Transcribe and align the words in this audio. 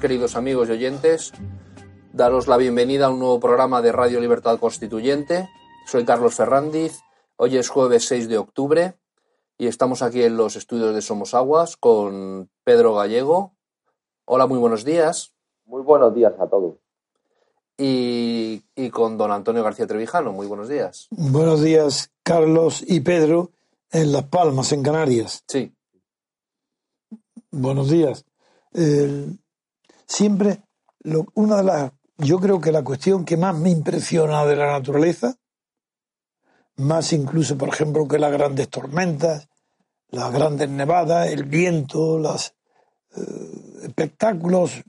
queridos 0.00 0.34
amigos 0.34 0.68
y 0.68 0.72
oyentes. 0.72 1.32
Daros 2.12 2.48
la 2.48 2.56
bienvenida 2.56 3.06
a 3.06 3.10
un 3.10 3.18
nuevo 3.18 3.38
programa 3.38 3.82
de 3.82 3.92
Radio 3.92 4.18
Libertad 4.18 4.58
Constituyente. 4.58 5.48
Soy 5.86 6.06
Carlos 6.06 6.34
Ferrandiz. 6.34 7.00
Hoy 7.36 7.58
es 7.58 7.68
jueves 7.68 8.06
6 8.06 8.28
de 8.28 8.38
octubre 8.38 8.94
y 9.58 9.66
estamos 9.66 10.00
aquí 10.02 10.22
en 10.22 10.38
los 10.38 10.56
estudios 10.56 10.94
de 10.94 11.02
Somos 11.02 11.34
Aguas 11.34 11.76
con 11.76 12.48
Pedro 12.64 12.94
Gallego. 12.94 13.52
Hola, 14.24 14.46
muy 14.46 14.58
buenos 14.58 14.84
días. 14.84 15.34
Muy 15.66 15.82
buenos 15.82 16.14
días 16.14 16.32
a 16.40 16.46
todos. 16.48 16.76
Y, 17.76 18.62
y 18.74 18.90
con 18.90 19.18
don 19.18 19.30
Antonio 19.30 19.62
García 19.62 19.86
Trevijano. 19.86 20.32
Muy 20.32 20.46
buenos 20.46 20.68
días. 20.68 21.08
Buenos 21.10 21.62
días, 21.62 22.10
Carlos 22.22 22.82
y 22.86 23.00
Pedro, 23.00 23.50
en 23.90 24.12
Las 24.12 24.24
Palmas, 24.24 24.72
en 24.72 24.82
Canarias. 24.82 25.44
Sí, 25.46 25.74
Buenos 27.52 27.90
días. 27.90 28.24
Eh, 28.74 29.26
siempre, 30.10 30.62
lo- 31.00 31.26
una 31.34 31.56
de 31.58 31.64
las, 31.64 31.92
yo 32.18 32.38
creo 32.38 32.60
que 32.60 32.72
la 32.72 32.82
cuestión 32.82 33.24
que 33.24 33.36
más 33.36 33.56
me 33.56 33.70
impresiona 33.70 34.44
de 34.44 34.56
la 34.56 34.72
naturaleza, 34.72 35.36
más 36.76 37.12
incluso, 37.12 37.56
por 37.56 37.68
ejemplo, 37.68 38.06
que 38.08 38.18
las 38.18 38.32
grandes 38.32 38.68
tormentas, 38.68 39.48
las 40.08 40.32
grandes 40.32 40.68
nevadas, 40.68 41.28
el 41.28 41.44
viento, 41.44 42.18
los 42.18 42.54
espectáculos 43.82 44.82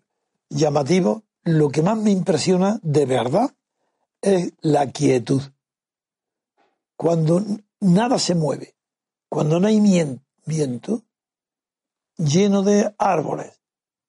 llamativos, 0.50 1.24
lo 1.44 1.70
que 1.70 1.82
más 1.82 1.98
me 1.98 2.12
impresiona 2.12 2.80
de 2.82 3.06
verdad 3.06 3.52
es 4.22 4.54
la 4.62 4.92
quietud. 4.92 5.42
Cuando 6.96 7.44
nada 7.80 8.20
se 8.20 8.36
mueve, 8.36 8.76
cuando 9.30 9.60
no 9.60 9.68
hay 9.68 9.80
viento, 10.46 11.04
lleno 12.18 12.64
de 12.64 12.94
árboles, 12.98 13.61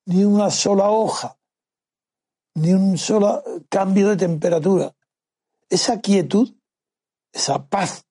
ni 0.07 0.25
una 0.25 0.51
sola 0.51 0.91
hoja, 0.91 1.39
ni 2.55 2.73
un 2.73 2.99
solo 2.99 3.43
cambio 3.69 4.09
de 4.09 4.17
temperatura. 4.17 4.95
Esa 5.69 6.01
quietud, 6.01 6.55
esa 7.33 7.67
paz, 7.67 8.05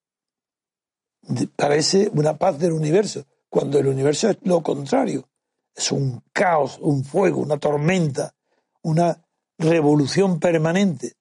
parece 1.56 2.10
una 2.14 2.38
paz 2.38 2.58
del 2.60 2.74
universo, 2.74 3.26
cuando 3.50 3.80
el 3.80 3.88
universo 3.88 4.30
es 4.30 4.38
lo 4.44 4.62
contrario. 4.64 5.28
Es 5.76 5.92
un 5.92 6.24
caos, 6.34 6.80
un 6.82 7.04
fuego, 7.04 7.42
una 7.42 7.58
tormenta, 7.58 8.36
una 8.82 9.24
revolución 9.58 10.40
permanente. 10.40 11.14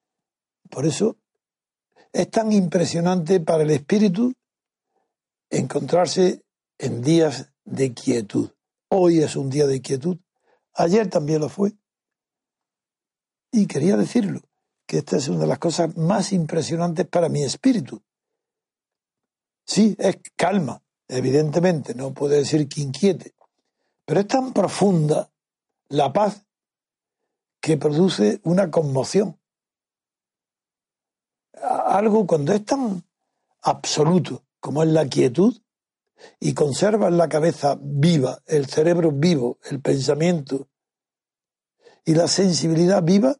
Por 0.69 0.85
eso 0.85 1.17
es 2.11 2.29
tan 2.29 2.51
impresionante 2.51 3.39
para 3.39 3.63
el 3.63 3.71
espíritu 3.71 4.33
encontrarse 5.49 6.43
en 6.77 7.01
días 7.01 7.51
de 7.63 7.93
quietud. 7.93 8.49
Hoy 8.89 9.19
es 9.19 9.35
un 9.35 9.49
día 9.49 9.67
de 9.67 9.81
quietud. 9.81 10.17
Ayer 10.73 11.09
también 11.09 11.41
lo 11.41 11.49
fue. 11.49 11.73
Y 13.51 13.67
quería 13.67 13.97
decirlo, 13.97 14.41
que 14.85 14.99
esta 14.99 15.17
es 15.17 15.27
una 15.27 15.39
de 15.41 15.47
las 15.47 15.59
cosas 15.59 15.95
más 15.97 16.31
impresionantes 16.33 17.07
para 17.07 17.29
mi 17.29 17.43
espíritu. 17.43 18.01
Sí, 19.65 19.95
es 19.99 20.17
calma, 20.35 20.81
evidentemente, 21.07 21.95
no 21.95 22.13
puede 22.13 22.37
decir 22.37 22.67
que 22.67 22.81
inquiete, 22.81 23.35
pero 24.05 24.21
es 24.21 24.27
tan 24.27 24.53
profunda 24.53 25.31
la 25.89 26.11
paz 26.11 26.45
que 27.61 27.77
produce 27.77 28.41
una 28.43 28.71
conmoción. 28.71 29.39
Algo 31.61 32.25
cuando 32.25 32.53
es 32.53 32.65
tan 32.65 33.03
absoluto 33.61 34.43
como 34.59 34.83
es 34.83 34.89
la 34.89 35.07
quietud, 35.07 35.61
y 36.39 36.53
conservas 36.53 37.11
la 37.13 37.29
cabeza 37.29 37.77
viva, 37.79 38.41
el 38.45 38.65
cerebro 38.67 39.11
vivo, 39.11 39.59
el 39.69 39.81
pensamiento 39.81 40.67
y 42.05 42.15
la 42.15 42.27
sensibilidad 42.27 43.03
viva, 43.03 43.35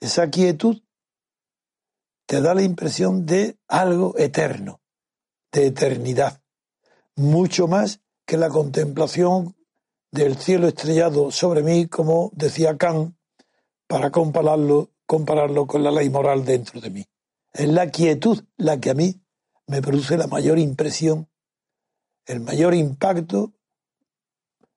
esa 0.00 0.28
quietud 0.30 0.82
te 2.26 2.40
da 2.40 2.54
la 2.54 2.62
impresión 2.62 3.26
de 3.26 3.58
algo 3.68 4.16
eterno, 4.18 4.80
de 5.52 5.66
eternidad, 5.66 6.40
mucho 7.16 7.68
más 7.68 8.00
que 8.26 8.36
la 8.36 8.48
contemplación 8.48 9.56
del 10.10 10.36
cielo 10.36 10.68
estrellado 10.68 11.30
sobre 11.30 11.62
mí, 11.62 11.86
como 11.86 12.30
decía 12.34 12.76
Kant, 12.76 13.16
para 13.86 14.10
compararlo, 14.10 14.90
compararlo 15.06 15.66
con 15.66 15.82
la 15.82 15.90
ley 15.90 16.08
moral 16.08 16.44
dentro 16.44 16.80
de 16.80 16.90
mí. 16.90 17.06
Es 17.52 17.68
la 17.68 17.90
quietud 17.90 18.44
la 18.56 18.80
que 18.80 18.90
a 18.90 18.94
mí 18.94 19.20
me 19.66 19.82
produce 19.82 20.16
la 20.16 20.26
mayor 20.26 20.58
impresión 20.58 21.28
el 22.26 22.40
mayor 22.40 22.74
impacto, 22.74 23.52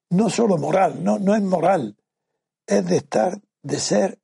no 0.09 0.29
solo 0.29 0.57
moral, 0.57 1.03
no, 1.03 1.19
no 1.19 1.35
es 1.35 1.41
moral, 1.41 1.97
es 2.65 2.85
de 2.85 2.97
estar, 2.97 3.41
de 3.61 3.79
ser 3.79 4.19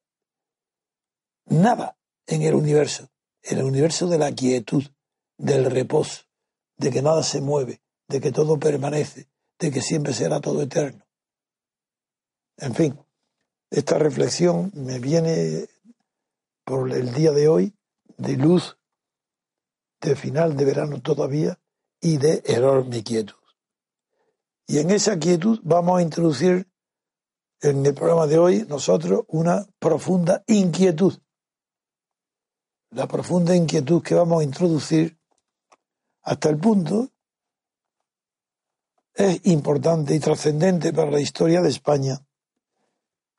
nada 1.46 1.98
en 2.28 2.42
el 2.42 2.56
universo, 2.56 3.10
en 3.42 3.60
el 3.60 3.66
universo 3.66 4.08
de 4.08 4.18
la 4.18 4.32
quietud, 4.32 4.84
del 5.38 5.70
reposo, 5.70 6.24
de 6.78 6.92
que 6.92 7.02
nada 7.02 7.24
se 7.24 7.42
mueve, 7.42 7.82
de 8.08 8.22
que 8.22 8.32
todo 8.32 8.60
permanece, 8.60 9.30
de 9.60 9.72
que 9.72 9.82
siempre 9.82 10.14
será 10.14 10.40
todo 10.40 10.62
eterno. 10.62 11.06
En 12.58 12.76
fin, 12.76 13.00
esta 13.70 13.98
reflexión 13.98 14.72
me 14.76 15.00
viene 15.00 15.68
por 16.64 16.92
el 16.92 17.14
día 17.14 17.32
de 17.32 17.48
hoy 17.48 17.76
de 18.18 18.38
luz, 18.38 18.78
de 20.02 20.16
final 20.16 20.56
de 20.56 20.66
verano 20.66 21.02
todavía, 21.02 21.60
y 22.04 22.18
de 22.18 22.44
enorme 22.46 23.02
quietud. 23.02 23.38
Y 24.68 24.80
en 24.80 24.92
esa 24.92 25.18
quietud 25.18 25.60
vamos 25.64 25.98
a 25.98 26.02
introducir 26.02 26.70
en 27.62 27.86
el 27.86 27.94
programa 27.94 28.28
de 28.28 28.38
hoy 28.38 28.66
nosotros 28.68 29.24
una 29.30 29.66
profunda 29.80 30.44
inquietud. 30.48 31.18
La 32.90 33.08
profunda 33.08 33.56
inquietud 33.56 34.04
que 34.04 34.16
vamos 34.16 34.42
a 34.42 34.44
introducir 34.44 35.18
hasta 36.24 36.50
el 36.50 36.58
punto 36.58 37.10
es 39.14 39.40
importante 39.46 40.14
y 40.14 40.20
trascendente 40.20 40.92
para 40.92 41.10
la 41.10 41.22
historia 41.22 41.62
de 41.62 41.70
España, 41.70 42.20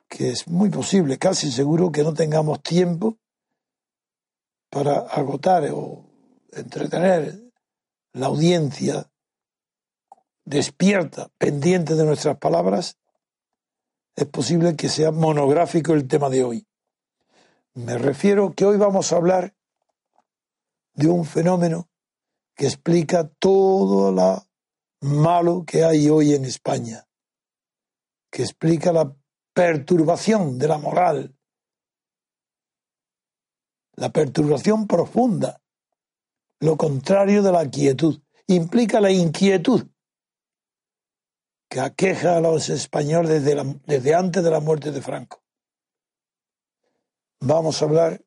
que 0.08 0.30
es 0.30 0.48
muy 0.48 0.70
posible, 0.70 1.18
casi 1.18 1.52
seguro 1.52 1.92
que 1.92 2.02
no 2.02 2.14
tengamos 2.14 2.62
tiempo 2.62 3.18
para 4.70 5.00
agotar 5.00 5.68
o 5.70 6.06
entretener 6.50 7.43
la 8.14 8.26
audiencia 8.26 9.10
despierta, 10.44 11.30
pendiente 11.36 11.96
de 11.96 12.04
nuestras 12.04 12.38
palabras, 12.38 12.96
es 14.14 14.26
posible 14.26 14.76
que 14.76 14.88
sea 14.88 15.10
monográfico 15.10 15.92
el 15.92 16.06
tema 16.06 16.30
de 16.30 16.44
hoy. 16.44 16.66
Me 17.74 17.98
refiero 17.98 18.54
que 18.54 18.64
hoy 18.64 18.76
vamos 18.76 19.12
a 19.12 19.16
hablar 19.16 19.56
de 20.94 21.08
un 21.08 21.24
fenómeno 21.24 21.88
que 22.54 22.66
explica 22.66 23.28
todo 23.28 24.12
lo 24.12 24.46
malo 25.00 25.64
que 25.66 25.84
hay 25.84 26.08
hoy 26.08 26.34
en 26.34 26.44
España, 26.44 27.08
que 28.30 28.42
explica 28.42 28.92
la 28.92 29.12
perturbación 29.52 30.56
de 30.56 30.68
la 30.68 30.78
moral, 30.78 31.36
la 33.96 34.10
perturbación 34.10 34.86
profunda, 34.86 35.63
lo 36.64 36.78
contrario 36.78 37.42
de 37.42 37.52
la 37.52 37.68
quietud, 37.68 38.22
implica 38.46 38.98
la 38.98 39.10
inquietud 39.10 39.86
que 41.68 41.80
aqueja 41.80 42.38
a 42.38 42.40
los 42.40 42.70
españoles 42.70 43.44
desde, 43.44 43.80
desde 43.84 44.14
antes 44.14 44.42
de 44.42 44.50
la 44.50 44.60
muerte 44.60 44.90
de 44.90 45.02
Franco. 45.02 45.42
Vamos 47.40 47.82
a 47.82 47.84
hablar 47.84 48.24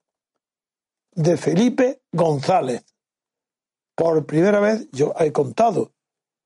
de 1.13 1.35
Felipe 1.35 2.03
González. 2.11 2.85
Por 3.95 4.23
primera 4.27 4.59
vez 4.59 4.87
yo 4.91 5.15
he 5.19 5.31
contado 5.31 5.95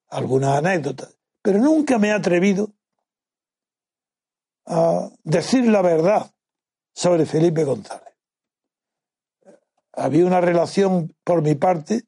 algunas 0.07 0.59
anécdotas, 0.59 1.17
pero 1.41 1.59
nunca 1.59 1.97
me 1.97 2.07
he 2.07 2.13
atrevido 2.13 2.71
a 4.65 5.11
decir 5.23 5.65
la 5.65 5.81
verdad 5.81 6.33
sobre 6.93 7.25
Felipe 7.25 7.65
González. 7.65 8.10
Había 9.93 10.25
una 10.25 10.41
relación 10.41 11.15
por 11.23 11.41
mi 11.41 11.55
parte 11.55 12.03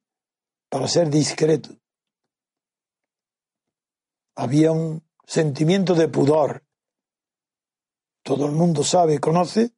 para 0.70 0.88
ser 0.88 1.10
discreto 1.10 1.78
había 4.36 4.72
un 4.72 5.04
sentimiento 5.26 5.96
de 5.96 6.08
pudor. 6.08 6.64
Todo 8.24 8.46
el 8.46 8.54
mundo 8.54 8.84
sabe, 8.84 9.20
conoce 9.20 9.72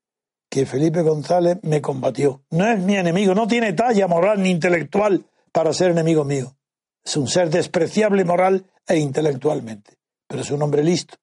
que 0.50 0.66
Felipe 0.66 1.02
González 1.02 1.58
me 1.64 1.82
combatió. 1.82 2.44
No 2.52 2.68
es 2.68 2.80
mi 2.80 2.96
enemigo, 2.96 3.34
no 3.34 3.48
tiene 3.48 3.74
talla 3.74 4.08
moral 4.08 4.42
ni 4.42 4.52
intelectual 4.52 5.26
para 5.52 5.74
ser 5.74 5.92
enemigo 5.92 6.24
mío. 6.24 6.56
Es 7.04 7.18
un 7.18 7.28
ser 7.28 7.50
despreciable 7.50 8.24
moral 8.24 8.66
e 8.88 8.98
intelectualmente, 8.98 9.98
pero 10.28 10.42
es 10.42 10.52
un 10.52 10.62
hombre 10.62 10.84
listo, 10.84 11.18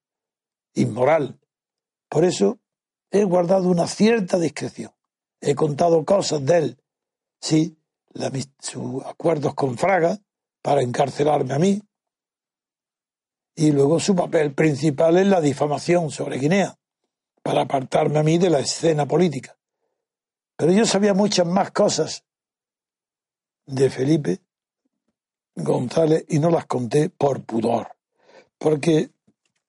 inmoral. 0.75 1.39
Por 2.09 2.25
eso 2.25 2.59
he 3.11 3.23
guardado 3.23 3.69
una 3.69 3.87
cierta 3.87 4.37
discreción. 4.37 4.91
He 5.45 5.55
contado 5.55 6.05
cosas 6.05 6.45
de 6.45 6.57
él, 6.57 6.77
sí, 7.41 7.77
sus 8.59 9.03
acuerdos 9.03 9.53
con 9.55 9.77
Fraga 9.77 10.17
para 10.61 10.81
encarcelarme 10.81 11.53
a 11.53 11.59
mí, 11.59 11.81
y 13.53 13.73
luego 13.73 13.99
su 13.99 14.15
papel 14.15 14.53
principal 14.53 15.17
es 15.17 15.27
la 15.27 15.41
difamación 15.41 16.11
sobre 16.11 16.39
Guinea, 16.39 16.79
para 17.41 17.63
apartarme 17.63 18.19
a 18.19 18.23
mí 18.23 18.37
de 18.37 18.49
la 18.49 18.61
escena 18.61 19.05
política. 19.05 19.57
Pero 20.55 20.71
yo 20.71 20.85
sabía 20.85 21.13
muchas 21.13 21.45
más 21.45 21.71
cosas 21.71 22.23
de 23.65 23.89
Felipe 23.89 24.39
González 25.55 26.23
y 26.29 26.39
no 26.39 26.51
las 26.51 26.67
conté 26.67 27.09
por 27.09 27.43
pudor, 27.43 27.97
porque 28.57 29.11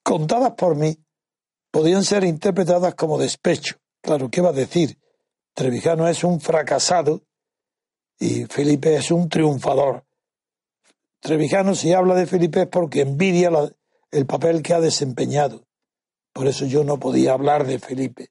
contadas 0.04 0.52
por 0.52 0.76
mí 0.76 0.96
podían 1.72 2.04
ser 2.04 2.22
interpretadas 2.22 2.94
como 2.94 3.18
despecho. 3.18 3.74
Claro, 4.00 4.30
¿qué 4.30 4.40
va 4.40 4.50
a 4.50 4.52
decir? 4.52 5.00
Trevijano 5.54 6.08
es 6.08 6.24
un 6.24 6.40
fracasado 6.40 7.22
y 8.18 8.44
Felipe 8.46 8.96
es 8.96 9.12
un 9.12 9.28
triunfador. 9.28 10.04
Trevijano, 11.20 11.74
si 11.76 11.92
habla 11.92 12.16
de 12.16 12.26
Felipe, 12.26 12.62
es 12.62 12.66
porque 12.68 13.02
envidia 13.02 13.50
el 14.10 14.26
papel 14.26 14.62
que 14.62 14.74
ha 14.74 14.80
desempeñado. 14.80 15.64
Por 16.32 16.48
eso 16.48 16.66
yo 16.66 16.82
no 16.82 16.98
podía 16.98 17.32
hablar 17.32 17.66
de 17.66 17.78
Felipe. 17.78 18.30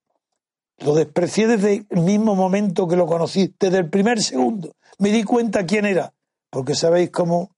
Lo 0.79 0.93
desprecié 0.93 1.47
desde 1.47 1.85
el 1.89 2.01
mismo 2.01 2.35
momento 2.35 2.87
que 2.87 2.97
lo 2.97 3.07
conocí, 3.07 3.55
desde 3.57 3.77
el 3.77 3.89
primer 3.89 4.21
segundo. 4.21 4.75
Me 4.99 5.09
di 5.09 5.23
cuenta 5.23 5.65
quién 5.65 5.85
era, 5.85 6.13
porque 6.49 6.75
sabéis 6.75 7.09
cómo 7.09 7.55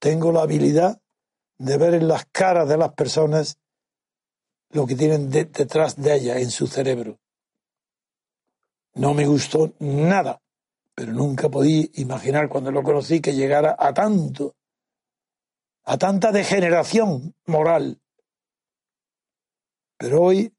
tengo 0.00 0.32
la 0.32 0.42
habilidad 0.42 1.00
de 1.58 1.78
ver 1.78 1.94
en 1.94 2.08
las 2.08 2.26
caras 2.26 2.68
de 2.68 2.76
las 2.76 2.92
personas 2.92 3.58
lo 4.70 4.84
que 4.84 4.96
tienen 4.96 5.30
detrás 5.30 5.96
de 5.96 6.16
ellas, 6.16 6.38
en 6.38 6.50
su 6.50 6.66
cerebro. 6.66 7.18
No 8.96 9.12
me 9.12 9.26
gustó 9.26 9.74
nada, 9.78 10.40
pero 10.94 11.12
nunca 11.12 11.50
podí 11.50 11.90
imaginar 11.96 12.48
cuando 12.48 12.70
lo 12.70 12.82
conocí 12.82 13.20
que 13.20 13.34
llegara 13.34 13.76
a 13.78 13.92
tanto 13.92 14.56
a 15.84 15.98
tanta 15.98 16.32
degeneración 16.32 17.34
moral. 17.44 18.00
Pero 19.98 20.22
hoy 20.22 20.52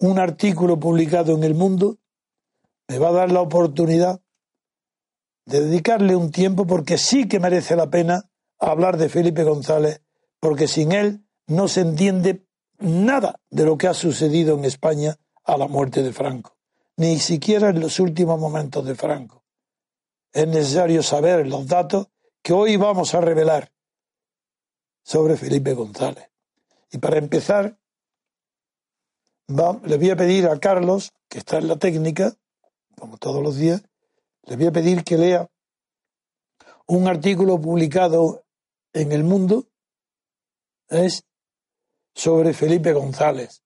un 0.00 0.18
artículo 0.18 0.78
publicado 0.78 1.36
en 1.36 1.44
El 1.44 1.54
Mundo 1.54 1.98
me 2.88 2.98
va 2.98 3.08
a 3.10 3.12
dar 3.12 3.32
la 3.32 3.40
oportunidad 3.40 4.20
de 5.46 5.60
dedicarle 5.60 6.16
un 6.16 6.32
tiempo 6.32 6.66
porque 6.66 6.98
sí 6.98 7.28
que 7.28 7.40
merece 7.40 7.76
la 7.76 7.90
pena 7.90 8.28
hablar 8.58 8.96
de 8.96 9.08
Felipe 9.08 9.44
González, 9.44 10.02
porque 10.40 10.66
sin 10.66 10.92
él 10.92 11.24
no 11.46 11.68
se 11.68 11.80
entiende 11.82 12.44
nada 12.78 13.40
de 13.50 13.64
lo 13.64 13.78
que 13.78 13.86
ha 13.86 13.94
sucedido 13.94 14.58
en 14.58 14.64
España 14.64 15.16
a 15.44 15.56
la 15.56 15.66
muerte 15.66 16.02
de 16.02 16.12
Franco, 16.12 16.56
ni 16.96 17.18
siquiera 17.18 17.70
en 17.70 17.80
los 17.80 17.98
últimos 18.00 18.38
momentos 18.38 18.84
de 18.84 18.94
Franco. 18.94 19.44
Es 20.32 20.46
necesario 20.46 21.02
saber 21.02 21.46
los 21.46 21.66
datos 21.66 22.08
que 22.42 22.52
hoy 22.52 22.76
vamos 22.76 23.14
a 23.14 23.20
revelar 23.20 23.72
sobre 25.02 25.36
Felipe 25.36 25.74
González. 25.74 26.30
Y 26.92 26.98
para 26.98 27.18
empezar, 27.18 27.78
le 29.48 29.96
voy 29.96 30.10
a 30.10 30.16
pedir 30.16 30.46
a 30.46 30.58
Carlos, 30.58 31.12
que 31.28 31.38
está 31.38 31.58
en 31.58 31.68
la 31.68 31.76
técnica, 31.76 32.36
como 32.96 33.16
todos 33.18 33.42
los 33.42 33.56
días, 33.56 33.82
le 34.44 34.56
voy 34.56 34.66
a 34.66 34.72
pedir 34.72 35.04
que 35.04 35.18
lea 35.18 35.50
un 36.86 37.08
artículo 37.08 37.60
publicado 37.60 38.44
en 38.92 39.12
El 39.12 39.24
Mundo, 39.24 39.66
es 40.88 41.24
sobre 42.14 42.52
Felipe 42.52 42.92
González. 42.92 43.62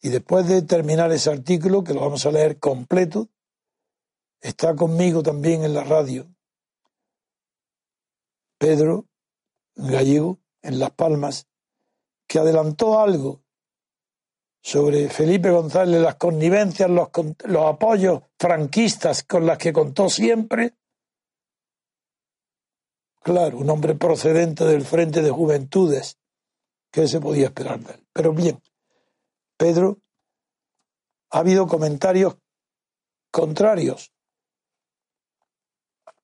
Y 0.00 0.10
después 0.10 0.46
de 0.48 0.62
terminar 0.62 1.10
ese 1.12 1.30
artículo, 1.30 1.82
que 1.82 1.94
lo 1.94 2.00
vamos 2.00 2.24
a 2.26 2.30
leer 2.30 2.58
completo, 2.58 3.28
está 4.40 4.76
conmigo 4.76 5.22
también 5.22 5.64
en 5.64 5.74
la 5.74 5.84
radio 5.84 6.28
Pedro 8.58 9.06
Gallego 9.74 10.40
en 10.62 10.78
Las 10.78 10.90
Palmas, 10.90 11.46
que 12.26 12.38
adelantó 12.38 13.00
algo 13.00 13.42
sobre 14.60 15.08
Felipe 15.08 15.50
González, 15.50 16.00
las 16.00 16.16
connivencias, 16.16 16.90
los, 16.90 17.08
los 17.44 17.64
apoyos 17.64 18.22
franquistas 18.38 19.22
con 19.22 19.46
las 19.46 19.56
que 19.56 19.72
contó 19.72 20.10
siempre. 20.10 20.74
Claro, 23.22 23.58
un 23.58 23.70
hombre 23.70 23.94
procedente 23.94 24.64
del 24.64 24.82
Frente 24.82 25.22
de 25.22 25.30
Juventudes, 25.30 26.18
¿qué 26.90 27.06
se 27.06 27.20
podía 27.20 27.46
esperar 27.46 27.80
de 27.80 27.94
él? 27.94 28.06
Pero 28.12 28.32
bien, 28.32 28.60
Pedro, 29.58 29.98
ha 31.30 31.40
habido 31.40 31.66
comentarios 31.66 32.38
contrarios 33.30 34.12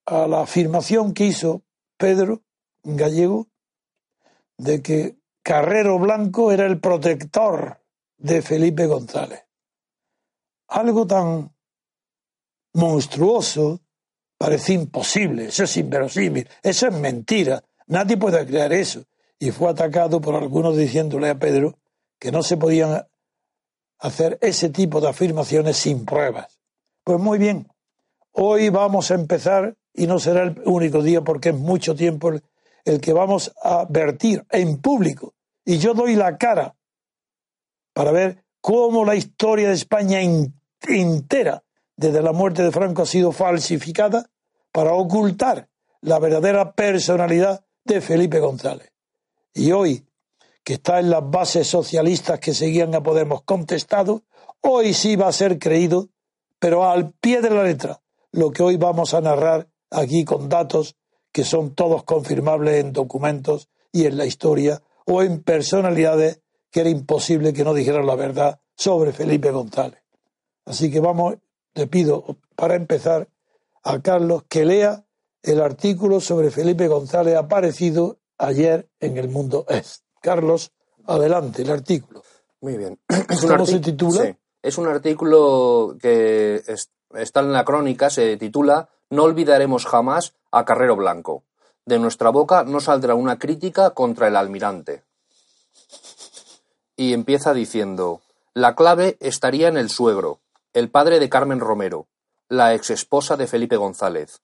a 0.06 0.26
la 0.26 0.42
afirmación 0.42 1.12
que 1.12 1.26
hizo 1.26 1.62
Pedro 1.99 2.42
Gallego 2.85 3.49
de 4.56 4.80
que 4.82 5.16
Carrero 5.42 5.99
Blanco 5.99 6.52
era 6.52 6.64
el 6.64 6.80
protector 6.80 7.82
de 8.16 8.40
Felipe 8.40 8.87
González. 8.87 9.44
Algo 10.68 11.06
tan 11.06 11.54
monstruoso 12.75 13.80
parece 14.38 14.75
imposible, 14.75 15.47
eso 15.47 15.64
es 15.64 15.76
inverosímil, 15.76 16.49
eso 16.62 16.87
es 16.87 16.94
mentira, 16.94 17.62
nadie 17.87 18.16
puede 18.16 18.47
creer 18.47 18.73
eso. 18.73 19.04
Y 19.38 19.50
fue 19.50 19.70
atacado 19.70 20.20
por 20.20 20.37
algunos 20.37 20.76
diciéndole 20.76 21.28
a 21.28 21.38
Pedro 21.38 21.78
que 22.18 22.30
no 22.30 22.42
se 22.42 22.56
podían 22.56 23.06
hacer 24.04 24.38
ese 24.42 24.68
tipo 24.68 25.00
de 25.00 25.08
afirmaciones 25.08 25.78
sin 25.78 26.04
pruebas. 26.04 26.61
Pues 27.04 27.18
muy 27.18 27.38
bien, 27.38 27.73
hoy 28.32 28.68
vamos 28.68 29.11
a 29.11 29.14
empezar 29.14 29.76
y 29.94 30.06
no 30.06 30.18
será 30.18 30.42
el 30.42 30.61
único 30.66 31.02
día 31.02 31.23
porque 31.23 31.49
es 31.49 31.54
mucho 31.54 31.94
tiempo 31.94 32.30
el, 32.84 33.00
que 33.00 33.14
vamos 33.14 33.54
a 33.62 33.87
vertir 33.88 34.44
en 34.50 34.76
público. 34.82 35.32
Y 35.64 35.78
yo 35.78 35.94
doy 35.94 36.16
la 36.16 36.37
cara 36.37 36.76
para 37.94 38.12
ver 38.12 38.44
cómo 38.61 39.06
la 39.06 39.16
historia 39.16 39.68
de 39.68 39.75
España 39.75 40.20
entera, 40.20 41.64
desde 41.96 42.20
la 42.20 42.32
muerte 42.32 42.62
de 42.62 42.73
Franco, 42.73 43.02
ha 43.02 43.06
sido 43.06 43.32
falsificada 43.32 44.28
para 44.70 44.92
ocultar 44.92 45.70
la 46.02 46.18
verdadera 46.18 46.75
personalidad 46.75 47.64
de 47.84 48.02
Felipe 48.02 48.38
González. 48.38 48.92
Y 49.54 49.73
hoy, 49.73 50.06
que 50.64 50.75
está 50.75 50.99
en 50.99 51.11
las 51.11 51.28
bases 51.30 51.68
socialistas 51.68 52.40
que 52.40 52.54
seguían 52.54 52.94
a 52.94 53.02
Podemos 53.02 53.42
contestado, 53.42 54.23
hoy 54.62 54.94
sí 54.94 55.14
va 55.14 55.28
a 55.28 55.33
ser 55.33 55.59
creído, 55.59 56.09
pero 56.59 56.85
al 56.85 57.12
pie 57.12 57.42
de 57.42 57.50
la 57.50 57.62
letra, 57.62 58.00
lo 58.33 58.50
que 58.50 58.62
hoy 58.62 58.76
vamos 58.76 59.12
a 59.12 59.21
narrar 59.21 59.68
aquí 59.90 60.25
con 60.25 60.49
datos 60.49 60.97
que 61.30 61.44
son 61.44 61.75
todos 61.75 62.04
confirmables 62.04 62.83
en 62.83 62.92
documentos 62.92 63.68
y 63.92 64.06
en 64.06 64.16
la 64.16 64.25
historia 64.25 64.83
o 65.04 65.23
en 65.23 65.42
personalidades 65.42 66.40
que 66.71 66.80
era 66.80 66.88
imposible 66.88 67.52
que 67.52 67.64
no 67.64 67.75
dijeran 67.75 68.06
la 68.06 68.16
verdad 68.16 68.61
sobre 68.75 69.12
Felipe 69.12 69.50
González. 69.50 70.02
Así 70.64 70.90
que 70.90 71.00
vamos, 71.00 71.37
le 71.75 71.87
pido 71.87 72.38
para 72.56 72.75
empezar 72.75 73.28
a 73.83 74.00
Carlos 74.00 74.44
que 74.49 74.64
lea 74.64 75.04
el 75.42 75.61
artículo 75.61 76.21
sobre 76.21 76.50
Felipe 76.50 76.88
González 76.88 77.37
aparecido 77.37 78.18
ayer 78.38 78.88
en 78.99 79.18
el 79.18 79.28
Mundo 79.28 79.66
Est. 79.68 80.03
Carlos, 80.25 80.73
Adelante, 81.07 81.61
el 81.61 81.71
artículo. 81.71 82.23
Muy 82.62 82.78
bien. 82.78 82.99
¿Cómo 83.47 83.66
se 83.66 83.78
titula? 83.78 84.23
Sí. 84.23 84.37
Es 84.62 84.78
un 84.78 84.88
artículo 84.88 85.97
que 86.00 86.62
está 87.12 87.40
en 87.40 87.52
la 87.52 87.62
crónica, 87.62 88.09
se 88.09 88.38
titula 88.38 88.88
No 89.11 89.25
olvidaremos 89.25 89.85
jamás 89.85 90.33
a 90.50 90.64
Carrero 90.64 90.97
Blanco. 90.97 91.45
De 91.85 91.99
nuestra 91.99 92.31
boca 92.31 92.64
no 92.64 92.81
saldrá 92.81 93.14
una 93.14 93.38
crítica 93.38 93.90
contra 93.90 94.28
el 94.28 94.37
almirante. 94.37 95.02
Y 96.97 97.12
empieza 97.12 97.52
diciendo, 97.52 98.23
la 98.54 98.75
clave 98.75 99.19
estaría 99.21 99.69
en 99.69 99.76
el 99.76 99.90
suegro, 99.90 100.40
el 100.73 100.88
padre 100.88 101.21
de 101.21 101.28
Carmen 101.28 101.61
Romero, 101.61 102.07
la 102.49 102.73
exesposa 102.73 103.37
de 103.37 103.47
Felipe 103.47 103.76
González. 103.76 104.40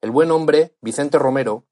El 0.00 0.10
buen 0.10 0.30
hombre, 0.30 0.74
Vicente 0.80 1.18
Romero, 1.18 1.64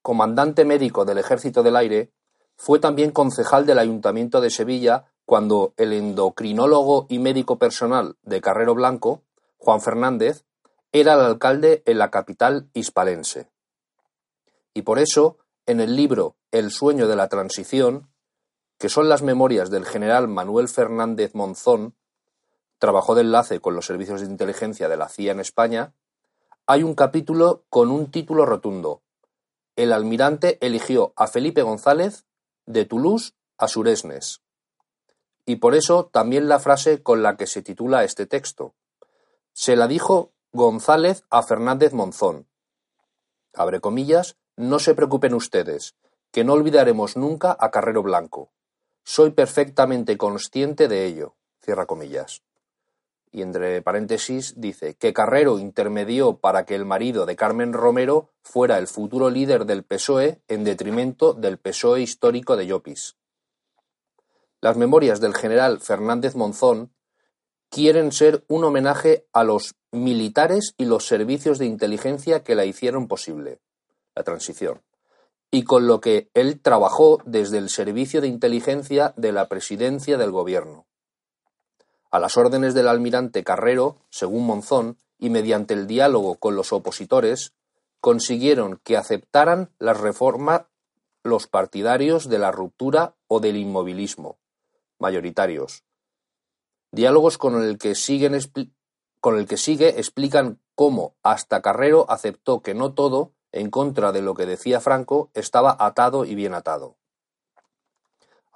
comandante 0.00 0.64
médico 0.64 1.04
del 1.04 1.18
Ejército 1.18 1.62
del 1.62 1.76
Aire, 1.76 2.10
fue 2.56 2.78
también 2.78 3.10
concejal 3.10 3.66
del 3.66 3.78
Ayuntamiento 3.78 4.40
de 4.40 4.50
Sevilla 4.50 5.06
cuando 5.24 5.72
el 5.76 5.92
endocrinólogo 5.92 7.06
y 7.08 7.18
médico 7.18 7.58
personal 7.58 8.16
de 8.22 8.40
Carrero 8.40 8.74
Blanco, 8.74 9.22
Juan 9.58 9.80
Fernández, 9.80 10.44
era 10.92 11.14
el 11.14 11.20
alcalde 11.20 11.82
en 11.86 11.98
la 11.98 12.10
capital 12.10 12.68
hispalense. 12.74 13.48
Y 14.74 14.82
por 14.82 14.98
eso, 14.98 15.38
en 15.66 15.80
el 15.80 15.96
libro 15.96 16.36
El 16.50 16.70
sueño 16.70 17.08
de 17.08 17.16
la 17.16 17.28
transición, 17.28 18.08
que 18.78 18.88
son 18.88 19.08
las 19.08 19.22
memorias 19.22 19.70
del 19.70 19.86
general 19.86 20.28
Manuel 20.28 20.68
Fernández 20.68 21.34
Monzón, 21.34 21.94
trabajó 22.78 23.14
de 23.14 23.22
enlace 23.22 23.60
con 23.60 23.74
los 23.74 23.86
servicios 23.86 24.20
de 24.20 24.26
inteligencia 24.26 24.88
de 24.88 24.96
la 24.96 25.08
CIA 25.08 25.32
en 25.32 25.40
España, 25.40 25.94
hay 26.66 26.82
un 26.82 26.94
capítulo 26.94 27.64
con 27.70 27.90
un 27.90 28.10
título 28.10 28.46
rotundo. 28.46 29.02
El 29.76 29.92
almirante 29.92 30.58
eligió 30.60 31.12
a 31.16 31.26
Felipe 31.26 31.62
González 31.62 32.24
de 32.66 32.84
Toulouse 32.84 33.34
a 33.58 33.68
Suresnes. 33.68 34.40
Y 35.46 35.56
por 35.56 35.74
eso 35.74 36.06
también 36.06 36.48
la 36.48 36.58
frase 36.58 37.02
con 37.02 37.22
la 37.22 37.36
que 37.36 37.46
se 37.46 37.62
titula 37.62 38.04
este 38.04 38.26
texto. 38.26 38.74
Se 39.52 39.76
la 39.76 39.86
dijo 39.86 40.32
González 40.52 41.24
a 41.30 41.42
Fernández 41.42 41.92
Monzón. 41.92 42.48
Abre 43.52 43.80
comillas, 43.80 44.36
no 44.56 44.78
se 44.78 44.94
preocupen 44.94 45.34
ustedes, 45.34 45.94
que 46.30 46.44
no 46.44 46.54
olvidaremos 46.54 47.16
nunca 47.16 47.56
a 47.58 47.70
Carrero 47.70 48.02
Blanco. 48.02 48.52
Soy 49.04 49.30
perfectamente 49.30 50.16
consciente 50.16 50.88
de 50.88 51.04
ello. 51.04 51.36
Cierra 51.60 51.86
comillas. 51.86 52.42
Y 53.34 53.42
entre 53.42 53.82
paréntesis 53.82 54.54
dice 54.56 54.94
que 54.94 55.12
Carrero 55.12 55.58
intermedió 55.58 56.36
para 56.36 56.64
que 56.64 56.76
el 56.76 56.84
marido 56.84 57.26
de 57.26 57.34
Carmen 57.34 57.72
Romero 57.72 58.30
fuera 58.42 58.78
el 58.78 58.86
futuro 58.86 59.28
líder 59.28 59.64
del 59.66 59.82
PSOE 59.82 60.40
en 60.46 60.62
detrimento 60.62 61.34
del 61.34 61.58
PSOE 61.58 62.00
histórico 62.00 62.56
de 62.56 62.68
Llopis. 62.68 63.16
Las 64.60 64.76
memorias 64.76 65.20
del 65.20 65.34
general 65.34 65.80
Fernández 65.80 66.36
Monzón 66.36 66.92
quieren 67.70 68.12
ser 68.12 68.44
un 68.46 68.62
homenaje 68.62 69.26
a 69.32 69.42
los 69.42 69.74
militares 69.90 70.72
y 70.78 70.84
los 70.84 71.04
servicios 71.04 71.58
de 71.58 71.66
inteligencia 71.66 72.44
que 72.44 72.54
la 72.54 72.66
hicieron 72.66 73.08
posible, 73.08 73.58
la 74.14 74.22
transición, 74.22 74.80
y 75.50 75.64
con 75.64 75.88
lo 75.88 76.00
que 76.00 76.30
él 76.34 76.60
trabajó 76.60 77.18
desde 77.24 77.58
el 77.58 77.68
servicio 77.68 78.20
de 78.20 78.28
inteligencia 78.28 79.12
de 79.16 79.32
la 79.32 79.48
presidencia 79.48 80.18
del 80.18 80.30
gobierno. 80.30 80.86
A 82.14 82.20
las 82.20 82.36
órdenes 82.36 82.74
del 82.74 82.86
almirante 82.86 83.42
Carrero, 83.42 83.96
según 84.08 84.46
Monzón, 84.46 84.98
y 85.18 85.30
mediante 85.30 85.74
el 85.74 85.88
diálogo 85.88 86.36
con 86.36 86.54
los 86.54 86.72
opositores, 86.72 87.54
consiguieron 88.00 88.78
que 88.84 88.96
aceptaran 88.96 89.72
las 89.80 89.98
reformas 89.98 90.62
los 91.24 91.48
partidarios 91.48 92.28
de 92.28 92.38
la 92.38 92.52
ruptura 92.52 93.16
o 93.26 93.40
del 93.40 93.56
inmovilismo, 93.56 94.38
mayoritarios. 95.00 95.82
Diálogos 96.92 97.36
con 97.36 97.60
el 97.60 97.78
que 97.78 97.94
con 99.20 99.36
el 99.36 99.48
que 99.48 99.56
sigue 99.56 99.98
explican 99.98 100.60
cómo 100.76 101.16
hasta 101.24 101.62
Carrero 101.62 102.06
aceptó 102.08 102.62
que 102.62 102.74
no 102.74 102.92
todo, 102.92 103.32
en 103.50 103.70
contra 103.70 104.12
de 104.12 104.22
lo 104.22 104.34
que 104.34 104.46
decía 104.46 104.78
Franco, 104.78 105.30
estaba 105.34 105.76
atado 105.80 106.24
y 106.24 106.36
bien 106.36 106.54
atado. 106.54 106.94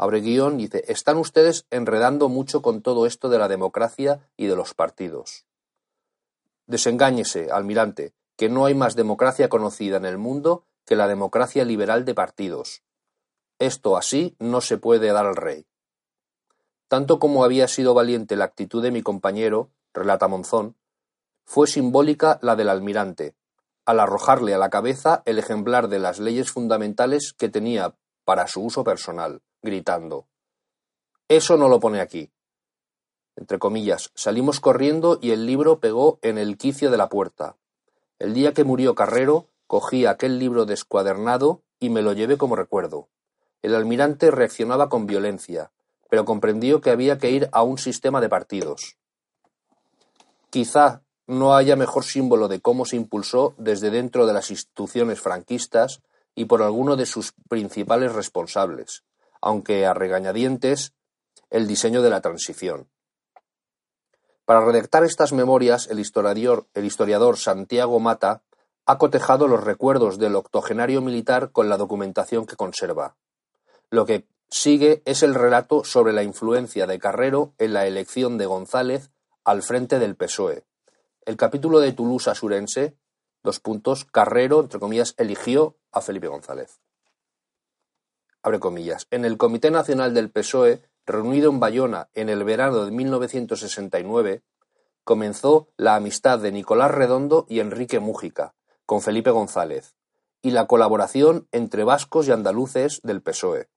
Abre 0.01 0.21
guion 0.21 0.57
dice, 0.57 0.85
están 0.87 1.17
ustedes 1.17 1.67
enredando 1.71 2.29
mucho 2.29 2.63
con 2.63 2.83
todo 2.83 3.05
esto 3.05 3.29
de 3.29 3.39
la 3.39 3.49
democracia 3.49 4.21
y 4.37 4.47
de 4.47 4.55
los 4.55 4.73
partidos. 4.73 5.45
Desengáñese, 6.67 7.51
almirante, 7.51 8.15
que 8.37 8.49
no 8.49 8.65
hay 8.65 8.75
más 8.77 8.95
democracia 8.95 9.49
conocida 9.49 9.97
en 9.97 10.05
el 10.05 10.17
mundo 10.17 10.65
que 10.85 10.95
la 10.95 11.09
democracia 11.09 11.65
liberal 11.65 12.05
de 12.05 12.15
partidos. 12.15 12.83
Esto 13.59 13.97
así 13.97 14.37
no 14.39 14.61
se 14.61 14.79
puede 14.79 15.09
dar 15.09 15.27
al 15.27 15.35
rey. 15.35 15.67
Tanto 16.87 17.19
como 17.19 17.45
había 17.45 17.67
sido 17.67 17.93
valiente 17.93 18.37
la 18.37 18.45
actitud 18.45 18.81
de 18.81 18.93
mi 18.93 19.03
compañero, 19.03 19.73
relata 19.93 20.29
Monzón, 20.29 20.77
fue 21.45 21.67
simbólica 21.67 22.39
la 22.41 22.55
del 22.55 22.69
almirante, 22.69 23.35
al 23.85 23.99
arrojarle 23.99 24.55
a 24.55 24.59
la 24.59 24.71
cabeza 24.71 25.23
el 25.25 25.41
ejemplar 25.41 25.89
de 25.89 25.99
las 25.99 26.21
leyes 26.21 26.53
fundamentales 26.53 27.35
que 27.37 27.49
tenía 27.49 27.97
para 28.25 28.47
su 28.47 28.63
uso 28.63 28.85
personal, 28.85 29.43
gritando 29.63 30.27
Eso 31.29 31.57
no 31.57 31.69
lo 31.69 31.81
pone 31.81 32.01
aquí. 32.01 32.31
Entre 33.37 33.59
comillas, 33.59 34.11
salimos 34.15 34.61
corriendo 34.61 35.19
y 35.21 35.31
el 35.31 35.47
libro 35.47 35.79
pegó 35.79 36.19
en 36.23 36.39
el 36.39 36.57
quicio 36.57 36.91
de 36.91 36.97
la 36.97 37.09
puerta. 37.09 37.57
El 38.19 38.35
día 38.35 38.53
que 38.53 38.65
murió 38.65 38.95
Carrero, 38.95 39.47
cogí 39.67 40.07
aquel 40.07 40.39
libro 40.39 40.65
descuadernado 40.65 41.63
y 41.79 41.91
me 41.91 42.03
lo 42.03 42.13
llevé 42.13 42.37
como 42.37 42.57
recuerdo. 42.57 43.09
El 43.63 43.75
almirante 43.75 44.31
reaccionaba 44.31 44.89
con 44.89 45.07
violencia, 45.07 45.71
pero 46.09 46.25
comprendió 46.25 46.81
que 46.81 46.91
había 46.91 47.19
que 47.19 47.31
ir 47.31 47.49
a 47.53 47.63
un 47.63 47.79
sistema 47.79 48.21
de 48.21 48.29
partidos. 48.29 48.97
Quizá 50.51 51.03
no 51.27 51.55
haya 51.55 51.77
mejor 51.77 52.05
símbolo 52.05 52.49
de 52.49 52.61
cómo 52.61 52.87
se 52.87 52.97
impulsó 52.97 53.55
desde 53.59 53.91
dentro 53.91 54.27
de 54.27 54.33
las 54.33 54.51
instituciones 54.51 55.21
franquistas 55.21 56.01
y 56.35 56.47
por 56.47 56.63
alguno 56.63 56.97
de 56.97 57.05
sus 57.05 57.35
principales 57.49 58.15
responsables, 58.15 59.05
aunque 59.41 59.87
a 59.87 59.95
regañadientes, 59.95 60.95
el 61.51 61.67
diseño 61.67 62.03
de 62.03 62.11
la 62.11 62.21
transición. 62.21 62.89
Para 64.45 64.65
redactar 64.65 65.05
estas 65.05 65.33
memorias, 65.33 65.89
el 65.89 65.99
historiador, 66.01 67.37
Santiago 67.37 68.01
Mata 68.01 68.43
ha 68.87 68.99
cotejado 68.99 69.49
los 69.49 69.63
recuerdos 69.63 70.19
del 70.19 70.37
octogenario 70.37 71.03
militar 71.03 71.53
con 71.53 71.69
la 71.69 71.77
documentación 71.77 72.47
que 72.47 72.57
conserva, 72.57 73.17
lo 73.91 74.07
que 74.07 74.27
Sigue 74.51 75.03
es 75.05 75.23
el 75.23 75.35
relato 75.35 75.85
sobre 75.85 76.15
la 76.15 76.23
influencia 76.23 76.87
de 76.87 76.99
Carrero 76.99 77.53
en 77.59 77.75
la 77.75 77.87
elección 77.87 78.39
de 78.39 78.47
González 78.47 79.11
al 79.45 79.63
frente 79.63 79.99
del 79.99 80.17
PSOE. 80.17 80.65
El 81.27 81.37
capítulo 81.37 81.81
de 81.81 81.93
Toulouse 81.93 82.31
Asurense, 82.31 82.97
dos 83.43 83.61
puntos, 83.61 84.07
Carrero, 84.07 84.61
entre 84.61 84.81
comillas, 84.81 85.15
eligió 85.19 85.77
a 85.93 86.01
Felipe 86.01 86.29
González. 86.29 86.81
En 89.11 89.25
el 89.27 89.37
Comité 89.37 89.71
Nacional 89.71 90.15
del 90.15 90.31
PSOE, 90.31 90.83
reunido 91.05 91.51
en 91.51 91.61
Bayona 91.61 92.09
en 92.15 92.31
el 92.31 92.45
verano 92.45 92.85
de 92.87 92.91
1969, 92.91 94.43
comenzó 95.05 95.69
la 95.77 95.97
amistad 95.97 96.39
de 96.39 96.51
Nicolás 96.51 96.91
Redondo 96.91 97.45
y 97.49 97.61
Enrique 97.61 98.01
Mújica 98.01 98.55
con 98.87 99.03
Felipe 99.03 99.31
González 99.31 99.95
y 100.41 100.53
la 100.53 100.67
colaboración 100.67 101.47
entre 101.53 101.85
vascos 101.85 102.27
y 102.27 102.33
andaluces 102.33 103.01
del 103.03 103.21
PSOE. 103.21 103.69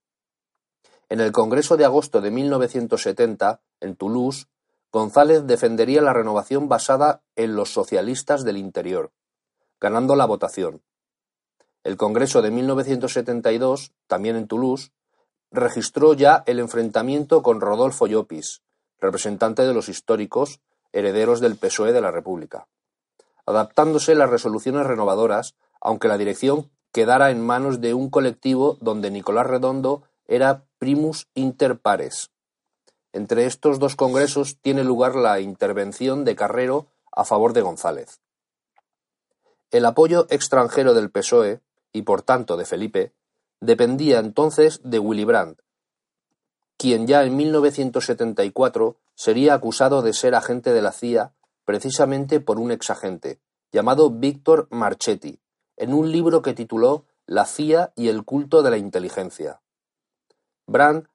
En 1.09 1.19
el 1.19 1.33
Congreso 1.33 1.75
de 1.75 1.83
agosto 1.83 2.21
de 2.21 2.31
1970, 2.31 3.61
en 3.81 3.95
Toulouse, 3.97 4.45
González 4.93 5.45
defendería 5.45 6.01
la 6.01 6.13
renovación 6.13 6.69
basada 6.69 7.23
en 7.35 7.55
los 7.55 7.73
socialistas 7.73 8.45
del 8.45 8.55
interior, 8.55 9.11
ganando 9.81 10.15
la 10.15 10.25
votación. 10.25 10.81
El 11.83 11.97
Congreso 11.97 12.41
de 12.41 12.51
1972, 12.51 13.91
también 14.07 14.35
en 14.35 14.47
Toulouse, 14.47 14.91
registró 15.51 16.13
ya 16.13 16.43
el 16.45 16.59
enfrentamiento 16.59 17.41
con 17.41 17.59
Rodolfo 17.59 18.07
Llopis, 18.07 18.61
representante 18.99 19.63
de 19.63 19.73
los 19.73 19.89
históricos 19.89 20.61
herederos 20.93 21.39
del 21.39 21.57
PSOE 21.57 21.91
de 21.91 22.01
la 22.01 22.11
República, 22.11 22.67
adaptándose 23.45 24.15
las 24.15 24.29
resoluciones 24.29 24.85
renovadoras, 24.85 25.55
aunque 25.81 26.07
la 26.07 26.17
dirección 26.17 26.69
quedara 26.91 27.31
en 27.31 27.41
manos 27.41 27.81
de 27.81 27.93
un 27.93 28.09
colectivo 28.09 28.77
donde 28.81 29.11
Nicolás 29.11 29.47
Redondo 29.47 30.03
era 30.27 30.65
primus 30.77 31.27
inter 31.33 31.79
pares. 31.79 32.31
Entre 33.13 33.45
estos 33.45 33.79
dos 33.79 33.95
congresos 33.95 34.57
tiene 34.61 34.83
lugar 34.83 35.15
la 35.15 35.39
intervención 35.39 36.23
de 36.23 36.35
Carrero 36.35 36.87
a 37.11 37.25
favor 37.25 37.53
de 37.53 37.61
González. 37.61 38.21
El 39.71 39.85
apoyo 39.85 40.27
extranjero 40.29 40.93
del 40.93 41.09
PSOE, 41.11 41.61
y 41.93 42.03
por 42.03 42.21
tanto 42.21 42.57
de 42.57 42.65
Felipe, 42.65 43.13
dependía 43.59 44.19
entonces 44.19 44.81
de 44.83 44.99
Willy 44.99 45.25
Brandt, 45.25 45.61
quien 46.77 47.07
ya 47.07 47.23
en 47.23 47.35
1974 47.35 48.97
sería 49.15 49.53
acusado 49.53 50.01
de 50.01 50.13
ser 50.13 50.35
agente 50.35 50.73
de 50.73 50.81
la 50.81 50.91
CIA 50.91 51.33
precisamente 51.65 52.39
por 52.39 52.59
un 52.59 52.71
exagente, 52.71 53.39
llamado 53.71 54.09
Víctor 54.09 54.67
Marchetti, 54.71 55.39
en 55.77 55.93
un 55.93 56.11
libro 56.11 56.41
que 56.41 56.53
tituló 56.53 57.05
La 57.25 57.45
CIA 57.45 57.93
y 57.95 58.07
el 58.07 58.23
culto 58.23 58.63
de 58.63 58.71
la 58.71 58.77
inteligencia. 58.77 59.61
Brandt 60.65 61.07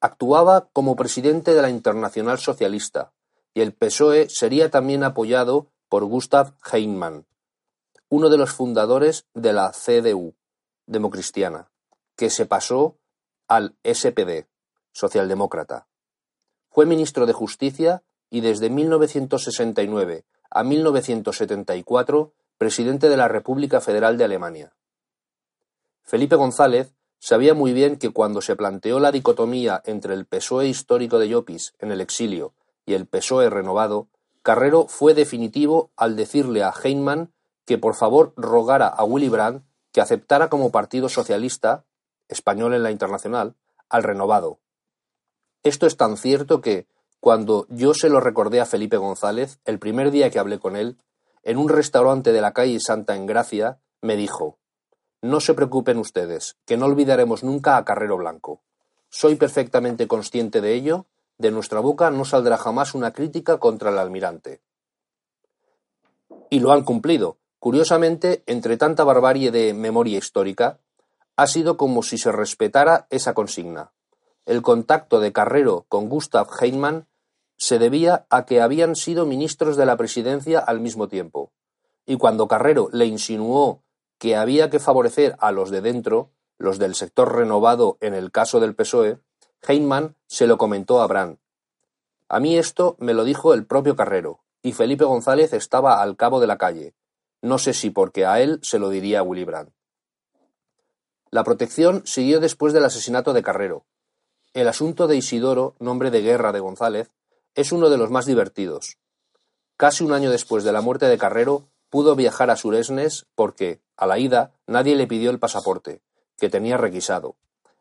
Actuaba 0.00 0.68
como 0.72 0.94
presidente 0.94 1.54
de 1.54 1.62
la 1.62 1.70
Internacional 1.70 2.38
Socialista 2.38 3.12
y 3.54 3.62
el 3.62 3.72
PSOE 3.72 4.28
sería 4.28 4.70
también 4.70 5.02
apoyado 5.02 5.68
por 5.88 6.04
Gustav 6.04 6.52
Heinemann, 6.70 7.24
uno 8.08 8.28
de 8.28 8.38
los 8.38 8.52
fundadores 8.52 9.26
de 9.34 9.52
la 9.52 9.72
CDU, 9.72 10.34
democristiana, 10.86 11.70
que 12.16 12.30
se 12.30 12.46
pasó 12.46 12.98
al 13.48 13.76
SPD, 13.84 14.46
socialdemócrata. 14.92 15.88
Fue 16.70 16.86
ministro 16.86 17.26
de 17.26 17.32
Justicia 17.32 18.02
y 18.30 18.40
desde 18.40 18.70
1969 18.70 20.24
a 20.50 20.62
1974 20.62 22.32
presidente 22.58 23.08
de 23.08 23.16
la 23.16 23.28
República 23.28 23.80
Federal 23.80 24.16
de 24.16 24.24
Alemania. 24.24 24.74
Felipe 26.02 26.36
González 26.36 26.94
sabía 27.18 27.54
muy 27.54 27.72
bien 27.72 27.96
que 27.96 28.10
cuando 28.10 28.40
se 28.40 28.56
planteó 28.56 29.00
la 29.00 29.12
dicotomía 29.12 29.82
entre 29.84 30.14
el 30.14 30.26
PSOE 30.26 30.68
histórico 30.68 31.18
de 31.18 31.28
Llopis 31.28 31.74
en 31.78 31.92
el 31.92 32.00
exilio 32.00 32.54
y 32.86 32.94
el 32.94 33.06
PSOE 33.06 33.50
renovado, 33.50 34.08
Carrero 34.42 34.86
fue 34.86 35.12
definitivo 35.12 35.90
al 35.96 36.14
decirle 36.14 36.62
a 36.62 36.72
Heinmann 36.72 37.32
que 37.66 37.78
por 37.78 37.94
favor 37.94 38.32
rogara 38.36 38.86
a 38.86 39.04
Willy 39.04 39.28
Brandt 39.28 39.64
que 39.92 40.00
aceptara 40.00 40.48
como 40.48 40.70
partido 40.70 41.08
socialista, 41.08 41.84
español 42.28 42.74
en 42.74 42.82
la 42.82 42.90
internacional, 42.90 43.54
al 43.88 44.02
renovado. 44.02 44.60
Esto 45.62 45.86
es 45.86 45.96
tan 45.96 46.16
cierto 46.16 46.60
que, 46.60 46.86
cuando 47.18 47.66
yo 47.70 47.94
se 47.94 48.08
lo 48.08 48.20
recordé 48.20 48.60
a 48.60 48.66
Felipe 48.66 48.98
González, 48.98 49.58
el 49.64 49.78
primer 49.78 50.10
día 50.10 50.30
que 50.30 50.38
hablé 50.38 50.58
con 50.58 50.76
él, 50.76 50.98
en 51.42 51.56
un 51.58 51.68
restaurante 51.68 52.32
de 52.32 52.40
la 52.40 52.52
calle 52.52 52.78
Santa 52.78 53.16
Engracia, 53.16 53.80
me 54.02 54.16
dijo 54.16 54.58
No 55.22 55.40
se 55.40 55.54
preocupen 55.54 55.98
ustedes, 55.98 56.56
que 56.66 56.76
no 56.76 56.86
olvidaremos 56.86 57.42
nunca 57.42 57.76
a 57.76 57.84
Carrero 57.84 58.16
Blanco. 58.16 58.62
Soy 59.08 59.36
perfectamente 59.36 60.06
consciente 60.06 60.60
de 60.60 60.74
ello, 60.74 61.06
de 61.38 61.50
nuestra 61.50 61.80
boca 61.80 62.10
no 62.10 62.24
saldrá 62.24 62.58
jamás 62.58 62.94
una 62.94 63.12
crítica 63.12 63.58
contra 63.58 63.90
el 63.90 63.98
almirante. 63.98 64.60
Y 66.50 66.60
lo 66.60 66.72
han 66.72 66.84
cumplido. 66.84 67.38
Curiosamente, 67.66 68.44
entre 68.46 68.76
tanta 68.76 69.02
barbarie 69.02 69.50
de 69.50 69.74
memoria 69.74 70.18
histórica, 70.18 70.78
ha 71.34 71.48
sido 71.48 71.76
como 71.76 72.04
si 72.04 72.16
se 72.16 72.30
respetara 72.30 73.08
esa 73.10 73.34
consigna. 73.34 73.90
El 74.44 74.62
contacto 74.62 75.18
de 75.18 75.32
Carrero 75.32 75.84
con 75.88 76.08
Gustav 76.08 76.46
Heinemann 76.60 77.08
se 77.56 77.80
debía 77.80 78.24
a 78.30 78.46
que 78.46 78.60
habían 78.60 78.94
sido 78.94 79.26
ministros 79.26 79.76
de 79.76 79.84
la 79.84 79.96
presidencia 79.96 80.60
al 80.60 80.78
mismo 80.78 81.08
tiempo, 81.08 81.50
y 82.06 82.18
cuando 82.18 82.46
Carrero 82.46 82.88
le 82.92 83.06
insinuó 83.06 83.82
que 84.18 84.36
había 84.36 84.70
que 84.70 84.78
favorecer 84.78 85.34
a 85.40 85.50
los 85.50 85.70
de 85.70 85.80
dentro, 85.80 86.30
los 86.58 86.78
del 86.78 86.94
sector 86.94 87.34
renovado 87.34 87.98
en 88.00 88.14
el 88.14 88.30
caso 88.30 88.60
del 88.60 88.76
PSOE, 88.76 89.18
Heinemann 89.66 90.14
se 90.28 90.46
lo 90.46 90.56
comentó 90.56 91.02
a 91.02 91.08
Brandt. 91.08 91.40
A 92.28 92.38
mí 92.38 92.56
esto 92.56 92.94
me 93.00 93.12
lo 93.12 93.24
dijo 93.24 93.54
el 93.54 93.66
propio 93.66 93.96
Carrero, 93.96 94.38
y 94.62 94.70
Felipe 94.70 95.04
González 95.04 95.52
estaba 95.52 96.00
al 96.00 96.14
cabo 96.14 96.38
de 96.38 96.46
la 96.46 96.58
calle. 96.58 96.94
No 97.46 97.58
sé 97.58 97.74
si 97.74 97.90
porque 97.90 98.26
a 98.26 98.40
él 98.40 98.58
se 98.62 98.80
lo 98.80 98.90
diría 98.90 99.22
Willy 99.22 99.44
Brandt. 99.44 99.70
La 101.30 101.44
protección 101.44 102.04
siguió 102.04 102.40
después 102.40 102.72
del 102.72 102.84
asesinato 102.84 103.32
de 103.32 103.44
Carrero. 103.44 103.86
El 104.52 104.66
asunto 104.66 105.06
de 105.06 105.16
Isidoro, 105.16 105.76
nombre 105.78 106.10
de 106.10 106.22
guerra 106.22 106.50
de 106.50 106.58
González, 106.58 107.12
es 107.54 107.70
uno 107.70 107.88
de 107.88 107.98
los 107.98 108.10
más 108.10 108.26
divertidos. 108.26 108.98
Casi 109.76 110.02
un 110.02 110.12
año 110.12 110.32
después 110.32 110.64
de 110.64 110.72
la 110.72 110.80
muerte 110.80 111.06
de 111.06 111.18
Carrero, 111.18 111.68
pudo 111.88 112.16
viajar 112.16 112.50
a 112.50 112.56
Suresnes 112.56 113.26
porque, 113.36 113.80
a 113.96 114.08
la 114.08 114.18
ida, 114.18 114.52
nadie 114.66 114.96
le 114.96 115.06
pidió 115.06 115.30
el 115.30 115.38
pasaporte, 115.38 116.02
que 116.38 116.50
tenía 116.50 116.78
requisado, 116.78 117.36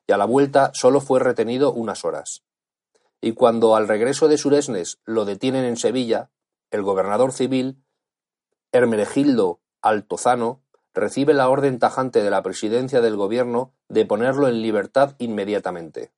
y 0.05 0.11
a 0.11 0.17
la 0.17 0.25
vuelta 0.25 0.69
solo 0.75 1.01
fue 1.01 1.19
retenido 1.19 1.73
unas 1.73 2.05
horas. 2.05 2.43
Y 3.19 3.31
cuando 3.31 3.75
al 3.75 3.87
regreso 3.87 4.27
de 4.27 4.37
Suresnes 4.37 4.99
lo 5.05 5.25
detienen 5.25 5.65
en 5.65 5.75
Sevilla, 5.75 6.29
el 6.69 6.83
gobernador 6.83 7.33
civil, 7.33 7.83
Hermenegildo 8.75 9.61
Altozano, 9.81 10.61
recibe 10.93 11.33
la 11.33 11.47
orden 11.47 11.79
tajante 11.79 12.21
de 12.21 12.29
la 12.29 12.43
presidencia 12.43 12.99
del 12.99 13.15
gobierno 13.15 13.73
de 13.87 14.05
ponerlo 14.05 14.49
en 14.49 14.61
libertad 14.61 15.15
inmediatamente. 15.17 16.11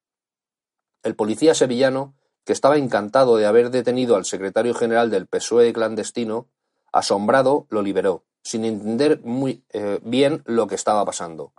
El 1.03 1.15
policía 1.15 1.53
sevillano 1.53 2.15
que 2.45 2.53
estaba 2.53 2.77
encantado 2.77 3.37
de 3.37 3.45
haber 3.45 3.69
detenido 3.69 4.15
al 4.15 4.25
secretario 4.25 4.73
general 4.73 5.11
del 5.11 5.27
PSOE 5.27 5.71
clandestino, 5.71 6.47
asombrado 6.91 7.67
lo 7.69 7.83
liberó, 7.83 8.23
sin 8.41 8.65
entender 8.65 9.21
muy 9.23 9.63
eh, 9.69 9.99
bien 10.01 10.41
lo 10.45 10.65
que 10.65 10.75
estaba 10.75 11.05
pasando. 11.05 11.53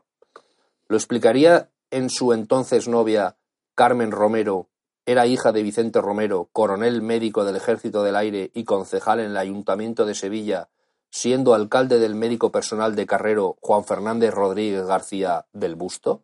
Lo 0.89 0.97
explicaría 0.97 1.71
en 1.93 2.11
su 2.11 2.33
entonces 2.33 2.89
novia 2.89 3.37
Carmen 3.77 4.11
Romero, 4.11 4.69
era 5.07 5.27
hija 5.27 5.53
de 5.53 5.63
Vicente 5.63 6.01
Romero, 6.01 6.49
coronel 6.53 7.03
médico 7.03 7.45
del 7.45 7.55
Ejército 7.55 8.03
del 8.03 8.17
Aire 8.17 8.51
y 8.53 8.65
concejal 8.65 9.21
en 9.21 9.27
el 9.27 9.37
Ayuntamiento 9.37 10.05
de 10.05 10.17
Sevilla, 10.17 10.71
siendo 11.11 11.55
alcalde 11.55 11.99
del 11.99 12.15
médico 12.15 12.51
personal 12.51 12.95
de 12.97 13.07
Carrero 13.07 13.57
Juan 13.61 13.85
Fernández 13.85 14.33
Rodríguez 14.33 14.87
García 14.87 15.47
del 15.53 15.75
Busto? 15.75 16.23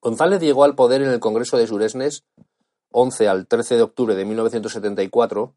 González 0.00 0.40
llegó 0.40 0.64
al 0.64 0.74
poder 0.74 1.02
en 1.02 1.10
el 1.10 1.20
Congreso 1.20 1.56
de 1.56 1.66
Suresnes 1.66 2.24
11 2.90 3.28
al 3.28 3.46
13 3.46 3.76
de 3.76 3.82
octubre 3.82 4.14
de 4.14 4.24
1974, 4.24 5.54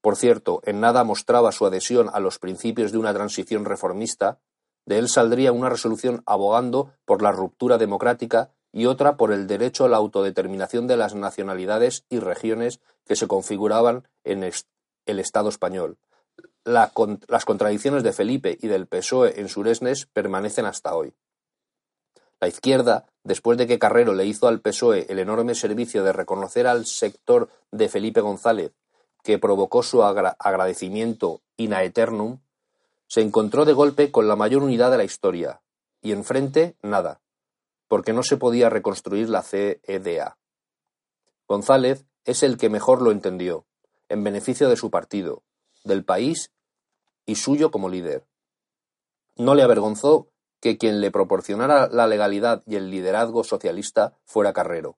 por 0.00 0.16
cierto, 0.16 0.60
en 0.64 0.80
nada 0.80 1.04
mostraba 1.04 1.50
su 1.50 1.66
adhesión 1.66 2.10
a 2.12 2.20
los 2.20 2.38
principios 2.38 2.92
de 2.92 2.98
una 2.98 3.14
transición 3.14 3.64
reformista, 3.64 4.38
de 4.84 4.98
él 4.98 5.08
saldría 5.08 5.52
una 5.52 5.68
resolución 5.68 6.22
abogando 6.26 6.92
por 7.04 7.22
la 7.22 7.32
ruptura 7.32 7.78
democrática 7.78 8.50
y 8.72 8.86
otra 8.86 9.16
por 9.16 9.32
el 9.32 9.46
derecho 9.46 9.84
a 9.84 9.88
la 9.88 9.96
autodeterminación 9.96 10.86
de 10.86 10.96
las 10.96 11.14
nacionalidades 11.14 12.04
y 12.08 12.18
regiones 12.18 12.80
que 13.04 13.16
se 13.16 13.26
configuraban 13.26 14.06
en 14.22 14.44
el 14.44 15.18
Estado 15.18 15.48
español. 15.48 15.96
Las 16.66 17.44
contradicciones 17.44 18.02
de 18.02 18.12
Felipe 18.12 18.58
y 18.60 18.66
del 18.66 18.88
PSOE 18.88 19.40
en 19.40 19.48
Suresnes 19.48 20.06
permanecen 20.06 20.66
hasta 20.66 20.96
hoy. 20.96 21.14
La 22.40 22.48
izquierda, 22.48 23.06
después 23.22 23.56
de 23.56 23.68
que 23.68 23.78
Carrero 23.78 24.14
le 24.14 24.26
hizo 24.26 24.48
al 24.48 24.60
PSOE 24.60 25.06
el 25.08 25.20
enorme 25.20 25.54
servicio 25.54 26.02
de 26.02 26.12
reconocer 26.12 26.66
al 26.66 26.84
sector 26.84 27.48
de 27.70 27.88
Felipe 27.88 28.20
González, 28.20 28.72
que 29.22 29.38
provocó 29.38 29.84
su 29.84 30.02
agradecimiento 30.02 31.40
in 31.56 31.72
aeternum, 31.72 32.40
se 33.06 33.20
encontró 33.20 33.64
de 33.64 33.72
golpe 33.72 34.10
con 34.10 34.26
la 34.26 34.36
mayor 34.36 34.64
unidad 34.64 34.90
de 34.90 34.98
la 34.98 35.04
historia, 35.04 35.62
y 36.02 36.10
enfrente 36.10 36.76
nada, 36.82 37.20
porque 37.86 38.12
no 38.12 38.24
se 38.24 38.36
podía 38.36 38.70
reconstruir 38.70 39.28
la 39.30 39.42
CEDA. 39.42 40.36
González 41.46 42.04
es 42.24 42.42
el 42.42 42.58
que 42.58 42.70
mejor 42.70 43.02
lo 43.02 43.12
entendió, 43.12 43.66
en 44.08 44.24
beneficio 44.24 44.68
de 44.68 44.76
su 44.76 44.90
partido, 44.90 45.44
del 45.84 46.04
país 46.04 46.50
y 47.26 47.34
suyo 47.34 47.70
como 47.70 47.88
líder. 47.88 48.26
No 49.36 49.54
le 49.54 49.62
avergonzó 49.62 50.30
que 50.60 50.78
quien 50.78 51.00
le 51.00 51.10
proporcionara 51.10 51.88
la 51.88 52.06
legalidad 52.06 52.62
y 52.66 52.76
el 52.76 52.90
liderazgo 52.90 53.44
socialista 53.44 54.16
fuera 54.24 54.52
Carrero. 54.52 54.96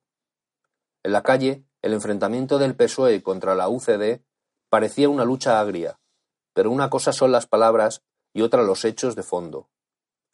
En 1.03 1.11
la 1.11 1.23
calle, 1.23 1.65
el 1.81 1.93
enfrentamiento 1.93 2.57
del 2.57 2.75
PSOE 2.75 3.23
contra 3.23 3.55
la 3.55 3.67
UCD 3.67 4.21
parecía 4.69 5.09
una 5.09 5.25
lucha 5.25 5.59
agria, 5.59 5.99
pero 6.53 6.71
una 6.71 6.89
cosa 6.89 7.11
son 7.11 7.31
las 7.31 7.47
palabras 7.47 8.03
y 8.33 8.41
otra 8.41 8.63
los 8.63 8.85
hechos 8.85 9.15
de 9.15 9.23
fondo. 9.23 9.69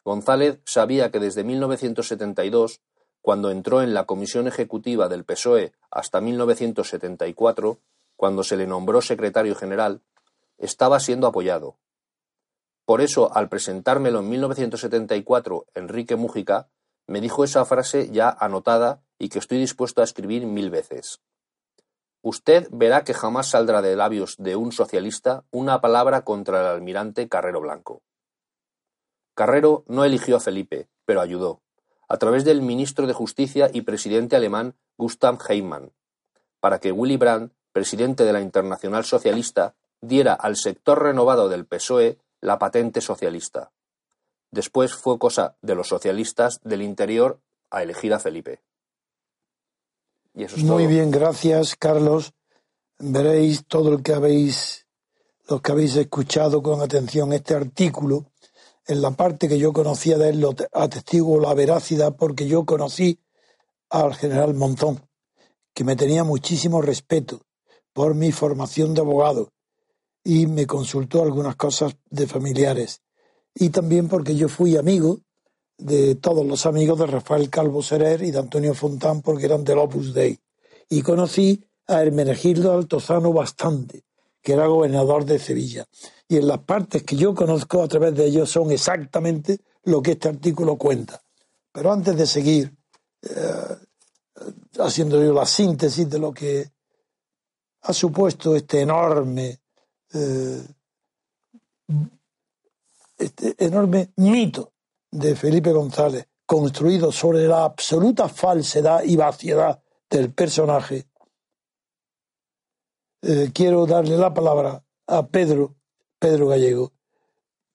González 0.04 0.60
sabía 0.64 1.10
que 1.10 1.18
desde 1.18 1.42
1972, 1.42 2.80
cuando 3.20 3.50
entró 3.50 3.82
en 3.82 3.94
la 3.94 4.06
comisión 4.06 4.46
ejecutiva 4.46 5.08
del 5.08 5.24
PSOE 5.24 5.72
hasta 5.90 6.20
1974, 6.20 7.80
cuando 8.14 8.44
se 8.44 8.56
le 8.56 8.66
nombró 8.66 9.02
secretario 9.02 9.56
general, 9.56 10.02
estaba 10.58 11.00
siendo 11.00 11.26
apoyado, 11.26 11.76
por 12.86 13.00
eso, 13.00 13.36
al 13.36 13.48
presentármelo 13.48 14.20
en 14.20 14.30
1974 14.30 15.66
Enrique 15.74 16.14
Mújica, 16.14 16.68
me 17.08 17.20
dijo 17.20 17.42
esa 17.42 17.64
frase 17.64 18.10
ya 18.10 18.30
anotada 18.30 19.02
y 19.18 19.28
que 19.28 19.40
estoy 19.40 19.58
dispuesto 19.58 20.00
a 20.00 20.04
escribir 20.04 20.46
mil 20.46 20.70
veces. 20.70 21.20
Usted 22.22 22.68
verá 22.70 23.02
que 23.02 23.12
jamás 23.12 23.48
saldrá 23.48 23.82
de 23.82 23.96
labios 23.96 24.36
de 24.38 24.54
un 24.54 24.70
socialista 24.70 25.44
una 25.50 25.80
palabra 25.80 26.22
contra 26.22 26.60
el 26.60 26.66
almirante 26.66 27.28
Carrero 27.28 27.60
Blanco. 27.60 28.02
Carrero 29.34 29.84
no 29.88 30.04
eligió 30.04 30.36
a 30.36 30.40
Felipe, 30.40 30.88
pero 31.04 31.20
ayudó, 31.20 31.62
a 32.08 32.18
través 32.18 32.44
del 32.44 32.62
ministro 32.62 33.08
de 33.08 33.12
Justicia 33.12 33.68
y 33.72 33.82
presidente 33.82 34.36
alemán 34.36 34.76
Gustav 34.96 35.38
Heimann, 35.48 35.92
para 36.60 36.78
que 36.78 36.92
Willy 36.92 37.16
Brandt, 37.16 37.52
presidente 37.72 38.24
de 38.24 38.32
la 38.32 38.40
Internacional 38.40 39.04
Socialista, 39.04 39.74
diera 40.00 40.34
al 40.34 40.56
sector 40.56 41.02
renovado 41.02 41.48
del 41.48 41.66
PSOE 41.66 42.18
la 42.40 42.58
patente 42.58 43.00
socialista. 43.00 43.72
Después 44.50 44.94
fue 44.94 45.18
cosa 45.18 45.56
de 45.60 45.74
los 45.74 45.88
socialistas 45.88 46.60
del 46.62 46.82
interior 46.82 47.40
a 47.70 47.82
elegir 47.82 48.14
a 48.14 48.18
Felipe. 48.18 48.62
Y 50.34 50.44
eso 50.44 50.56
es 50.56 50.62
Muy 50.64 50.86
bien, 50.86 51.10
gracias, 51.10 51.76
Carlos. 51.76 52.32
Veréis 52.98 53.66
todo 53.66 53.90
lo 53.90 54.02
que 54.02 54.14
habéis, 54.14 54.86
los 55.48 55.60
que 55.60 55.72
habéis 55.72 55.96
escuchado 55.96 56.62
con 56.62 56.80
atención 56.80 57.32
este 57.32 57.54
artículo. 57.54 58.26
En 58.86 59.02
la 59.02 59.10
parte 59.10 59.48
que 59.48 59.58
yo 59.58 59.72
conocía 59.72 60.16
de 60.16 60.30
él, 60.30 60.40
lo 60.40 60.54
atestigo 60.72 61.40
la 61.40 61.54
veracidad 61.54 62.14
porque 62.16 62.46
yo 62.46 62.64
conocí 62.64 63.20
al 63.90 64.14
general 64.14 64.54
Monzón 64.54 65.06
que 65.74 65.84
me 65.84 65.96
tenía 65.96 66.24
muchísimo 66.24 66.80
respeto 66.80 67.42
por 67.92 68.14
mi 68.14 68.32
formación 68.32 68.94
de 68.94 69.02
abogado 69.02 69.52
y 70.26 70.48
me 70.48 70.66
consultó 70.66 71.22
algunas 71.22 71.54
cosas 71.54 71.96
de 72.10 72.26
familiares. 72.26 73.00
Y 73.54 73.68
también 73.68 74.08
porque 74.08 74.34
yo 74.34 74.48
fui 74.48 74.76
amigo 74.76 75.20
de 75.78 76.16
todos 76.16 76.44
los 76.44 76.66
amigos 76.66 76.98
de 76.98 77.06
Rafael 77.06 77.48
Calvo 77.48 77.80
Serer 77.80 78.22
y 78.22 78.32
de 78.32 78.40
Antonio 78.40 78.74
Fontán 78.74 79.22
porque 79.22 79.46
eran 79.46 79.62
del 79.62 79.78
Opus 79.78 80.12
Dei. 80.12 80.36
Y 80.88 81.02
conocí 81.02 81.64
a 81.86 82.02
Hermenegildo 82.02 82.72
Altozano 82.72 83.32
bastante, 83.32 84.02
que 84.42 84.54
era 84.54 84.66
gobernador 84.66 85.24
de 85.24 85.38
Sevilla. 85.38 85.86
Y 86.26 86.38
en 86.38 86.48
las 86.48 86.58
partes 86.58 87.04
que 87.04 87.14
yo 87.14 87.32
conozco 87.32 87.80
a 87.84 87.86
través 87.86 88.16
de 88.16 88.26
ellos 88.26 88.50
son 88.50 88.72
exactamente 88.72 89.60
lo 89.84 90.02
que 90.02 90.12
este 90.12 90.28
artículo 90.28 90.76
cuenta. 90.76 91.22
Pero 91.70 91.92
antes 91.92 92.16
de 92.16 92.26
seguir 92.26 92.74
eh, 93.22 93.76
haciendo 94.80 95.22
yo 95.22 95.32
la 95.32 95.46
síntesis 95.46 96.10
de 96.10 96.18
lo 96.18 96.32
que 96.32 96.68
ha 97.82 97.92
supuesto 97.92 98.56
este 98.56 98.80
enorme, 98.80 99.60
eh, 100.12 100.62
este 103.18 103.64
enorme 103.64 104.12
mito 104.16 104.72
de 105.10 105.34
Felipe 105.34 105.72
González, 105.72 106.28
construido 106.44 107.10
sobre 107.10 107.46
la 107.46 107.64
absoluta 107.64 108.28
falsedad 108.28 109.02
y 109.04 109.16
vaciedad 109.16 109.82
del 110.08 110.32
personaje, 110.32 111.06
eh, 113.22 113.50
quiero 113.52 113.86
darle 113.86 114.16
la 114.16 114.32
palabra 114.32 114.84
a 115.06 115.26
Pedro, 115.26 115.74
Pedro 116.18 116.48
Gallego. 116.48 116.92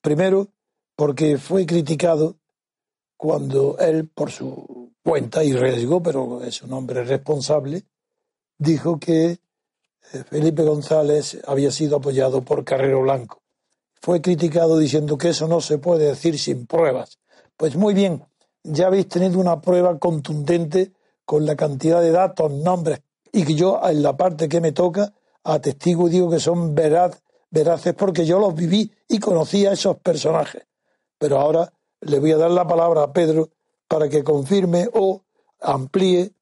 Primero, 0.02 0.48
porque 0.96 1.38
fue 1.38 1.65
criticado 1.65 2.38
cuando 3.17 3.78
él, 3.80 4.08
por 4.08 4.32
su 4.32 4.94
cuenta 5.04 5.44
y 5.44 5.54
riesgo, 5.54 6.02
pero 6.02 6.44
es 6.44 6.62
un 6.62 6.74
hombre 6.74 7.04
responsable, 7.04 7.84
dijo 8.58 9.00
que 9.00 9.39
Felipe 10.30 10.63
González 10.63 11.39
había 11.47 11.71
sido 11.71 11.97
apoyado 11.97 12.41
por 12.41 12.65
Carrero 12.65 13.02
Blanco. 13.02 13.41
Fue 14.02 14.21
criticado 14.21 14.78
diciendo 14.78 15.17
que 15.17 15.30
eso 15.30 15.47
no 15.47 15.62
se 15.62 15.78
puede 15.78 16.08
decir 16.08 16.38
sin 16.38 16.65
pruebas. 16.65 17.19
Pues 17.56 17.76
muy 17.76 17.93
bien, 17.93 18.26
ya 18.63 18.88
habéis 18.88 19.08
tenido 19.08 19.39
una 19.39 19.62
prueba 19.62 19.97
contundente 20.00 20.91
con 21.24 21.45
la 21.45 21.56
cantidad 21.56 22.02
de 22.02 22.12
datos, 22.12 22.52
nombres, 22.52 23.02
y 23.32 23.45
que 23.45 23.56
yo 23.56 23.80
en 23.84 24.04
la 24.04 24.17
parte 24.17 24.50
que 24.50 24.60
me 24.60 24.74
toca 24.74 25.13
atestigo 25.43 26.08
y 26.08 26.12
digo 26.12 26.30
que 26.30 26.39
son 26.39 26.76
veraz, 26.76 27.21
veraces 27.50 27.93
porque 27.93 28.26
yo 28.26 28.39
los 28.39 28.54
viví 28.54 28.91
y 29.08 29.19
conocí 29.19 29.65
a 29.65 29.74
esos 29.74 29.97
personajes. 29.97 30.63
Pero 31.17 31.39
ahora 31.39 31.71
le 32.02 32.19
voy 32.19 32.32
a 32.34 32.38
dar 32.38 32.52
la 32.52 32.67
palabra 32.67 33.04
a 33.04 33.13
Pedro 33.13 33.50
para 33.88 34.10
que 34.10 34.24
confirme 34.24 34.89
o 34.93 35.21
amplíe 35.62 36.34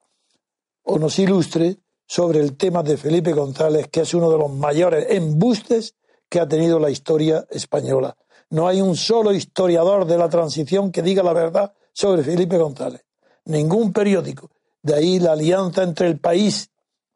o 0.84 0.98
nos 0.98 1.20
ilustre 1.20 1.78
sobre 2.10 2.40
el 2.40 2.58
tema 2.58 2.82
de 2.82 2.98
Felipe 2.98 3.34
González, 3.34 3.88
que 3.88 4.02
es 4.02 4.16
uno 4.16 4.32
de 4.32 4.38
los 4.40 4.52
mayores 4.52 5.06
embustes 5.12 5.94
que 6.28 6.40
ha 6.40 6.48
tenido 6.48 6.80
la 6.80 6.90
historia 6.90 7.46
española. 7.52 8.18
No 8.50 8.68
hay 8.68 8.82
un 8.82 8.96
solo 8.96 9.32
historiador 9.32 10.08
de 10.08 10.18
la 10.18 10.28
transición 10.28 10.92
que 10.92 11.04
diga 11.04 11.22
la 11.22 11.34
verdad 11.34 11.72
sobre 11.94 12.24
Felipe 12.24 12.58
González. 12.58 13.06
Ningún 13.46 13.94
periódico. 13.94 14.50
De 14.82 14.96
ahí 14.96 15.20
la 15.20 15.34
alianza 15.34 15.84
entre 15.84 16.08
el 16.08 16.20
país, 16.20 16.72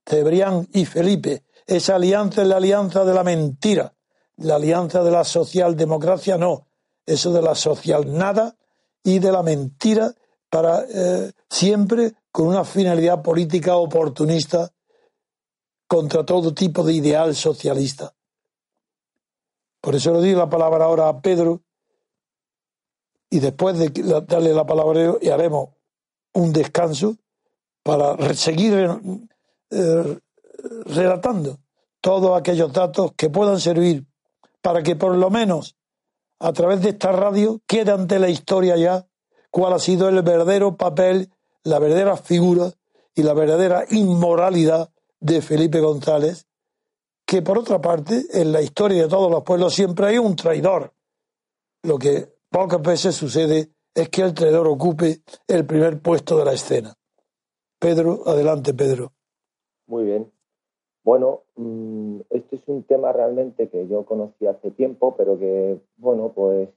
Cebrián 0.08 0.68
y 0.74 0.86
Felipe. 0.86 1.42
Esa 1.66 1.96
alianza 1.96 2.44
es 2.44 2.48
la 2.48 2.58
alianza 2.58 3.04
de 3.04 3.16
la 3.16 3.24
mentira. 3.24 3.96
La 4.38 4.58
alianza 4.58 5.04
de 5.04 5.10
la 5.10 5.24
socialdemocracia 5.24 6.38
no. 6.38 6.68
Eso 7.04 7.34
de 7.34 7.42
la 7.42 7.56
social 7.56 8.16
nada 8.16 8.56
y 9.04 9.18
de 9.18 9.32
la 9.32 9.42
mentira 9.42 10.14
para 10.52 10.86
eh, 10.88 11.32
siempre 11.50 12.14
con 12.32 12.46
una 12.46 12.64
finalidad 12.64 13.24
política 13.24 13.76
oportunista 13.76 14.72
contra 15.88 16.26
todo 16.26 16.54
tipo 16.54 16.84
de 16.84 16.94
ideal 16.94 17.36
socialista. 17.36 18.14
Por 19.82 19.96
eso 19.96 20.14
le 20.14 20.20
doy 20.20 20.34
la 20.34 20.50
palabra 20.50 20.86
ahora 20.86 21.10
a 21.10 21.22
Pedro 21.22 21.62
y 23.30 23.40
después 23.40 23.78
de 23.78 23.90
darle 24.28 24.54
la 24.54 24.66
palabra 24.66 25.18
y 25.22 25.30
haremos 25.30 25.70
un 26.34 26.54
descanso 26.54 27.18
para 27.84 28.34
seguir 28.34 28.74
eh, 29.72 30.20
relatando 30.86 31.60
todos 32.00 32.40
aquellos 32.40 32.72
datos 32.72 33.12
que 33.18 33.30
puedan 33.30 33.60
servir 33.60 34.06
para 34.62 34.82
que 34.82 34.96
por 34.96 35.16
lo 35.16 35.30
menos 35.30 35.76
a 36.40 36.54
través 36.54 36.82
de 36.82 36.90
esta 36.90 37.12
radio 37.12 37.62
quede 37.68 37.92
ante 37.92 38.20
la 38.20 38.30
historia 38.30 38.78
ya 38.78 39.06
cuál 39.50 39.74
ha 39.74 39.80
sido 39.80 40.08
el 40.10 40.22
verdadero 40.22 40.78
papel, 40.78 41.30
la 41.64 41.80
verdadera 41.80 42.16
figura 42.18 42.72
y 43.16 43.24
la 43.24 43.34
verdadera 43.34 43.86
inmoralidad 43.90 44.93
de 45.24 45.42
Felipe 45.42 45.80
González, 45.80 46.46
que 47.26 47.42
por 47.42 47.58
otra 47.58 47.82
parte, 47.82 48.26
en 48.34 48.52
la 48.52 48.62
historia 48.62 49.04
de 49.04 49.08
todos 49.08 49.32
los 49.32 49.44
pueblos 49.44 49.74
siempre 49.74 50.08
hay 50.08 50.18
un 50.18 50.36
traidor. 50.36 50.92
Lo 51.82 51.98
que 51.98 52.34
pocas 52.50 52.82
veces 52.82 53.16
sucede 53.16 53.70
es 53.96 54.10
que 54.10 54.22
el 54.22 54.34
traidor 54.34 54.68
ocupe 54.68 55.22
el 55.48 55.66
primer 55.66 56.02
puesto 56.02 56.38
de 56.38 56.46
la 56.46 56.54
escena. 56.54 56.94
Pedro, 57.80 58.24
adelante, 58.26 58.74
Pedro. 58.74 59.14
Muy 59.88 60.04
bien. 60.04 60.32
Bueno, 61.06 61.44
mm, 61.56 62.20
este 62.30 62.58
es 62.58 62.62
un 62.68 62.84
tema 62.84 63.14
realmente 63.14 63.70
que 63.70 63.88
yo 63.88 64.06
conocí 64.06 64.46
hace 64.46 64.72
tiempo, 64.72 65.16
pero 65.16 65.40
que, 65.40 65.80
bueno, 65.98 66.34
pues 66.34 66.70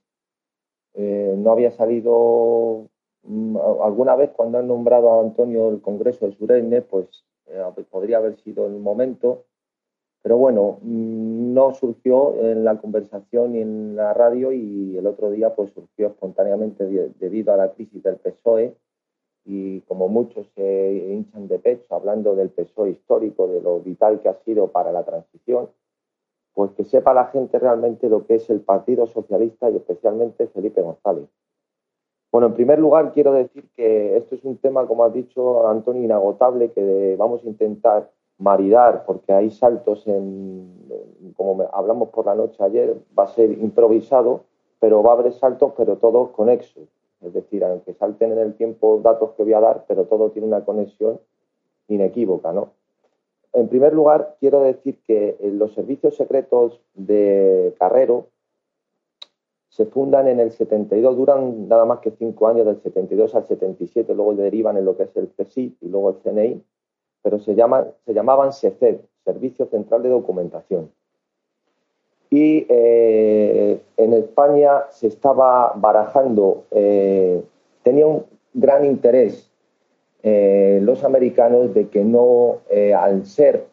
eh, 0.93 1.35
no 1.37 1.51
había 1.51 1.71
salido 1.71 2.87
mm, 3.23 3.57
alguna 3.83 4.15
vez 4.15 4.31
cuando 4.31 4.57
han 4.57 4.67
nombrado 4.67 5.11
a 5.11 5.21
Antonio 5.21 5.69
el 5.69 5.81
Congreso 5.81 6.25
de 6.25 6.35
Sureñe, 6.35 6.81
pues 6.81 7.07
eh, 7.47 7.63
podría 7.89 8.17
haber 8.17 8.37
sido 8.37 8.67
el 8.67 8.73
momento, 8.73 9.45
pero 10.21 10.37
bueno, 10.37 10.79
mm, 10.81 11.53
no 11.53 11.73
surgió 11.73 12.35
en 12.35 12.63
la 12.63 12.77
conversación 12.77 13.53
ni 13.53 13.61
en 13.61 13.95
la 13.95 14.13
radio 14.13 14.51
y 14.51 14.97
el 14.97 15.07
otro 15.07 15.31
día 15.31 15.55
pues 15.55 15.71
surgió 15.71 16.07
espontáneamente 16.07 16.85
debido 16.85 17.53
a 17.53 17.57
la 17.57 17.71
crisis 17.73 18.03
del 18.03 18.17
PSOE 18.17 18.75
y 19.45 19.79
como 19.81 20.09
muchos 20.09 20.45
se 20.55 20.91
hinchan 21.09 21.47
de 21.47 21.59
pecho 21.59 21.95
hablando 21.95 22.35
del 22.35 22.49
PSOE 22.49 22.91
histórico, 22.91 23.47
de 23.47 23.61
lo 23.61 23.79
vital 23.79 24.19
que 24.21 24.27
ha 24.27 24.35
sido 24.43 24.71
para 24.71 24.91
la 24.91 25.05
transición, 25.05 25.69
pues 26.53 26.71
que 26.71 26.83
sepa 26.83 27.13
la 27.13 27.27
gente 27.27 27.57
realmente 27.57 28.09
lo 28.09 28.25
que 28.25 28.35
es 28.35 28.49
el 28.49 28.59
Partido 28.59 29.07
Socialista 29.07 29.69
y 29.69 29.77
especialmente 29.77 30.47
Felipe 30.47 30.81
González. 30.81 31.29
Bueno, 32.31 32.47
en 32.47 32.53
primer 32.53 32.79
lugar 32.79 33.13
quiero 33.13 33.33
decir 33.33 33.65
que 33.75 34.17
esto 34.17 34.35
es 34.35 34.43
un 34.43 34.57
tema, 34.57 34.85
como 34.85 35.03
has 35.03 35.13
dicho, 35.13 35.67
Antonio, 35.67 36.03
inagotable, 36.03 36.71
que 36.71 37.15
vamos 37.17 37.43
a 37.43 37.47
intentar 37.47 38.11
maridar, 38.37 39.05
porque 39.05 39.33
hay 39.33 39.49
saltos 39.49 40.05
en, 40.07 41.33
como 41.35 41.67
hablamos 41.71 42.09
por 42.09 42.25
la 42.25 42.35
noche 42.35 42.63
ayer, 42.63 42.97
va 43.17 43.23
a 43.23 43.27
ser 43.27 43.51
improvisado, 43.51 44.41
pero 44.79 45.01
va 45.01 45.11
a 45.11 45.13
haber 45.13 45.31
saltos, 45.33 45.73
pero 45.75 45.97
todos 45.97 46.29
conexos. 46.29 46.83
Es 47.21 47.33
decir, 47.33 47.63
aunque 47.63 47.93
salten 47.93 48.33
en 48.33 48.39
el 48.39 48.53
tiempo 48.53 48.99
datos 49.01 49.31
que 49.31 49.43
voy 49.43 49.53
a 49.53 49.59
dar, 49.59 49.85
pero 49.87 50.05
todo 50.05 50.29
tiene 50.29 50.47
una 50.47 50.63
conexión 50.63 51.19
inequívoca, 51.87 52.51
¿no? 52.51 52.69
En 53.53 53.69
primer 53.69 53.93
lugar, 53.93 54.35
quiero 54.39 54.61
decir 54.61 54.99
que 55.07 55.35
los 55.41 55.73
servicios 55.73 56.15
secretos 56.15 56.79
de 56.93 57.73
Carrero 57.79 58.27
se 59.69 59.85
fundan 59.85 60.27
en 60.27 60.39
el 60.39 60.51
72, 60.51 61.17
duran 61.17 61.67
nada 61.67 61.85
más 61.85 61.99
que 61.99 62.11
cinco 62.11 62.47
años, 62.47 62.65
del 62.65 62.81
72 62.81 63.35
al 63.35 63.45
77, 63.45 64.13
luego 64.15 64.33
derivan 64.33 64.77
en 64.77 64.85
lo 64.85 64.95
que 64.95 65.03
es 65.03 65.15
el 65.15 65.29
CSIC 65.29 65.77
y 65.81 65.89
luego 65.89 66.09
el 66.09 66.15
CNI, 66.17 66.63
pero 67.21 67.39
se, 67.39 67.55
se 67.55 68.13
llamaban 68.13 68.53
SECED, 68.53 68.97
Servicio 69.23 69.65
Central 69.65 70.03
de 70.03 70.09
Documentación. 70.09 70.89
Y 72.29 72.65
eh, 72.69 73.81
en 73.95 74.13
España 74.13 74.83
se 74.89 75.07
estaba 75.07 75.73
barajando, 75.75 76.65
eh, 76.71 77.41
tenía 77.83 78.07
un 78.07 78.25
gran 78.53 78.85
interés 78.85 79.49
eh, 80.23 80.79
los 80.81 81.03
americanos 81.03 81.73
de 81.73 81.87
que 81.87 82.03
no, 82.03 82.59
al 82.97 83.25
ser, 83.25 83.67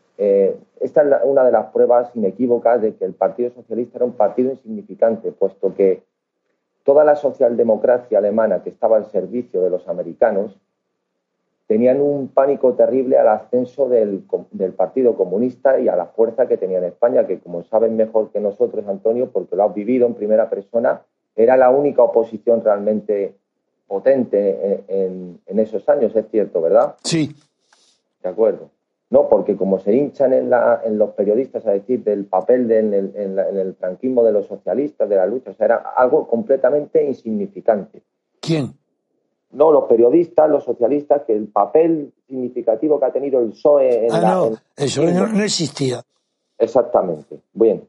esta 0.80 1.02
es 1.02 1.08
una 1.24 1.44
de 1.44 1.52
las 1.52 1.66
pruebas 1.66 2.10
inequívocas 2.14 2.80
de 2.80 2.94
que 2.94 3.04
el 3.04 3.14
Partido 3.14 3.50
Socialista 3.50 3.98
era 3.98 4.04
un 4.04 4.14
partido 4.14 4.50
insignificante, 4.50 5.32
puesto 5.32 5.74
que 5.74 6.02
toda 6.84 7.04
la 7.04 7.16
socialdemocracia 7.16 8.18
alemana 8.18 8.62
que 8.62 8.70
estaba 8.70 8.96
al 8.96 9.10
servicio 9.10 9.62
de 9.62 9.70
los 9.70 9.88
americanos 9.88 10.56
tenían 11.66 12.00
un 12.00 12.28
pánico 12.28 12.74
terrible 12.74 13.18
al 13.18 13.28
ascenso 13.28 13.88
del, 13.88 14.24
Partido 14.76 15.16
Comunista 15.16 15.80
y 15.80 15.88
a 15.88 15.96
la 15.96 16.06
fuerza 16.06 16.46
que 16.46 16.58
tenía 16.58 16.78
en 16.78 16.84
España, 16.84 17.26
que 17.26 17.38
como 17.38 17.62
saben 17.64 17.96
mejor 17.96 18.30
que 18.30 18.40
nosotros, 18.40 18.86
Antonio, 18.86 19.30
porque 19.30 19.56
lo 19.56 19.64
has 19.64 19.74
vivido 19.74 20.06
en 20.06 20.14
primera 20.14 20.50
persona, 20.50 21.02
era 21.34 21.56
la 21.56 21.70
única 21.70 22.02
oposición 22.02 22.62
realmente 22.62 23.34
potente 23.86 24.84
en, 24.88 25.58
esos 25.58 25.88
años, 25.88 26.14
es 26.14 26.28
cierto, 26.30 26.60
¿verdad? 26.60 26.96
Sí. 27.02 27.34
De 28.22 28.28
acuerdo. 28.28 28.70
No, 29.14 29.28
porque 29.28 29.56
como 29.56 29.78
se 29.78 29.94
hinchan 29.94 30.32
en, 30.32 30.98
los 30.98 31.10
periodistas 31.10 31.64
a 31.68 31.70
decir 31.70 32.02
del 32.02 32.24
papel 32.24 32.68
en, 32.72 32.92
el, 32.92 33.76
franquismo 33.78 34.24
de 34.24 34.32
los 34.32 34.48
socialistas, 34.48 35.08
de 35.08 35.14
la 35.14 35.24
lucha, 35.24 35.52
o 35.52 35.54
sea, 35.54 35.66
era 35.66 35.76
algo 35.76 36.26
completamente 36.26 37.00
insignificante. 37.04 38.02
¿Quién? 38.40 38.74
no 39.52 39.70
los 39.70 39.84
periodistas, 39.84 40.50
los 40.50 40.64
socialistas, 40.64 41.22
que 41.22 41.32
el 41.32 41.46
papel 41.46 42.12
significativo 42.26 42.98
que 42.98 43.06
ha 43.06 43.12
tenido 43.12 43.38
el 43.38 43.50
PSOE 43.50 44.06
en 44.06 44.12
ah, 44.12 44.20
la, 44.20 44.34
no, 44.34 44.46
el 44.48 44.58
PSOE 44.74 45.12
no, 45.12 45.28
no 45.28 45.44
existía. 45.44 46.02
Exactamente. 46.58 47.38
Bien. 47.52 47.86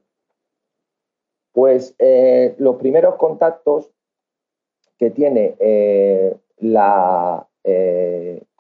Pues 1.54 1.96
eh, 1.98 2.54
los 2.60 2.76
primeros 2.76 3.16
contactos 3.16 3.90
que 5.00 5.10
tiene 5.10 5.56
eh, 5.58 6.38
la, 6.60 7.48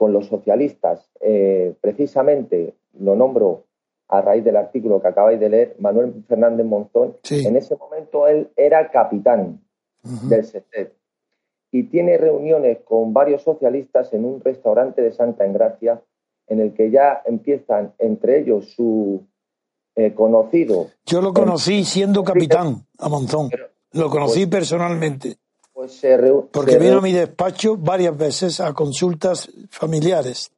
con 0.05 0.13
los 0.13 0.27
socialistas, 0.27 1.09
eh, 1.19 1.73
precisamente 1.81 2.75
lo 2.99 3.15
nombro 3.15 3.63
a 4.07 4.21
raíz 4.21 4.43
del 4.43 4.55
artículo 4.55 5.01
que 5.01 5.07
acabáis 5.07 5.39
de 5.39 5.49
leer, 5.49 5.75
Manuel 5.79 6.23
Fernández 6.27 6.63
Monzón, 6.63 7.17
Sí. 7.23 7.43
en 7.47 7.55
ese 7.57 7.75
momento 7.75 8.27
él 8.27 8.49
era 8.55 8.91
capitán 8.91 9.61
del 10.29 10.45
SETET 10.45 10.93
y 11.71 11.85
tiene 11.89 12.19
reuniones 12.19 12.77
con 12.85 13.13
varios 13.13 13.41
socialistas 13.41 14.13
en 14.13 14.25
un 14.25 14.41
restaurante 14.41 15.01
de 15.01 15.11
Santa 15.11 15.43
Engracia 15.43 16.03
en 16.47 16.59
el 16.59 16.75
que 16.75 16.91
ya 16.91 17.23
empiezan 17.25 17.93
entre 17.97 18.41
ellos 18.41 18.75
su 18.75 19.23
eh, 19.95 20.13
conocido 20.13 20.89
Yo 21.07 21.19
lo 21.19 21.33
conocí 21.33 21.83
siendo 21.83 22.23
capitán 22.23 22.85
a 22.99 23.09
Monzón. 23.09 23.49
Pero- 23.49 23.69
Lo 23.93 24.09
conocí 24.11 24.45
personalmente, 24.45 25.37
pues 25.75 25.91
se 25.91 26.17
porque 26.53 26.71
se 26.71 26.79
vino 26.79 26.99
a 26.99 27.01
mi 27.01 27.11
despacho 27.11 27.75
varias 27.77 28.17
veces 28.17 28.61
a 28.61 28.73
consultas 28.73 29.51
familiares. 29.69 30.49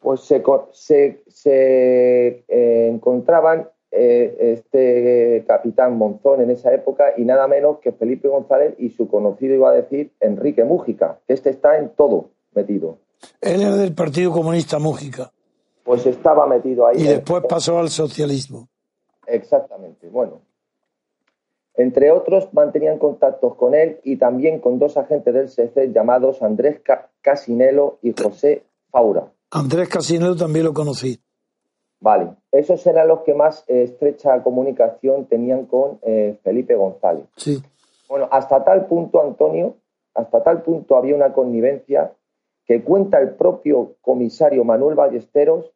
pues 0.00 0.20
se, 0.20 0.42
co- 0.42 0.68
se, 0.72 1.22
se, 1.26 2.44
eh, 2.48 2.88
encontraban 2.92 3.68
eh, 3.90 4.36
este 4.58 5.44
capitán 5.46 5.96
Monzón 5.96 6.42
en 6.42 6.50
esa 6.50 6.72
época 6.74 7.14
y 7.16 7.24
nada 7.24 7.48
menos 7.48 7.78
que 7.78 7.92
Felipe 7.92 8.28
González 8.28 8.74
y 8.78 8.90
su 8.90 9.08
conocido 9.08 9.54
iba 9.54 9.70
a 9.70 9.74
decir 9.74 10.12
Enrique 10.20 10.64
Mújica, 10.64 11.18
que 11.26 11.32
este 11.32 11.48
está 11.50 11.78
en 11.78 11.88
todo 11.96 12.28
metido. 12.54 12.98
Él 13.40 13.62
era 13.62 13.76
del 13.76 13.94
Partido 13.94 14.32
Comunista 14.32 14.78
Mújica 14.78 15.32
Pues 15.84 16.04
estaba 16.06 16.46
metido 16.46 16.86
ahí. 16.86 17.00
y 17.00 17.04
después 17.06 17.42
pasó 17.48 17.78
al 17.78 17.88
socialismo. 17.88 18.68
Exactamente. 19.26 20.08
Bueno, 20.08 20.42
entre 21.74 22.10
otros 22.10 22.52
mantenían 22.52 22.98
contactos 22.98 23.54
con 23.56 23.74
él 23.74 23.98
y 24.04 24.16
también 24.16 24.60
con 24.60 24.78
dos 24.78 24.96
agentes 24.96 25.32
del 25.32 25.48
CC 25.48 25.92
llamados 25.92 26.42
Andrés 26.42 26.80
Ca- 26.80 27.10
Casinelo 27.20 27.98
y 28.02 28.12
José 28.20 28.64
Faura. 28.90 29.32
Andrés 29.50 29.88
Casinero 29.88 30.36
también 30.36 30.64
lo 30.66 30.72
conocí. 30.74 31.20
Vale, 32.00 32.30
esos 32.50 32.84
eran 32.86 33.06
los 33.08 33.20
que 33.20 33.32
más 33.34 33.64
eh, 33.68 33.84
estrecha 33.84 34.42
comunicación 34.42 35.26
tenían 35.26 35.66
con 35.66 35.98
eh, 36.02 36.36
Felipe 36.42 36.74
González. 36.74 37.24
Sí. 37.36 37.62
Bueno, 38.08 38.28
hasta 38.30 38.64
tal 38.64 38.86
punto, 38.86 39.22
Antonio, 39.22 39.76
hasta 40.14 40.42
tal 40.42 40.62
punto 40.62 40.96
había 40.96 41.14
una 41.14 41.32
connivencia 41.32 42.12
que 42.66 42.82
cuenta 42.82 43.18
el 43.20 43.30
propio 43.34 43.94
comisario 44.02 44.64
Manuel 44.64 44.94
Ballesteros 44.94 45.72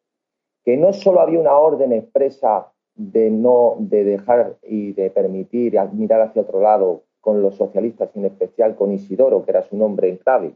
que 0.63 0.75
no 0.77 0.91
solo 0.93 1.21
había 1.21 1.39
una 1.39 1.57
orden 1.57 1.93
expresa 1.93 2.67
de 2.97 3.29
no 3.29 3.75
de 3.79 4.03
dejar 4.03 4.57
y 4.63 4.93
de 4.93 5.09
permitir 5.09 5.79
mirar 5.93 6.21
hacia 6.21 6.41
otro 6.41 6.61
lado 6.61 7.03
con 7.21 7.41
los 7.41 7.55
socialistas, 7.55 8.09
en 8.15 8.25
especial 8.25 8.75
con 8.75 8.91
Isidoro, 8.91 9.45
que 9.45 9.51
era 9.51 9.63
su 9.63 9.77
nombre 9.77 10.09
en 10.09 10.17
clave, 10.17 10.55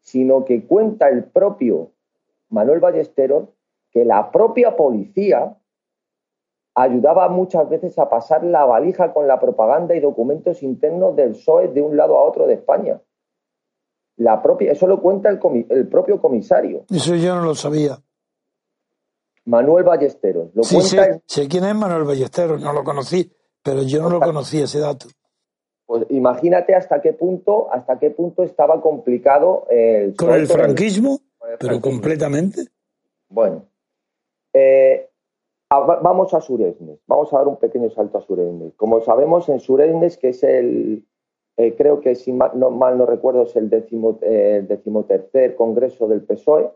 sino 0.00 0.44
que 0.44 0.64
cuenta 0.64 1.08
el 1.08 1.24
propio 1.24 1.90
Manuel 2.50 2.80
Ballesteros 2.80 3.48
que 3.90 4.04
la 4.04 4.30
propia 4.30 4.76
policía 4.76 5.56
ayudaba 6.74 7.28
muchas 7.28 7.68
veces 7.68 7.98
a 7.98 8.10
pasar 8.10 8.44
la 8.44 8.64
valija 8.66 9.12
con 9.12 9.26
la 9.26 9.40
propaganda 9.40 9.96
y 9.96 10.00
documentos 10.00 10.62
internos 10.62 11.16
del 11.16 11.30
PSOE 11.30 11.68
de 11.68 11.80
un 11.80 11.96
lado 11.96 12.18
a 12.18 12.22
otro 12.22 12.46
de 12.46 12.54
España. 12.54 13.00
La 14.18 14.42
propia, 14.42 14.72
eso 14.72 14.86
lo 14.86 15.00
cuenta 15.00 15.30
el, 15.30 15.40
el 15.70 15.88
propio 15.88 16.20
comisario, 16.20 16.84
Eso 16.90 17.16
yo 17.16 17.34
no 17.34 17.42
lo 17.42 17.54
sabía. 17.54 17.98
Manuel 19.46 19.84
Ballesteros. 19.84 20.50
Lo 20.54 20.62
Sí, 20.62 20.80
sé, 20.82 21.48
quién 21.48 21.64
es 21.64 21.74
Manuel 21.74 22.04
Ballesteros, 22.04 22.60
no 22.60 22.72
lo 22.72 22.84
conocí, 22.84 23.30
pero 23.62 23.82
yo 23.82 24.02
no 24.02 24.10
lo 24.10 24.20
conocía 24.20 24.64
ese 24.64 24.80
dato. 24.80 25.06
pues 25.86 26.04
imagínate 26.10 26.74
hasta 26.74 27.00
qué 27.00 27.12
punto, 27.12 27.72
hasta 27.72 27.98
qué 27.98 28.10
punto 28.10 28.42
estaba 28.42 28.80
complicado 28.80 29.66
el 29.70 30.14
Con 30.16 30.32
el 30.32 30.46
franquismo, 30.46 31.20
con 31.38 31.50
el 31.50 31.58
pero 31.58 31.80
completamente. 31.80 32.66
Bueno, 33.28 33.66
eh, 34.52 35.08
vamos 35.70 36.34
a 36.34 36.40
Suresnes, 36.40 36.98
vamos 37.06 37.32
a 37.32 37.38
dar 37.38 37.48
un 37.48 37.56
pequeño 37.56 37.90
salto 37.90 38.18
a 38.18 38.22
Suresnes. 38.22 38.74
Como 38.76 39.00
sabemos, 39.00 39.48
en 39.48 39.60
Suresnes, 39.60 40.16
que 40.18 40.30
es 40.30 40.42
el, 40.42 41.04
eh, 41.56 41.74
creo 41.76 42.00
que 42.00 42.14
si 42.14 42.32
mal 42.32 42.50
no, 42.54 42.70
mal 42.70 42.98
no 42.98 43.06
recuerdo, 43.06 43.44
es 43.44 43.54
el 43.56 43.70
décimo, 43.70 44.18
eh, 44.22 44.58
el 44.58 44.68
decimotercer 44.68 45.54
congreso 45.54 46.08
del 46.08 46.22
PSOE, 46.22 46.70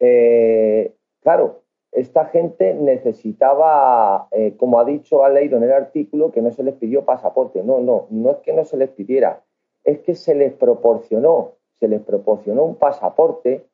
eh, 0.00 0.94
claro, 1.24 1.62
esta 1.90 2.26
gente 2.26 2.74
necesitaba, 2.74 4.28
eh, 4.30 4.54
como 4.56 4.78
ha 4.78 4.84
dicho, 4.84 5.24
ha 5.24 5.28
leído 5.30 5.56
en 5.56 5.64
el 5.64 5.72
artículo, 5.72 6.30
que 6.30 6.42
no 6.42 6.52
se 6.52 6.62
les 6.62 6.74
pidió 6.74 7.04
pasaporte. 7.04 7.64
No, 7.64 7.80
no, 7.80 8.06
no 8.10 8.30
es 8.30 8.36
que 8.38 8.52
no 8.52 8.64
se 8.64 8.76
les 8.76 8.90
pidiera, 8.90 9.42
es 9.82 9.98
que 10.00 10.14
se 10.14 10.36
les 10.36 10.52
proporcionó, 10.52 11.54
se 11.80 11.88
les 11.88 12.00
proporcionó 12.00 12.64
un 12.64 12.76
pasaporte 12.76 13.66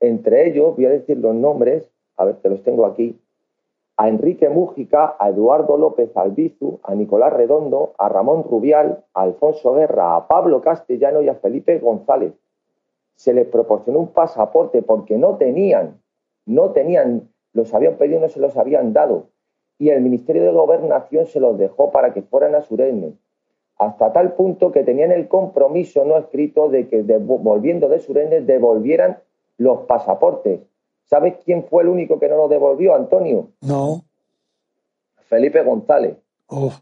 entre 0.00 0.48
ellos, 0.48 0.76
voy 0.76 0.86
a 0.86 0.90
decir 0.90 1.18
los 1.18 1.34
nombres, 1.34 1.88
a 2.16 2.24
ver 2.24 2.36
que 2.36 2.48
los 2.48 2.62
tengo 2.62 2.86
aquí, 2.86 3.18
a 3.96 4.08
Enrique 4.08 4.50
Mújica, 4.50 5.16
a 5.18 5.30
Eduardo 5.30 5.78
López 5.78 6.14
Albizu, 6.16 6.80
a 6.82 6.94
Nicolás 6.94 7.32
Redondo, 7.32 7.94
a 7.96 8.08
Ramón 8.10 8.44
Rubial, 8.44 9.04
a 9.14 9.22
Alfonso 9.22 9.72
Guerra, 9.72 10.16
a 10.16 10.28
Pablo 10.28 10.60
Castellano 10.60 11.22
y 11.22 11.28
a 11.28 11.36
Felipe 11.36 11.78
González. 11.78 12.34
Se 13.14 13.32
les 13.32 13.46
proporcionó 13.46 14.00
un 14.00 14.08
pasaporte 14.08 14.82
porque 14.82 15.16
no 15.16 15.36
tenían, 15.36 16.02
no 16.46 16.70
tenían, 16.70 17.28
los 17.52 17.74
habían 17.74 17.96
pedido 17.96 18.18
y 18.18 18.22
no 18.22 18.28
se 18.28 18.40
los 18.40 18.56
habían 18.56 18.92
dado. 18.92 19.28
Y 19.78 19.90
el 19.90 20.00
Ministerio 20.00 20.42
de 20.42 20.52
Gobernación 20.52 21.26
se 21.26 21.40
los 21.40 21.58
dejó 21.58 21.90
para 21.90 22.14
que 22.14 22.22
fueran 22.22 22.54
a 22.54 22.62
Suresnes 22.62 23.12
hasta 23.78 24.12
tal 24.12 24.34
punto 24.34 24.72
que 24.72 24.84
tenían 24.84 25.12
el 25.12 25.28
compromiso 25.28 26.04
no 26.04 26.16
escrito 26.16 26.68
de 26.68 26.88
que 26.88 27.02
volviendo 27.02 27.88
de 27.88 28.00
Suresnes 28.00 28.46
devolvieran 28.46 29.18
los 29.58 29.80
pasaportes. 29.80 30.60
¿Sabes 31.04 31.34
quién 31.44 31.64
fue 31.64 31.82
el 31.82 31.88
único 31.88 32.18
que 32.18 32.28
no 32.28 32.36
lo 32.36 32.48
devolvió, 32.48 32.94
Antonio? 32.94 33.50
No. 33.60 34.02
Felipe 35.28 35.62
González. 35.62 36.16
Oh, 36.46 36.72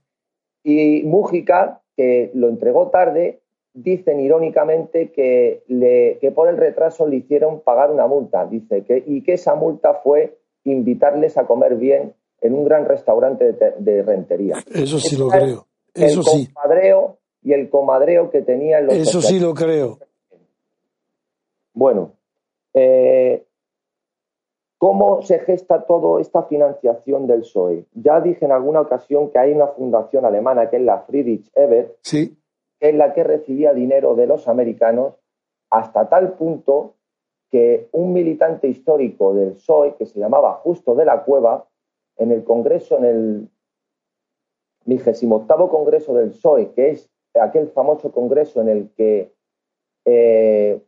Y 0.62 1.02
Mújica, 1.02 1.82
que 1.96 2.30
lo 2.34 2.48
entregó 2.48 2.88
tarde, 2.88 3.40
dicen 3.74 4.20
irónicamente 4.20 5.10
que, 5.12 5.64
le- 5.68 6.18
que 6.20 6.30
por 6.30 6.48
el 6.48 6.56
retraso 6.56 7.06
le 7.06 7.16
hicieron 7.16 7.60
pagar 7.60 7.90
una 7.90 8.06
multa. 8.06 8.46
Dice 8.46 8.84
que, 8.84 9.02
y 9.04 9.22
que 9.22 9.32
esa 9.34 9.54
multa 9.56 9.94
fue 9.94 10.38
invitarles 10.64 11.36
a 11.36 11.46
comer 11.46 11.74
bien 11.76 12.14
en 12.40 12.54
un 12.54 12.64
gran 12.64 12.86
restaurante 12.86 13.44
de, 13.44 13.52
te- 13.54 13.74
de 13.78 14.02
rentería. 14.02 14.56
eso 14.74 14.98
sí 14.98 15.16
lo 15.16 15.28
creo. 15.28 15.66
Eso 15.92 16.20
el 16.20 16.24
sí. 16.26 16.46
compadreo 16.46 17.18
y 17.42 17.52
el 17.52 17.68
comadreo 17.68 18.30
que 18.30 18.42
tenían 18.42 18.86
los 18.86 18.94
Eso 18.96 19.20
sí 19.20 19.38
lo 19.38 19.52
creo. 19.54 19.98
Bueno, 21.72 22.12
eh, 22.74 23.44
¿cómo 24.78 25.22
se 25.22 25.38
gesta 25.40 25.84
toda 25.84 26.20
esta 26.20 26.44
financiación 26.44 27.26
del 27.26 27.40
PSOE? 27.40 27.86
Ya 27.94 28.20
dije 28.20 28.44
en 28.44 28.52
alguna 28.52 28.80
ocasión 28.80 29.30
que 29.30 29.38
hay 29.38 29.52
una 29.52 29.66
fundación 29.68 30.24
alemana 30.24 30.70
que 30.70 30.76
es 30.76 30.82
la 30.82 31.00
Friedrich 31.00 31.50
Ebert, 31.54 31.96
Sí. 32.02 32.36
Es 32.80 32.94
la 32.94 33.12
que 33.14 33.24
recibía 33.24 33.72
dinero 33.72 34.14
de 34.14 34.26
los 34.26 34.48
americanos 34.48 35.14
hasta 35.70 36.08
tal 36.08 36.34
punto 36.34 36.94
que 37.50 37.88
un 37.92 38.12
militante 38.12 38.68
histórico 38.68 39.34
del 39.34 39.52
PSOE 39.52 39.94
que 39.96 40.06
se 40.06 40.18
llamaba 40.18 40.54
Justo 40.54 40.94
de 40.94 41.04
la 41.04 41.22
Cueva, 41.24 41.68
en 42.16 42.32
el 42.32 42.44
Congreso, 42.44 42.98
en 42.98 43.04
el 43.04 43.48
28 44.86 45.68
Congreso 45.68 46.14
del 46.14 46.30
PSOE, 46.30 46.72
que 46.72 46.90
es 46.90 47.10
aquel 47.34 47.68
famoso 47.68 48.12
congreso 48.12 48.60
en 48.60 48.68
el 48.68 48.90
que 48.96 49.32
eh, 50.04 50.80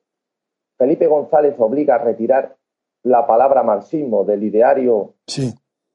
Felipe 0.77 1.07
González 1.07 1.55
obliga 1.59 1.95
a 1.97 1.99
retirar 1.99 2.57
la 3.03 3.27
palabra 3.27 3.63
marxismo 3.63 4.25
del 4.25 4.43
ideario 4.45 5.15
Sí. 5.27 5.53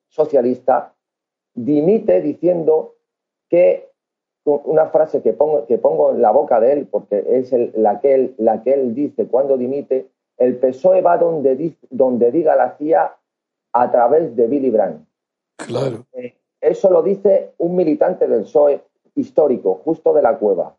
socialista, 0.07 0.95
dimite 1.53 2.21
diciendo 2.21 2.95
que 3.49 3.90
una 4.45 4.87
frase 4.87 5.21
que 5.21 5.33
pongo, 5.33 5.65
que 5.67 5.77
pongo 5.77 6.11
en 6.11 6.21
la 6.21 6.31
boca 6.31 6.59
de 6.59 6.73
él, 6.73 6.87
porque 6.89 7.23
es 7.27 7.53
el- 7.53 7.71
la, 7.75 7.99
que 7.99 8.13
él, 8.15 8.35
la 8.37 8.63
que 8.63 8.73
él 8.73 8.95
dice 8.95 9.27
cuando 9.27 9.57
dimite, 9.57 10.07
el 10.37 10.57
PSOE 10.57 11.01
va 11.01 11.17
donde, 11.17 11.75
donde 11.89 12.31
diga 12.31 12.55
la 12.55 12.75
CIA 12.77 13.15
a 13.73 13.91
través 13.91 14.35
de 14.35 14.47
Billy 14.47 14.71
Brandt. 14.71 15.05
Claro. 15.57 16.05
Eh, 16.13 16.33
eso 16.59 16.89
lo 16.89 17.03
dice 17.03 17.53
un 17.59 17.75
militante 17.75 18.27
del 18.27 18.41
PSOE 18.43 18.81
histórico, 19.15 19.81
justo 19.85 20.13
de 20.13 20.21
la 20.21 20.37
cueva. 20.37 20.75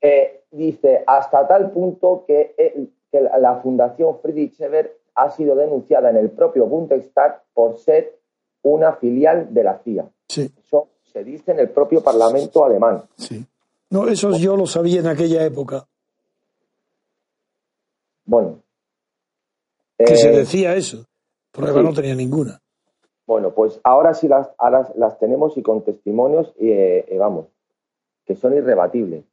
Eh, 0.00 0.42
dice 0.50 1.02
hasta 1.06 1.46
tal 1.46 1.70
punto 1.70 2.24
que, 2.26 2.54
eh, 2.58 2.86
que 3.10 3.20
la 3.20 3.38
la 3.38 3.56
Fundación 3.56 4.18
Friedrich 4.20 4.60
Ebert 4.60 4.92
ha 5.14 5.30
sido 5.30 5.54
denunciada 5.54 6.10
en 6.10 6.16
el 6.16 6.30
propio 6.30 6.66
Bundestag 6.66 7.42
por 7.54 7.76
ser 7.76 8.18
una 8.62 8.94
filial 8.94 9.52
de 9.54 9.62
la 9.64 9.78
CIA. 9.78 10.06
Sí, 10.28 10.50
Eso 10.64 10.88
se 11.14 11.22
dice 11.22 11.52
en 11.52 11.60
el 11.60 11.70
propio 11.70 12.02
Parlamento 12.02 12.64
alemán. 12.64 13.04
sí. 13.16 13.46
No, 13.90 14.08
eso 14.08 14.36
yo 14.36 14.56
lo 14.56 14.66
sabía 14.66 14.98
en 14.98 15.06
aquella 15.06 15.44
época. 15.44 15.86
Bueno, 18.24 18.58
Que 19.96 20.16
se 20.16 20.30
decía 20.30 20.74
eso. 20.74 21.04
Prueba 21.52 21.80
no 21.80 21.92
tenía 21.92 22.16
ninguna. 22.16 22.60
Bueno, 23.24 23.52
pues 23.54 23.78
ahora 23.84 24.14
sí 24.14 24.26
las, 24.26 24.50
las 24.96 25.18
tenemos 25.20 25.56
y 25.56 25.62
con 25.62 25.84
testimonios, 25.84 26.52
y 26.58 27.16
vamos, 27.16 27.46
que 28.24 28.34
son 28.34 28.56
irrebatibles. 28.56 29.24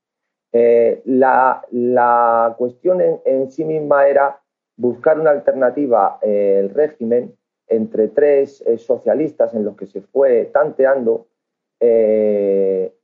la, 0.51 1.65
la, 1.71 2.53
cuestión 2.55 3.01
en, 3.01 3.19
en, 3.25 3.51
sí 3.51 3.63
misma 3.63 4.07
era 4.07 4.41
buscar 4.75 5.19
una 5.19 5.31
alternativa 5.31 6.19
al 6.21 6.69
régimen 6.69 7.35
entre 7.67 8.09
tres 8.09 8.63
socialistas 8.77 9.55
en 9.55 9.65
los 9.65 9.75
que 9.75 9.87
se 9.87 10.01
fue 10.01 10.51
tanteando 10.53 11.25
eh, 11.83 12.95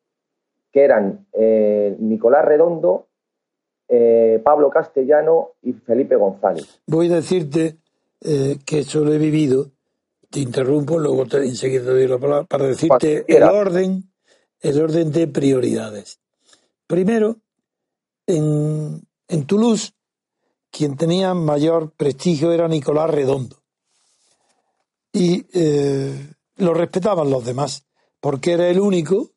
que 0.71 0.83
eran 0.83 1.25
eh, 1.33 1.95
Nicolás 1.99 2.45
Redondo, 2.45 3.07
eh, 3.87 4.39
Pablo 4.43 4.69
Castellano 4.69 5.53
y 5.63 5.73
Felipe 5.73 6.15
González. 6.15 6.79
Voy 6.85 7.11
a 7.11 7.15
decirte 7.15 7.77
que 8.19 8.79
eso 8.79 9.05
lo 9.05 9.13
he 9.13 9.17
vivido, 9.17 9.71
te 10.29 10.39
interrumpo, 10.39 10.99
luego 10.99 11.25
te, 11.25 11.37
enseguida 11.37 11.83
te 11.83 11.91
doy 11.91 12.07
la 12.07 12.17
palabra, 12.17 12.45
para 12.45 12.65
decirte 12.65 13.25
el 13.27 13.43
orden, 13.43 14.11
el 14.59 14.81
orden 14.81 15.11
de 15.11 15.27
prioridades. 15.27 16.19
Primero, 16.87 17.37
en, 18.25 19.01
en 19.27 19.45
Toulouse, 19.45 19.93
quien 20.71 20.97
tenía 20.97 21.33
mayor 21.33 21.91
prestigio 21.91 22.51
era 22.51 22.67
Nicolás 22.67 23.09
Redondo. 23.11 23.57
Y 25.13 25.45
lo 26.57 26.73
respetaban 26.73 27.29
los 27.29 27.45
demás 27.45 27.86
porque 28.19 28.53
era 28.53 28.69
el 28.69 28.79
único 28.79 29.31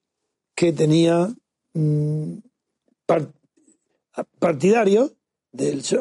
que 0.55 0.73
tenía 0.73 1.29
mm, 1.75 2.35
partidarios 4.39 5.13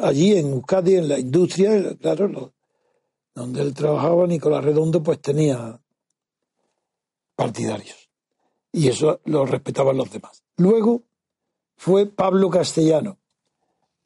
allí 0.01 0.37
en 0.37 0.51
Euskadi, 0.51 0.95
en 0.95 1.07
la 1.07 1.19
industria, 1.19 1.95
claro, 1.97 2.53
donde 3.33 3.61
él 3.61 3.73
trabajaba, 3.73 4.27
Nicolás 4.27 4.63
Redondo, 4.63 5.01
pues 5.01 5.19
tenía 5.21 5.79
partidarios. 7.35 8.09
Y 8.71 8.89
eso 8.89 9.19
lo 9.25 9.45
respetaban 9.45 9.97
los 9.97 10.11
demás. 10.11 10.43
Luego 10.57 11.03
fue 11.77 12.05
Pablo 12.05 12.49
Castellano, 12.49 13.17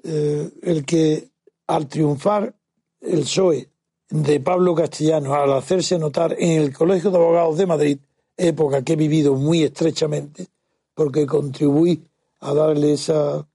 eh, 0.04 0.50
el 0.62 0.86
que 0.86 1.30
al 1.68 1.88
triunfar 1.88 2.56
el 3.02 3.22
PSOE 3.22 3.70
de 4.10 4.40
Pablo 4.40 4.76
Castellano, 4.76 5.34
al 5.34 5.52
hacerse 5.54 5.98
notar 5.98 6.36
en 6.38 6.62
el 6.62 6.74
Colegio 6.74 7.10
de 7.10 7.18
Abogados 7.18 7.58
de 7.58 7.66
Madrid, 7.66 7.98
época 8.38 8.84
que 8.84 8.94
he 8.94 8.96
vivido 8.96 9.36
muy 9.36 9.64
estrechamente, 9.64 10.48
porque 10.94 11.26
contribuí 11.26 12.04
a 12.40 12.54
darle 12.54 12.94
esa, 12.94 13.48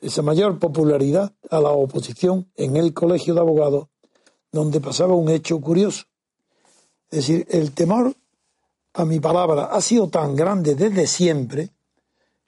esa 0.00 0.22
mayor 0.22 0.58
popularidad 0.58 1.32
a 1.50 1.60
la 1.60 1.70
oposición 1.70 2.50
en 2.56 2.76
el 2.76 2.92
colegio 2.92 3.34
de 3.34 3.40
abogados, 3.40 3.88
donde 4.52 4.80
pasaba 4.80 5.14
un 5.14 5.28
hecho 5.28 5.60
curioso. 5.60 6.04
Es 7.10 7.20
decir, 7.20 7.46
el 7.50 7.72
temor 7.72 8.14
a 8.94 9.04
mi 9.04 9.20
palabra 9.20 9.66
ha 9.66 9.80
sido 9.80 10.08
tan 10.08 10.34
grande 10.34 10.74
desde 10.74 11.06
siempre 11.06 11.70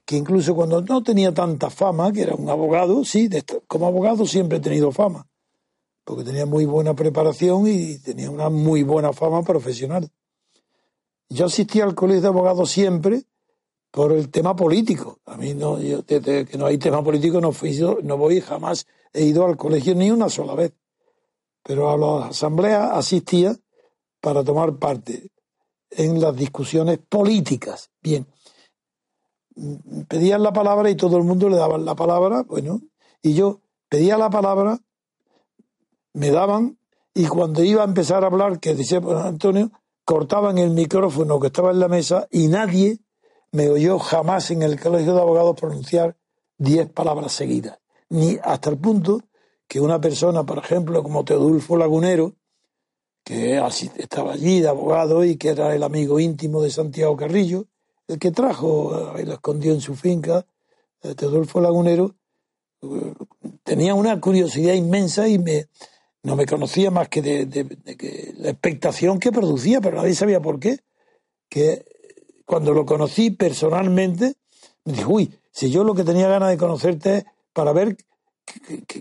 que 0.04 0.16
incluso 0.16 0.56
cuando 0.56 0.82
no 0.82 1.02
tenía 1.04 1.32
tanta 1.32 1.70
fama, 1.70 2.12
que 2.12 2.22
era 2.22 2.34
un 2.34 2.50
abogado, 2.50 3.04
sí, 3.04 3.30
como 3.68 3.86
abogado 3.86 4.26
siempre 4.26 4.58
he 4.58 4.60
tenido 4.60 4.90
fama, 4.90 5.28
porque 6.04 6.24
tenía 6.24 6.46
muy 6.46 6.64
buena 6.64 6.94
preparación 6.94 7.68
y 7.68 7.98
tenía 7.98 8.28
una 8.28 8.50
muy 8.50 8.82
buena 8.82 9.12
fama 9.12 9.42
profesional. 9.44 10.10
Yo 11.30 11.46
asistí 11.46 11.80
al 11.80 11.94
colegio 11.94 12.22
de 12.22 12.28
abogados 12.28 12.70
siempre 12.70 13.22
por 13.90 14.12
el 14.12 14.30
tema 14.30 14.54
político. 14.56 15.20
A 15.26 15.36
mí 15.36 15.54
no, 15.54 15.80
yo, 15.80 16.02
desde 16.02 16.44
que 16.44 16.58
no 16.58 16.66
hay 16.66 16.76
tema 16.76 17.02
político 17.02 17.40
no, 17.40 17.52
fui, 17.52 17.78
no 18.02 18.16
voy 18.16 18.40
jamás, 18.40 18.86
he 19.12 19.24
ido 19.24 19.46
al 19.46 19.56
colegio 19.56 19.94
ni 19.94 20.10
una 20.10 20.28
sola 20.28 20.54
vez. 20.54 20.72
Pero 21.62 21.90
a 21.90 21.96
las 21.96 22.30
asambleas 22.30 22.90
asistía 22.92 23.56
para 24.20 24.42
tomar 24.42 24.76
parte 24.76 25.30
en 25.90 26.20
las 26.20 26.34
discusiones 26.36 26.98
políticas. 26.98 27.90
Bien, 28.02 28.26
pedían 30.08 30.42
la 30.42 30.52
palabra 30.52 30.90
y 30.90 30.96
todo 30.96 31.16
el 31.16 31.24
mundo 31.24 31.48
le 31.48 31.56
daban 31.56 31.84
la 31.84 31.94
palabra, 31.94 32.42
bueno, 32.42 32.80
y 33.22 33.34
yo 33.34 33.60
pedía 33.88 34.16
la 34.16 34.30
palabra, 34.30 34.78
me 36.12 36.30
daban, 36.30 36.78
y 37.14 37.26
cuando 37.26 37.62
iba 37.62 37.82
a 37.82 37.86
empezar 37.86 38.24
a 38.24 38.28
hablar, 38.28 38.60
que 38.60 38.74
decía 38.74 39.00
Antonio, 39.24 39.70
cortaban 40.04 40.58
el 40.58 40.70
micrófono 40.70 41.38
que 41.40 41.48
estaba 41.48 41.70
en 41.70 41.80
la 41.80 41.88
mesa 41.88 42.26
y 42.30 42.48
nadie 42.48 42.98
me 43.52 43.68
oyó 43.68 43.98
jamás 43.98 44.50
en 44.50 44.62
el 44.62 44.80
colegio 44.80 45.14
de 45.14 45.20
abogados 45.20 45.56
pronunciar 45.58 46.16
diez 46.58 46.88
palabras 46.88 47.32
seguidas. 47.32 47.78
Ni 48.08 48.38
hasta 48.42 48.70
el 48.70 48.78
punto 48.78 49.22
que 49.66 49.80
una 49.80 50.00
persona, 50.00 50.44
por 50.44 50.58
ejemplo, 50.58 51.02
como 51.02 51.24
Teodulfo 51.24 51.76
Lagunero, 51.76 52.34
que 53.24 53.62
estaba 53.96 54.32
allí 54.32 54.60
de 54.60 54.68
abogado 54.68 55.24
y 55.24 55.36
que 55.36 55.50
era 55.50 55.74
el 55.74 55.82
amigo 55.82 56.18
íntimo 56.18 56.62
de 56.62 56.70
Santiago 56.70 57.16
Carrillo, 57.16 57.66
el 58.08 58.18
que 58.18 58.32
trajo 58.32 59.14
y 59.18 59.24
lo 59.24 59.34
escondió 59.34 59.72
en 59.72 59.80
su 59.80 59.94
finca, 59.94 60.44
eh, 61.02 61.14
Teodulfo 61.14 61.60
Lagunero, 61.60 62.16
eh, 62.82 63.14
tenía 63.62 63.94
una 63.94 64.20
curiosidad 64.20 64.74
inmensa 64.74 65.28
y 65.28 65.38
me, 65.38 65.68
no 66.22 66.36
me 66.36 66.46
conocía 66.46 66.90
más 66.90 67.08
que 67.08 67.22
de, 67.22 68.34
la 68.38 68.50
expectación 68.50 69.18
que 69.18 69.32
producía, 69.32 69.80
pero 69.80 69.96
nadie 69.96 70.14
sabía 70.14 70.40
por 70.40 70.60
qué. 70.60 70.80
Que 71.48 71.84
cuando 72.44 72.72
lo 72.72 72.84
conocí 72.84 73.30
personalmente, 73.30 74.34
me 74.84 74.92
dijo, 74.92 75.12
uy, 75.12 75.34
si 75.50 75.70
yo 75.70 75.84
lo 75.84 75.94
que 75.94 76.04
tenía 76.04 76.28
ganas 76.28 76.50
de 76.50 76.58
conocerte 76.58 77.16
es 77.18 77.24
para 77.52 77.72
ver 77.72 77.96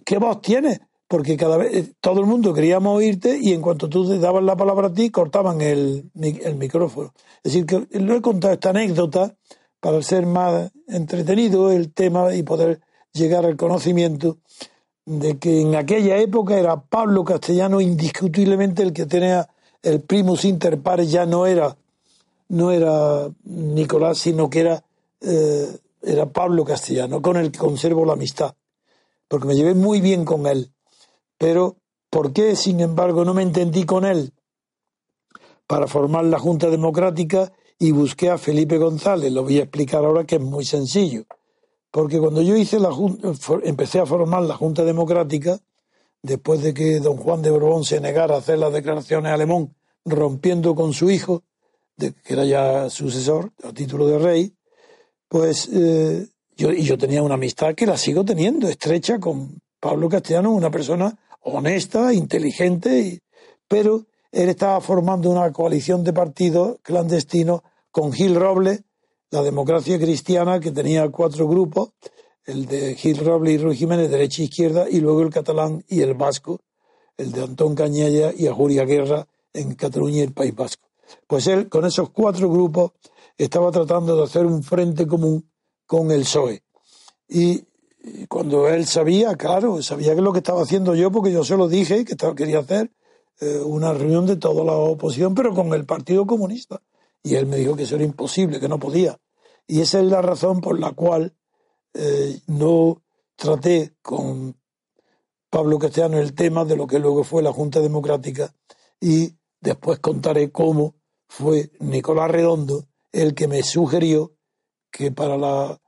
qué, 0.05 0.17
voz 0.17 0.41
tienes, 0.41 0.79
porque 1.07 1.37
cada 1.37 1.57
vez 1.57 1.73
eh, 1.73 1.93
todo 1.99 2.21
el 2.21 2.25
mundo 2.25 2.53
queríamos 2.53 2.97
oírte 2.97 3.37
y 3.39 3.53
en 3.53 3.61
cuanto 3.61 3.89
tú 3.89 4.05
dabas 4.19 4.43
la 4.43 4.55
palabra 4.55 4.87
a 4.87 4.93
ti, 4.93 5.09
cortaban 5.09 5.61
el, 5.61 6.09
el 6.15 6.55
micrófono. 6.55 7.13
Es 7.43 7.53
decir, 7.53 7.65
que 7.65 7.99
lo 7.99 8.15
he 8.15 8.21
contado 8.21 8.53
esta 8.53 8.69
anécdota 8.69 9.35
para 9.79 10.01
ser 10.01 10.25
más 10.25 10.71
entretenido 10.87 11.71
el 11.71 11.93
tema 11.93 12.33
y 12.35 12.43
poder 12.43 12.81
llegar 13.13 13.45
al 13.45 13.57
conocimiento 13.57 14.39
de 15.09 15.39
que 15.39 15.61
en 15.61 15.73
aquella 15.73 16.17
época 16.17 16.59
era 16.59 16.79
Pablo 16.79 17.23
Castellano 17.23 17.81
indiscutiblemente 17.81 18.83
el 18.83 18.93
que 18.93 19.07
tenía 19.07 19.49
el 19.81 20.01
primus 20.01 20.45
inter 20.45 20.79
pares, 20.81 21.09
ya 21.09 21.25
no 21.25 21.47
era, 21.47 21.75
no 22.49 22.69
era 22.69 23.27
Nicolás, 23.45 24.19
sino 24.19 24.51
que 24.51 24.59
era, 24.59 24.83
eh, 25.21 25.67
era 26.03 26.27
Pablo 26.27 26.63
Castellano, 26.63 27.23
con 27.23 27.37
el 27.37 27.51
que 27.51 27.57
conservo 27.57 28.05
la 28.05 28.13
amistad, 28.13 28.53
porque 29.27 29.47
me 29.47 29.55
llevé 29.55 29.73
muy 29.73 29.99
bien 29.99 30.25
con 30.25 30.45
él. 30.45 30.69
Pero, 31.39 31.77
¿por 32.11 32.31
qué, 32.31 32.55
sin 32.55 32.79
embargo, 32.79 33.25
no 33.25 33.33
me 33.33 33.41
entendí 33.41 33.85
con 33.85 34.05
él? 34.05 34.31
Para 35.65 35.87
formar 35.87 36.25
la 36.25 36.37
Junta 36.37 36.69
Democrática 36.69 37.51
y 37.79 37.93
busqué 37.93 38.29
a 38.29 38.37
Felipe 38.37 38.77
González, 38.77 39.31
lo 39.31 39.41
voy 39.41 39.57
a 39.57 39.63
explicar 39.63 40.05
ahora 40.05 40.23
que 40.25 40.35
es 40.35 40.41
muy 40.41 40.65
sencillo. 40.65 41.25
Porque 41.91 42.19
cuando 42.19 42.41
yo 42.41 42.55
hice 42.55 42.79
la 42.79 42.89
empecé 43.63 43.99
a 43.99 44.05
formar 44.05 44.43
la 44.43 44.55
Junta 44.55 44.83
Democrática, 44.83 45.59
después 46.21 46.61
de 46.61 46.73
que 46.73 46.99
don 46.99 47.17
Juan 47.17 47.41
de 47.41 47.49
Borbón 47.49 47.83
se 47.83 47.99
negara 47.99 48.35
a 48.35 48.39
hacer 48.39 48.59
las 48.59 48.73
declaraciones 48.73 49.31
a 49.31 49.35
Alemán, 49.35 49.75
rompiendo 50.05 50.75
con 50.75 50.93
su 50.93 51.09
hijo, 51.09 51.43
de, 51.97 52.13
que 52.13 52.33
era 52.33 52.45
ya 52.45 52.89
sucesor 52.89 53.51
a 53.63 53.73
título 53.73 54.07
de 54.07 54.19
rey, 54.19 54.53
pues 55.27 55.69
eh, 55.73 56.27
yo, 56.55 56.71
y 56.71 56.83
yo 56.83 56.97
tenía 56.97 57.23
una 57.23 57.35
amistad 57.35 57.73
que 57.75 57.85
la 57.85 57.97
sigo 57.97 58.23
teniendo, 58.23 58.67
estrecha 58.67 59.19
con 59.19 59.61
Pablo 59.79 60.09
Castellano, 60.09 60.51
una 60.51 60.69
persona 60.69 61.17
honesta, 61.41 62.13
inteligente, 62.13 63.21
pero 63.67 64.05
él 64.31 64.49
estaba 64.49 64.79
formando 64.81 65.29
una 65.29 65.51
coalición 65.51 66.03
de 66.03 66.13
partidos 66.13 66.77
clandestinos 66.83 67.61
con 67.91 68.11
Gil 68.11 68.35
Robles, 68.35 68.83
la 69.31 69.41
democracia 69.43 69.99
cristiana 69.99 70.59
que 70.59 70.71
tenía 70.71 71.09
cuatro 71.09 71.47
grupos, 71.47 71.91
el 72.45 72.65
de 72.65 72.95
Gil 72.95 73.17
Robles 73.17 73.53
y 73.53 73.57
Ruiz 73.57 73.77
Jiménez, 73.77 74.09
derecha 74.09 74.41
e 74.41 74.45
izquierda, 74.45 74.89
y 74.89 74.99
luego 74.99 75.21
el 75.21 75.29
catalán 75.29 75.83
y 75.87 76.01
el 76.01 76.15
vasco, 76.15 76.61
el 77.17 77.31
de 77.31 77.43
Antón 77.43 77.75
Cañella 77.75 78.33
y 78.35 78.47
Ajuria 78.47 78.85
Guerra 78.85 79.27
en 79.53 79.75
Cataluña 79.75 80.17
y 80.17 80.21
el 80.21 80.33
País 80.33 80.55
Vasco. 80.55 80.87
Pues 81.27 81.47
él, 81.47 81.69
con 81.69 81.85
esos 81.85 82.09
cuatro 82.09 82.49
grupos, 82.49 82.91
estaba 83.37 83.71
tratando 83.71 84.15
de 84.15 84.23
hacer 84.23 84.45
un 84.45 84.63
frente 84.63 85.05
común 85.05 85.49
con 85.85 86.11
el 86.11 86.21
PSOE. 86.21 86.63
Y 87.27 87.63
cuando 88.27 88.67
él 88.67 88.85
sabía, 88.85 89.35
claro, 89.35 89.81
sabía 89.81 90.15
que 90.15 90.21
lo 90.21 90.31
que 90.31 90.39
estaba 90.39 90.61
haciendo 90.61 90.95
yo, 90.95 91.11
porque 91.11 91.31
yo 91.31 91.43
se 91.43 91.57
lo 91.57 91.67
dije, 91.67 92.05
que 92.05 92.15
quería 92.35 92.59
hacer 92.59 92.91
eh, 93.41 93.59
una 93.63 93.93
reunión 93.93 94.25
de 94.25 94.37
toda 94.37 94.63
la 94.63 94.73
oposición, 94.73 95.35
pero 95.35 95.53
con 95.53 95.73
el 95.73 95.85
Partido 95.85 96.25
Comunista. 96.25 96.81
Y 97.23 97.35
él 97.35 97.45
me 97.45 97.57
dijo 97.57 97.75
que 97.75 97.83
eso 97.83 97.95
era 97.95 98.05
imposible, 98.05 98.59
que 98.59 98.69
no 98.69 98.79
podía. 98.79 99.17
Y 99.67 99.81
esa 99.81 99.99
es 99.99 100.05
la 100.05 100.21
razón 100.21 100.61
por 100.61 100.79
la 100.79 100.91
cual 100.91 101.35
eh, 101.93 102.39
no 102.47 103.03
traté 103.35 103.95
con 104.01 104.57
Pablo 105.49 105.79
Castellano 105.79 106.19
el 106.19 106.33
tema 106.33 106.65
de 106.65 106.75
lo 106.75 106.87
que 106.87 106.99
luego 106.99 107.23
fue 107.23 107.41
la 107.41 107.53
Junta 107.53 107.79
Democrática 107.79 108.53
y 108.99 109.35
después 109.59 109.99
contaré 109.99 110.51
cómo 110.51 110.95
fue 111.27 111.71
Nicolás 111.79 112.29
Redondo 112.29 112.85
el 113.11 113.33
que 113.33 113.47
me 113.47 113.63
sugirió 113.63 114.33
que 114.91 115.11
para 115.11 115.37
la... 115.37 115.79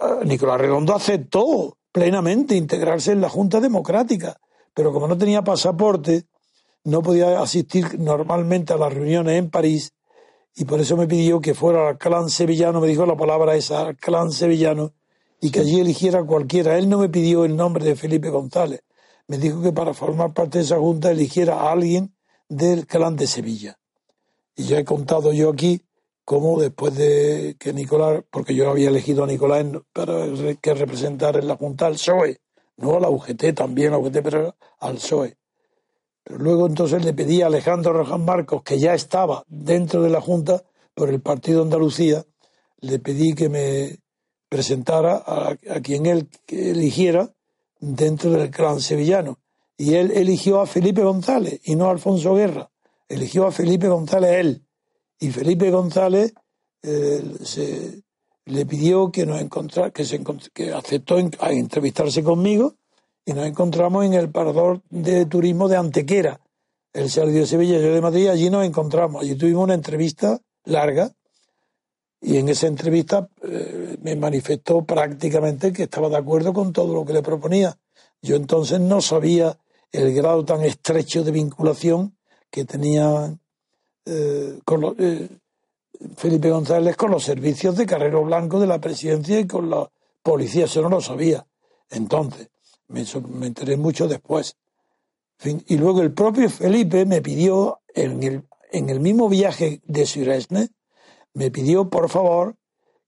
Ah, 0.00 0.20
Nicolás 0.24 0.60
Redondo 0.60 0.94
aceptó 0.94 1.78
plenamente 1.90 2.56
integrarse 2.56 3.12
en 3.12 3.20
la 3.20 3.28
Junta 3.28 3.60
Democrática, 3.60 4.38
pero 4.74 4.92
como 4.92 5.08
no 5.08 5.18
tenía 5.18 5.42
pasaporte, 5.42 6.26
no 6.84 7.02
podía 7.02 7.40
asistir 7.40 7.98
normalmente 7.98 8.72
a 8.72 8.76
las 8.76 8.92
reuniones 8.92 9.38
en 9.38 9.50
París 9.50 9.92
y 10.54 10.64
por 10.64 10.80
eso 10.80 10.96
me 10.96 11.06
pidió 11.06 11.40
que 11.40 11.54
fuera 11.54 11.88
al 11.88 11.98
clan 11.98 12.28
sevillano, 12.28 12.80
me 12.80 12.88
dijo 12.88 13.06
la 13.06 13.16
palabra 13.16 13.54
esa, 13.54 13.86
al 13.86 13.96
clan 13.96 14.32
sevillano, 14.32 14.92
y 15.40 15.50
que 15.50 15.60
allí 15.60 15.80
eligiera 15.80 16.22
cualquiera. 16.24 16.78
Él 16.78 16.88
no 16.88 16.98
me 16.98 17.08
pidió 17.08 17.44
el 17.44 17.56
nombre 17.56 17.84
de 17.84 17.96
Felipe 17.96 18.30
González, 18.30 18.82
me 19.26 19.38
dijo 19.38 19.62
que 19.62 19.72
para 19.72 19.94
formar 19.94 20.34
parte 20.34 20.58
de 20.58 20.64
esa 20.64 20.78
junta 20.78 21.10
eligiera 21.10 21.54
a 21.60 21.72
alguien 21.72 22.14
del 22.48 22.86
clan 22.86 23.16
de 23.16 23.26
Sevilla. 23.26 23.78
Y 24.54 24.64
ya 24.64 24.78
he 24.78 24.84
contado 24.84 25.32
yo 25.32 25.50
aquí 25.50 25.82
cómo 26.24 26.60
después 26.60 26.94
de 26.94 27.56
que 27.58 27.72
Nicolás, 27.72 28.22
porque 28.30 28.54
yo 28.54 28.70
había 28.70 28.90
elegido 28.90 29.24
a 29.24 29.26
Nicolás 29.26 29.64
para 29.92 30.26
que 30.60 30.74
representara 30.74 31.38
en 31.38 31.48
la 31.48 31.56
junta 31.56 31.86
al 31.86 31.94
PSOE, 31.94 32.40
no 32.76 32.96
a 32.96 33.00
la 33.00 33.08
UGT 33.08 33.54
también, 33.54 33.88
a 33.88 33.92
la 33.92 33.98
UGT, 33.98 34.22
pero 34.22 34.54
al 34.80 34.94
PSOE. 34.94 35.36
Pero 36.24 36.38
luego 36.38 36.66
entonces 36.66 37.04
le 37.04 37.12
pedí 37.12 37.42
a 37.42 37.46
Alejandro 37.46 37.92
Rojan 37.92 38.24
Marcos, 38.24 38.62
que 38.62 38.78
ya 38.78 38.94
estaba 38.94 39.44
dentro 39.48 40.02
de 40.02 40.10
la 40.10 40.20
Junta 40.20 40.62
por 40.94 41.08
el 41.08 41.20
Partido 41.20 41.62
Andalucía, 41.62 42.24
le 42.80 42.98
pedí 42.98 43.34
que 43.34 43.48
me 43.48 43.98
presentara 44.48 45.22
a, 45.24 45.56
quien 45.82 46.06
él 46.06 46.28
eligiera 46.48 47.32
dentro 47.80 48.30
del 48.30 48.50
clan 48.50 48.80
sevillano. 48.80 49.38
Y 49.76 49.94
él 49.94 50.12
eligió 50.12 50.60
a 50.60 50.66
Felipe 50.66 51.02
González 51.02 51.60
y 51.64 51.74
no 51.74 51.86
a 51.86 51.90
Alfonso 51.90 52.34
Guerra. 52.34 52.70
Eligió 53.08 53.46
a 53.46 53.52
Felipe 53.52 53.88
González 53.88 54.32
él. 54.32 54.66
Y 55.18 55.30
Felipe 55.30 55.70
González 55.70 56.34
eh, 56.82 57.22
se, 57.42 58.02
le 58.44 58.66
pidió 58.66 59.10
que 59.10 59.24
nos 59.24 59.40
encontrara, 59.40 59.90
que, 59.90 60.04
se, 60.04 60.22
que 60.52 60.72
aceptó 60.72 61.16
a 61.40 61.52
entrevistarse 61.52 62.22
conmigo 62.22 62.76
y 63.24 63.32
nos 63.32 63.46
encontramos 63.46 64.04
en 64.04 64.14
el 64.14 64.30
parador 64.30 64.82
de 64.90 65.26
turismo 65.26 65.68
de 65.68 65.76
Antequera. 65.76 66.40
Él 66.92 67.10
salió 67.10 67.40
de 67.40 67.46
Sevilla, 67.46 67.78
yo 67.78 67.94
de 67.94 68.00
Madrid, 68.00 68.28
allí 68.28 68.50
nos 68.50 68.66
encontramos. 68.66 69.22
Allí 69.22 69.34
tuvimos 69.34 69.64
una 69.64 69.74
entrevista 69.74 70.40
larga 70.64 71.10
y 72.20 72.36
en 72.36 72.48
esa 72.48 72.66
entrevista 72.66 73.28
eh, 73.42 73.96
me 74.02 74.14
manifestó 74.16 74.84
prácticamente 74.84 75.72
que 75.72 75.84
estaba 75.84 76.08
de 76.08 76.16
acuerdo 76.16 76.52
con 76.52 76.72
todo 76.72 76.94
lo 76.94 77.04
que 77.04 77.12
le 77.12 77.22
proponía. 77.22 77.76
Yo 78.20 78.36
entonces 78.36 78.80
no 78.80 79.00
sabía 79.00 79.58
el 79.90 80.14
grado 80.14 80.44
tan 80.44 80.62
estrecho 80.62 81.24
de 81.24 81.32
vinculación 81.32 82.16
que 82.50 82.64
tenía 82.64 83.36
eh, 84.04 84.58
con 84.64 84.94
eh, 84.98 85.28
Felipe 86.16 86.50
González 86.50 86.96
con 86.96 87.10
los 87.10 87.24
servicios 87.24 87.76
de 87.76 87.86
Carrero 87.86 88.24
Blanco 88.24 88.60
de 88.60 88.66
la 88.66 88.80
presidencia 88.80 89.38
y 89.38 89.46
con 89.46 89.70
la 89.70 89.90
policía, 90.22 90.66
eso 90.66 90.82
no 90.82 90.88
lo 90.88 91.00
sabía. 91.00 91.46
Entonces, 91.90 92.48
me, 92.92 93.46
enteré 93.46 93.76
mucho 93.76 94.06
después. 94.06 94.56
y 95.44 95.76
luego 95.76 96.02
el 96.02 96.12
propio 96.12 96.48
Felipe 96.48 97.04
me 97.04 97.20
pidió, 97.20 97.80
en 97.94 98.22
el, 98.22 98.44
en 98.70 98.88
el 98.90 99.00
mismo 99.00 99.28
viaje 99.28 99.80
de 99.84 100.06
Suresne, 100.06 100.70
me 101.34 101.50
pidió 101.50 101.88
por 101.88 102.08
favor 102.08 102.56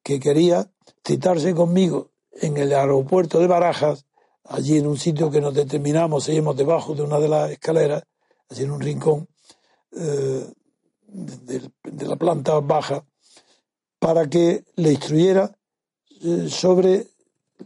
que 0.03 0.20
quería 0.20 0.70
citarse 1.07 1.55
conmigo 1.55 2.11
en 2.32 2.57
el 2.57 2.72
aeropuerto 2.72 3.39
de 3.39 3.47
Barajas, 3.47 4.07
allí 4.45 4.78
en 4.78 4.87
un 4.87 4.99
sitio 4.99 5.30
que 5.30 5.41
nos 5.41 5.55
determinamos, 5.55 6.24
seguimos 6.24 6.57
debajo 6.57 6.95
de 6.95 7.03
una 7.03 7.18
de 7.18 7.28
las 7.28 7.51
escaleras, 7.51 8.03
allí 8.51 8.64
en 8.64 8.70
un 8.70 8.80
rincón 8.80 9.28
eh, 9.97 10.47
de, 11.07 12.07
la 12.07 12.16
planta 12.16 12.59
baja, 12.61 13.05
para 13.99 14.28
que 14.28 14.64
le 14.76 14.93
instruyera 14.93 15.57
eh, 16.22 16.49
sobre 16.51 17.07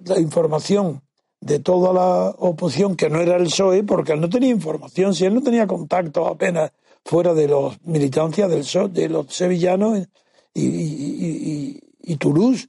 la 0.05 0.21
información 0.21 1.03
de 1.41 1.61
toda 1.61 1.93
la 1.93 2.30
oposición 2.39 2.97
que 2.97 3.09
no 3.09 3.20
era 3.20 3.36
el 3.36 3.45
PSOE, 3.45 3.84
porque 3.84 4.12
él 4.12 4.20
no 4.20 4.28
tenía 4.28 4.51
información, 4.51 5.14
si 5.14 5.24
él 5.24 5.34
no 5.34 5.43
tenía 5.43 5.66
contacto 5.66 6.26
apenas 6.26 6.72
fuera 7.05 7.32
de 7.34 7.49
los 7.49 7.80
militancias 7.84 8.51
del 8.51 8.61
PSOE, 8.61 8.89
de 8.89 9.09
los 9.09 9.32
sevillanos 9.32 10.09
y, 10.55 12.16
Toulouse, 12.16 12.68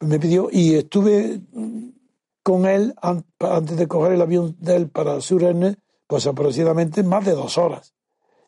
me 0.00 0.18
pidió, 0.18 0.48
y 0.52 0.74
estuve 0.74 1.40
con 2.42 2.66
él 2.66 2.94
antes 3.40 3.76
de 3.76 3.88
coger 3.88 4.12
el 4.12 4.22
avión 4.22 4.56
de 4.60 4.76
él 4.76 4.90
para 4.90 5.20
Surenne, 5.20 5.76
pues 6.06 6.26
aproximadamente 6.26 7.02
más 7.02 7.24
de 7.24 7.32
dos 7.32 7.58
horas. 7.58 7.94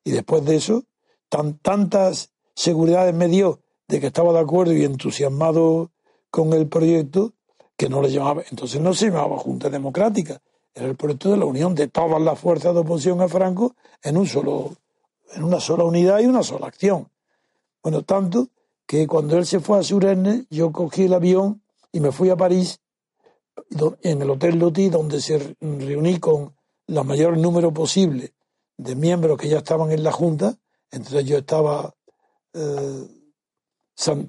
Y 0.05 0.11
después 0.11 0.45
de 0.45 0.57
eso, 0.57 0.85
tan, 1.29 1.59
tantas 1.59 2.33
seguridades 2.55 3.15
me 3.15 3.29
dio 3.29 3.61
de 3.89 4.01
que 4.01 4.09
estaba 4.09 4.33
de 4.33 4.41
acuerdo 4.41 4.75
y 4.75 4.85
entusiasmado 4.85 5.91
con 6.31 6.53
el 6.53 6.69
proyecto, 6.69 7.35
que 7.79 7.89
no 7.89 8.03
le 8.03 8.11
llamaba, 8.11 8.43
entonces 8.51 8.81
no 8.81 8.93
se 8.93 9.07
llamaba 9.07 9.39
Junta 9.39 9.71
Democrática, 9.71 10.43
era 10.75 10.87
el 10.87 10.97
proyecto 10.97 11.31
de 11.31 11.39
la 11.39 11.45
unión 11.45 11.75
de 11.75 11.89
todas 11.89 12.21
las 12.21 12.39
fuerzas 12.39 12.75
de 12.75 12.81
oposición 12.81 13.23
a 13.23 13.29
Franco 13.29 13.75
en 14.03 14.17
un 14.17 14.27
solo, 14.27 14.75
en 15.33 15.45
una 15.45 15.61
sola 15.61 15.85
unidad 15.85 16.19
y 16.19 16.27
una 16.27 16.43
sola 16.43 16.67
acción. 16.67 17.09
Bueno, 17.83 18.03
tanto 18.03 18.49
que 18.85 19.07
cuando 19.07 19.39
él 19.39 19.47
se 19.47 19.61
fue 19.61 19.79
a 19.79 19.83
Surenne, 19.83 20.47
yo 20.51 20.73
cogí 20.73 21.05
el 21.05 21.15
avión 21.15 21.63
y 21.93 22.01
me 22.01 22.13
fui 22.13 22.31
a 22.31 22.37
París, 22.37 22.81
en 24.03 24.23
el 24.23 24.31
Hotel 24.31 24.59
Loti, 24.59 24.89
donde 24.89 25.21
se 25.21 25.57
reuní 25.61 26.19
con 26.19 26.55
el 26.87 27.05
mayor 27.05 27.37
número 27.37 27.73
posible 27.73 28.33
de 28.77 28.95
miembros 28.95 29.39
que 29.39 29.49
ya 29.49 29.59
estaban 29.59 29.91
en 29.93 30.03
la 30.03 30.13
Junta. 30.13 30.57
Entonces 30.91 31.25
yo 31.27 31.39
estaba 31.39 31.95
eh, 32.55 33.09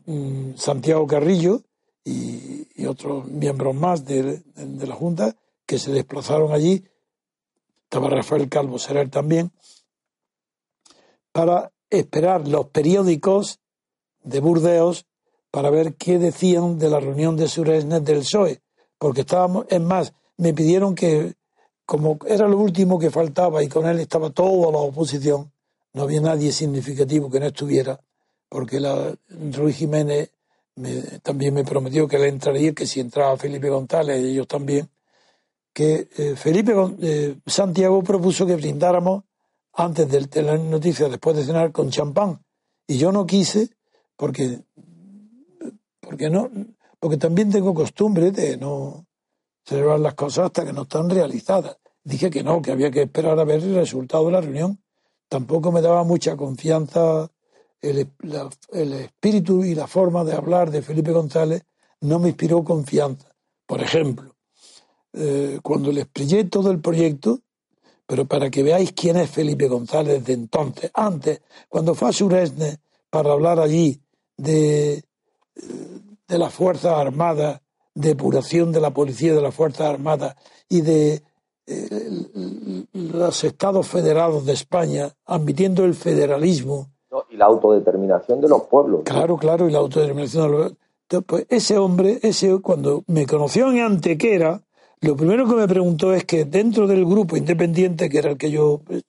mm, 0.06 0.56
Santiago 0.56 1.08
Carrillo, 1.08 1.62
y, 2.10 2.86
otros 2.86 3.28
miembros 3.28 3.76
más 3.76 4.06
de, 4.06 4.42
la 4.56 4.96
Junta 4.96 5.36
que 5.66 5.78
se 5.78 5.92
desplazaron 5.92 6.52
allí, 6.52 6.84
estaba 7.84 8.10
Rafael 8.10 8.50
Calvo 8.50 8.80
Serer 8.80 9.10
también, 9.10 9.52
para 11.32 11.72
esperar 11.90 12.48
los 12.48 12.68
periódicos 12.68 13.60
de 14.24 14.40
Burdeos 14.40 15.06
para 15.52 15.70
ver 15.70 15.96
qué 15.96 16.18
decían 16.20 16.80
de 16.80 16.90
la 16.90 17.00
reunión 17.00 17.36
de 17.36 17.48
Suresnes 17.48 18.04
del 18.04 18.20
PSOE, 18.20 18.62
porque 18.98 19.22
estábamos, 19.22 19.66
es 19.70 19.82
más, 19.82 20.14
me 20.38 20.54
pidieron 20.54 20.96
que, 20.96 21.36
como 21.86 22.18
era 22.28 22.48
lo 22.48 22.58
último 22.58 22.98
que 22.98 23.12
faltaba 23.12 23.64
y 23.64 23.68
con 23.68 23.88
él 23.88 24.00
estaba 24.00 24.30
toda 24.30 24.72
la 24.72 24.78
oposición, 24.80 25.52
no 25.94 26.04
había 26.04 26.22
nadie 26.22 26.52
significativo 26.52 27.30
que 27.30 27.40
no 27.40 27.48
estuviera, 27.48 28.00
porque 28.48 28.80
la, 28.80 29.16
Ruiz 29.52 29.78
Jiménez 29.78 30.32
también 31.22 31.54
me 31.54 31.64
prometió 31.64 32.08
que 32.08 32.20
le 32.20 32.28
entraría, 32.28 32.74
que 32.74 32.86
si 32.86 33.00
entraba 33.00 33.38
Felipe 33.38 33.70
González, 33.70 34.24
ellos 34.24 34.48
también, 34.48 34.90
que 35.74 36.10
eh, 36.18 36.36
Felipe 36.36 36.74
eh, 37.02 37.38
Santiago 37.46 38.04
propuso 38.04 38.46
que 38.46 38.56
brindáramos 38.56 39.24
antes 39.74 40.10
de 40.10 40.28
tener 40.28 40.60
noticias, 40.60 41.10
después 41.10 41.38
de 41.38 41.44
cenar, 41.44 41.72
con 41.72 41.90
champán. 41.90 42.44
Y 42.88 42.98
yo 42.98 43.12
no 43.12 43.26
quise, 43.26 43.70
porque, 44.16 44.62
porque, 46.00 46.30
no, 46.30 46.50
porque 47.00 47.18
también 47.18 47.52
tengo 47.52 47.74
costumbre 47.74 48.32
de 48.32 48.58
no 48.58 49.06
celebrar 49.66 50.00
las 50.00 50.16
cosas 50.16 50.46
hasta 50.46 50.66
que 50.66 50.74
no 50.74 50.84
están 50.84 51.10
realizadas. 51.10 51.78
Dije 52.04 52.30
que 52.30 52.44
no, 52.44 52.62
que 52.62 52.72
había 52.72 52.92
que 52.92 53.04
esperar 53.04 53.40
a 53.40 53.44
ver 53.44 53.62
el 53.62 53.76
resultado 53.76 54.26
de 54.26 54.32
la 54.32 54.42
reunión. 54.42 54.82
Tampoco 55.28 55.72
me 55.72 55.82
daba 55.82 56.04
mucha 56.04 56.36
confianza 56.36 57.30
el, 57.82 58.94
espíritu 58.94 59.64
y 59.64 59.76
la 59.76 59.88
forma 59.88 60.24
de 60.24 60.34
hablar 60.34 60.72
de 60.72 60.82
Felipe 60.82 61.12
González 61.12 61.64
no 62.02 62.20
me 62.20 62.30
inspiró 62.30 62.64
confianza. 62.64 63.34
Por 63.66 63.82
ejemplo, 63.82 64.36
eh, 65.14 65.60
cuando 65.62 65.92
le 65.92 66.02
expliqué 66.02 66.46
todo 66.46 66.72
el 66.72 66.80
proyecto, 66.80 67.42
pero 68.06 68.26
para 68.26 68.50
que 68.50 68.64
veáis 68.64 68.94
quién 68.94 69.18
es 69.18 69.30
Felipe 69.30 69.68
González 69.68 70.24
de 70.26 70.34
entonces, 70.34 70.92
antes, 70.94 71.42
cuando 71.68 71.94
fue 71.94 72.10
a 72.10 72.14
Suresne 72.14 72.80
para 73.10 73.32
hablar 73.32 73.60
allí 73.60 74.02
de, 74.36 75.04
de 76.28 76.38
las 76.38 76.54
Fuerzas 76.54 76.94
Armadas, 76.94 77.62
depuración 77.94 78.72
de 78.72 78.82
la 78.82 78.94
policía 78.94 79.34
de 79.34 79.42
las 79.42 79.54
Fuerzas 79.54 79.88
Armadas 79.88 80.36
y 80.68 80.82
de 80.82 81.24
eh, 81.68 82.10
los 82.94 83.44
estados 83.44 83.88
federados 83.88 84.46
de 84.46 84.54
España, 84.54 85.14
admitiendo 85.26 85.86
el 85.86 85.94
federalismo 85.94 86.92
la 87.40 87.46
autodeterminación 87.46 88.42
de 88.42 88.50
los 88.50 88.64
pueblos. 88.64 89.02
Claro, 89.06 89.38
claro, 89.38 89.68
y 89.70 89.72
la 89.72 89.80
autodeterminación 89.80 90.52
de 90.52 90.58
los 90.58 90.74
pues 91.26 91.46
ese 91.50 91.78
hombre, 91.78 92.20
ese 92.22 92.60
cuando 92.62 93.04
me 93.08 93.26
conoció 93.26 93.72
en 93.72 93.80
Antequera, 93.80 94.62
lo 95.02 95.16
primero 95.16 95.48
que 95.48 95.56
me 95.56 95.68
preguntó 95.68 96.14
es 96.14 96.26
que 96.26 96.46
dentro 96.46 96.86
del 96.86 97.04
grupo 97.06 97.36
independiente, 97.36 98.10
que 98.10 98.20
era 98.20 98.30
el 98.30 98.38
que 98.38 98.52
yo 98.52 98.82
eh, 98.90 99.02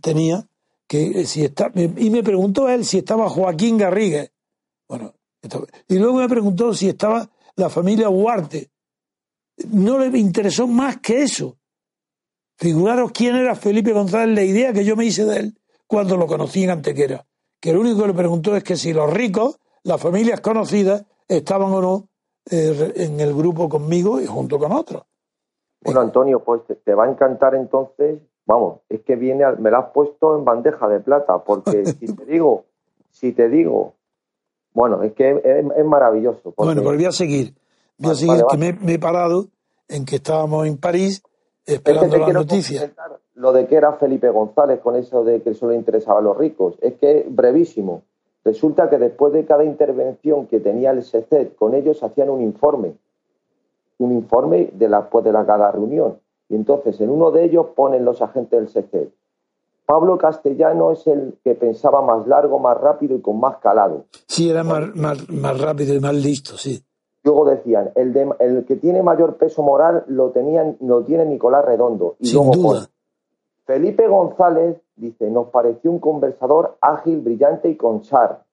tenía, 0.00 0.46
que 0.86 1.26
si 1.26 1.44
está, 1.44 1.70
y 1.74 2.08
me 2.08 2.22
preguntó 2.22 2.70
él 2.70 2.84
si 2.84 2.98
estaba 2.98 3.28
Joaquín 3.28 3.76
Garrigues. 3.76 4.30
Bueno, 4.88 5.12
y 5.88 5.98
luego 5.98 6.18
me 6.18 6.28
preguntó 6.28 6.72
si 6.72 6.88
estaba 6.88 7.28
la 7.56 7.68
familia 7.68 8.08
Huarte. 8.08 8.70
No 9.70 9.98
le 9.98 10.16
interesó 10.16 10.66
más 10.66 10.98
que 10.98 11.22
eso. 11.22 11.58
Figuraros 12.56 13.10
quién 13.12 13.34
era 13.34 13.56
Felipe 13.56 13.92
González, 13.92 14.34
la 14.34 14.44
idea 14.44 14.72
que 14.72 14.84
yo 14.84 14.96
me 14.96 15.04
hice 15.04 15.24
de 15.24 15.40
él 15.40 15.58
cuando 15.86 16.16
lo 16.16 16.26
conocí 16.26 16.62
en 16.62 16.70
Antequera 16.70 17.26
que 17.66 17.72
lo 17.72 17.80
único 17.80 18.02
que 18.02 18.06
le 18.06 18.14
preguntó 18.14 18.54
es 18.54 18.62
que 18.62 18.76
si 18.76 18.92
los 18.92 19.12
ricos, 19.12 19.58
las 19.82 20.00
familias 20.00 20.40
conocidas, 20.40 21.04
estaban 21.26 21.72
o 21.72 21.80
no 21.80 22.08
eh, 22.48 22.92
en 22.94 23.18
el 23.18 23.34
grupo 23.34 23.68
conmigo 23.68 24.20
y 24.20 24.26
junto 24.26 24.56
con 24.56 24.70
otros. 24.70 25.02
Bueno, 25.82 26.00
Antonio, 26.00 26.44
pues 26.44 26.60
te, 26.84 26.94
va 26.94 27.06
a 27.06 27.10
encantar 27.10 27.56
entonces, 27.56 28.20
vamos, 28.46 28.82
es 28.88 29.00
que 29.00 29.16
viene, 29.16 29.44
me 29.58 29.72
la 29.72 29.78
has 29.78 29.90
puesto 29.90 30.38
en 30.38 30.44
bandeja 30.44 30.86
de 30.86 31.00
plata, 31.00 31.38
porque 31.38 31.84
si 31.98 32.14
te 32.14 32.24
digo, 32.24 32.66
si 33.10 33.32
te 33.32 33.48
digo, 33.48 33.94
bueno, 34.72 35.02
es 35.02 35.12
que 35.14 35.42
es, 35.44 35.84
maravilloso. 35.84 36.54
Bueno, 36.56 36.84
pues 36.84 36.96
voy 36.98 37.06
a 37.06 37.10
seguir, 37.10 37.52
voy 37.98 38.12
a 38.12 38.14
seguir, 38.14 38.44
que 38.48 38.56
me, 38.58 38.94
he 38.94 38.98
parado 39.00 39.48
en 39.88 40.04
que 40.04 40.16
estábamos 40.16 40.68
en 40.68 40.78
París 40.78 41.20
esperando 41.66 42.16
las 42.16 42.32
noticias. 42.32 42.90
Lo 43.34 43.52
de 43.52 43.66
que 43.66 43.76
era 43.76 43.92
Felipe 43.94 44.30
González 44.30 44.80
con 44.80 44.96
eso 44.96 45.24
de 45.24 45.42
que 45.42 45.54
solo 45.54 45.74
interesaba 45.74 46.20
a 46.20 46.22
los 46.22 46.36
ricos, 46.36 46.76
es 46.80 46.94
que 46.94 47.26
brevísimo. 47.28 48.02
Resulta 48.44 48.88
que 48.88 48.98
después 48.98 49.32
de 49.32 49.44
cada 49.44 49.64
intervención 49.64 50.46
que 50.46 50.60
tenía 50.60 50.92
el 50.92 51.02
SECET 51.02 51.56
con 51.56 51.74
ellos 51.74 52.02
hacían 52.02 52.30
un 52.30 52.40
informe, 52.40 52.94
un 53.98 54.12
informe 54.12 54.70
de 54.72 54.88
la, 54.88 55.10
pues 55.10 55.24
de 55.24 55.32
la 55.32 55.44
cada 55.44 55.72
reunión. 55.72 56.20
Y 56.48 56.54
entonces 56.54 57.00
en 57.00 57.10
uno 57.10 57.32
de 57.32 57.44
ellos 57.44 57.66
ponen 57.74 58.04
los 58.04 58.22
agentes 58.22 58.58
del 58.58 58.68
SECET. 58.68 59.12
Pablo 59.86 60.18
Castellano 60.18 60.90
es 60.90 61.06
el 61.06 61.38
que 61.44 61.54
pensaba 61.54 62.02
más 62.02 62.26
largo, 62.26 62.58
más 62.58 62.76
rápido 62.76 63.16
y 63.16 63.20
con 63.20 63.38
más 63.38 63.58
calado. 63.58 64.06
Sí, 64.26 64.50
era 64.50 64.64
más, 64.64 64.96
más, 64.96 65.60
rápido 65.60 65.94
y 65.94 66.00
más 66.00 66.14
listo, 66.14 66.56
sí. 66.56 66.82
Luego 67.26 67.44
decían, 67.44 67.90
el, 67.96 68.16
el 68.38 68.64
que 68.66 68.76
tiene 68.76 69.02
mayor 69.02 69.36
peso 69.36 69.60
moral 69.60 70.04
lo, 70.06 70.30
tenían, 70.30 70.76
lo 70.80 71.02
tiene 71.02 71.26
Nicolás 71.26 71.64
Redondo. 71.64 72.14
Y 72.20 72.28
Sin 72.28 72.48
duda. 72.52 72.88
Felipe 73.64 74.06
González 74.06 74.76
dice, 74.94 75.28
nos 75.28 75.48
pareció 75.48 75.90
un 75.90 75.98
conversador 75.98 76.78
ágil, 76.80 77.20
brillante 77.22 77.68
y 77.68 77.74
con 77.74 78.02
char, 78.02 78.44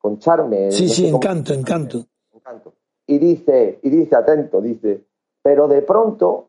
con 0.00 0.18
charme. 0.18 0.72
Sí, 0.72 0.88
sí, 0.88 1.06
encanto, 1.06 1.54
encanto. 1.54 2.04
Encanto. 2.34 2.72
Y 3.06 3.18
dice, 3.18 3.78
y 3.84 3.90
dice, 3.90 4.16
atento, 4.16 4.60
dice, 4.60 5.04
pero 5.40 5.68
de 5.68 5.82
pronto 5.82 6.48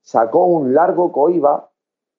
sacó 0.00 0.46
un 0.46 0.72
largo 0.72 1.12
coiba, 1.12 1.68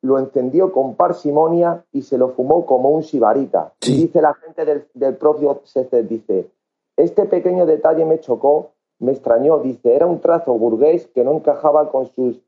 lo 0.03 0.19
encendió 0.19 0.71
con 0.71 0.93
parsimonia 0.93 1.83
y 1.91 2.03
se 2.03 2.19
lo 2.19 2.29
fumó 2.29 2.67
como 2.67 2.89
un 2.91 3.01
sibarita. 3.01 3.73
Y 3.81 4.03
dice 4.03 4.21
la 4.21 4.35
gente 4.35 4.85
del, 4.93 5.15
propio 5.15 5.61
César, 5.63 6.07
dice, 6.07 6.51
este 6.97 7.25
pequeño 7.25 7.65
detalle 7.65 8.05
me 8.05 8.19
chocó, 8.19 8.73
me 9.01 9.11
extrañó, 9.11 9.59
dice, 9.59 9.95
era 9.95 10.05
un 10.05 10.21
trazo 10.21 10.53
burgués 10.53 11.07
que 11.07 11.23
no 11.23 11.33
encajaba 11.33 11.89
con 11.89 12.05
sus 12.05 12.39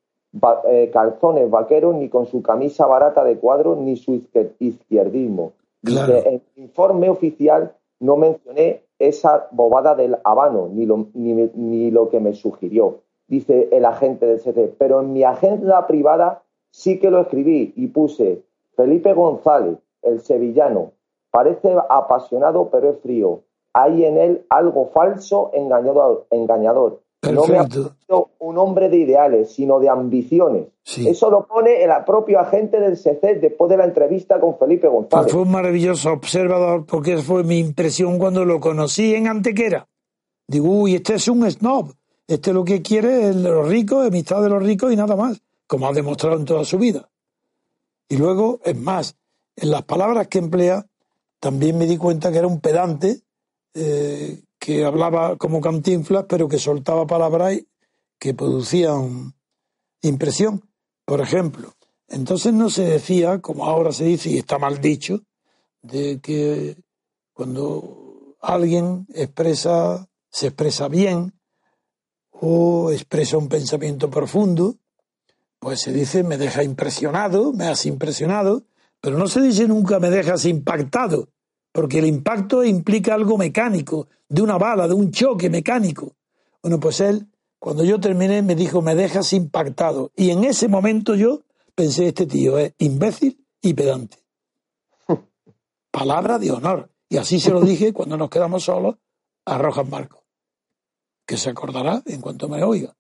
eh, 0.70 0.90
calzones 0.94 1.50
vaqueros, 1.50 1.96
ni 1.96 2.10
con 2.10 2.28
su 2.28 2.44
camisa 2.44 2.86
barata 2.86 3.24
de 3.24 3.38
cuadros, 3.38 3.80
ni 3.80 3.98
su 3.98 4.22
izquierdismo. 4.60 5.54
en 5.84 6.26
el 6.26 6.42
informe 6.56 7.10
oficial 7.10 7.76
no 8.00 8.18
mencioné 8.18 8.84
esa 9.00 9.48
bobada 9.52 9.96
del 9.96 10.18
habano, 10.24 10.70
ni 10.72 10.86
lo, 10.86 11.08
ni, 11.14 11.90
lo 11.90 12.10
que 12.10 12.20
me 12.20 12.34
sugirió, 12.34 13.00
dice 13.28 13.70
el 13.72 13.86
agente 13.86 14.28
del 14.28 14.40
CC. 14.40 14.76
Pero 14.78 15.02
en 15.02 15.12
mi 15.12 15.24
agenda 15.24 15.88
privada 15.88 16.44
sí 16.70 17.00
que 17.00 17.10
lo 17.10 17.22
escribí 17.22 17.74
y 17.76 17.88
puse 17.88 18.44
Felipe 18.76 19.14
González, 19.14 19.78
el 20.04 20.20
sevillano, 20.20 20.92
parece 21.32 21.76
apasionado 21.90 22.70
pero 22.70 22.90
es 22.92 23.00
frío. 23.00 23.42
Hay 23.74 24.06
en 24.06 24.18
él 24.18 24.46
algo 24.50 24.92
falso, 24.94 25.52
engañador. 25.54 26.28
engañador. 26.30 27.02
No 27.32 27.46
me 27.46 27.58
ha 27.58 27.68
un 28.40 28.58
hombre 28.58 28.90
de 28.90 28.98
ideales, 28.98 29.54
sino 29.54 29.80
de 29.80 29.90
ambiciones. 29.90 30.68
Eso 30.86 31.30
lo 31.30 31.48
pone 31.48 31.82
el 31.84 31.92
propio 32.06 32.40
agente 32.40 32.80
del 32.80 32.98
CC 32.98 33.36
después 33.36 33.70
de 33.70 33.78
la 33.78 33.86
entrevista 33.86 34.40
con 34.40 34.58
Felipe 34.58 34.88
González. 34.88 35.32
fue 35.32 35.44
un 35.44 35.52
maravilloso 35.52 36.12
observador, 36.12 36.86
porque 36.86 37.18
fue 37.18 37.44
mi 37.44 37.60
impresión 37.60 38.20
cuando 38.20 38.44
lo 38.44 38.60
conocí 38.60 39.16
en 39.16 39.28
Antequera. 39.28 39.88
Digo, 40.48 40.68
uy, 40.68 40.96
este 40.96 41.16
es 41.16 41.28
un 41.30 41.50
snob. 41.50 41.94
Este 42.28 42.54
lo 42.54 42.66
que 42.66 42.82
quiere 42.82 43.30
es 43.30 43.36
los 43.36 43.68
ricos, 43.68 44.06
amistad 44.06 44.42
de 44.42 44.50
los 44.50 44.62
ricos 44.62 44.92
y 44.92 44.96
nada 44.98 45.16
más, 45.16 45.42
como 45.68 45.88
ha 45.88 45.94
demostrado 45.94 46.38
en 46.38 46.46
toda 46.46 46.66
su 46.66 46.78
vida. 46.78 47.10
Y 48.10 48.18
luego, 48.18 48.60
es 48.64 48.78
más, 48.78 49.16
en 49.56 49.72
las 49.72 49.84
palabras 49.84 50.28
que 50.28 50.40
emplea, 50.40 50.86
también 51.40 51.78
me 51.78 51.86
di 51.86 51.98
cuenta 51.98 52.32
que 52.32 52.38
era 52.40 52.48
un 52.48 52.60
pedante 52.60 53.22
eh, 53.74 54.44
que 54.60 54.86
hablaba 54.86 55.36
como 55.38 55.62
cantinflas, 55.62 56.26
pero 56.28 56.48
que 56.48 56.60
soltaba 56.60 57.06
palabras 57.06 57.60
que 58.20 58.34
producían 58.34 59.34
impresión. 60.02 60.70
Por 61.06 61.20
ejemplo, 61.20 61.74
entonces 62.08 62.54
no 62.54 62.70
se 62.70 62.84
decía, 62.84 63.40
como 63.40 63.66
ahora 63.66 63.92
se 63.92 64.06
dice, 64.06 64.30
y 64.30 64.38
está 64.38 64.58
mal 64.58 64.80
dicho, 64.80 65.24
de 65.82 66.20
que 66.22 66.78
cuando 67.34 68.38
alguien 68.40 69.08
expresa, 69.14 70.08
se 70.30 70.48
expresa 70.48 70.88
bien 70.88 71.34
o 72.32 72.92
expresa 72.92 73.38
un 73.38 73.50
pensamiento 73.50 74.10
profundo, 74.10 74.78
pues 75.60 75.82
se 75.82 75.92
dice 75.92 76.24
me 76.24 76.38
deja 76.38 76.64
impresionado, 76.64 77.54
me 77.54 77.68
has 77.68 77.86
impresionado, 77.86 78.66
pero 79.02 79.18
no 79.18 79.28
se 79.28 79.42
dice 79.42 79.68
nunca 79.68 80.00
me 80.00 80.10
dejas 80.10 80.46
impactado, 80.46 81.30
porque 81.74 82.00
el 82.00 82.06
impacto 82.06 82.64
implica 82.64 83.16
algo 83.16 83.38
mecánico, 83.38 84.08
de 84.30 84.42
una 84.42 84.58
bala, 84.58 84.88
de 84.88 84.94
un 84.94 85.12
choque 85.12 85.50
mecánico. 85.50 86.16
Bueno, 86.62 86.80
pues 86.80 87.02
él, 87.02 87.28
cuando 87.60 87.84
yo 87.84 88.00
terminé, 88.00 88.42
me 88.42 88.56
dijo, 88.56 88.82
me 88.82 88.96
dejas 88.96 89.34
impactado. 89.34 90.12
Y 90.16 90.30
en 90.30 90.44
ese 90.44 90.68
momento 90.68 91.16
yo 91.16 91.42
pensé, 91.76 92.08
este 92.08 92.28
tío 92.28 92.58
es 92.60 92.74
imbécil 92.78 93.46
y 93.62 93.74
pedante. 93.74 94.18
Palabra 95.92 96.38
de 96.40 96.52
honor. 96.52 96.92
Y 97.10 97.18
así 97.18 97.40
se 97.40 97.52
lo 97.52 97.62
dije 97.62 97.92
cuando 97.92 98.18
nos 98.18 98.30
quedamos 98.30 98.64
solos 98.64 98.96
a 99.46 99.58
Rojas 99.58 99.88
Marco, 99.88 100.24
que 101.26 101.38
se 101.38 101.50
acordará 101.50 102.02
en 102.06 102.22
cuanto 102.22 102.48
me 102.48 102.64
oiga. 102.64 102.96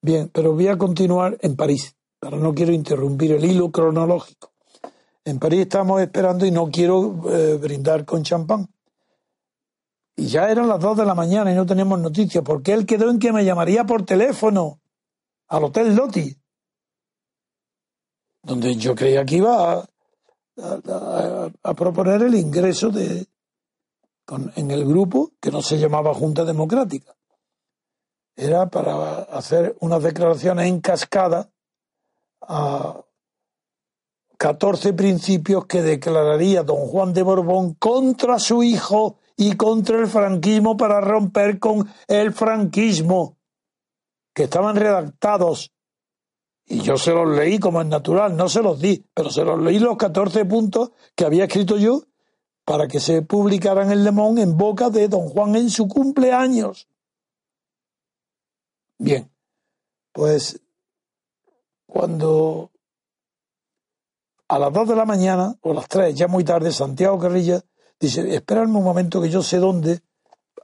Bien, 0.00 0.30
pero 0.32 0.52
voy 0.52 0.68
a 0.68 0.78
continuar 0.78 1.36
en 1.40 1.56
París, 1.56 1.96
pero 2.18 2.36
no 2.38 2.54
quiero 2.54 2.72
interrumpir 2.72 3.32
el 3.32 3.44
hilo 3.44 3.70
cronológico. 3.70 4.51
En 5.24 5.38
París 5.38 5.60
estamos 5.60 6.00
esperando 6.00 6.44
y 6.44 6.50
no 6.50 6.70
quiero 6.70 7.30
eh, 7.30 7.56
brindar 7.56 8.04
con 8.04 8.22
champán. 8.22 8.68
Y 10.16 10.26
ya 10.26 10.50
eran 10.50 10.68
las 10.68 10.80
dos 10.80 10.96
de 10.96 11.06
la 11.06 11.14
mañana 11.14 11.52
y 11.52 11.54
no 11.54 11.64
tenemos 11.64 11.98
noticias, 11.98 12.44
porque 12.44 12.72
él 12.72 12.86
quedó 12.86 13.10
en 13.10 13.18
que 13.18 13.32
me 13.32 13.44
llamaría 13.44 13.84
por 13.84 14.04
teléfono 14.04 14.80
al 15.48 15.64
Hotel 15.64 15.94
Loti, 15.94 16.36
donde 18.42 18.74
yo 18.76 18.94
creía 18.94 19.24
que 19.24 19.36
iba 19.36 19.86
a, 20.52 21.74
proponer 21.74 22.22
el 22.22 22.34
ingreso 22.34 22.90
de, 22.90 23.26
en 24.56 24.70
el 24.70 24.84
grupo 24.84 25.32
que 25.40 25.50
no 25.50 25.62
se 25.62 25.78
llamaba 25.78 26.14
Junta 26.14 26.44
Democrática. 26.44 27.14
Era 28.34 28.68
para 28.68 29.22
hacer 29.24 29.76
unas 29.80 30.02
declaraciones 30.02 30.66
en 30.66 30.80
cascada 30.80 31.50
a 32.40 33.02
14 34.42 34.92
principios 34.94 35.66
que 35.66 35.82
declararía 35.82 36.64
don 36.64 36.88
Juan 36.88 37.12
de 37.12 37.22
Borbón 37.22 37.74
contra 37.74 38.40
su 38.40 38.64
hijo 38.64 39.20
y 39.36 39.54
contra 39.54 40.00
el 40.00 40.08
franquismo 40.08 40.76
para 40.76 41.00
romper 41.00 41.60
con 41.60 41.88
el 42.08 42.32
franquismo, 42.32 43.36
que 44.34 44.42
estaban 44.42 44.74
redactados. 44.74 45.70
Y 46.66 46.80
yo 46.80 46.96
se 46.96 47.12
los 47.12 47.28
leí 47.36 47.60
como 47.60 47.82
es 47.82 47.86
natural, 47.86 48.36
no 48.36 48.48
se 48.48 48.64
los 48.64 48.80
di, 48.80 49.06
pero 49.14 49.30
se 49.30 49.44
los 49.44 49.62
leí 49.62 49.78
los 49.78 49.96
14 49.96 50.44
puntos 50.46 50.90
que 51.14 51.24
había 51.24 51.44
escrito 51.44 51.76
yo 51.76 52.02
para 52.64 52.88
que 52.88 52.98
se 52.98 53.22
publicaran 53.22 53.92
en 53.92 54.02
Le 54.02 54.10
Monde 54.10 54.42
en 54.42 54.56
boca 54.56 54.90
de 54.90 55.06
don 55.06 55.28
Juan 55.28 55.54
en 55.54 55.70
su 55.70 55.86
cumpleaños. 55.86 56.88
Bien, 58.98 59.30
pues 60.12 60.60
cuando 61.86 62.71
a 64.52 64.58
las 64.58 64.72
2 64.72 64.88
de 64.88 64.96
la 64.96 65.06
mañana 65.06 65.56
o 65.62 65.72
las 65.72 65.88
3, 65.88 66.14
ya 66.14 66.28
muy 66.28 66.44
tarde, 66.44 66.72
Santiago 66.72 67.18
Carrilla 67.18 67.62
Dice, 67.98 68.34
esperadme 68.34 68.78
un 68.78 68.84
momento 68.84 69.22
que 69.22 69.30
yo 69.30 69.44
sé 69.44 69.58
dónde 69.58 70.00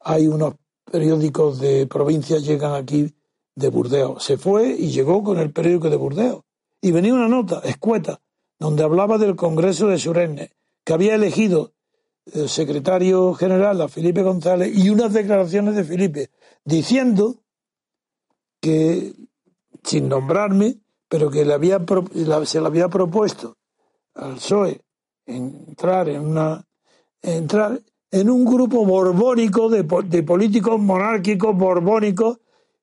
hay 0.03 0.27
unos 0.27 0.57
periódicos 0.91 1.61
de 1.61 1.87
provincia 1.87 2.39
llegan 2.39 2.75
aquí 2.75 3.15
de 3.55 3.69
Burdeos. 3.69 4.25
Se 4.25 4.37
fue 4.37 4.71
y 4.71 4.91
llegó 4.91 5.23
con 5.23 5.39
el 5.39 5.53
periódico 5.53 5.89
de 5.89 5.97
Burdeos. 5.97 6.43
Y 6.83 6.91
venía 6.91 7.15
una 7.15 7.29
nota 7.29 7.61
escueta 7.63 8.21
donde 8.59 8.83
hablaba 8.83 9.19
del 9.19 9.37
Congreso 9.37 9.87
de 9.87 9.99
Surenne, 9.99 10.51
que 10.85 10.95
había 10.95 11.15
elegido 11.15 11.75
el 12.27 12.49
secretario 12.49 13.33
general 13.35 13.81
a 13.83 13.89
Felipe 13.89 14.23
González 14.23 14.77
y 14.77 14.91
unas 14.91 15.13
declaraciones 15.13 15.77
de 15.77 15.85
Felipe 15.85 16.31
diciendo 16.65 17.37
que, 18.61 19.15
sin 19.85 20.09
nombrarme, 20.09 20.81
pero 21.09 21.31
que 21.31 21.45
le 21.45 21.55
había, 21.55 21.81
se 22.47 22.61
le 22.61 22.67
había 22.67 22.89
propuesto 22.89 23.58
al 24.19 24.35
PSOE 24.35 24.81
entrar 25.27 26.09
en 26.09 26.27
una 26.27 26.65
entrar 27.23 27.81
en 28.11 28.31
un 28.31 28.45
grupo 28.45 28.85
borbónico 28.85 29.69
de, 29.69 29.85
políticos 30.23 30.81
monárquicos 30.81 31.57
borbónicos 31.57 32.39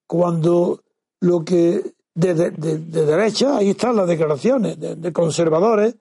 cuando 0.07 0.81
lo 1.21 1.43
que 1.43 1.95
de, 2.13 2.51
derecha, 2.51 3.57
ahí 3.57 3.71
están 3.71 3.95
las 3.95 4.07
declaraciones 4.07 4.79
de, 4.79 5.13
conservadores, 5.13 5.95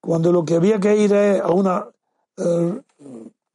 cuando 0.00 0.32
lo 0.32 0.44
que 0.44 0.56
había 0.56 0.80
que 0.80 0.96
ir 0.96 1.12
es 1.12 1.40
a 1.40 1.50
una 1.50 1.86
eh, 2.36 2.80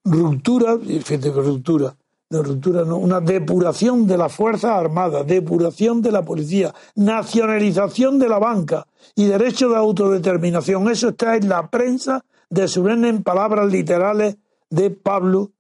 ruptura, 0.06 0.76
ruptura, 0.76 1.96
de 2.30 2.44
ruptura, 2.44 2.86
no, 2.86 2.98
una 2.98 3.20
depuración 3.20 4.06
de 4.06 4.18
las 4.18 4.32
Fuerzas 4.32 4.72
Armadas, 4.72 5.26
depuración 5.26 6.02
de 6.02 6.12
la 6.12 6.24
policía, 6.24 6.74
nacionalización 6.96 8.20
de 8.20 8.30
la 8.30 8.38
banca 8.38 8.86
y 9.16 9.26
derecho 9.26 9.70
de 9.70 9.78
autodeterminación. 9.78 10.90
Eso 10.90 11.10
está 11.10 11.36
en 11.36 11.50
la 11.50 11.70
prensa 11.70 12.24
de 12.50 12.68
Surene 12.68 13.10
en 13.10 13.24
palabras 13.24 13.72
literales 13.72 14.38
de 14.70 14.92
Pablo, 14.92 15.52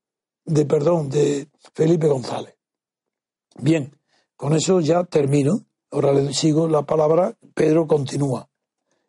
de 0.45 0.65
perdón, 0.65 1.09
de 1.09 1.47
Felipe 1.73 2.07
González. 2.07 2.55
Bien, 3.59 3.91
con 4.35 4.53
eso 4.53 4.79
ya 4.79 5.03
termino. 5.03 5.65
Ahora 5.91 6.13
le 6.13 6.33
sigo 6.33 6.67
la 6.67 6.83
palabra. 6.83 7.35
Pedro 7.55 7.87
continúa. 7.87 8.47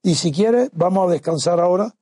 Y 0.03 0.15
si 0.15 0.33
quieres, 0.33 0.71
vamos 0.73 1.09
a 1.09 1.13
descansar 1.13 1.61
ahora, 1.61 1.95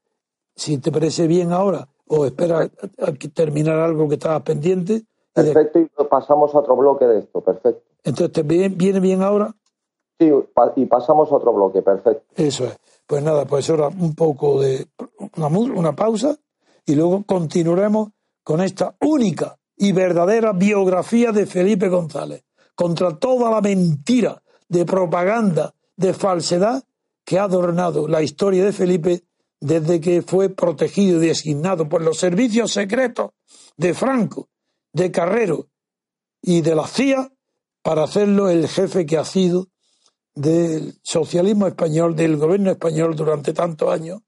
si 0.55 0.79
te 0.79 0.93
parece 0.93 1.27
bien 1.27 1.53
ahora, 1.53 1.89
o 2.07 2.27
espera 2.27 2.71
a 2.99 3.13
terminar 3.35 3.81
algo 3.81 4.09
que 4.09 4.15
estaba 4.15 4.43
pendiente. 4.45 5.05
Perfecto, 5.45 5.79
y 5.79 5.89
pasamos 6.05 6.55
a 6.55 6.59
otro 6.59 6.77
bloque 6.77 7.07
de 7.07 7.21
esto, 7.21 7.41
perfecto. 7.41 7.83
Entonces, 8.05 8.33
¿te 8.33 8.43
viene 8.43 9.01
bien 9.01 9.23
ahora? 9.23 9.55
Sí, 10.19 10.31
y 10.77 10.87
pasamos 10.87 11.31
a 11.31 11.37
otro 11.37 11.53
bloque, 11.53 11.83
perfecto. 11.83 12.25
Eso 12.35 12.65
es. 12.65 12.79
Pues 13.07 13.23
nada, 13.23 13.45
pues 13.47 13.71
ahora 13.71 13.89
un 13.89 14.15
poco 14.15 14.61
de 14.61 14.87
una, 15.37 15.47
una 15.47 15.97
pausa 15.97 16.37
y 16.85 16.95
luego 16.95 17.25
continuaremos 17.25 18.11
con 18.43 18.61
esta 18.61 18.97
única 19.01 19.57
y 19.77 19.93
verdadera 19.93 20.53
biografía 20.53 21.33
de 21.33 21.47
Felipe 21.47 21.89
González, 21.89 22.45
contra 22.75 23.17
toda 23.17 23.51
la 23.51 23.61
mentira 23.61 24.43
de 24.69 24.85
propaganda, 24.85 25.73
de 25.97 26.13
falsedad 26.13 26.83
que 27.25 27.39
ha 27.39 27.45
adornado 27.45 28.09
la 28.09 28.23
historia 28.23 28.65
de 28.65 28.73
Felipe 28.73 29.23
desde 29.61 30.01
que 30.01 30.23
fue 30.23 30.49
protegido 30.49 31.23
y 31.23 31.29
designado 31.29 31.89
por 31.89 32.03
los 32.03 32.19
servicios 32.19 32.73
secretos 32.73 33.31
de 33.77 33.95
Franco, 33.95 34.49
de 34.93 35.11
Carrero 35.11 35.69
y 36.43 36.61
de 36.63 36.75
la 36.75 36.87
CIA 36.87 37.31
para 37.83 38.05
hacerlo 38.05 38.49
el 38.49 38.69
jefe 38.69 39.07
que 39.07 39.19
ha 39.19 39.25
sido 39.25 39.69
del 40.35 40.99
socialismo 41.03 41.67
español, 41.67 42.15
del 42.15 42.37
gobierno 42.37 42.71
español 42.71 43.17
durante 43.17 43.53
tantos 43.53 43.93
años, 43.93 44.21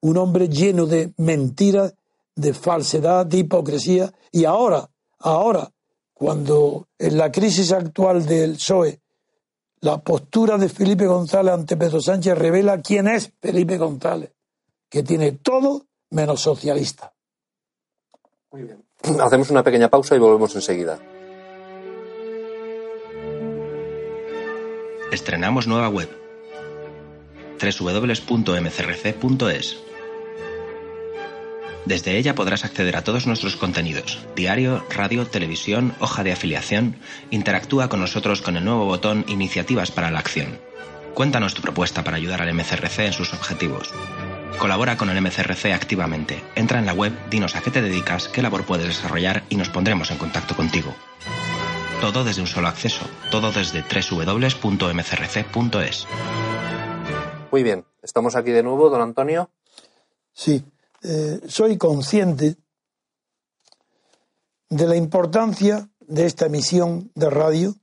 un 0.00 0.16
hombre 0.16 0.48
lleno 0.48 0.86
de 0.86 1.12
mentiras, 1.16 1.94
de 2.34 2.54
falsedad, 2.54 3.26
de 3.26 3.38
hipocresía, 3.38 4.12
y 4.30 4.44
ahora, 4.44 4.88
ahora, 5.18 5.72
cuando 6.12 6.88
en 6.98 7.18
la 7.18 7.32
crisis 7.32 7.72
actual 7.72 8.26
del 8.26 8.52
PSOE 8.52 9.00
la 9.80 10.02
postura 10.02 10.56
de 10.56 10.68
Felipe 10.68 11.06
González 11.06 11.52
ante 11.52 11.76
Pedro 11.76 12.00
Sánchez 12.00 12.38
revela 12.38 12.80
quién 12.80 13.08
es 13.08 13.32
Felipe 13.40 13.76
González, 13.76 14.32
que 14.88 15.02
tiene 15.02 15.32
todo 15.32 15.86
menos 16.10 16.40
socialista. 16.40 17.12
Muy 18.50 18.62
bien. 18.62 18.85
Hacemos 19.24 19.50
una 19.50 19.62
pequeña 19.62 19.88
pausa 19.88 20.16
y 20.16 20.18
volvemos 20.18 20.54
enseguida. 20.54 20.98
Estrenamos 25.12 25.66
nueva 25.66 25.88
web 25.88 26.08
www.mcrc.es 27.58 29.06
desde 31.86 32.16
ella 32.18 32.34
podrás 32.34 32.64
acceder 32.64 32.96
a 32.96 33.04
todos 33.04 33.28
nuestros 33.28 33.54
contenidos, 33.54 34.18
diario, 34.34 34.84
radio, 34.90 35.24
televisión, 35.24 35.94
hoja 36.00 36.24
de 36.24 36.32
afiliación. 36.32 36.96
Interactúa 37.30 37.88
con 37.88 38.00
nosotros 38.00 38.42
con 38.42 38.56
el 38.56 38.64
nuevo 38.64 38.86
botón 38.86 39.24
Iniciativas 39.28 39.92
para 39.92 40.10
la 40.10 40.18
Acción. 40.18 40.58
Cuéntanos 41.14 41.54
tu 41.54 41.62
propuesta 41.62 42.02
para 42.02 42.16
ayudar 42.16 42.42
al 42.42 42.52
MCRC 42.52 42.98
en 43.06 43.12
sus 43.12 43.32
objetivos. 43.32 43.94
Colabora 44.58 44.96
con 44.96 45.10
el 45.10 45.20
MCRC 45.20 45.66
activamente. 45.74 46.42
Entra 46.54 46.78
en 46.78 46.86
la 46.86 46.94
web, 46.94 47.12
dinos 47.28 47.54
a 47.56 47.60
qué 47.60 47.70
te 47.70 47.82
dedicas, 47.82 48.28
qué 48.28 48.40
labor 48.40 48.64
puedes 48.64 48.86
desarrollar 48.86 49.42
y 49.50 49.56
nos 49.56 49.68
pondremos 49.68 50.10
en 50.10 50.18
contacto 50.18 50.56
contigo. 50.56 50.94
Todo 52.00 52.24
desde 52.24 52.40
un 52.40 52.46
solo 52.46 52.68
acceso, 52.68 53.04
todo 53.30 53.52
desde 53.52 53.82
www.mcrc.es. 53.82 54.86
Muy 57.52 57.62
bien, 57.62 57.84
estamos 58.02 58.34
aquí 58.36 58.50
de 58.50 58.62
nuevo, 58.62 58.88
don 58.88 59.02
Antonio. 59.02 59.50
Sí, 60.32 60.64
eh, 61.02 61.40
soy 61.46 61.76
consciente 61.76 62.56
de 64.68 64.86
la 64.86 64.96
importancia 64.96 65.88
de 66.00 66.26
esta 66.26 66.46
emisión 66.46 67.10
de 67.14 67.30
radio, 67.30 67.74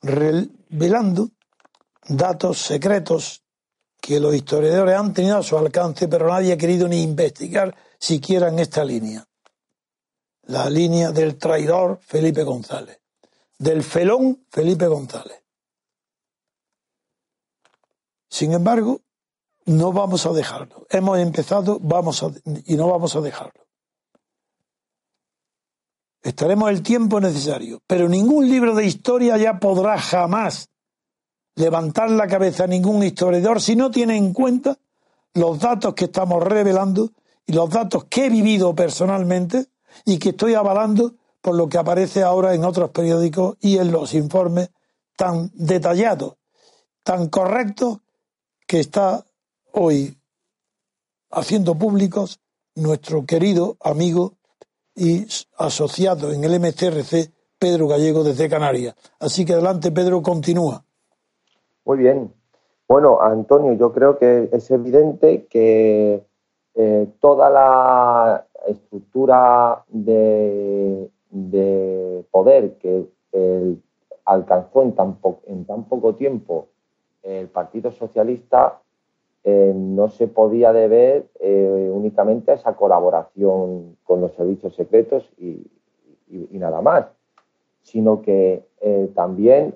revelando 0.00 1.30
datos 2.08 2.58
secretos 2.58 3.42
que 4.08 4.20
los 4.20 4.34
historiadores 4.34 4.96
han 4.96 5.12
tenido 5.12 5.36
a 5.36 5.42
su 5.42 5.58
alcance, 5.58 6.08
pero 6.08 6.28
nadie 6.28 6.54
ha 6.54 6.56
querido 6.56 6.88
ni 6.88 7.02
investigar 7.02 7.76
siquiera 7.98 8.48
en 8.48 8.58
esta 8.58 8.82
línea. 8.82 9.22
La 10.44 10.70
línea 10.70 11.10
del 11.10 11.36
traidor 11.36 11.98
Felipe 12.00 12.42
González, 12.42 13.02
del 13.58 13.82
felón 13.82 14.46
Felipe 14.48 14.86
González. 14.86 15.44
Sin 18.30 18.54
embargo, 18.54 19.02
no 19.66 19.92
vamos 19.92 20.24
a 20.24 20.32
dejarlo. 20.32 20.86
Hemos 20.88 21.18
empezado 21.18 21.78
vamos 21.78 22.24
y 22.64 22.76
no 22.76 22.88
vamos 22.88 23.14
a 23.14 23.20
dejarlo. 23.20 23.66
Estaremos 26.22 26.70
el 26.70 26.82
tiempo 26.82 27.20
necesario, 27.20 27.82
pero 27.86 28.08
ningún 28.08 28.48
libro 28.48 28.74
de 28.74 28.86
historia 28.86 29.36
ya 29.36 29.60
podrá 29.60 29.98
jamás 30.00 30.70
levantar 31.58 32.10
la 32.10 32.26
cabeza 32.28 32.64
a 32.64 32.68
ningún 32.68 33.02
historiador 33.02 33.60
si 33.60 33.74
no 33.74 33.90
tiene 33.90 34.16
en 34.16 34.32
cuenta 34.32 34.78
los 35.34 35.58
datos 35.58 35.94
que 35.94 36.04
estamos 36.04 36.42
revelando 36.42 37.10
y 37.46 37.52
los 37.52 37.68
datos 37.70 38.04
que 38.04 38.26
he 38.26 38.30
vivido 38.30 38.74
personalmente 38.74 39.66
y 40.04 40.18
que 40.18 40.30
estoy 40.30 40.54
avalando 40.54 41.14
por 41.40 41.56
lo 41.56 41.68
que 41.68 41.78
aparece 41.78 42.22
ahora 42.22 42.54
en 42.54 42.64
otros 42.64 42.90
periódicos 42.90 43.56
y 43.60 43.78
en 43.78 43.90
los 43.90 44.14
informes 44.14 44.70
tan 45.16 45.50
detallados, 45.54 46.36
tan 47.02 47.28
correctos 47.28 47.98
que 48.66 48.80
está 48.80 49.26
hoy 49.72 50.16
haciendo 51.30 51.76
públicos 51.76 52.40
nuestro 52.76 53.26
querido 53.26 53.76
amigo 53.80 54.34
y 54.94 55.26
asociado 55.56 56.32
en 56.32 56.44
el 56.44 56.60
MCRC, 56.60 57.32
Pedro 57.58 57.88
Gallego 57.88 58.22
desde 58.22 58.48
Canarias. 58.48 58.94
Así 59.18 59.44
que 59.44 59.54
adelante, 59.54 59.90
Pedro, 59.90 60.22
continúa. 60.22 60.84
Muy 61.88 61.96
bien. 61.96 62.30
Bueno, 62.86 63.22
Antonio, 63.22 63.72
yo 63.72 63.94
creo 63.94 64.18
que 64.18 64.50
es 64.52 64.70
evidente 64.70 65.46
que 65.46 66.22
eh, 66.74 67.08
toda 67.18 67.48
la 67.48 68.44
estructura 68.66 69.84
de, 69.88 71.08
poder 72.30 72.74
que 72.76 73.06
alcanzó 74.26 74.82
en 74.82 74.94
tan, 74.96 75.14
poco 75.16 76.14
tiempo 76.16 76.68
el 77.22 77.48
Partido 77.48 77.90
Socialista 77.90 78.82
eh, 79.44 79.72
no 79.74 80.08
se 80.08 80.28
podía 80.28 80.74
deber 80.74 81.24
eh, 81.40 81.90
únicamente 81.90 82.50
a 82.50 82.56
esa 82.56 82.76
colaboración 82.76 83.96
con 84.04 84.20
los 84.20 84.34
servicios 84.34 84.74
secretos 84.74 85.32
y, 85.38 85.66
nada 86.50 86.82
más, 86.82 87.06
sino 87.82 88.22
que 88.22 88.64
eh, 88.80 89.10
también, 89.14 89.74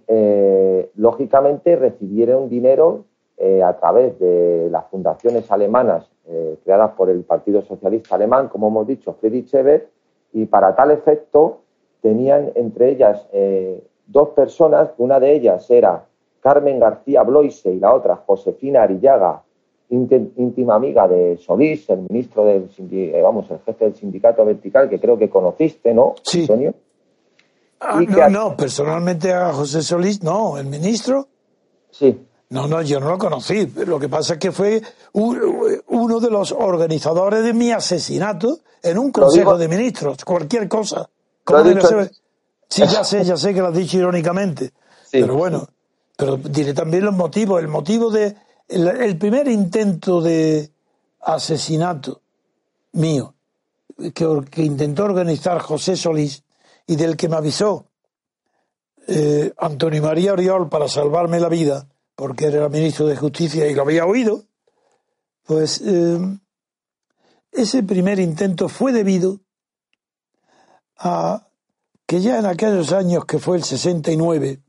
lógicamente, 0.94 1.76
recibieron 1.76 2.48
dinero 2.48 3.04
a 3.64 3.76
través 3.78 4.18
de 4.20 4.68
las 4.70 4.86
fundaciones 4.88 5.50
alemanas 5.50 6.08
creadas 6.62 6.92
por 6.92 7.10
el 7.10 7.24
Partido 7.24 7.62
Socialista 7.62 8.14
Alemán, 8.14 8.48
como 8.48 8.68
hemos 8.68 8.86
dicho, 8.86 9.14
Friedrich 9.14 9.52
Ebert, 9.54 9.88
y 10.32 10.46
para 10.46 10.76
tal 10.76 10.92
efecto 10.92 11.62
tenían 12.00 12.52
entre 12.54 12.90
ellas 12.90 13.26
dos 14.06 14.28
personas, 14.30 14.90
una 14.98 15.18
de 15.18 15.32
ellas 15.32 15.68
era 15.70 16.04
Carmen 16.40 16.78
García 16.78 17.24
Bloise 17.24 17.72
y 17.72 17.80
la 17.80 17.92
otra 17.94 18.16
Josefina 18.16 18.82
Arillaga 18.82 19.42
íntima 19.92 20.74
amiga 20.74 21.06
de 21.06 21.36
Solís, 21.36 21.88
el 21.90 22.06
ministro 22.08 22.44
del 22.44 22.68
eh, 22.90 23.20
vamos, 23.22 23.50
el 23.50 23.58
jefe 23.60 23.84
del 23.84 23.94
sindicato 23.94 24.44
vertical, 24.44 24.88
que 24.88 24.98
creo 24.98 25.18
que 25.18 25.28
conociste, 25.28 25.92
¿no, 25.92 26.14
sí. 26.22 26.42
Antonio? 26.42 26.74
Ah, 27.84 28.00
no, 28.00 28.28
no, 28.28 28.56
personalmente 28.56 29.32
a 29.32 29.52
José 29.52 29.82
Solís, 29.82 30.22
no, 30.22 30.56
el 30.56 30.66
ministro. 30.66 31.28
Sí. 31.90 32.16
No, 32.50 32.68
no, 32.68 32.80
yo 32.82 33.00
no 33.00 33.08
lo 33.08 33.18
conocí. 33.18 33.66
Lo 33.86 33.98
que 33.98 34.08
pasa 34.08 34.34
es 34.34 34.38
que 34.38 34.52
fue 34.52 34.80
uno 35.14 36.20
de 36.20 36.30
los 36.30 36.52
organizadores 36.52 37.42
de 37.42 37.52
mi 37.52 37.72
asesinato 37.72 38.60
en 38.82 38.98
un 38.98 39.10
consejo 39.10 39.58
de 39.58 39.68
ministros, 39.68 40.24
cualquier 40.24 40.68
cosa. 40.68 41.08
Sí, 42.68 42.82
ya 42.86 43.02
sé, 43.04 43.24
ya 43.24 43.36
sé 43.38 43.52
que 43.52 43.60
lo 43.60 43.68
has 43.68 43.74
dicho 43.74 43.98
irónicamente. 43.98 44.72
pero 45.10 45.34
bueno, 45.34 45.66
pero 46.16 46.36
diré 46.36 46.74
también 46.74 47.04
los 47.04 47.14
motivos. 47.14 47.60
El 47.60 47.68
motivo 47.68 48.10
de 48.10 48.36
el, 48.68 49.16
primer 49.16 49.48
intento 49.48 50.20
de 50.20 50.70
asesinato 51.20 52.20
mío 52.92 53.34
que, 54.14 54.62
intentó 54.62 55.04
organizar 55.04 55.58
José 55.58 55.96
Solís 55.96 56.44
y 56.86 56.96
del 56.96 57.16
que 57.16 57.28
me 57.28 57.36
avisó 57.36 57.86
eh, 59.08 59.52
Antonio 59.58 60.02
María 60.02 60.32
Oriol 60.32 60.68
para 60.68 60.88
salvarme 60.88 61.40
la 61.40 61.48
vida, 61.48 61.88
porque 62.14 62.46
era 62.46 62.68
ministro 62.68 63.06
de 63.06 63.16
Justicia 63.16 63.66
y 63.68 63.74
lo 63.74 63.82
había 63.82 64.06
oído, 64.06 64.44
pues 65.44 65.80
eh, 65.84 66.18
ese 67.50 67.82
primer 67.82 68.20
intento 68.20 68.68
fue 68.68 68.92
debido 68.92 69.40
a 70.96 71.48
que 72.06 72.20
ya 72.20 72.38
en 72.38 72.46
aquellos 72.46 72.92
años 72.92 73.24
que 73.24 73.38
fue 73.38 73.56
el 73.56 73.64
69, 73.64 74.60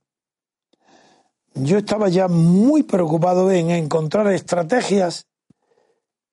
yo 1.56 1.78
estaba 1.78 2.10
ya 2.10 2.28
muy 2.28 2.84
preocupado 2.84 3.52
en 3.52 3.70
encontrar 3.70 4.32
estrategias 4.32 5.28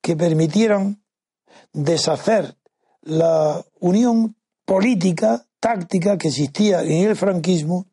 que 0.01 0.17
permitieran 0.17 1.03
deshacer 1.73 2.57
la 3.03 3.65
unión 3.79 4.37
política, 4.65 5.47
táctica 5.61 6.19
que 6.19 6.29
existía 6.29 6.83
en 6.83 7.09
el 7.09 7.17
franquismo 7.17 7.87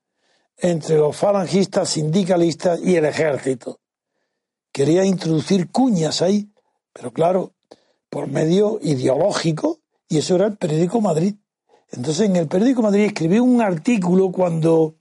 entre 0.57 0.97
los 0.97 1.15
falangistas, 1.15 1.89
sindicalistas 1.89 2.79
y 2.81 2.95
el 2.95 3.05
ejército. 3.05 3.79
Quería 4.71 5.05
introducir 5.05 5.69
cuñas 5.71 6.21
ahí, 6.21 6.49
pero 6.93 7.11
claro, 7.11 7.53
por 8.09 8.27
medio 8.27 8.79
ideológico, 8.81 9.79
y 10.07 10.17
eso 10.17 10.35
era 10.35 10.47
el 10.47 10.57
periódico 10.57 11.01
Madrid. 11.01 11.35
Entonces 11.91 12.27
en 12.27 12.35
el 12.35 12.47
periódico 12.47 12.81
Madrid 12.81 13.05
escribí 13.05 13.39
un 13.39 13.61
artículo 13.61 14.31
cuando 14.31 14.95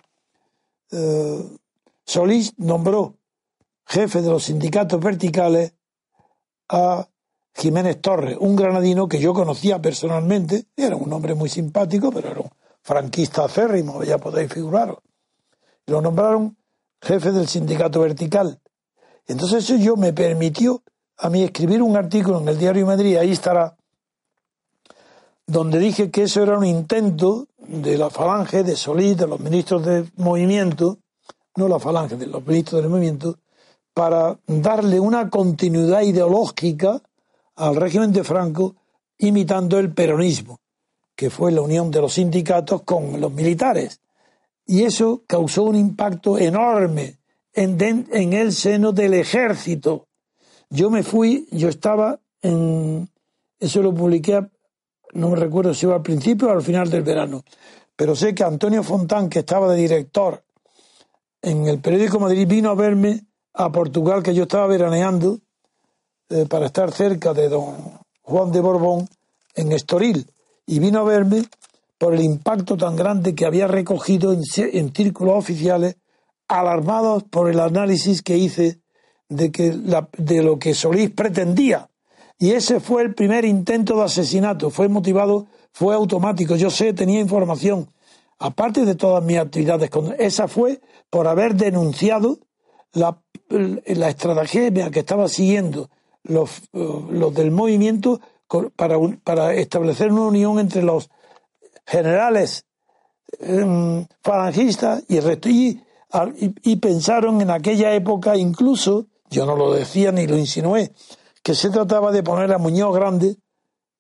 eh, 0.91 1.45
Solís 2.05 2.55
nombró 2.59 3.17
jefe 3.87 4.23
de 4.23 4.31
los 4.31 4.45
sindicatos 4.45 5.01
verticales 5.01 5.75
a 6.69 7.09
Jiménez 7.57 8.03
Torres, 8.03 8.37
un 8.39 8.55
granadino 8.55 9.09
que 9.09 9.19
yo 9.19 9.33
conocía 9.33 9.81
personalmente, 9.81 10.67
era 10.77 10.95
un 10.95 11.11
hombre 11.13 11.35
muy 11.35 11.49
simpático, 11.49 12.13
pero 12.13 12.31
era 12.31 12.41
un 12.41 12.51
franquista 12.83 13.45
acérrimo, 13.45 14.05
ya 14.05 14.19
podéis 14.19 14.53
figuraros. 14.53 14.99
Lo 15.87 16.03
nombraron 16.03 16.57
jefe 17.01 17.33
del 17.33 17.49
sindicato 17.49 18.01
vertical. 18.01 18.61
Entonces 19.27 19.65
eso 19.65 19.77
yo 19.77 19.97
me 19.97 20.13
permitió 20.13 20.83
a 21.17 21.31
mí 21.31 21.43
escribir 21.43 21.83
un 21.83 21.97
artículo 21.97 22.41
en 22.41 22.49
el 22.49 22.59
Diario 22.59 22.85
Madrid, 22.85 23.17
ahí 23.17 23.33
estará, 23.33 23.75
donde 25.47 25.79
dije 25.79 26.11
que 26.11 26.25
eso 26.25 26.43
era 26.43 26.59
un 26.59 26.67
intento 26.67 27.47
de 27.57 27.97
la 27.97 28.11
falange, 28.11 28.65
de 28.65 28.77
Solís, 28.77 29.17
de 29.17 29.27
los 29.27 29.41
ministros 29.41 29.83
del 29.85 30.11
movimiento, 30.17 30.99
no 31.57 31.69
la 31.69 31.79
falange, 31.79 32.17
de 32.17 32.27
los 32.27 32.47
ministros 32.47 32.83
del 32.83 32.91
movimiento, 32.91 33.39
para 33.95 34.39
darle 34.47 35.01
una 35.01 35.31
continuidad 35.31 36.03
ideológica 36.03 37.01
al 37.57 37.77
régimen 37.77 38.13
de 38.13 38.25
Franco, 38.25 38.77
imitando 39.19 39.79
el 39.79 39.93
peronismo, 39.93 40.61
que 41.15 41.31
fue 41.31 41.53
la 41.53 41.63
unión 41.63 41.91
de 41.91 42.01
los 42.01 42.15
sindicatos 42.15 42.83
con 42.83 43.21
los 43.21 43.33
militares. 43.33 44.01
Y 44.67 44.85
eso 44.85 45.23
causó 45.27 45.65
un 45.65 45.77
impacto 45.77 46.39
enorme 46.39 47.19
en, 47.55 47.81
en 47.81 48.33
el 48.33 48.53
seno 48.53 48.93
del 48.93 49.15
ejército. 49.15 50.07
Yo 50.69 50.91
me 50.91 51.03
fui, 51.03 51.49
yo 51.51 51.69
estaba 51.69 52.21
en, 52.43 53.09
eso 53.59 53.83
lo 53.83 53.95
publiqué, 53.95 54.47
no 55.13 55.31
me 55.31 55.37
recuerdo 55.37 55.73
si 55.73 55.87
iba 55.87 55.95
al 55.95 56.03
principio 56.03 56.49
o 56.49 56.51
al 56.51 56.63
final 56.63 56.91
del 56.91 57.03
verano, 57.03 57.43
pero 57.95 58.15
sé 58.15 58.35
que 58.35 58.45
Antonio 58.45 58.83
Fontán, 58.83 59.31
que 59.31 59.39
estaba 59.41 59.73
de 59.73 59.81
director 59.81 60.45
en 61.41 61.67
el 61.67 61.81
periódico 61.81 62.21
Madrid, 62.21 62.47
vino 62.47 62.71
a 62.71 62.75
verme 62.75 63.25
a 63.55 63.73
Portugal, 63.73 64.23
que 64.23 64.35
yo 64.35 64.43
estaba 64.43 64.67
veraneando, 64.67 65.41
eh, 66.29 66.47
para 66.49 66.67
estar 66.67 66.91
cerca 66.93 67.33
de 67.33 67.49
don 67.49 67.75
Juan 68.23 68.51
de 68.51 68.61
Borbón 68.61 69.09
en 69.55 69.73
Estoril, 69.73 70.27
y 70.67 70.81
vino 70.81 71.01
a 71.01 71.05
verme 71.05 71.45
por 71.99 72.15
el 72.15 72.23
impacto 72.23 72.77
tan 72.77 72.97
grande 72.97 73.35
que 73.35 73.47
había 73.47 73.67
recogido 73.69 74.33
en, 74.33 74.45
círculos 74.45 75.37
oficiales, 75.37 75.97
alarmados 76.49 77.23
por 77.25 77.49
el 77.49 77.61
análisis 77.61 78.23
que 78.23 78.37
hice 78.37 78.81
de, 79.29 79.51
que 79.51 79.71
de 79.71 80.43
lo 80.43 80.59
que 80.59 80.75
Solís 80.75 81.11
pretendía. 81.11 81.89
Y 82.39 82.51
ese 82.51 82.81
fue 82.81 83.03
el 83.03 83.15
primer 83.15 83.45
intento 83.45 83.97
de 83.97 84.05
asesinato, 84.05 84.71
fue 84.71 84.89
motivado, 84.89 85.47
fue 85.73 85.95
automático, 85.95 86.57
yo 86.57 86.71
sé, 86.71 86.93
tenía 86.93 87.21
información, 87.21 87.91
aparte 88.39 88.85
de 88.85 88.95
todas 88.95 89.25
mis 89.25 89.39
actividades, 89.39 89.91
esa 90.19 90.49
fue 90.49 90.81
por 91.09 91.29
haber 91.29 91.55
denunciado 91.55 92.39
la, 92.93 93.19
la 93.49 94.09
estrategia 94.09 94.91
que 94.91 95.01
estaba 95.01 95.29
siguiendo 95.29 95.89
los, 96.29 96.63
los 96.73 97.35
del 97.35 97.51
movimiento 97.51 98.21
para, 98.77 98.97
para 99.25 99.55
establecer 99.55 100.13
una 100.13 100.23
unión 100.23 100.59
entre 100.59 100.83
los 100.83 101.11
generales 101.87 102.65
em, 103.41 104.07
falangistas 104.23 105.05
y 105.09 105.17
el 105.17 105.25
resto. 105.25 105.49
Y, 105.49 105.83
y, 106.63 106.77
pensaron 106.77 107.41
en 107.41 107.51
aquella 107.51 107.95
época, 107.95 108.37
incluso, 108.37 109.07
yo 109.29 109.45
no 109.45 109.57
lo 109.57 109.73
decía 109.73 110.13
ni 110.13 110.27
lo 110.27 110.37
insinué, 110.37 110.93
que 111.43 111.55
se 111.55 111.71
trataba 111.71 112.13
de 112.13 112.23
poner 112.23 112.53
a 112.53 112.59
Muñoz 112.59 112.95
Grande 112.95 113.37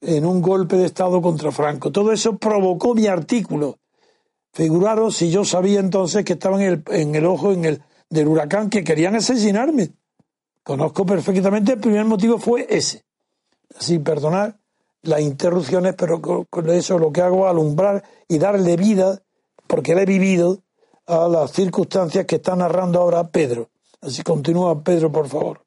en 0.00 0.24
un 0.24 0.40
golpe 0.40 0.76
de 0.76 0.86
Estado 0.86 1.20
contra 1.20 1.50
Franco. 1.50 1.90
Todo 1.90 2.12
eso 2.12 2.38
provocó 2.38 2.94
mi 2.94 3.06
artículo. 3.06 3.78
Figuraros 4.52 5.16
si 5.16 5.30
yo 5.30 5.44
sabía 5.44 5.80
entonces 5.80 6.24
que 6.24 6.34
estaba 6.34 6.56
en 6.62 6.72
el, 6.72 6.82
en 6.88 7.14
el 7.14 7.26
ojo 7.26 7.52
en 7.52 7.64
el, 7.64 7.82
del 8.08 8.28
huracán, 8.28 8.70
que 8.70 8.84
querían 8.84 9.16
asesinarme. 9.16 9.90
Conozco 10.66 11.06
perfectamente, 11.06 11.74
el 11.74 11.78
primer 11.78 12.04
motivo 12.04 12.38
fue 12.38 12.66
ese. 12.68 13.04
Sin 13.78 14.02
perdonar 14.02 14.56
las 15.02 15.20
interrupciones, 15.20 15.94
pero 15.94 16.20
con 16.20 16.70
eso 16.70 16.98
lo 16.98 17.12
que 17.12 17.20
hago 17.20 17.44
es 17.44 17.50
alumbrar 17.50 18.02
y 18.26 18.38
darle 18.38 18.76
vida, 18.76 19.22
porque 19.68 19.94
le 19.94 20.02
he 20.02 20.06
vivido, 20.06 20.58
a 21.06 21.28
las 21.28 21.52
circunstancias 21.52 22.26
que 22.26 22.36
está 22.36 22.56
narrando 22.56 23.00
ahora 23.00 23.28
Pedro. 23.28 23.68
Así 24.00 24.24
continúa 24.24 24.82
Pedro, 24.82 25.12
por 25.12 25.28
favor. 25.28 25.60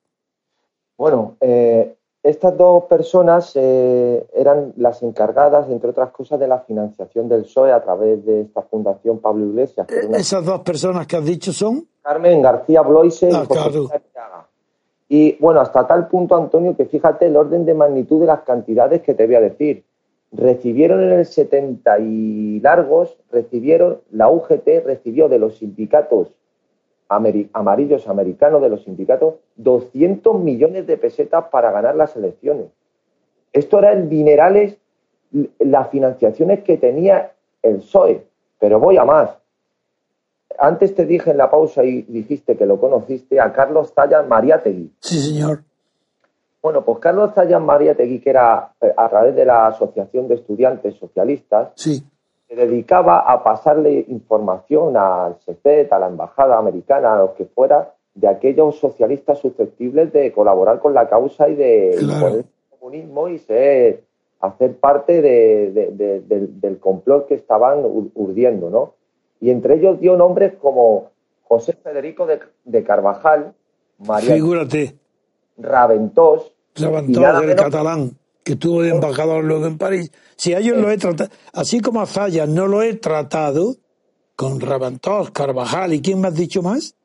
Bueno, 0.97 1.37
eh, 1.39 1.95
estas 2.21 2.57
dos 2.57 2.83
personas 2.83 3.53
eh, 3.55 4.27
eran 4.33 4.73
las 4.75 5.01
encargadas, 5.01 5.69
entre 5.69 5.91
otras 5.91 6.11
cosas, 6.11 6.41
de 6.41 6.49
la 6.49 6.59
financiación 6.59 7.29
del 7.29 7.43
PSOE 7.43 7.71
a 7.71 7.81
través 7.81 8.25
de 8.25 8.41
esta 8.41 8.63
fundación 8.63 9.19
Pablo 9.19 9.45
Iglesias. 9.45 9.87
Eh, 9.89 10.09
¿Esas 10.11 10.43
dos 10.43 10.59
personas 10.59 11.07
que 11.07 11.15
has 11.15 11.23
dicho 11.23 11.53
son? 11.53 11.87
Carmen 12.01 12.41
García 12.41 12.81
Bloise 12.81 13.29
y 13.29 13.33
ah, 13.33 13.45
José 13.47 13.87
y 15.11 15.35
bueno, 15.39 15.59
hasta 15.59 15.87
tal 15.87 16.07
punto, 16.07 16.35
Antonio, 16.35 16.77
que 16.77 16.85
fíjate 16.85 17.25
el 17.25 17.35
orden 17.35 17.65
de 17.65 17.73
magnitud 17.73 18.21
de 18.21 18.27
las 18.27 18.41
cantidades 18.41 19.01
que 19.01 19.15
te 19.15 19.25
voy 19.25 19.35
a 19.35 19.41
decir. 19.41 19.83
Recibieron 20.31 21.01
en 21.01 21.11
el 21.13 21.25
70 21.25 21.99
y 21.99 22.59
largos, 22.59 23.17
recibieron, 23.31 24.01
la 24.11 24.29
UGT 24.29 24.85
recibió 24.85 25.27
de 25.27 25.39
los 25.39 25.57
sindicatos 25.57 26.35
amarillos 27.07 28.07
americanos, 28.07 28.61
de 28.61 28.69
los 28.69 28.83
sindicatos, 28.83 29.33
200 29.55 30.39
millones 30.39 30.85
de 30.85 30.95
pesetas 30.97 31.45
para 31.45 31.71
ganar 31.71 31.95
las 31.95 32.15
elecciones. 32.15 32.67
Esto 33.51 33.79
era 33.79 33.93
el 33.93 34.09
dinerales, 34.09 34.77
las 35.57 35.89
financiaciones 35.89 36.59
que 36.63 36.77
tenía 36.77 37.31
el 37.63 37.77
PSOE. 37.77 38.25
Pero 38.59 38.79
voy 38.79 38.97
a 38.97 39.05
más 39.05 39.38
antes 40.57 40.95
te 40.95 41.05
dije 41.05 41.31
en 41.31 41.37
la 41.37 41.49
pausa 41.49 41.83
y 41.83 42.01
dijiste 42.03 42.57
que 42.57 42.65
lo 42.65 42.79
conociste 42.79 43.39
a 43.39 43.53
Carlos 43.53 43.93
Tallan 43.93 44.27
Mariategui. 44.27 44.91
Sí, 44.99 45.19
señor. 45.19 45.63
Bueno, 46.61 46.83
pues 46.83 46.99
Carlos 46.99 47.33
Tallan 47.33 47.65
Mariategui, 47.65 48.19
que 48.19 48.31
era 48.31 48.73
eh, 48.81 48.93
a 48.95 49.09
través 49.09 49.35
de 49.35 49.45
la 49.45 49.67
Asociación 49.67 50.27
de 50.27 50.35
Estudiantes 50.35 50.95
Socialistas, 50.95 51.71
sí. 51.75 52.03
se 52.47 52.55
dedicaba 52.55 53.19
a 53.19 53.43
pasarle 53.43 54.05
información 54.09 54.97
al 54.97 55.37
CECET, 55.45 55.91
a 55.93 55.99
la 55.99 56.07
Embajada 56.07 56.57
Americana, 56.57 57.13
a 57.13 57.19
los 57.19 57.31
que 57.31 57.45
fuera, 57.45 57.93
de 58.13 58.27
aquellos 58.27 58.77
socialistas 58.79 59.39
susceptibles 59.39 60.11
de 60.11 60.33
colaborar 60.33 60.79
con 60.79 60.93
la 60.93 61.07
causa 61.07 61.47
y 61.47 61.55
de 61.55 61.91
el 61.91 62.45
comunismo 62.69 63.29
y 63.29 63.37
ser, 63.39 64.03
hacer 64.41 64.75
parte 64.77 65.21
del 65.21 66.79
complot 66.79 67.27
que 67.27 67.35
estaban 67.35 67.79
urdiendo, 68.15 68.69
¿no? 68.69 68.98
Y 69.39 69.49
entre 69.49 69.75
ellos 69.75 69.99
dio 69.99 70.17
nombres 70.17 70.53
como 70.61 71.11
José 71.43 71.73
Federico 71.73 72.27
de, 72.27 72.83
Carvajal, 72.83 73.53
María 73.99 74.35
Figúrate. 74.35 74.95
Raventós. 75.57 76.51
Raventós, 76.75 77.41
del 77.41 77.55
catalán, 77.55 78.17
que 78.43 78.53
estuvo 78.53 78.81
de 78.81 78.89
embajador 78.89 79.43
luego 79.43 79.65
en 79.65 79.77
París. 79.77 80.11
Si 80.35 80.53
a 80.53 80.59
ellos 80.59 80.77
lo 80.77 80.89
he 80.91 80.97
tratado, 80.97 81.29
así 81.53 81.81
como 81.81 82.01
a 82.01 82.05
Zaya 82.05 82.45
no 82.45 82.67
lo 82.67 82.81
he 82.81 82.93
tratado, 82.95 83.75
con 84.35 84.61
Raventós, 84.61 85.31
Carvajal, 85.31 85.93
¿y 85.93 86.01
quién 86.01 86.21
me 86.21 86.29
has 86.29 86.35
dicho 86.35 86.61
más? 86.61 86.95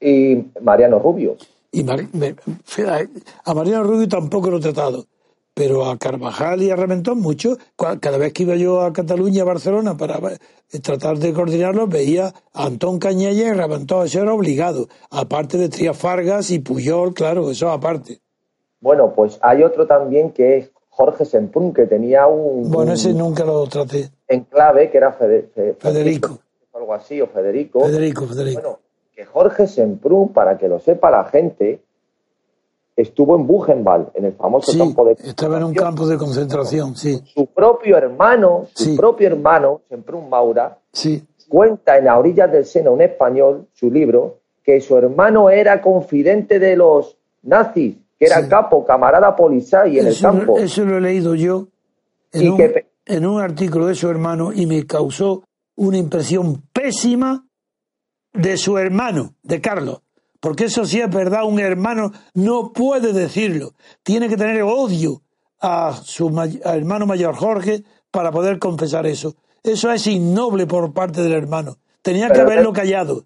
Y 0.00 0.44
Mariano 0.62 0.98
Rubio. 0.98 1.36
Y 1.72 1.84
a 3.44 3.54
Mariano 3.54 3.84
Rubio 3.84 4.08
tampoco 4.08 4.50
lo 4.50 4.58
he 4.58 4.60
tratado 4.60 5.04
pero 5.54 5.86
a 5.86 5.96
Carvajal 5.96 6.62
y 6.62 6.70
a 6.70 6.76
Reventón 6.76 7.20
mucho. 7.20 7.56
Cada 7.76 8.18
vez 8.18 8.32
que 8.32 8.42
iba 8.42 8.56
yo 8.56 8.82
a 8.82 8.92
Cataluña, 8.92 9.42
a 9.42 9.46
Barcelona, 9.46 9.96
para 9.96 10.18
eh, 10.18 10.80
tratar 10.80 11.18
de 11.18 11.32
coordinarlo, 11.32 11.86
veía 11.86 12.32
a 12.52 12.66
Antón 12.66 12.98
Cañella 12.98 13.48
y 13.48 13.52
Reventón, 13.52 14.06
eso 14.06 14.20
era 14.20 14.34
obligado, 14.34 14.88
aparte 15.10 15.56
de 15.56 15.68
Trías 15.68 15.96
Fargas 15.96 16.50
y 16.50 16.58
Puyol, 16.58 17.14
claro, 17.14 17.50
eso 17.50 17.70
aparte. 17.70 18.20
Bueno, 18.80 19.14
pues 19.14 19.38
hay 19.40 19.62
otro 19.62 19.86
también 19.86 20.32
que 20.32 20.58
es 20.58 20.70
Jorge 20.90 21.24
Semprún, 21.24 21.72
que 21.72 21.86
tenía 21.86 22.26
un... 22.26 22.70
Bueno, 22.70 22.92
ese 22.92 23.14
nunca 23.14 23.44
lo 23.44 23.66
traté. 23.66 24.10
En 24.28 24.44
clave, 24.44 24.90
que 24.90 24.98
era 24.98 25.12
Federico. 25.12 26.38
Algo 26.74 26.92
así, 26.92 27.20
o 27.20 27.26
Federico. 27.26 27.80
Federico, 27.80 28.26
Federico. 28.26 28.60
Bueno, 28.60 28.78
que 29.14 29.24
Jorge 29.24 29.66
Semprún, 29.66 30.32
para 30.32 30.58
que 30.58 30.68
lo 30.68 30.80
sepa 30.80 31.10
la 31.10 31.24
gente, 31.24 31.80
estuvo 32.96 33.36
en 33.36 33.46
Buchenwald, 33.46 34.08
en 34.14 34.26
el 34.26 34.32
famoso 34.34 34.70
Sí, 34.72 34.78
campo 34.78 35.04
de 35.04 35.12
estaba 35.12 35.56
en 35.58 35.64
un 35.64 35.74
campo 35.74 36.06
de 36.06 36.16
concentración, 36.16 36.94
sí, 36.96 37.20
Su 37.34 37.46
propio 37.46 37.96
hermano, 37.96 38.66
su 38.74 38.84
Sí. 38.84 38.96
propio 38.96 39.26
hermano, 39.26 39.80
Semprún 39.88 40.28
Maura, 40.28 40.78
sí, 40.92 41.22
cuenta 41.48 41.98
en 41.98 42.08
A 42.08 42.18
orillas 42.18 42.50
del 42.52 42.64
Sena, 42.64 42.90
un 42.90 43.02
español, 43.02 43.66
su 43.72 43.90
libro, 43.90 44.38
que 44.62 44.80
su 44.80 44.96
hermano 44.96 45.50
era 45.50 45.82
confidente 45.82 46.58
de 46.58 46.76
los 46.76 47.16
nazis, 47.42 47.96
que 48.18 48.26
era 48.26 48.48
capo, 48.48 48.84
camarada 48.84 49.34
policía 49.36 49.84
en 49.84 50.06
el 50.06 50.20
campo. 50.20 50.58
eso 50.58 50.84
lo 50.84 50.96
he 50.96 51.00
leído 51.00 51.34
yo 51.34 51.66
en 52.32 52.42
Y 52.42 52.48
un, 52.48 52.56
que 52.56 52.68
pe- 52.70 52.86
en 53.06 53.26
un 53.26 53.40
artículo 53.40 53.86
de 53.86 53.94
su 53.94 54.08
hermano 54.08 54.52
y 54.52 54.66
me 54.66 54.86
causó 54.86 55.42
una 55.76 55.98
impresión 55.98 56.62
pésima 56.72 57.44
de 58.32 58.56
su 58.56 58.78
hermano, 58.78 59.34
de 59.42 59.60
Carlos. 59.60 60.00
Porque 60.44 60.66
eso 60.66 60.84
sí 60.84 61.00
es 61.00 61.08
verdad, 61.08 61.44
un 61.46 61.58
hermano 61.58 62.12
no 62.34 62.70
puede 62.74 63.14
decirlo. 63.14 63.72
Tiene 64.02 64.28
que 64.28 64.36
tener 64.36 64.60
odio 64.62 65.22
a 65.58 65.98
su 66.04 66.28
may- 66.28 66.60
hermano 66.62 67.06
mayor 67.06 67.34
Jorge 67.34 67.82
para 68.10 68.30
poder 68.30 68.58
confesar 68.58 69.06
eso. 69.06 69.36
Eso 69.62 69.90
es 69.90 70.06
innoble 70.06 70.66
por 70.66 70.92
parte 70.92 71.22
del 71.22 71.32
hermano. 71.32 71.78
Tenía 72.02 72.28
que 72.28 72.42
haberlo 72.42 72.74
callado. 72.74 73.24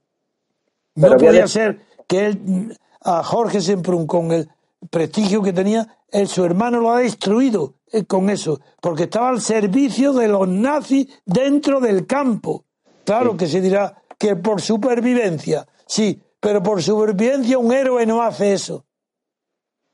No 0.95 1.09
podía 1.17 1.49
ser 1.49 1.81
que 2.07 2.27
él, 2.27 2.79
a 3.03 3.25
Jorge 3.25 3.61
Semprún, 3.63 4.07
con 4.07 4.31
el 4.31 4.49
prestigio 4.89 5.43
que 5.43 5.53
tenía, 5.53 5.97
él, 6.13 6.29
su 6.29 6.45
hermano 6.45 6.81
lo 6.81 6.93
ha 6.93 7.01
destruido 7.01 7.75
eh, 7.91 8.05
con 8.05 8.31
eso, 8.31 8.61
porque 8.81 9.03
estaba 9.05 9.31
al 9.31 9.41
servicio 9.41 10.13
de 10.13 10.29
los 10.29 10.47
nazis 10.47 11.09
dentro 11.27 11.81
del 11.81 12.07
campo. 12.07 12.63
Claro 13.05 13.37
que 13.37 13.49
se 13.49 13.61
dirá 13.61 14.03
que 14.17 14.37
por 14.37 14.61
supervivencia, 14.61 15.67
sí, 15.85 16.23
pero 16.41 16.63
por 16.63 16.83
supervivencia 16.83 17.59
un 17.59 17.73
héroe 17.73 18.07
no 18.07 18.23
hace 18.23 18.53
eso. 18.53 18.85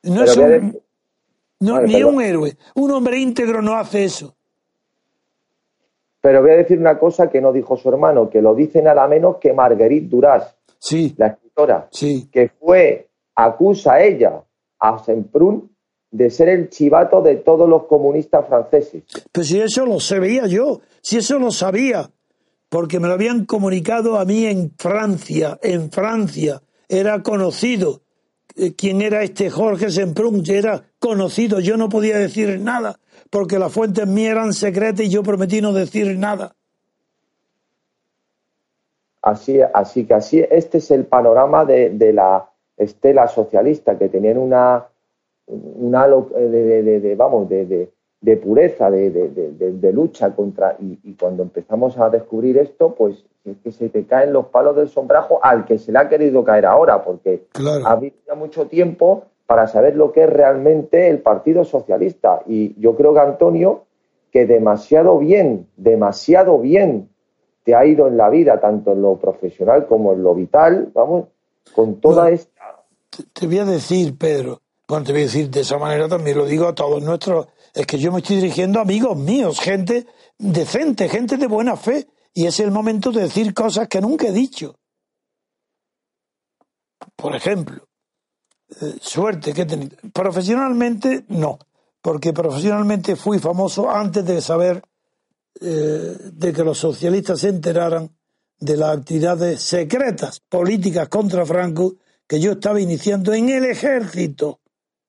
No 0.03 0.21
Pero 0.21 0.31
es 0.31 0.37
un- 0.63 0.79
no, 1.61 1.75
Vale, 1.75 1.87
ni 1.87 1.95
perdón. 1.95 2.15
un 2.17 2.23
héroe. 2.23 2.57
Un 2.75 2.91
hombre 2.91 3.19
íntegro 3.19 3.63
no 3.63 3.75
hace 3.75 4.05
eso. 4.05 4.35
Pero 6.21 6.41
voy 6.43 6.53
a 6.53 6.57
decir 6.57 6.79
una 6.79 6.99
cosa 6.99 7.29
que 7.29 7.41
no 7.41 7.53
dijo 7.53 7.77
su 7.77 7.89
hermano, 7.89 8.31
que 8.31 8.41
lo 8.41 8.55
dice 8.55 8.83
nada 8.83 9.07
menos 9.09 9.37
que 9.37 9.53
Marguerite 9.53 10.09
Duras, 10.09 10.57
Sí, 10.79 11.15
la 11.17 11.29
escritora, 11.29 11.89
sí. 11.91 12.29
que 12.31 12.49
fue, 12.49 13.09
acusa 13.35 13.95
a 13.95 14.03
ella, 14.03 14.43
a 14.79 14.99
Semprún, 15.05 15.71
de 16.11 16.31
ser 16.31 16.49
el 16.49 16.69
chivato 16.71 17.21
de 17.23 17.37
todos 17.37 17.69
los 17.69 17.85
comunistas 17.87 18.47
franceses. 18.47 19.03
Pues 19.33 19.49
si 19.49 19.61
eso 19.61 19.85
lo 19.85 19.99
sabía 20.01 20.47
yo, 20.47 20.81
si 21.03 21.19
eso 21.19 21.39
lo 21.39 21.51
sabía, 21.51 22.09
porque 22.75 22.99
me 22.99 23.07
lo 23.07 23.15
habían 23.15 23.45
comunicado 23.45 24.19
a 24.19 24.25
mí 24.25 24.47
en 24.47 24.73
Francia, 24.77 25.57
en 25.63 25.93
Francia, 25.93 26.61
era 26.89 27.23
conocido 27.23 28.01
eh, 28.57 28.75
quién 28.75 29.01
era 29.01 29.23
este 29.23 29.49
Jorge 29.49 29.91
Semprún, 29.93 30.43
era 30.49 30.83
conocido, 30.99 31.61
yo 31.61 31.77
no 31.77 31.89
podía 31.89 32.19
decir 32.19 32.59
nada, 32.59 32.99
porque 33.31 33.61
las 33.61 33.73
fuentes 33.73 34.09
mías 34.09 34.33
eran 34.33 34.53
secretas 34.53 35.07
y 35.07 35.09
yo 35.09 35.23
prometí 35.23 35.61
no 35.61 35.73
decir 35.73 36.19
nada. 36.19 36.57
Así, 39.23 39.61
así 39.73 40.05
que 40.05 40.15
así, 40.15 40.45
este 40.51 40.79
es 40.79 40.91
el 40.91 41.07
panorama 41.07 41.65
de, 41.65 42.13
la 42.13 42.51
estela 42.77 43.29
socialista, 43.29 43.97
que 43.97 44.09
tenían 44.09 44.37
una, 44.39 44.85
un 45.47 45.95
halo 45.95 46.29
de, 46.35 46.49
de- 46.51 46.83
de- 46.83 47.01
de, 47.01 47.15
vamos, 47.15 47.49
de, 47.49 47.93
de- 48.25 48.37
pureza, 48.39 48.91
de, 48.91 49.11
de- 49.11 49.29
de- 49.29 49.53
de- 49.53 49.73
de 49.73 49.93
lucha 49.93 50.35
contra, 50.35 50.77
y, 50.81 50.99
y 51.03 51.15
cuando 51.15 51.43
empezamos 51.43 51.99
a 51.99 52.09
descubrir 52.09 52.57
esto, 52.59 52.95
pues 52.95 53.25
es 53.45 53.57
que 53.63 53.71
se 53.73 53.89
te 53.91 54.05
caen 54.07 54.33
los 54.33 54.47
palos 54.47 54.75
del 54.77 54.89
sombrajo 54.89 55.39
al 55.43 55.67
que 55.67 55.79
se 55.79 55.93
le 55.93 55.99
ha 55.99 56.09
querido 56.09 56.43
caer 56.43 56.65
ahora, 56.65 57.05
porque 57.05 57.45
Claro. 57.53 57.87
ha 57.87 57.93
habido 57.93 58.17
ya 58.27 58.35
mucho 58.35 58.67
tiempo 58.67 59.25
para 59.47 59.67
saber 59.67 59.95
lo 59.97 60.11
que 60.13 60.23
es 60.25 60.31
realmente 60.31 61.09
el 61.11 61.19
Partido 61.21 61.65
Socialista. 61.65 62.41
Y 62.47 62.75
yo 62.81 62.97
creo 62.97 63.13
que 63.13 63.21
Antonio, 63.21 63.85
que 64.33 64.47
demasiado 64.47 65.19
bien, 65.19 65.67
demasiado 65.77 66.59
bien 66.59 67.11
te 67.65 67.75
ha 67.75 67.85
ido 67.85 68.07
en 68.09 68.17
la 68.17 68.31
vida, 68.31 68.59
tanto 68.61 68.93
en 68.93 69.03
lo 69.03 69.17
profesional 69.17 69.87
como 69.87 70.15
en 70.15 70.23
lo 70.23 70.35
vital, 70.35 70.91
vamos, 70.95 71.27
con 71.75 72.01
toda 72.01 72.23
Bueno. 72.23 72.35
esta... 72.37 72.85
Te 73.35 73.47
voy 73.47 73.59
a 73.59 73.65
decir, 73.67 74.17
Pedro, 74.19 74.61
bueno, 74.89 75.05
te 75.05 75.13
voy 75.13 75.21
a 75.23 75.25
decir 75.25 75.51
de 75.51 75.61
esa 75.61 75.79
manera 75.79 76.09
también 76.09 76.37
lo 76.39 76.47
digo 76.47 76.67
a 76.69 76.75
todos 76.75 77.03
nuestros, 77.03 77.47
es 77.75 77.87
que 77.87 77.99
yo 77.99 78.13
me 78.13 78.19
estoy 78.19 78.37
dirigiendo 78.37 78.79
a 78.79 78.83
amigos 78.83 79.17
míos, 79.17 79.59
gente 79.61 80.07
decente, 80.39 81.09
gente 81.09 81.37
de 81.37 81.49
buena 81.49 81.77
fe, 81.77 82.07
y 82.33 82.47
es 82.47 82.61
el 82.61 82.71
momento 82.71 83.11
de 83.11 83.23
decir 83.23 83.53
cosas 83.53 83.89
que 83.89 84.01
nunca 84.01 84.29
he 84.29 84.33
dicho. 84.33 84.79
Por 87.17 87.35
ejemplo, 87.35 87.89
eh, 88.81 88.97
suerte 89.01 89.53
que 89.53 89.63
he 89.63 89.67
tenido. 89.67 89.97
Profesionalmente, 90.13 91.25
no, 91.29 91.59
porque 92.01 92.33
profesionalmente 92.33 93.17
fui 93.17 93.39
famoso 93.39 93.91
antes 93.91 94.25
de 94.25 94.41
saber 94.41 94.83
eh, 95.61 96.17
de 96.33 96.53
que 96.53 96.65
los 96.65 96.79
socialistas 96.79 97.41
se 97.41 97.49
enteraran 97.49 98.17
de 98.59 98.77
las 98.77 98.99
actividades 98.99 99.63
secretas 99.63 100.41
políticas 100.41 101.09
contra 101.09 101.45
Franco 101.45 101.97
que 102.27 102.41
yo 102.41 102.53
estaba 102.53 102.81
iniciando 102.81 103.35
en 103.35 103.49
el 103.49 103.65
ejército, 103.65 104.61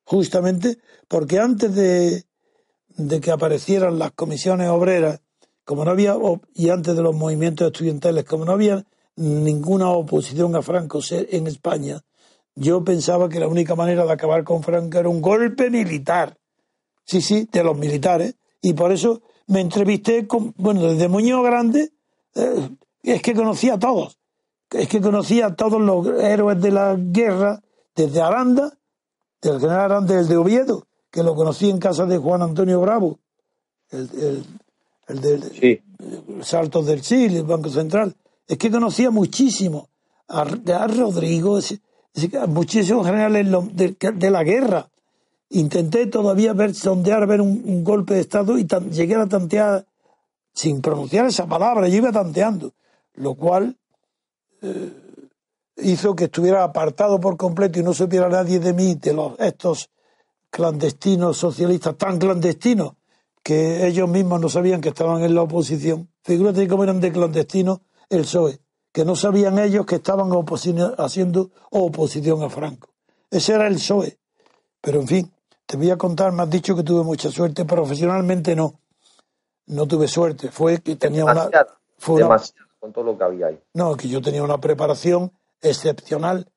justamente 0.03 0.79
porque 1.07 1.39
antes 1.39 1.73
de, 1.73 2.25
de 2.97 3.21
que 3.21 3.31
aparecieran 3.31 3.99
las 3.99 4.11
comisiones 4.11 4.69
obreras, 4.69 5.21
como 5.63 5.85
no 5.85 5.91
había, 5.91 6.15
y 6.53 6.69
antes 6.69 6.95
de 6.95 7.01
los 7.01 7.15
movimientos 7.15 7.67
estudiantiles, 7.67 8.23
como 8.25 8.45
no 8.45 8.51
había 8.51 8.85
ninguna 9.15 9.89
oposición 9.89 10.55
a 10.55 10.61
Franco 10.61 10.99
en 11.09 11.47
España, 11.47 12.01
yo 12.55 12.83
pensaba 12.83 13.27
que 13.27 13.39
la 13.39 13.47
única 13.47 13.75
manera 13.75 14.05
de 14.05 14.11
acabar 14.13 14.43
con 14.43 14.63
Franco 14.63 14.97
era 14.97 15.09
un 15.09 15.21
golpe 15.21 15.69
militar. 15.69 16.37
Sí, 17.03 17.21
sí, 17.21 17.47
de 17.51 17.63
los 17.63 17.77
militares. 17.77 18.35
Y 18.61 18.73
por 18.73 18.91
eso 18.91 19.21
me 19.47 19.59
entrevisté 19.59 20.25
con, 20.25 20.53
bueno, 20.57 20.83
desde 20.83 21.07
Muñoz 21.07 21.43
Grande, 21.43 21.91
eh, 22.33 22.69
es 23.03 23.21
que 23.21 23.33
conocía 23.33 23.75
a 23.75 23.79
todos. 23.79 24.17
Es 24.71 24.87
que 24.87 25.01
conocía 25.01 25.47
a 25.47 25.55
todos 25.55 25.81
los 25.81 26.07
héroes 26.07 26.59
de 26.61 26.71
la 26.71 26.95
guerra, 26.97 27.61
desde 27.95 28.21
Aranda, 28.21 28.77
del 29.41 29.59
general 29.59 29.91
Aranda, 29.91 30.19
el 30.19 30.27
de 30.27 30.37
Oviedo, 30.37 30.87
que 31.15 31.23
lo 31.23 31.33
conocí 31.33 31.69
en 31.69 31.77
casa 31.79 32.05
de 32.05 32.17
Juan 32.17 32.41
Antonio 32.41 32.81
Bravo, 32.81 33.19
el, 33.89 34.09
el, 34.19 34.45
el 35.07 35.21
de 35.21 35.39
Sí, 35.39 35.81
Saltos 36.41 36.85
del 36.85 37.01
Chile, 37.01 37.37
el 37.37 37.45
Banco 37.45 37.69
Central. 37.69 38.13
Es 38.45 38.57
que 38.57 38.69
conocía 38.69 39.11
muchísimo 39.11 39.87
a, 40.27 40.41
a 40.41 40.87
Rodrigo, 40.87 41.57
es- 41.57 41.79
es 42.13 42.29
que 42.29 42.37
a 42.37 42.47
muchísimos 42.47 43.05
generales 43.07 43.47
de, 43.73 43.95
de 44.13 44.29
la 44.29 44.43
guerra. 44.43 44.89
Intenté 45.51 46.07
todavía 46.07 46.51
ver, 46.51 46.73
sondear, 46.75 47.25
ver 47.27 47.39
un, 47.39 47.61
un 47.65 47.83
golpe 47.85 48.15
de 48.15 48.19
Estado 48.19 48.57
y 48.57 48.65
tan- 48.65 48.91
llegué 48.91 49.15
a 49.15 49.19
la 49.19 49.27
tanteada 49.27 49.85
sin 50.53 50.81
pronunciar 50.81 51.25
esa 51.27 51.45
palabra, 51.47 51.87
yo 51.87 51.95
iba 51.97 52.11
tanteando, 52.11 52.73
lo 53.13 53.35
cual 53.35 53.77
eh, 54.61 54.91
hizo 55.77 56.13
que 56.13 56.25
estuviera 56.25 56.63
apartado 56.65 57.19
por 57.21 57.37
completo 57.37 57.79
y 57.79 57.83
no 57.83 57.93
supiera 57.93 58.27
nadie 58.27 58.59
de 58.59 58.73
mí, 58.73 58.95
de 58.95 59.13
los 59.13 59.39
estos 59.39 59.89
clandestinos 60.55 61.35
socialistas 61.35 61.97
tan 61.97 62.17
clandestinos 62.17 62.93
que 63.43 63.85
ellos 63.85 64.07
mismos 64.07 64.39
no 64.39 64.47
sabían 64.47 64.79
que 64.79 64.89
estaban 64.89 65.21
en 65.21 65.35
la 65.35 65.41
oposición. 65.41 66.07
Figúrate 66.23 66.65
cómo 66.69 66.85
eran 66.85 67.01
de 67.01 67.11
clandestinos 67.11 67.81
el 68.09 68.21
PSOE, 68.21 68.59
que 68.93 69.03
no 69.03 69.17
sabían 69.17 69.59
ellos 69.59 69.85
que 69.85 69.95
estaban 69.95 70.31
haciendo 70.97 71.51
oposición 71.71 72.41
a 72.41 72.49
Franco. 72.49 72.87
Ese 73.29 73.53
era 73.53 73.67
el 73.67 73.75
PSOE. 73.75 74.17
Pero 74.79 75.01
en 75.01 75.07
fin, 75.07 75.31
te 75.65 75.75
voy 75.75 75.89
a 75.91 75.97
contar, 75.97 76.31
me 76.31 76.43
has 76.43 76.49
dicho 76.49 76.73
que 76.73 76.83
tuve 76.83 77.03
mucha 77.03 77.29
suerte, 77.29 77.65
profesionalmente 77.65 78.55
no. 78.55 78.79
No 79.67 79.85
tuve 79.87 80.07
suerte, 80.07 80.51
fue 80.51 80.79
que 80.79 80.95
tenía 80.95 81.25
una... 81.25 81.33
demasiado, 81.33 81.71
fue 81.97 82.15
una- 82.15 82.23
demasiado, 82.25 82.67
con 82.79 82.93
todo 82.93 83.03
lo 83.03 83.17
que 83.17 83.23
había 83.25 83.47
ahí. 83.47 83.59
no, 83.73 83.97
que 83.97 84.07
yo 84.07 84.21
tenía 84.21 84.41
una 84.41 84.59
preparación 84.59 85.33
excepcional, 85.61 86.47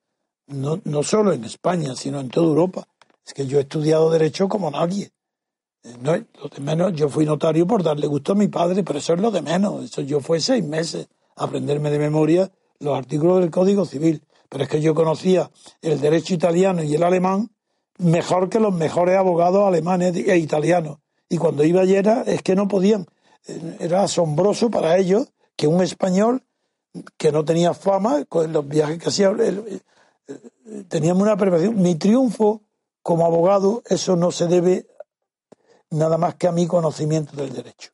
no, 0.46 0.80
no 0.84 1.02
solo 1.02 1.32
en 1.32 1.44
España, 1.44 1.96
sino 1.96 2.20
en 2.20 2.28
toda 2.28 2.46
Europa. 2.46 2.86
Es 3.28 3.34
que 3.34 3.46
yo 3.46 3.58
he 3.58 3.60
estudiado 3.60 4.10
Derecho 4.10 4.48
como 4.48 4.70
nadie. 4.70 5.12
Eh, 5.84 5.94
No, 6.00 6.12
lo 6.16 6.48
de 6.48 6.60
menos, 6.62 6.94
yo 6.94 7.10
fui 7.10 7.26
notario 7.26 7.66
por 7.66 7.82
darle 7.82 8.06
gusto 8.06 8.32
a 8.32 8.34
mi 8.34 8.48
padre, 8.48 8.82
pero 8.82 8.98
eso 8.98 9.12
es 9.12 9.20
lo 9.20 9.30
de 9.30 9.42
menos. 9.42 9.90
Yo 9.90 10.20
fue 10.20 10.40
seis 10.40 10.64
meses 10.64 11.08
a 11.36 11.44
aprenderme 11.44 11.90
de 11.90 11.98
memoria 11.98 12.50
los 12.80 12.96
artículos 12.96 13.40
del 13.40 13.50
Código 13.50 13.84
Civil. 13.84 14.22
Pero 14.48 14.64
es 14.64 14.70
que 14.70 14.80
yo 14.80 14.94
conocía 14.94 15.50
el 15.82 16.00
derecho 16.00 16.32
italiano 16.32 16.82
y 16.82 16.94
el 16.94 17.02
alemán 17.02 17.50
mejor 17.98 18.48
que 18.48 18.60
los 18.60 18.72
mejores 18.72 19.18
abogados 19.18 19.62
alemanes 19.66 20.16
e 20.16 20.38
italianos. 20.38 20.98
Y 21.28 21.36
cuando 21.36 21.64
iba 21.64 21.82
era, 21.82 22.22
es 22.22 22.40
que 22.42 22.54
no 22.54 22.66
podían. 22.66 23.04
Eh, 23.46 23.76
Era 23.80 24.04
asombroso 24.04 24.70
para 24.70 24.96
ellos 24.96 25.28
que 25.54 25.66
un 25.66 25.82
español 25.82 26.44
que 27.18 27.30
no 27.30 27.44
tenía 27.44 27.74
fama 27.74 28.24
con 28.24 28.54
los 28.54 28.66
viajes 28.66 28.98
que 28.98 29.08
hacía. 29.10 29.30
eh, 29.38 29.80
Teníamos 30.88 31.22
una 31.22 31.36
preparación. 31.36 31.80
Mi 31.82 31.96
triunfo 31.96 32.62
como 33.08 33.24
abogado, 33.24 33.82
eso 33.86 34.16
no 34.16 34.30
se 34.30 34.48
debe 34.48 34.86
nada 35.88 36.18
más 36.18 36.34
que 36.34 36.46
a 36.46 36.52
mi 36.52 36.66
conocimiento 36.66 37.34
del 37.36 37.54
derecho. 37.54 37.92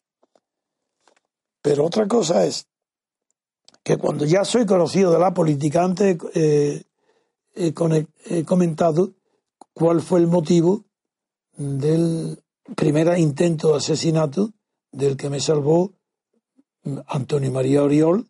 Pero 1.62 1.84
otra 1.84 2.08
cosa 2.08 2.44
es 2.44 2.66
que 3.84 3.96
cuando 3.96 4.24
ya 4.24 4.44
soy 4.44 4.66
conocido 4.66 5.12
de 5.12 5.20
la 5.20 5.32
política, 5.32 5.84
antes 5.84 6.18
eh, 6.34 6.82
he, 7.54 8.44
comentado 8.44 9.12
cuál 9.72 10.02
fue 10.02 10.18
el 10.18 10.26
motivo 10.26 10.84
del 11.52 12.42
primer 12.74 13.16
intento 13.16 13.68
de 13.68 13.76
asesinato 13.76 14.50
del 14.90 15.16
que 15.16 15.30
me 15.30 15.38
salvó 15.38 15.92
Antonio 17.06 17.52
María 17.52 17.84
Oriol, 17.84 18.26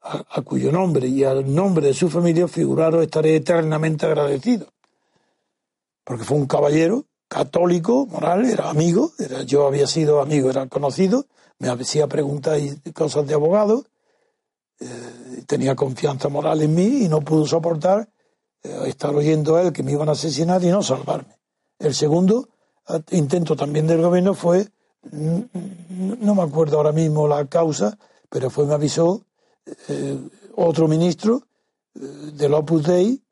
a, 0.00 0.40
cuyo 0.40 0.72
nombre 0.72 1.06
y 1.06 1.24
al 1.24 1.54
nombre 1.54 1.88
de 1.88 1.92
su 1.92 2.08
familia 2.08 2.48
figuraron 2.48 3.02
estaré 3.02 3.36
eternamente 3.36 4.06
agradecido. 4.06 4.72
Porque 6.08 6.24
fue 6.24 6.38
un 6.38 6.46
caballero 6.46 7.04
católico, 7.28 8.06
moral, 8.06 8.46
era 8.46 8.70
amigo, 8.70 9.12
yo 9.44 9.66
había 9.66 9.86
sido 9.86 10.22
amigo, 10.22 10.48
era 10.48 10.66
conocido, 10.66 11.26
me 11.58 11.68
hacía 11.68 12.06
preguntas 12.06 12.58
y 12.58 12.92
cosas 12.92 13.26
de 13.26 13.34
abogado, 13.34 13.84
eh, 14.80 14.86
tenía 15.46 15.76
confianza 15.76 16.30
moral 16.30 16.62
en 16.62 16.74
mí 16.74 17.04
y 17.04 17.08
no 17.10 17.20
pudo 17.20 17.44
soportar 17.44 18.08
eh, 18.62 18.84
estar 18.86 19.14
oyendo 19.14 19.56
a 19.56 19.64
él 19.64 19.72
que 19.74 19.82
me 19.82 19.92
iban 19.92 20.08
a 20.08 20.12
asesinar 20.12 20.64
y 20.64 20.68
no 20.68 20.82
salvarme. 20.82 21.36
El 21.78 21.94
segundo 21.94 22.48
intento 23.10 23.54
también 23.54 23.86
del 23.86 24.00
gobierno 24.00 24.32
fue, 24.32 24.66
no 25.12 26.34
me 26.34 26.42
acuerdo 26.42 26.78
ahora 26.78 26.92
mismo 26.92 27.28
la 27.28 27.44
causa, 27.48 27.98
pero 28.30 28.48
fue, 28.48 28.64
me 28.64 28.72
avisó 28.72 29.26
eh, 29.88 30.18
otro 30.56 30.88
ministro 30.88 31.42
del 31.92 32.54
Opus 32.54 32.84
Dei, 32.84 33.22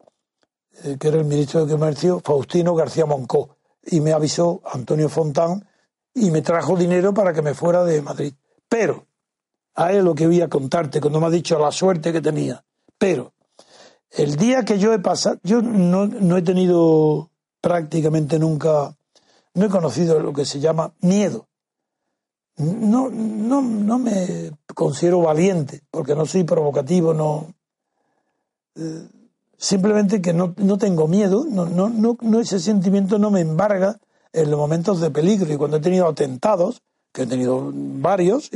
que 0.98 1.08
era 1.08 1.18
el 1.18 1.24
ministro 1.24 1.64
de 1.64 1.72
Comercio, 1.72 2.20
Faustino 2.24 2.74
García 2.74 3.06
Moncó, 3.06 3.56
y 3.84 4.00
me 4.00 4.12
avisó 4.12 4.60
Antonio 4.64 5.08
Fontán 5.08 5.66
y 6.14 6.30
me 6.30 6.42
trajo 6.42 6.76
dinero 6.76 7.12
para 7.14 7.32
que 7.32 7.42
me 7.42 7.54
fuera 7.54 7.84
de 7.84 8.02
Madrid. 8.02 8.34
Pero, 8.68 9.06
a 9.74 9.92
él 9.92 10.04
lo 10.04 10.14
que 10.14 10.26
voy 10.26 10.40
a 10.40 10.48
contarte, 10.48 11.00
cuando 11.00 11.20
me 11.20 11.26
ha 11.26 11.30
dicho 11.30 11.58
la 11.58 11.70
suerte 11.70 12.12
que 12.12 12.20
tenía, 12.20 12.64
pero 12.98 13.32
el 14.10 14.36
día 14.36 14.64
que 14.64 14.78
yo 14.78 14.92
he 14.92 14.98
pasado, 14.98 15.38
yo 15.42 15.60
no, 15.60 16.06
no 16.06 16.36
he 16.36 16.42
tenido 16.42 17.30
prácticamente 17.60 18.38
nunca, 18.38 18.96
no 19.54 19.66
he 19.66 19.68
conocido 19.68 20.18
lo 20.20 20.32
que 20.32 20.44
se 20.44 20.60
llama 20.60 20.94
miedo. 21.00 21.48
No, 22.56 23.10
no, 23.10 23.60
no 23.60 23.98
me 23.98 24.52
considero 24.74 25.20
valiente, 25.20 25.82
porque 25.90 26.14
no 26.14 26.24
soy 26.24 26.44
provocativo, 26.44 27.12
no. 27.12 27.54
Eh, 28.76 29.08
simplemente 29.58 30.20
que 30.20 30.32
no, 30.32 30.54
no 30.56 30.78
tengo 30.78 31.08
miedo, 31.08 31.46
no, 31.48 31.66
no, 31.66 31.88
no, 32.20 32.40
ese 32.40 32.60
sentimiento 32.60 33.18
no 33.18 33.30
me 33.30 33.40
embarga 33.40 33.98
en 34.32 34.50
los 34.50 34.58
momentos 34.58 35.00
de 35.00 35.10
peligro. 35.10 35.52
Y 35.52 35.56
cuando 35.56 35.78
he 35.78 35.80
tenido 35.80 36.06
atentados, 36.06 36.82
que 37.12 37.22
he 37.22 37.26
tenido 37.26 37.70
varios, 37.72 38.50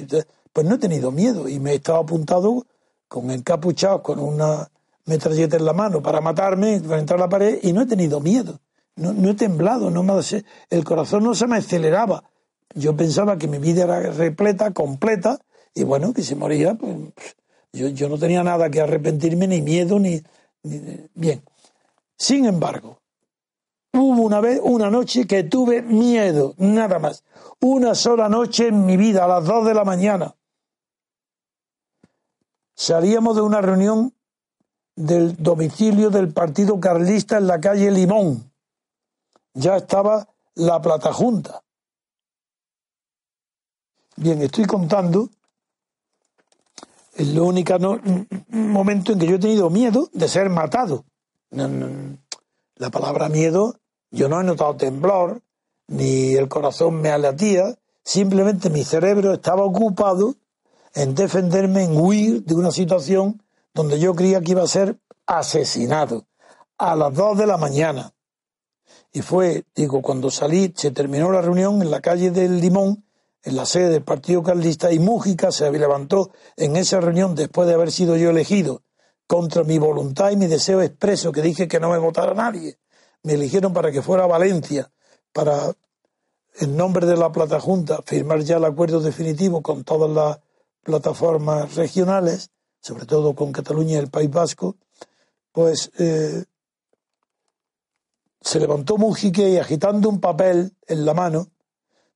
pues 0.53 0.67
no 0.67 0.75
he 0.75 0.79
tenido 0.79 1.11
miedo 1.11 1.49
y 1.49 1.59
me 1.59 1.73
he 1.73 1.75
estado 1.77 1.99
apuntado 1.99 2.67
con 3.09 3.31
encapuchados, 3.31 4.03
con 4.03 4.19
una 4.19 4.71
metralleta 5.07 5.57
en 5.57 5.65
la 5.65 5.73
mano 5.73 6.03
para 6.03 6.21
matarme, 6.21 6.75
enfrentar 6.75 7.19
la 7.19 7.29
pared 7.29 7.59
y 7.63 7.73
no 7.73 7.83
he 7.83 7.87
tenido 7.87 8.21
miedo. 8.21 8.61
No, 8.97 9.13
no 9.13 9.31
he 9.31 9.35
temblado, 9.35 9.91
no 9.91 10.03
me, 10.03 10.13
el 10.69 10.85
corazón 10.85 11.25
no 11.25 11.35
se 11.35 11.47
me 11.47 11.57
aceleraba. 11.57 12.25
Yo 12.75 12.97
pensaba 12.97 13.39
que 13.39 13.49
mi 13.49 13.59
vida 13.59 13.85
era 13.85 14.01
repleta, 14.13 14.73
completa, 14.73 15.39
y 15.75 15.85
bueno, 15.85 16.13
que 16.13 16.23
se 16.23 16.37
moría, 16.37 16.75
pues 16.75 16.97
yo, 17.73 17.89
yo 17.89 18.09
no 18.09 18.19
tenía 18.19 18.43
nada 18.43 18.71
que 18.71 18.81
arrepentirme, 18.81 19.47
ni 19.49 19.63
miedo, 19.63 19.99
ni, 19.99 20.23
Bien. 20.63 21.43
Sin 22.17 22.45
embargo, 22.45 23.01
hubo 23.93 24.23
una 24.23 24.41
vez, 24.41 24.61
una 24.63 24.91
noche 24.91 25.27
que 25.27 25.45
tuve 25.45 25.83
miedo, 25.83 26.55
nada 26.59 26.99
más. 26.99 27.25
Una 27.61 27.95
sola 27.95 28.29
noche 28.29 28.69
en 28.69 28.85
mi 28.85 28.97
vida, 28.97 29.25
a 29.25 29.29
las 29.29 29.45
dos 29.45 29.67
de 29.67 29.75
la 29.75 29.85
mañana. 29.85 30.35
Salíamos 32.75 33.37
de 33.37 33.43
una 33.43 33.61
reunión 33.61 34.15
del 34.97 35.37
domicilio 35.37 36.11
del 36.11 36.33
Partido 36.33 36.79
Carlista 36.81 37.39
en 37.39 37.47
la 37.47 37.61
calle 37.61 37.91
Limón. 37.91 38.53
Ya 39.55 39.77
estaba 39.77 40.29
la 40.55 40.81
plata 40.81 41.13
junta. 41.13 41.63
Bien, 44.17 44.43
estoy 44.43 44.67
contando 44.67 45.31
el 47.21 47.39
único 47.39 47.79
momento 48.49 49.13
en 49.13 49.19
que 49.19 49.27
yo 49.27 49.37
he 49.37 49.39
tenido 49.39 49.71
miedo 49.71 50.09
de 50.13 50.29
ser 50.29 50.49
matado. 50.49 51.05
la 51.51 52.91
palabra 52.91 53.29
miedo, 53.29 53.77
yo 54.11 54.29
no 54.29 54.41
he 54.41 54.45
notado 54.45 54.77
temblor, 54.77 55.43
ni 55.89 56.35
el 56.35 56.49
corazón 56.49 57.01
me 57.01 57.11
alatía, 57.11 57.77
simplemente 58.03 58.71
mi 58.71 58.85
cerebro 58.85 59.35
estaba 59.35 59.65
ocupado 59.65 60.37
en 60.95 61.15
defenderme, 61.15 61.85
en 61.85 61.97
huir 61.97 62.45
de 62.45 62.55
una 62.55 62.71
situación 62.71 63.43
donde 63.75 64.01
yo 64.01 64.15
creía 64.15 64.41
que 64.41 64.53
iba 64.53 64.63
a 64.63 64.67
ser 64.67 64.99
asesinado 65.27 66.27
a 66.79 66.97
las 66.97 67.15
dos 67.15 67.37
de 67.39 67.47
la 67.47 67.57
mañana. 67.57 68.13
Y 69.13 69.23
fue, 69.23 69.65
digo, 69.75 70.03
cuando 70.03 70.31
salí, 70.31 70.73
se 70.75 70.91
terminó 70.91 71.31
la 71.31 71.43
reunión 71.43 71.83
en 71.83 71.91
la 71.91 72.01
calle 72.01 72.31
del 72.31 72.61
Limón, 72.61 73.05
en 73.43 73.57
la 73.57 73.67
sede 73.67 73.89
del 73.89 74.03
Partido 74.03 74.43
Carlista 74.43 74.93
y 74.93 74.99
Mújica 74.99 75.51
se 75.51 75.71
levantó 75.71 76.31
en 76.57 76.77
esa 76.77 77.01
reunión 77.01 77.35
después 77.35 77.67
de 77.69 77.75
haber 77.75 77.91
sido 77.91 78.17
yo 78.17 78.31
elegido 78.31 78.83
contra 79.27 79.65
mi 79.65 79.79
voluntad 79.79 80.31
y 80.31 80.37
mi 80.37 80.47
deseo 80.47 80.83
expreso 80.83 81.33
que 81.33 81.43
dije 81.43 81.69
que 81.69 81.81
no 81.81 81.91
me 81.91 81.99
votara 81.99 82.35
nadie. 82.35 82.79
Me 83.23 83.35
eligieron 83.35 83.73
para 83.73 83.93
que 83.93 84.03
fuera 84.03 84.25
a 84.25 84.27
Valencia, 84.27 84.91
para, 85.33 85.73
en 86.59 86.77
nombre 86.77 87.07
de 87.07 87.17
la 87.17 87.31
Plata 87.31 87.61
Junta, 87.61 88.01
firmar 88.05 88.41
ya 88.41 88.57
el 88.57 88.65
acuerdo 88.65 89.01
definitivo 89.01 89.63
con 89.63 89.85
todas 89.85 90.11
las 90.11 90.41
plataformas 90.83 91.77
regionales, 91.77 92.51
sobre 92.81 93.07
todo 93.07 93.35
con 93.35 93.53
Cataluña 93.53 93.93
y 93.93 93.97
el 93.97 94.11
País 94.11 94.31
Vasco, 94.31 94.77
pues 95.53 95.91
eh, 95.99 96.45
se 98.41 98.61
levantó 98.61 98.97
Mújica 98.97 99.43
y 99.43 99.59
agitando 99.59 100.09
un 100.09 100.21
papel 100.21 100.75
en 100.87 101.05
la 101.05 101.15
mano, 101.15 101.49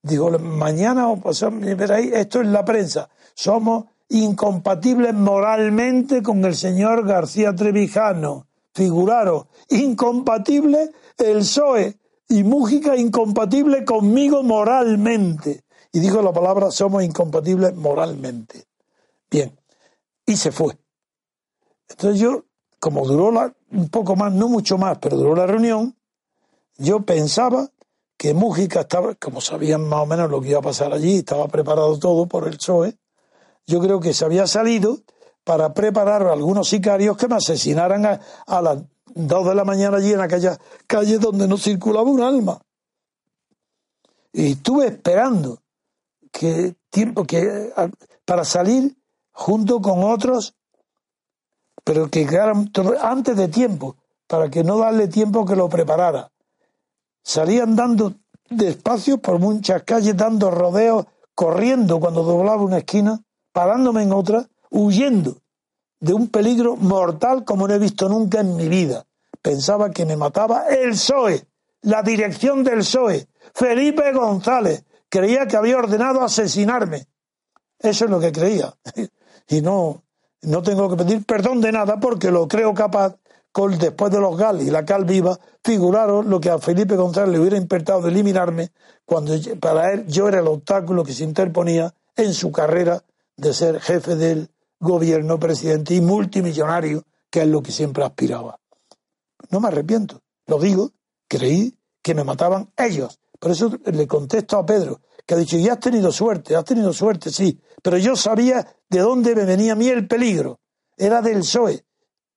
Digo, 0.04 0.38
mañana 0.38 1.08
o 1.08 1.18
veréis, 1.18 2.12
esto 2.12 2.42
es 2.42 2.46
la 2.48 2.62
prensa. 2.62 3.08
Somos 3.34 3.86
incompatibles 4.10 5.14
moralmente 5.14 6.22
con 6.22 6.44
el 6.44 6.54
señor 6.54 7.06
García 7.06 7.54
Trevijano. 7.54 8.46
Figuraros, 8.74 9.46
incompatible 9.70 10.90
el 11.16 11.38
PSOE 11.38 11.96
y 12.28 12.42
Mújica 12.42 12.96
incompatible 12.96 13.86
conmigo 13.86 14.42
moralmente. 14.42 15.64
Y 15.90 16.00
dijo 16.00 16.20
la 16.20 16.34
palabra, 16.34 16.70
somos 16.70 17.02
incompatibles 17.02 17.74
moralmente. 17.74 18.66
Bien, 19.30 19.58
y 20.26 20.36
se 20.36 20.52
fue. 20.52 20.76
Entonces 21.88 22.20
yo, 22.20 22.44
como 22.78 23.06
duró 23.06 23.30
la, 23.30 23.54
un 23.70 23.88
poco 23.88 24.16
más, 24.16 24.34
no 24.34 24.48
mucho 24.48 24.76
más, 24.76 24.98
pero 24.98 25.16
duró 25.16 25.34
la 25.34 25.46
reunión, 25.46 25.96
yo 26.76 27.00
pensaba 27.00 27.70
que 28.24 28.32
Mújica 28.32 28.80
estaba, 28.80 29.14
como 29.16 29.42
sabían 29.42 29.86
más 29.86 30.00
o 30.00 30.06
menos 30.06 30.30
lo 30.30 30.40
que 30.40 30.48
iba 30.48 30.58
a 30.58 30.62
pasar 30.62 30.94
allí, 30.94 31.18
estaba 31.18 31.46
preparado 31.46 31.98
todo 31.98 32.24
por 32.24 32.48
el 32.48 32.56
PSOE, 32.56 32.96
yo 33.66 33.80
creo 33.80 34.00
que 34.00 34.14
se 34.14 34.24
había 34.24 34.46
salido 34.46 35.00
para 35.44 35.74
preparar 35.74 36.26
a 36.26 36.32
algunos 36.32 36.70
sicarios 36.70 37.18
que 37.18 37.28
me 37.28 37.34
asesinaran 37.34 38.06
a, 38.06 38.62
las 38.62 38.78
dos 39.14 39.46
de 39.46 39.54
la 39.54 39.64
mañana 39.64 39.98
allí 39.98 40.14
en 40.14 40.22
aquella 40.22 40.58
calle 40.86 41.18
donde 41.18 41.46
no 41.46 41.58
circulaba 41.58 42.10
un 42.10 42.22
alma. 42.22 42.62
Y 44.32 44.52
estuve 44.52 44.86
esperando 44.86 45.60
que 46.32 46.76
tiempo 46.88 47.24
que 47.24 47.74
para 48.24 48.46
salir 48.46 48.96
junto 49.32 49.82
con 49.82 50.02
otros, 50.02 50.54
pero 51.84 52.08
que 52.08 52.24
quedaran 52.24 52.72
antes 53.02 53.36
de 53.36 53.48
tiempo, 53.48 53.96
para 54.26 54.48
que 54.48 54.64
no 54.64 54.78
darle 54.78 55.08
tiempo 55.08 55.44
que 55.44 55.56
lo 55.56 55.68
preparara 55.68 56.30
salían 57.24 57.74
dando 57.74 58.14
despacio 58.48 59.18
por 59.18 59.38
muchas 59.38 59.82
calles, 59.82 60.16
dando 60.16 60.50
rodeos, 60.50 61.06
corriendo 61.34 61.98
cuando 61.98 62.22
doblaba 62.22 62.62
una 62.62 62.78
esquina, 62.78 63.20
parándome 63.52 64.02
en 64.02 64.12
otra, 64.12 64.46
huyendo 64.70 65.38
de 65.98 66.12
un 66.12 66.28
peligro 66.28 66.76
mortal 66.76 67.44
como 67.44 67.66
no 67.66 67.74
he 67.74 67.78
visto 67.78 68.08
nunca 68.08 68.40
en 68.40 68.54
mi 68.56 68.68
vida. 68.68 69.06
Pensaba 69.40 69.90
que 69.90 70.04
me 70.04 70.16
mataba 70.16 70.68
el 70.68 70.90
PSOE, 70.90 71.46
la 71.82 72.02
dirección 72.02 72.62
del 72.62 72.78
PSOE, 72.78 73.26
Felipe 73.54 74.12
González. 74.12 74.84
Creía 75.08 75.46
que 75.46 75.56
había 75.56 75.78
ordenado 75.78 76.22
asesinarme. 76.22 77.06
Eso 77.78 78.04
es 78.04 78.10
lo 78.10 78.20
que 78.20 78.32
creía. 78.32 78.72
Y 79.46 79.60
no, 79.60 80.02
no 80.40 80.62
tengo 80.62 80.88
que 80.88 80.96
pedir 80.96 81.26
perdón 81.26 81.60
de 81.60 81.70
nada 81.70 82.00
porque 82.00 82.30
lo 82.30 82.48
creo 82.48 82.72
capaz 82.72 83.14
después 83.78 84.10
de 84.10 84.20
los 84.20 84.36
Gal 84.36 84.62
y 84.62 84.70
la 84.70 84.84
Cal 84.84 85.04
Viva, 85.04 85.38
figuraron 85.62 86.28
lo 86.28 86.40
que 86.40 86.50
a 86.50 86.58
Felipe 86.58 86.96
González 86.96 87.32
le 87.32 87.38
hubiera 87.40 87.56
importado 87.56 88.08
eliminarme 88.08 88.72
cuando 89.04 89.34
para 89.60 89.92
él 89.92 90.06
yo 90.06 90.28
era 90.28 90.40
el 90.40 90.48
obstáculo 90.48 91.04
que 91.04 91.12
se 91.12 91.24
interponía 91.24 91.94
en 92.16 92.34
su 92.34 92.50
carrera 92.50 93.02
de 93.36 93.52
ser 93.52 93.80
jefe 93.80 94.16
del 94.16 94.50
gobierno, 94.80 95.38
presidente 95.38 95.94
y 95.94 96.00
multimillonario, 96.00 97.04
que 97.30 97.42
es 97.42 97.48
lo 97.48 97.62
que 97.62 97.72
siempre 97.72 98.04
aspiraba. 98.04 98.58
No 99.50 99.60
me 99.60 99.68
arrepiento, 99.68 100.20
lo 100.46 100.58
digo, 100.58 100.90
creí 101.28 101.76
que 102.02 102.14
me 102.14 102.24
mataban 102.24 102.70
ellos. 102.76 103.18
Por 103.38 103.50
eso 103.50 103.72
le 103.84 104.06
contesto 104.06 104.56
a 104.56 104.66
Pedro, 104.66 105.00
que 105.26 105.34
ha 105.34 105.36
dicho, 105.36 105.56
y 105.56 105.68
has 105.68 105.80
tenido 105.80 106.12
suerte, 106.12 106.56
has 106.56 106.64
tenido 106.64 106.92
suerte, 106.92 107.30
sí, 107.30 107.60
pero 107.82 107.98
yo 107.98 108.16
sabía 108.16 108.66
de 108.88 108.98
dónde 108.98 109.34
me 109.34 109.44
venía 109.44 109.72
a 109.72 109.76
mí 109.76 109.88
el 109.88 110.06
peligro. 110.06 110.60
Era 110.96 111.22
del 111.22 111.40
PSOE, 111.40 111.84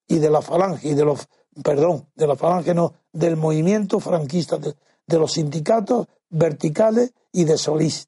y 0.07 0.19
de 0.19 0.29
la 0.29 0.41
falange 0.41 0.89
y 0.89 0.93
de 0.93 1.05
los 1.05 1.27
perdón, 1.63 2.07
de 2.15 2.27
la 2.27 2.35
falange 2.35 2.73
no, 2.73 2.93
del 3.11 3.35
movimiento 3.35 3.99
franquista, 3.99 4.57
de, 4.57 4.75
los 5.17 5.33
sindicatos 5.33 6.07
verticales 6.29 7.13
y 7.31 7.45
de 7.45 7.57
Solís. 7.57 8.07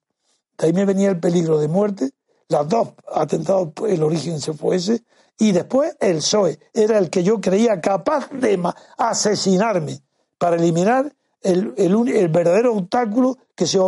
De 0.57 0.67
ahí 0.67 0.73
me 0.73 0.85
venía 0.85 1.09
el 1.09 1.19
peligro 1.19 1.59
de 1.59 1.67
muerte, 1.67 2.11
las 2.49 2.67
dos 2.67 2.89
atentados, 3.13 3.69
el 3.87 4.03
origen 4.03 4.41
se 4.41 4.53
fue 4.53 4.75
ese, 4.75 5.03
y 5.37 5.51
después 5.51 5.95
el 6.01 6.17
PSOE, 6.17 6.59
era 6.73 6.97
el 6.97 7.09
que 7.09 7.23
yo 7.23 7.39
creía 7.39 7.79
capaz 7.79 8.29
de 8.31 8.61
asesinarme 8.97 10.01
para 10.37 10.57
eliminar 10.57 11.13
el, 11.41 11.73
el, 11.77 12.27
verdadero 12.27 12.75
obstáculo 12.75 13.37
que 13.55 13.65
se, 13.65 13.79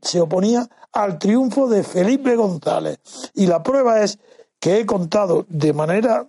se 0.00 0.20
oponía 0.20 0.68
al 0.92 1.18
triunfo 1.18 1.68
de 1.68 1.82
Felipe 1.82 2.36
González. 2.36 3.00
Y 3.34 3.48
la 3.48 3.64
prueba 3.64 4.02
es 4.02 4.20
que 4.60 4.78
he 4.78 4.86
contado 4.86 5.44
de 5.48 5.72
manera 5.72 6.28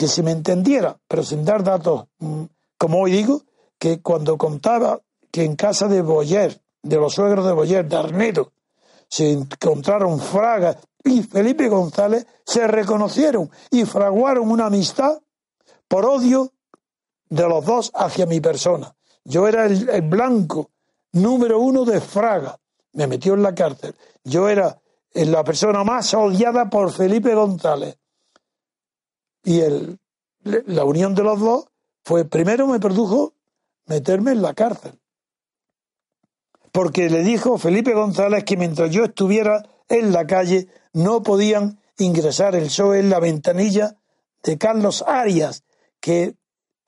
que 0.00 0.08
se 0.08 0.22
me 0.22 0.30
entendiera, 0.30 0.98
pero 1.06 1.22
sin 1.22 1.44
dar 1.44 1.62
datos, 1.62 2.06
mm, 2.20 2.44
como 2.78 3.02
hoy 3.02 3.12
digo, 3.12 3.42
que 3.78 4.00
cuando 4.00 4.38
contaba 4.38 4.98
que 5.30 5.44
en 5.44 5.56
casa 5.56 5.88
de 5.88 6.00
Boyer, 6.00 6.58
de 6.82 6.96
los 6.96 7.12
suegros 7.12 7.44
de 7.44 7.52
Boyer, 7.52 7.86
de 7.86 7.96
Arnedo, 7.98 8.50
se 9.10 9.30
encontraron 9.30 10.18
Fraga 10.18 10.78
y 11.04 11.22
Felipe 11.22 11.68
González, 11.68 12.26
se 12.46 12.66
reconocieron 12.66 13.50
y 13.70 13.84
fraguaron 13.84 14.50
una 14.50 14.68
amistad 14.68 15.18
por 15.86 16.06
odio 16.06 16.50
de 17.28 17.46
los 17.46 17.62
dos 17.66 17.92
hacia 17.94 18.24
mi 18.24 18.40
persona. 18.40 18.96
Yo 19.22 19.46
era 19.46 19.66
el, 19.66 20.00
blanco 20.00 20.70
número 21.12 21.60
uno 21.60 21.84
de 21.84 22.00
Fraga. 22.00 22.58
Me 22.94 23.06
metió 23.06 23.34
en 23.34 23.42
la 23.42 23.54
cárcel. 23.54 23.94
Yo 24.24 24.48
era 24.48 24.80
la 25.12 25.44
persona 25.44 25.84
más 25.84 26.14
odiada 26.14 26.70
por 26.70 26.90
Felipe 26.90 27.34
González. 27.34 27.99
Y 29.42 29.60
el, 29.60 29.98
la 30.42 30.84
unión 30.84 31.14
de 31.14 31.22
los 31.22 31.40
dos 31.40 31.66
fue, 32.04 32.24
primero 32.24 32.66
me 32.66 32.80
produjo 32.80 33.34
meterme 33.86 34.32
en 34.32 34.42
la 34.42 34.54
cárcel. 34.54 34.98
Porque 36.72 37.10
le 37.10 37.22
dijo 37.22 37.58
Felipe 37.58 37.94
González 37.94 38.44
que 38.44 38.56
mientras 38.56 38.90
yo 38.90 39.04
estuviera 39.04 39.62
en 39.88 40.12
la 40.12 40.26
calle 40.26 40.68
no 40.92 41.22
podían 41.22 41.80
ingresar 41.98 42.54
el 42.54 42.64
PSOE 42.64 43.00
en 43.00 43.10
la 43.10 43.20
ventanilla 43.20 43.96
de 44.42 44.56
Carlos 44.56 45.04
Arias, 45.06 45.64
que 46.00 46.36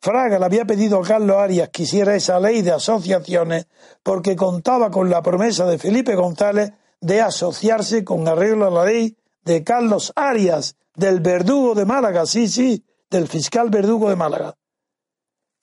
Fraga 0.01 0.39
le 0.39 0.45
había 0.45 0.65
pedido 0.65 0.99
a 0.99 1.07
Carlos 1.07 1.37
Arias 1.37 1.69
que 1.69 1.83
hiciera 1.85 2.15
esa 2.15 2.41
ley 2.41 2.63
de 2.63 2.73
asociaciones 2.73 3.67
porque 4.03 4.35
contaba 4.35 4.91
con 4.91 5.11
la 5.11 5.23
promesa 5.23 5.67
de 5.67 5.79
Felipe 5.79 6.15
González 6.15 6.73
de 7.01 7.21
asociarse 7.21 8.05
con 8.05 8.27
arreglo 8.27 8.67
a 8.67 8.71
la 8.71 8.85
ley 8.85 9.17
de 9.45 9.63
Carlos 9.63 10.13
Arias, 10.17 10.77
del 10.95 11.21
verdugo 11.21 11.75
de 11.75 11.85
Málaga, 11.85 12.27
sí, 12.27 12.49
sí, 12.49 12.85
del 13.11 13.29
fiscal 13.29 13.71
verdugo 13.71 14.09
de 14.09 14.17
Málaga. 14.17 14.57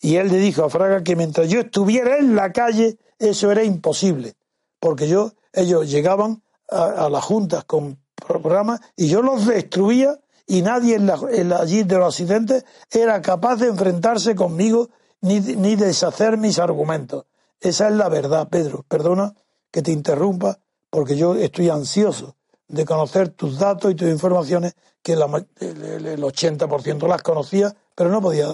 Y 0.02 0.16
él 0.16 0.30
le 0.30 0.38
dijo 0.38 0.64
a 0.64 0.70
Fraga 0.70 1.04
que 1.04 1.16
mientras 1.16 1.50
yo 1.50 1.60
estuviera 1.60 2.18
en 2.18 2.36
la 2.36 2.52
calle, 2.54 2.98
eso 3.18 3.52
era 3.52 3.64
imposible, 3.64 4.36
porque 4.80 5.08
yo, 5.08 5.34
ellos 5.52 5.90
llegaban 5.90 6.42
a, 6.70 7.10
las 7.10 7.24
juntas 7.24 7.66
con 7.66 8.00
programas 8.16 8.80
y 8.96 9.08
yo 9.08 9.22
los 9.22 9.46
destruía 9.46 10.20
y 10.48 10.62
nadie 10.62 10.96
en 10.96 11.52
allí 11.52 11.84
de 11.84 11.98
los 11.98 12.14
accidentes 12.14 12.64
era 12.92 13.22
capaz 13.22 13.58
de 13.58 13.68
enfrentarse 13.68 14.36
conmigo 14.36 14.90
ni, 15.22 15.40
ni 15.40 15.76
deshacer 15.76 16.38
mis 16.38 16.60
argumentos. 16.60 17.26
Esa 17.60 17.90
es 17.90 17.96
la 17.96 18.08
verdad, 18.08 18.48
Pedro. 18.50 18.86
Perdona 18.88 19.34
que 19.72 19.82
te 19.82 19.92
interrumpa 19.92 20.60
porque 20.90 21.18
yo 21.18 21.36
estoy 21.36 21.70
ansioso 21.70 22.36
de 22.70 22.86
conocer 22.86 23.30
tus 23.30 23.60
datos 23.60 23.92
y 23.92 23.96
tus 23.96 24.08
informaciones, 24.08 24.76
que 25.04 25.14
el, 25.14 25.20
80% 25.22 27.08
las 27.08 27.22
conocía, 27.22 27.76
pero 27.96 28.10
no 28.10 28.22
podía, 28.22 28.48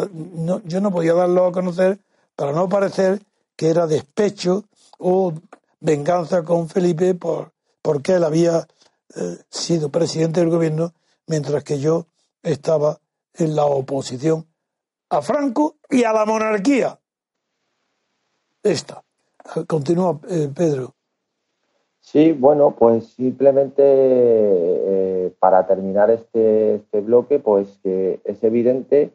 yo 0.64 0.82
no 0.82 0.92
podía 0.92 1.14
darlo 1.14 1.46
a 1.46 1.52
conocer 1.52 2.00
para 2.36 2.52
no 2.52 2.68
parecer 2.68 3.22
que 3.56 3.70
era 3.70 3.88
despecho 3.88 4.66
o 4.98 5.34
venganza 5.80 6.44
con 6.44 6.68
Felipe 6.68 7.14
por 7.16 7.54
porque 7.86 8.14
él 8.14 8.24
había 8.24 8.68
eh, 9.16 9.38
sido 9.48 9.90
presidente 9.90 10.40
del 10.40 10.50
gobierno 10.50 10.96
mientras 11.28 11.64
que 11.64 11.80
yo 11.80 12.08
estaba 12.42 13.00
en 13.36 13.56
la 13.56 13.66
oposición 13.66 14.48
a 15.10 15.22
Franco 15.22 15.76
y 15.88 16.04
a 16.04 16.12
la 16.12 16.26
monarquía. 16.26 17.00
Esta. 18.64 19.04
Continúa 19.68 20.20
eh, 20.28 20.50
Pedro. 20.54 20.95
Sí, 22.06 22.34
bueno, 22.34 22.76
pues 22.78 23.08
simplemente 23.14 23.82
eh, 23.84 25.34
para 25.40 25.66
terminar 25.66 26.12
este, 26.12 26.76
este, 26.76 27.02
bloque, 27.02 27.40
pues 27.40 27.80
que 27.82 28.22
es 28.24 28.44
evidente 28.44 29.12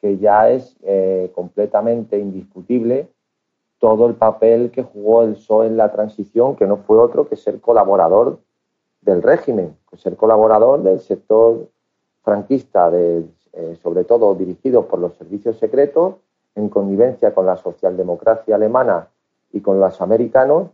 que 0.00 0.18
ya 0.18 0.50
es 0.50 0.76
eh, 0.82 1.30
completamente 1.36 2.18
indiscutible 2.18 3.06
todo 3.78 4.08
el 4.08 4.14
papel 4.14 4.72
que 4.72 4.82
jugó 4.82 5.22
el 5.22 5.34
PSOE 5.34 5.68
en 5.68 5.76
la 5.76 5.92
transición, 5.92 6.56
que 6.56 6.66
no 6.66 6.78
fue 6.78 6.98
otro 6.98 7.28
que 7.28 7.36
ser 7.36 7.60
colaborador 7.60 8.40
del 9.02 9.22
régimen, 9.22 9.76
pues 9.88 10.02
ser 10.02 10.16
colaborador 10.16 10.82
del 10.82 10.98
sector 10.98 11.68
franquista, 12.24 12.90
de, 12.90 13.24
eh, 13.52 13.78
sobre 13.80 14.02
todo 14.02 14.34
dirigido 14.34 14.88
por 14.88 14.98
los 14.98 15.14
servicios 15.14 15.58
secretos, 15.58 16.16
en 16.56 16.68
connivencia 16.68 17.32
con 17.34 17.46
la 17.46 17.56
socialdemocracia 17.56 18.56
alemana 18.56 19.08
y 19.52 19.60
con 19.60 19.78
los 19.78 20.00
americanos, 20.00 20.70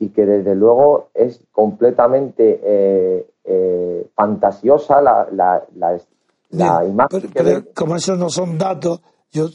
y 0.00 0.10
que 0.10 0.24
desde 0.24 0.54
luego 0.54 1.10
es 1.14 1.40
completamente 1.52 2.60
eh, 2.62 3.26
eh, 3.44 4.06
fantasiosa 4.14 5.00
la, 5.00 5.28
la, 5.32 5.64
la, 6.50 6.84
imagen. 6.84 7.30
Pero, 7.32 7.64
como 7.74 7.96
esos 7.96 8.18
no 8.18 8.30
son 8.30 8.56
datos, 8.58 9.00
yo 9.30 9.48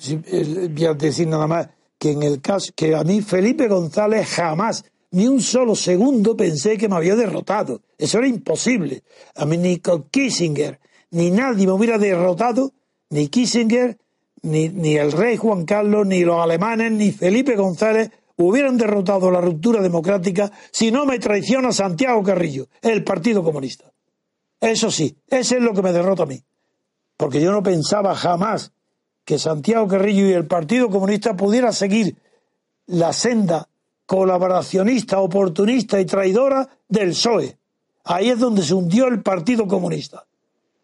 voy 0.73 0.85
a 0.85 0.93
decir 0.93 1.27
nada 1.27 1.47
más 1.47 1.69
que 1.97 2.11
en 2.11 2.23
el 2.23 2.41
caso 2.41 2.71
que 2.75 2.95
a 2.95 3.03
mí 3.03 3.21
Felipe 3.21 3.67
González 3.67 4.27
jamás 4.35 4.83
ni 5.11 5.27
un 5.27 5.41
solo 5.41 5.75
segundo 5.75 6.35
pensé 6.35 6.77
que 6.77 6.89
me 6.89 6.95
había 6.95 7.15
derrotado. 7.15 7.81
Eso 7.97 8.17
era 8.17 8.27
imposible. 8.27 9.03
A 9.35 9.45
mí 9.45 9.57
ni 9.57 9.77
con 9.77 10.09
Kissinger, 10.09 10.79
ni 11.11 11.29
nadie 11.29 11.67
me 11.67 11.73
hubiera 11.73 11.97
derrotado, 11.99 12.71
ni 13.11 13.27
Kissinger, 13.27 13.97
ni, 14.41 14.69
ni 14.69 14.97
el 14.97 15.11
rey 15.11 15.37
Juan 15.37 15.65
Carlos, 15.65 16.07
ni 16.07 16.25
los 16.25 16.41
alemanes, 16.41 16.91
ni 16.91 17.11
Felipe 17.11 17.55
González 17.55 18.09
hubieran 18.37 18.77
derrotado 18.77 19.29
la 19.31 19.41
ruptura 19.41 19.81
democrática 19.81 20.51
si 20.71 20.91
no 20.91 21.05
me 21.05 21.19
traiciona 21.19 21.71
Santiago 21.71 22.23
Carrillo, 22.23 22.67
el 22.81 23.03
Partido 23.03 23.43
Comunista. 23.43 23.91
Eso 24.59 24.89
sí, 24.89 25.17
ese 25.27 25.57
es 25.57 25.61
lo 25.61 25.73
que 25.73 25.81
me 25.81 25.91
derrota 25.91 26.23
a 26.23 26.27
mí. 26.27 26.41
Porque 27.17 27.41
yo 27.41 27.51
no 27.51 27.61
pensaba 27.61 28.15
jamás 28.15 28.71
que 29.25 29.39
Santiago 29.39 29.87
Carrillo 29.87 30.27
y 30.27 30.33
el 30.33 30.47
Partido 30.47 30.89
Comunista 30.89 31.35
pudieran 31.35 31.73
seguir 31.73 32.17
la 32.87 33.13
senda 33.13 33.67
colaboracionista, 34.05 35.19
oportunista 35.19 35.99
y 35.99 36.05
traidora 36.05 36.67
del 36.87 37.09
PSOE. 37.09 37.57
Ahí 38.05 38.29
es 38.29 38.39
donde 38.39 38.63
se 38.63 38.73
hundió 38.73 39.07
el 39.07 39.21
Partido 39.21 39.67
Comunista, 39.67 40.25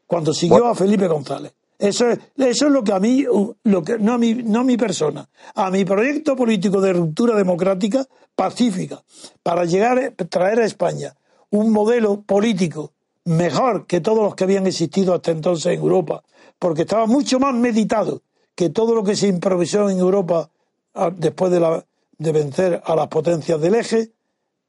cuando 0.08 0.34
siguió 0.34 0.68
a 0.68 0.76
Felipe 0.76 1.08
González. 1.08 1.54
Eso 1.80 2.10
es, 2.10 2.20
eso 2.36 2.68
es 2.68 2.72
lo 2.74 2.84
que 2.84 2.92
a 2.92 3.00
mí, 3.00 3.26
lo 3.64 3.84
que, 3.84 3.98
no, 3.98 4.14
a 4.14 4.18
mí, 4.18 4.36
no 4.36 4.60
a 4.60 4.64
mi 4.66 4.76
persona, 4.76 5.30
a 5.56 5.72
mi 5.72 5.86
proyecto 5.86 6.36
político 6.36 6.82
de 6.82 6.92
ruptura 6.92 7.38
democrática 7.38 8.06
pacífica, 8.36 9.02
para 9.42 9.64
llegar 9.64 9.98
a 9.98 10.26
traer 10.26 10.60
a 10.60 10.66
España 10.66 11.16
un 11.52 11.72
modelo 11.72 12.22
político 12.22 12.92
mejor 13.24 13.86
que 13.86 14.02
todos 14.02 14.24
los 14.24 14.36
que 14.36 14.44
habían 14.44 14.68
existido 14.68 15.14
hasta 15.14 15.32
entonces 15.32 15.68
en 15.68 15.80
Europa, 15.80 16.22
porque 16.60 16.82
estaba 16.82 17.06
mucho 17.06 17.40
más 17.40 17.54
meditado 17.54 18.24
que 18.56 18.70
todo 18.70 18.94
lo 18.94 19.04
que 19.06 19.16
se 19.16 19.28
improvisó 19.28 19.90
en 19.90 20.00
Europa 20.00 20.50
ah, 20.96 21.12
después 21.16 21.50
de 21.50 21.62
la, 21.62 21.86
de 22.18 22.32
vencer 22.34 22.82
a 22.84 22.96
las 22.96 23.08
potencias 23.08 23.62
del 23.62 23.76
eje, 23.76 24.12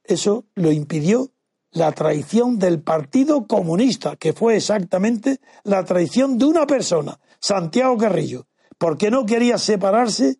eso 0.05 0.45
lo 0.55 0.71
impidió 0.71 1.29
la 1.71 1.91
traición 1.91 2.59
del 2.59 2.81
Partido 2.81 3.47
Comunista, 3.47 4.15
que 4.15 4.33
fue 4.33 4.57
exactamente 4.57 5.39
la 5.63 5.83
traición 5.85 6.37
de 6.37 6.45
una 6.45 6.67
persona, 6.67 7.19
Santiago 7.39 7.97
Carrillo, 7.97 8.47
porque 8.77 9.09
no 9.09 9.25
quería 9.25 9.57
separarse 9.57 10.39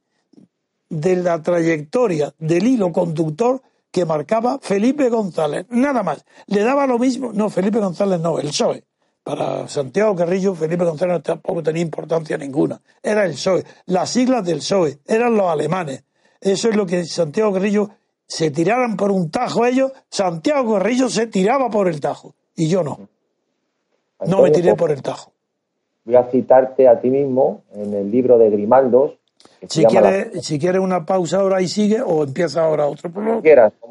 de 0.90 1.16
la 1.16 1.42
trayectoria 1.42 2.34
del 2.38 2.68
hilo 2.68 2.92
conductor 2.92 3.62
que 3.92 4.06
marcaba 4.06 4.60
Felipe 4.62 5.10
González, 5.10 5.66
nada 5.70 6.04
más. 6.04 6.26
Le 6.48 6.64
daba 6.64 6.86
lo 6.86 7.00
mismo, 7.00 7.32
no, 7.34 7.50
Felipe 7.50 7.80
González 7.80 8.20
no, 8.20 8.40
el 8.40 8.48
PSOE. 8.48 8.84
Para 9.24 9.68
Santiago 9.68 10.16
Carrillo, 10.16 10.56
Felipe 10.56 10.84
González 10.84 11.22
tampoco 11.22 11.62
tenía 11.62 11.84
importancia 11.84 12.38
ninguna. 12.38 12.82
Era 13.04 13.26
el 13.26 13.34
PSOE. 13.34 13.64
Las 13.86 14.10
siglas 14.10 14.44
del 14.46 14.58
PSOE 14.58 15.00
eran 15.06 15.36
los 15.36 15.48
alemanes. 15.48 16.04
Eso 16.40 16.70
es 16.70 16.76
lo 16.76 16.86
que 16.86 17.06
Santiago 17.06 17.52
Guerrillo 17.54 17.90
se 18.32 18.50
tiraran 18.50 18.96
por 18.96 19.12
un 19.12 19.30
tajo 19.30 19.66
ellos, 19.66 19.92
Santiago 20.10 20.76
Guerrillo 20.76 21.10
se 21.10 21.28
tiraba 21.28 21.70
por 21.70 21.90
el 21.90 22.00
tajo 22.00 22.34
y 22.56 22.70
yo 22.70 22.82
no. 22.82 23.10
No 24.26 24.42
me 24.42 24.52
tiré 24.52 24.74
por 24.74 24.90
el 24.90 25.02
tajo. 25.02 25.34
Voy 26.06 26.16
a 26.16 26.24
citarte 26.32 26.88
a 26.88 27.02
ti 27.02 27.10
mismo 27.10 27.64
en 27.74 27.94
el 27.94 28.10
libro 28.10 28.38
de 28.38 28.50
Grimaldos. 28.50 29.20
Si 29.68 29.84
quieres, 29.84 30.46
si 30.46 30.58
quieres 30.58 30.80
una 30.80 31.06
pausa 31.06 31.42
ahora 31.42 31.62
y 31.62 31.68
sigue 31.68 32.02
o 32.02 32.24
empieza 32.24 32.64
ahora 32.64 32.88
otro. 32.88 33.12
Como, 33.12 33.42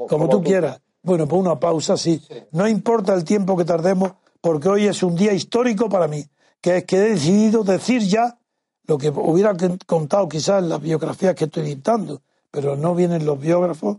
como, 0.06 0.28
tú, 0.30 0.42
quieras. 0.42 0.80
Bueno, 1.02 1.28
pues 1.28 1.42
una 1.42 1.60
pausa 1.60 1.98
sí. 1.98 2.22
No 2.52 2.66
importa 2.66 3.12
el 3.12 3.24
tiempo 3.24 3.58
que 3.58 3.66
tardemos 3.66 4.12
porque 4.40 4.70
hoy 4.70 4.86
es 4.86 5.02
un 5.02 5.16
día 5.16 5.34
histórico 5.34 5.90
para 5.90 6.08
mí, 6.08 6.24
que 6.62 6.78
es 6.78 6.84
que 6.84 6.96
he 6.96 7.10
decidido 7.10 7.62
decir 7.62 8.00
ya 8.00 8.38
lo 8.86 8.96
que 8.96 9.10
hubiera 9.10 9.54
contado 9.86 10.26
quizás 10.30 10.62
en 10.62 10.70
las 10.70 10.80
biografías 10.80 11.34
que 11.34 11.44
estoy 11.44 11.64
dictando, 11.64 12.22
pero 12.50 12.74
no 12.74 12.94
vienen 12.94 13.26
los 13.26 13.38
biógrafos, 13.38 13.98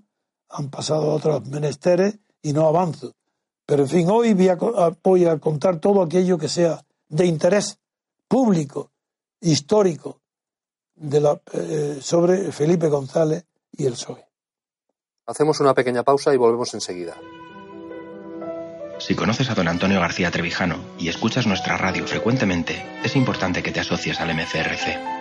han 0.52 0.69
pasado 0.69 1.14
otros 1.14 1.45
menesteres 1.48 2.19
y 2.41 2.53
no 2.53 2.68
avanzo. 2.68 3.14
Pero 3.65 3.84
en 3.84 3.90
fin, 3.90 4.10
hoy 4.10 4.34
voy 5.03 5.26
a, 5.26 5.38
contar 5.40 5.80
todo 5.80 6.02
aquello 6.02 6.38
que 6.38 6.49
sea 6.49 6.84
de 7.07 7.26
interés 7.26 7.80
público, 8.28 8.91
histórico, 9.40 10.19
de 10.95 11.22
la, 11.22 11.41
eh, 11.53 11.99
sobre 12.02 12.52
Felipe 12.52 12.88
González 12.88 13.45
y 13.72 13.86
el 13.86 13.94
PSOE. 13.94 14.26
Hacemos 15.26 15.60
una 15.60 15.73
pequeña 15.73 16.03
pausa 16.03 16.34
y 16.34 16.38
volvemos 16.38 16.73
enseguida. 16.73 17.15
Si 18.99 19.15
conoces 19.15 19.49
a 19.49 19.56
don 19.56 19.68
Antonio 19.68 19.99
García 19.99 20.30
Trevijano 20.30 20.78
y 20.99 21.10
escuchas 21.10 21.48
nuestra 21.48 21.78
radio 21.78 22.06
frecuentemente, 22.06 22.86
es 23.03 23.15
importante 23.15 23.64
que 23.64 23.72
te 23.72 23.80
asocies 23.80 24.19
al 24.19 24.34
MCRC. 24.36 25.20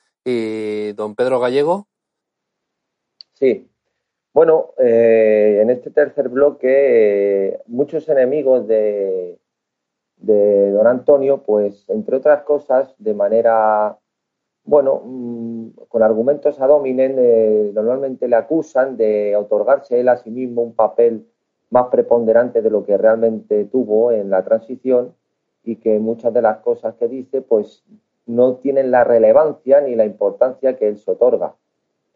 ¿Y 0.23 0.93
don 0.93 1.15
Pedro 1.15 1.39
Gallego? 1.39 1.87
Sí. 3.33 3.67
Bueno, 4.33 4.73
eh, 4.77 5.59
en 5.61 5.69
este 5.69 5.91
tercer 5.91 6.29
bloque, 6.29 7.49
eh, 7.49 7.59
muchos 7.67 8.07
enemigos 8.07 8.67
de, 8.67 9.39
de 10.17 10.71
don 10.71 10.87
Antonio, 10.87 11.43
pues 11.43 11.85
entre 11.89 12.17
otras 12.17 12.43
cosas, 12.43 12.95
de 12.97 13.13
manera 13.13 13.97
bueno, 14.63 15.01
mm, 15.03 15.69
con 15.87 16.03
argumentos 16.03 16.59
a 16.61 16.67
dominen, 16.67 17.15
eh, 17.17 17.71
normalmente 17.73 18.27
le 18.27 18.35
acusan 18.35 18.97
de 18.97 19.35
otorgarse 19.35 19.99
él 19.99 20.09
a 20.09 20.17
sí 20.17 20.29
mismo 20.29 20.61
un 20.61 20.75
papel 20.75 21.27
más 21.69 21.87
preponderante 21.87 22.61
de 22.61 22.69
lo 22.69 22.83
que 22.85 22.97
realmente 22.97 23.65
tuvo 23.65 24.11
en 24.11 24.29
la 24.29 24.43
transición 24.43 25.15
y 25.63 25.77
que 25.77 25.99
muchas 25.99 26.33
de 26.33 26.41
las 26.41 26.57
cosas 26.59 26.95
que 26.95 27.07
dice 27.07 27.41
pues 27.41 27.83
no 28.25 28.55
tienen 28.55 28.91
la 28.91 29.03
relevancia 29.03 29.81
ni 29.81 29.95
la 29.95 30.05
importancia 30.05 30.77
que 30.77 30.87
él 30.87 30.97
se 30.97 31.11
otorga. 31.11 31.53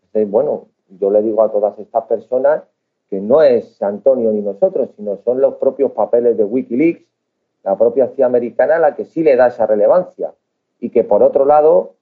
Entonces, 0.05 0.29
bueno, 0.29 0.67
yo 0.89 1.09
le 1.09 1.21
digo 1.21 1.43
a 1.43 1.51
todas 1.51 1.77
estas 1.79 2.05
personas 2.05 2.63
que 3.09 3.19
no 3.19 3.41
es 3.41 3.81
Antonio 3.81 4.31
ni 4.31 4.41
nosotros, 4.41 4.89
sino 4.95 5.17
son 5.23 5.41
los 5.41 5.55
propios 5.55 5.91
papeles 5.91 6.37
de 6.37 6.43
Wikileaks, 6.43 7.05
la 7.63 7.77
propia 7.77 8.07
CIA 8.15 8.27
americana 8.27 8.79
la 8.79 8.95
que 8.95 9.05
sí 9.05 9.23
le 9.23 9.35
da 9.35 9.47
esa 9.47 9.65
relevancia 9.65 10.33
y 10.79 10.89
que 10.89 11.03
por 11.03 11.23
otro 11.23 11.45
lado 11.45 11.93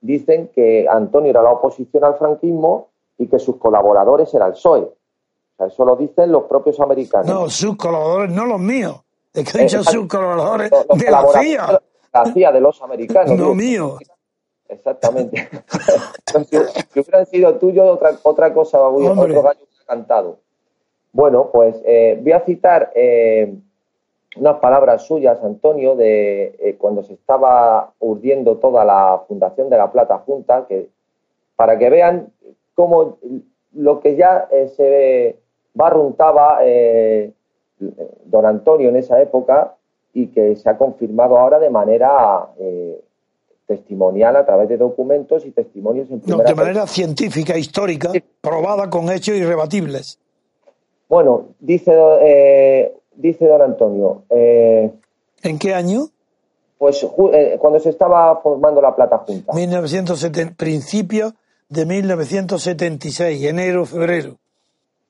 dicen 0.00 0.48
que 0.48 0.86
Antonio 0.88 1.30
era 1.30 1.42
la 1.42 1.50
oposición 1.50 2.04
al 2.04 2.16
franquismo 2.16 2.88
y 3.18 3.26
que 3.26 3.38
sus 3.38 3.56
colaboradores 3.56 4.32
eran 4.34 4.48
el 4.48 4.54
PSOE. 4.54 4.82
O 4.82 4.94
sea, 5.56 5.66
eso 5.66 5.84
lo 5.84 5.96
dicen 5.96 6.32
los 6.32 6.44
propios 6.44 6.80
americanos. 6.80 7.28
No, 7.28 7.50
sus 7.50 7.76
colaboradores, 7.76 8.30
no 8.30 8.46
los 8.46 8.60
míos. 8.60 9.00
Es 9.34 9.50
que 9.50 9.58
he 9.58 9.62
dicho 9.62 9.82
sus 9.84 10.06
colaboradores 10.06 10.70
de 10.70 11.10
la 11.10 11.26
CIA. 11.26 11.82
La 12.12 12.52
de 12.52 12.60
los 12.60 12.82
americanos. 12.82 13.36
No 13.36 13.54
míos. 13.54 13.98
Exactamente. 14.68 15.48
si, 16.48 16.56
hubieran 17.00 17.26
sido 17.26 17.54
tuyos, 17.56 17.88
otra, 17.88 18.12
otra 18.22 18.54
cosa, 18.54 18.80
otro 18.82 19.42
gallo 19.42 19.66
cantado. 19.86 20.38
Bueno, 21.12 21.50
pues 21.52 21.80
eh, 21.84 22.18
voy 22.22 22.32
a 22.32 22.40
citar 22.40 22.92
eh, 22.94 23.52
unas 24.36 24.58
palabras 24.58 25.04
suyas, 25.06 25.42
Antonio, 25.42 25.96
de 25.96 26.54
eh, 26.60 26.76
cuando 26.78 27.02
se 27.02 27.14
estaba 27.14 27.92
urdiendo 27.98 28.58
toda 28.58 28.84
la 28.84 29.22
fundación 29.26 29.68
de 29.70 29.76
la 29.76 29.90
Plata 29.90 30.18
Junta, 30.18 30.66
que, 30.68 30.88
para 31.56 31.78
que 31.78 31.90
vean 31.90 32.32
cómo 32.74 33.18
lo 33.72 34.00
que 34.00 34.14
ya 34.16 34.48
se 34.76 35.36
barruntaba 35.74 36.58
eh, 36.62 37.32
don 38.24 38.46
Antonio 38.46 38.88
en 38.88 38.96
esa 38.96 39.20
época 39.20 39.76
y 40.12 40.28
que 40.28 40.56
se 40.56 40.68
ha 40.68 40.76
confirmado 40.76 41.38
ahora 41.38 41.58
de 41.58 41.70
manera 41.70 42.48
testimonial 43.66 44.36
a 44.36 44.44
través 44.44 44.68
de 44.68 44.76
documentos 44.76 45.46
y 45.46 45.52
testimonios 45.52 46.10
en 46.10 46.20
primera 46.20 46.42
no, 46.42 46.48
de 46.48 46.54
manera 46.54 46.86
científica, 46.86 47.56
histórica, 47.56 48.10
probada 48.40 48.90
con 48.90 49.10
hechos 49.10 49.36
irrebatibles. 49.36 50.18
Bueno, 51.08 51.48
dice 51.60 51.92
dice 53.20 53.46
don 53.46 53.62
Antonio. 53.62 54.22
Eh, 54.30 54.90
¿En 55.42 55.58
qué 55.58 55.74
año? 55.74 56.08
Pues 56.78 57.06
eh, 57.32 57.56
cuando 57.60 57.78
se 57.78 57.90
estaba 57.90 58.40
formando 58.40 58.80
la 58.80 58.94
Plata 58.96 59.18
Junta. 59.18 59.52
1970, 59.52 60.54
principio 60.56 61.34
de 61.68 61.86
1976, 61.86 63.44
enero, 63.44 63.84
febrero. 63.84 64.36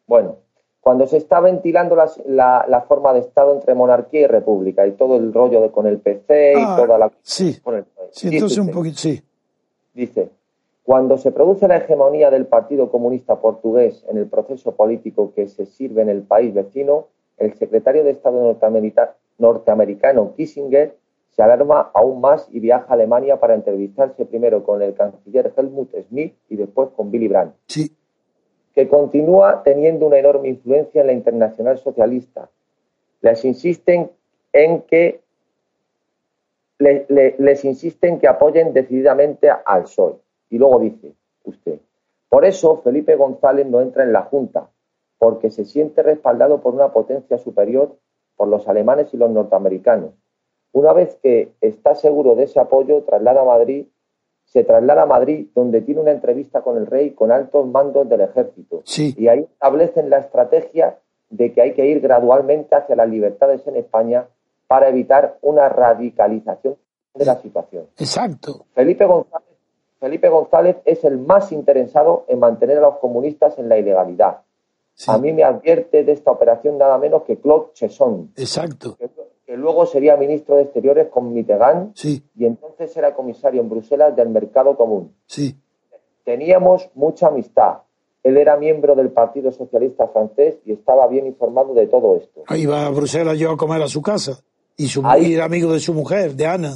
Bueno, 0.06 0.36
cuando 0.80 1.06
se 1.06 1.18
está 1.18 1.40
ventilando 1.40 1.94
la, 1.94 2.64
la, 2.66 2.80
forma 2.82 3.12
de 3.12 3.20
Estado 3.20 3.54
entre 3.54 3.74
monarquía 3.74 4.22
y 4.22 4.26
república 4.26 4.86
y 4.86 4.92
todo 4.92 5.16
el 5.16 5.32
rollo 5.32 5.60
de, 5.60 5.70
con 5.70 5.86
el 5.86 5.98
PC 5.98 6.54
y 6.54 6.62
ah, 6.62 6.76
toda 6.76 6.98
la... 6.98 7.12
Sí, 7.22 7.60
sí 8.10 8.28
entonces 8.32 8.58
un 8.58 8.70
poquito, 8.70 8.96
sí. 8.96 9.22
Dice, 9.92 10.30
cuando 10.82 11.18
se 11.18 11.32
produce 11.32 11.68
la 11.68 11.76
hegemonía 11.76 12.30
del 12.30 12.46
Partido 12.46 12.90
Comunista 12.90 13.40
Portugués 13.40 14.04
en 14.08 14.16
el 14.16 14.26
proceso 14.26 14.72
político 14.72 15.32
que 15.34 15.48
se 15.48 15.66
sirve 15.66 16.00
en 16.02 16.08
el 16.08 16.22
país 16.22 16.54
vecino, 16.54 17.08
el 17.36 17.54
secretario 17.54 18.02
de 18.02 18.10
Estado 18.10 18.58
norteamericano 19.38 20.34
Kissinger 20.34 20.96
se 21.28 21.42
alarma 21.42 21.90
aún 21.94 22.20
más 22.20 22.48
y 22.50 22.58
viaja 22.60 22.86
a 22.88 22.94
Alemania 22.94 23.38
para 23.38 23.54
entrevistarse 23.54 24.24
primero 24.24 24.64
con 24.64 24.82
el 24.82 24.94
canciller 24.94 25.52
Helmut 25.56 25.94
Schmidt 25.94 26.34
y 26.48 26.56
después 26.56 26.88
con 26.96 27.10
Willy 27.10 27.28
Brandt, 27.28 27.54
sí. 27.66 27.94
Que 28.74 28.88
continúa 28.88 29.62
teniendo 29.62 30.06
una 30.06 30.18
enorme 30.18 30.48
influencia 30.48 31.00
en 31.00 31.08
la 31.08 31.12
internacional 31.12 31.78
socialista. 31.78 32.48
Les 33.20 33.44
insisten 33.44 34.10
en 34.52 34.82
que 34.82 35.20
les 36.78 37.64
insisten 37.64 38.18
que 38.18 38.26
apoyen 38.26 38.72
decididamente 38.72 39.50
al 39.50 39.82
PSOE. 39.82 40.16
Y 40.48 40.58
luego 40.58 40.78
dice 40.80 41.12
usted, 41.44 41.78
por 42.30 42.44
eso 42.44 42.78
Felipe 42.78 43.16
González 43.16 43.66
no 43.66 43.80
entra 43.80 44.02
en 44.04 44.12
la 44.12 44.22
Junta, 44.22 44.70
porque 45.18 45.50
se 45.50 45.66
siente 45.66 46.02
respaldado 46.02 46.62
por 46.62 46.74
una 46.74 46.92
potencia 46.92 47.36
superior 47.36 47.96
por 48.36 48.48
los 48.48 48.66
alemanes 48.68 49.12
y 49.12 49.18
los 49.18 49.30
norteamericanos. 49.30 50.12
Una 50.72 50.94
vez 50.94 51.18
que 51.22 51.52
está 51.60 51.94
seguro 51.94 52.36
de 52.36 52.44
ese 52.44 52.58
apoyo, 52.58 53.02
traslada 53.02 53.42
a 53.42 53.44
Madrid, 53.44 53.86
se 54.52 54.64
traslada 54.64 55.02
a 55.02 55.06
Madrid, 55.06 55.48
donde 55.54 55.80
tiene 55.80 56.00
una 56.00 56.10
entrevista 56.10 56.62
con 56.62 56.76
el 56.76 56.86
rey 56.86 57.10
con 57.12 57.32
altos 57.32 57.66
mandos 57.66 58.08
del 58.08 58.20
ejército. 58.20 58.82
Y 58.96 59.28
ahí 59.28 59.40
establecen 59.40 60.10
la 60.10 60.18
estrategia 60.18 60.98
de 61.30 61.52
que 61.52 61.62
hay 61.62 61.74
que 61.74 61.86
ir 61.86 62.00
gradualmente 62.00 62.74
hacia 62.74 62.96
las 62.96 63.08
libertades 63.08 63.66
en 63.66 63.76
España 63.76 64.26
para 64.66 64.88
evitar 64.88 65.38
una 65.42 65.68
radicalización 65.68 66.76
de 67.14 67.24
la 67.24 67.36
situación. 67.40 67.86
Exacto. 67.96 68.66
Felipe 68.74 69.04
González, 69.06 69.48
Felipe 69.98 70.28
González 70.28 70.76
es 70.84 71.04
el 71.04 71.18
más 71.18 71.52
interesado 71.52 72.24
en 72.28 72.40
mantener 72.40 72.78
a 72.78 72.82
los 72.82 72.98
comunistas 72.98 73.58
en 73.58 73.68
la 73.68 73.78
ilegalidad 73.78 74.38
a 75.06 75.18
mí 75.18 75.32
me 75.32 75.44
advierte 75.44 76.04
de 76.04 76.12
esta 76.12 76.30
operación 76.30 76.78
nada 76.78 76.98
menos 76.98 77.22
que 77.22 77.38
Claude 77.38 77.72
Chesson. 77.74 78.32
Exacto. 78.36 78.96
Que, 78.96 79.08
luego 79.56 79.86
sería 79.86 80.16
ministro 80.16 80.56
de 80.56 80.62
Exteriores 80.62 81.08
con 81.08 81.32
Mitterrand 81.32 81.92
sí. 81.94 82.22
y 82.36 82.44
entonces 82.46 82.96
era 82.96 83.14
comisario 83.14 83.60
en 83.60 83.68
Bruselas 83.68 84.14
del 84.14 84.28
Mercado 84.28 84.76
Común. 84.76 85.12
Sí. 85.26 85.56
Teníamos 86.24 86.88
mucha 86.94 87.28
amistad. 87.28 87.78
Él 88.22 88.36
era 88.36 88.56
miembro 88.56 88.94
del 88.94 89.10
Partido 89.10 89.50
Socialista 89.50 90.08
francés 90.08 90.58
y 90.64 90.72
estaba 90.72 91.06
bien 91.08 91.26
informado 91.26 91.72
de 91.74 91.86
todo 91.86 92.16
esto. 92.16 92.42
Ahí 92.46 92.66
va 92.66 92.86
a 92.86 92.90
Bruselas 92.90 93.38
yo 93.38 93.52
a 93.52 93.56
comer 93.56 93.82
a 93.82 93.88
su 93.88 94.02
casa 94.02 94.42
y, 94.76 94.88
su, 94.88 95.02
Ahí, 95.04 95.34
era 95.34 95.46
amigo 95.46 95.72
de 95.72 95.80
su 95.80 95.94
mujer, 95.94 96.34
de 96.34 96.46
Ana. 96.46 96.74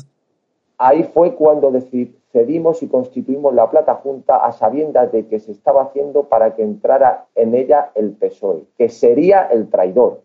Ahí 0.79 1.05
fue 1.05 1.35
cuando 1.35 1.71
decidí 1.71 2.15
cedimos 2.35 2.83
y 2.83 2.89
constituimos 2.89 3.55
la 3.55 3.71
Plata 3.71 3.95
Junta 3.95 4.45
a 4.45 4.51
sabiendas 4.51 5.13
de 5.13 5.29
que 5.29 5.39
se 5.39 5.53
estaba 5.53 5.85
haciendo 5.85 6.25
para 6.25 6.57
que 6.57 6.65
entrara 6.65 7.27
en 7.37 7.55
ella 7.55 7.93
el 7.95 8.11
PSOE, 8.11 8.65
que 8.77 8.89
sería 8.89 9.43
el 9.43 9.71
traidor. 9.71 10.24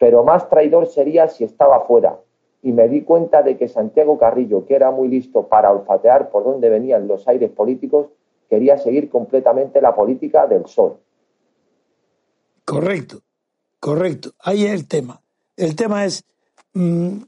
Pero 0.00 0.24
más 0.24 0.48
traidor 0.48 0.86
sería 0.86 1.28
si 1.28 1.44
estaba 1.44 1.84
fuera. 1.84 2.18
Y 2.62 2.72
me 2.72 2.88
di 2.88 3.02
cuenta 3.02 3.42
de 3.42 3.58
que 3.58 3.68
Santiago 3.68 4.18
Carrillo, 4.18 4.64
que 4.64 4.74
era 4.74 4.90
muy 4.90 5.08
listo 5.08 5.46
para 5.46 5.70
olfatear 5.70 6.30
por 6.30 6.42
dónde 6.42 6.70
venían 6.70 7.06
los 7.06 7.28
aires 7.28 7.50
políticos, 7.50 8.06
quería 8.48 8.78
seguir 8.78 9.10
completamente 9.10 9.82
la 9.82 9.94
política 9.94 10.46
del 10.46 10.66
sol. 10.66 10.98
Correcto, 12.64 13.20
correcto. 13.78 14.30
Ahí 14.38 14.64
es 14.64 14.72
el 14.72 14.88
tema. 14.88 15.20
El 15.54 15.76
tema 15.76 16.06
es 16.06 16.24
mm, 16.72 17.18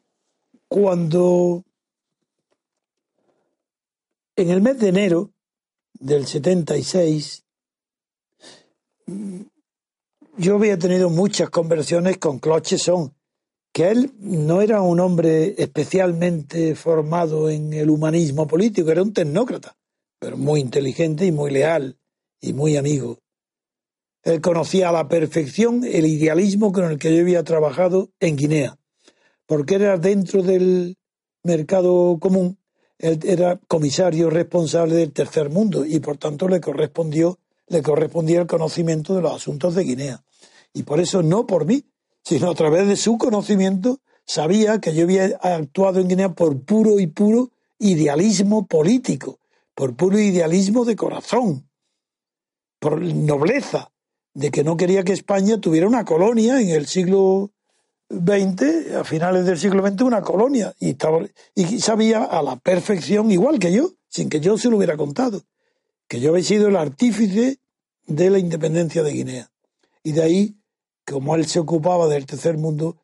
cuando 0.67 1.65
en 4.35 4.49
el 4.49 4.63
mes 4.63 4.79
de 4.79 4.89
enero 4.89 5.31
del 5.93 6.27
76, 6.27 7.45
yo 10.37 10.57
había 10.57 10.79
tenido 10.79 11.11
muchas 11.11 11.51
conversiones 11.51 12.19
con 12.19 12.39
Claude 12.39 12.79
Son, 12.79 13.15
que 13.73 13.89
él 13.91 14.13
no 14.19 14.61
era 14.61 14.83
un 14.83 15.01
hombre 15.01 15.55
especialmente 15.59 16.75
formado 16.75 17.51
en 17.51 17.73
el 17.73 17.91
humanismo 17.91 18.47
político, 18.47 18.91
era 18.91 19.03
un 19.03 19.13
tecnócrata, 19.13 19.77
pero 20.19 20.37
muy 20.37 20.61
inteligente 20.61 21.27
y 21.27 21.33
muy 21.33 21.51
leal 21.51 21.99
y 22.41 22.53
muy 22.53 22.77
amigo. 22.77 23.19
Él 24.23 24.41
conocía 24.41 24.91
a 24.91 24.93
la 24.93 25.09
perfección 25.09 25.85
el 25.85 26.07
idealismo 26.07 26.73
con 26.73 26.85
el 26.85 26.99
que 26.99 27.15
yo 27.15 27.23
había 27.23 27.43
trabajado 27.43 28.11
en 28.21 28.37
Guinea, 28.37 28.79
porque 29.47 29.75
era 29.75 29.97
dentro 29.97 30.43
del 30.43 30.97
mercado 31.43 32.19
común, 32.21 32.59
él 32.99 33.19
era 33.25 33.59
comisario 33.67 34.31
responsable 34.31 34.95
del 34.95 35.13
tercer 35.13 35.51
mundo 35.51 35.85
y 35.85 35.99
por 35.99 36.19
tanto 36.19 36.49
le 36.49 36.61
correspondió 36.61 37.41
le 37.73 37.83
correspondía 37.83 38.41
el 38.41 38.47
conocimiento 38.47 39.15
de 39.15 39.23
los 39.23 39.33
asuntos 39.33 39.75
de 39.75 39.85
Guinea. 39.85 40.23
Y 40.75 40.83
por 40.83 41.01
eso 41.01 41.23
no 41.23 41.47
por 41.47 41.65
mí, 41.65 41.85
sino 42.23 42.51
a 42.51 42.55
través 42.55 42.87
de 42.87 42.97
su 42.97 43.17
conocimiento 43.17 44.01
sabía 44.27 44.79
que 44.79 44.95
yo 44.95 45.05
había 45.05 45.25
actuado 45.41 45.99
en 45.99 46.09
Guinea 46.09 46.29
por 46.35 46.61
puro 46.61 47.01
y 47.01 47.07
puro 47.07 47.51
idealismo 47.79 48.67
político, 48.67 49.41
por 49.75 49.97
puro 49.97 50.19
idealismo 50.19 50.85
de 50.85 50.97
corazón, 50.97 51.69
por 52.79 53.01
nobleza, 53.01 53.91
de 54.35 54.51
que 54.51 54.65
no 54.65 54.77
quería 54.77 55.03
que 55.03 55.13
España 55.15 55.59
tuviera 55.59 55.89
una 55.89 56.05
colonia 56.05 56.61
en 56.61 56.69
el 56.69 56.87
siglo 56.87 57.53
XX, 58.11 58.97
a 58.97 59.05
finales 59.05 59.47
del 59.47 59.59
siglo 59.59 59.87
XX, 59.87 60.03
una 60.03 60.21
colonia, 60.21 60.75
y, 60.79 60.95
y 61.55 61.81
sabía 61.81 62.25
a 62.25 62.43
la 62.43 62.57
perfección, 62.57 63.31
igual 63.31 63.59
que 63.59 63.73
yo, 63.73 63.93
sin 64.09 64.29
que 64.29 64.41
yo 64.41 64.59
se 64.59 64.69
lo 64.69 64.77
hubiera 64.77 64.99
contado, 64.99 65.43
que 66.07 66.21
yo 66.21 66.31
había 66.31 66.45
sido 66.45 66.69
el 66.69 66.77
artífice 66.77 67.62
de 68.07 68.31
la 68.31 68.39
independencia 68.39 69.03
de 69.03 69.13
Guinea. 69.13 69.51
Y 70.03 70.13
de 70.13 70.23
ahí, 70.23 70.57
como 71.07 71.35
él 71.35 71.47
se 71.47 71.61
ocupaba 71.61 72.09
del 72.09 72.27
tercer 72.27 72.59
mundo, 72.59 73.03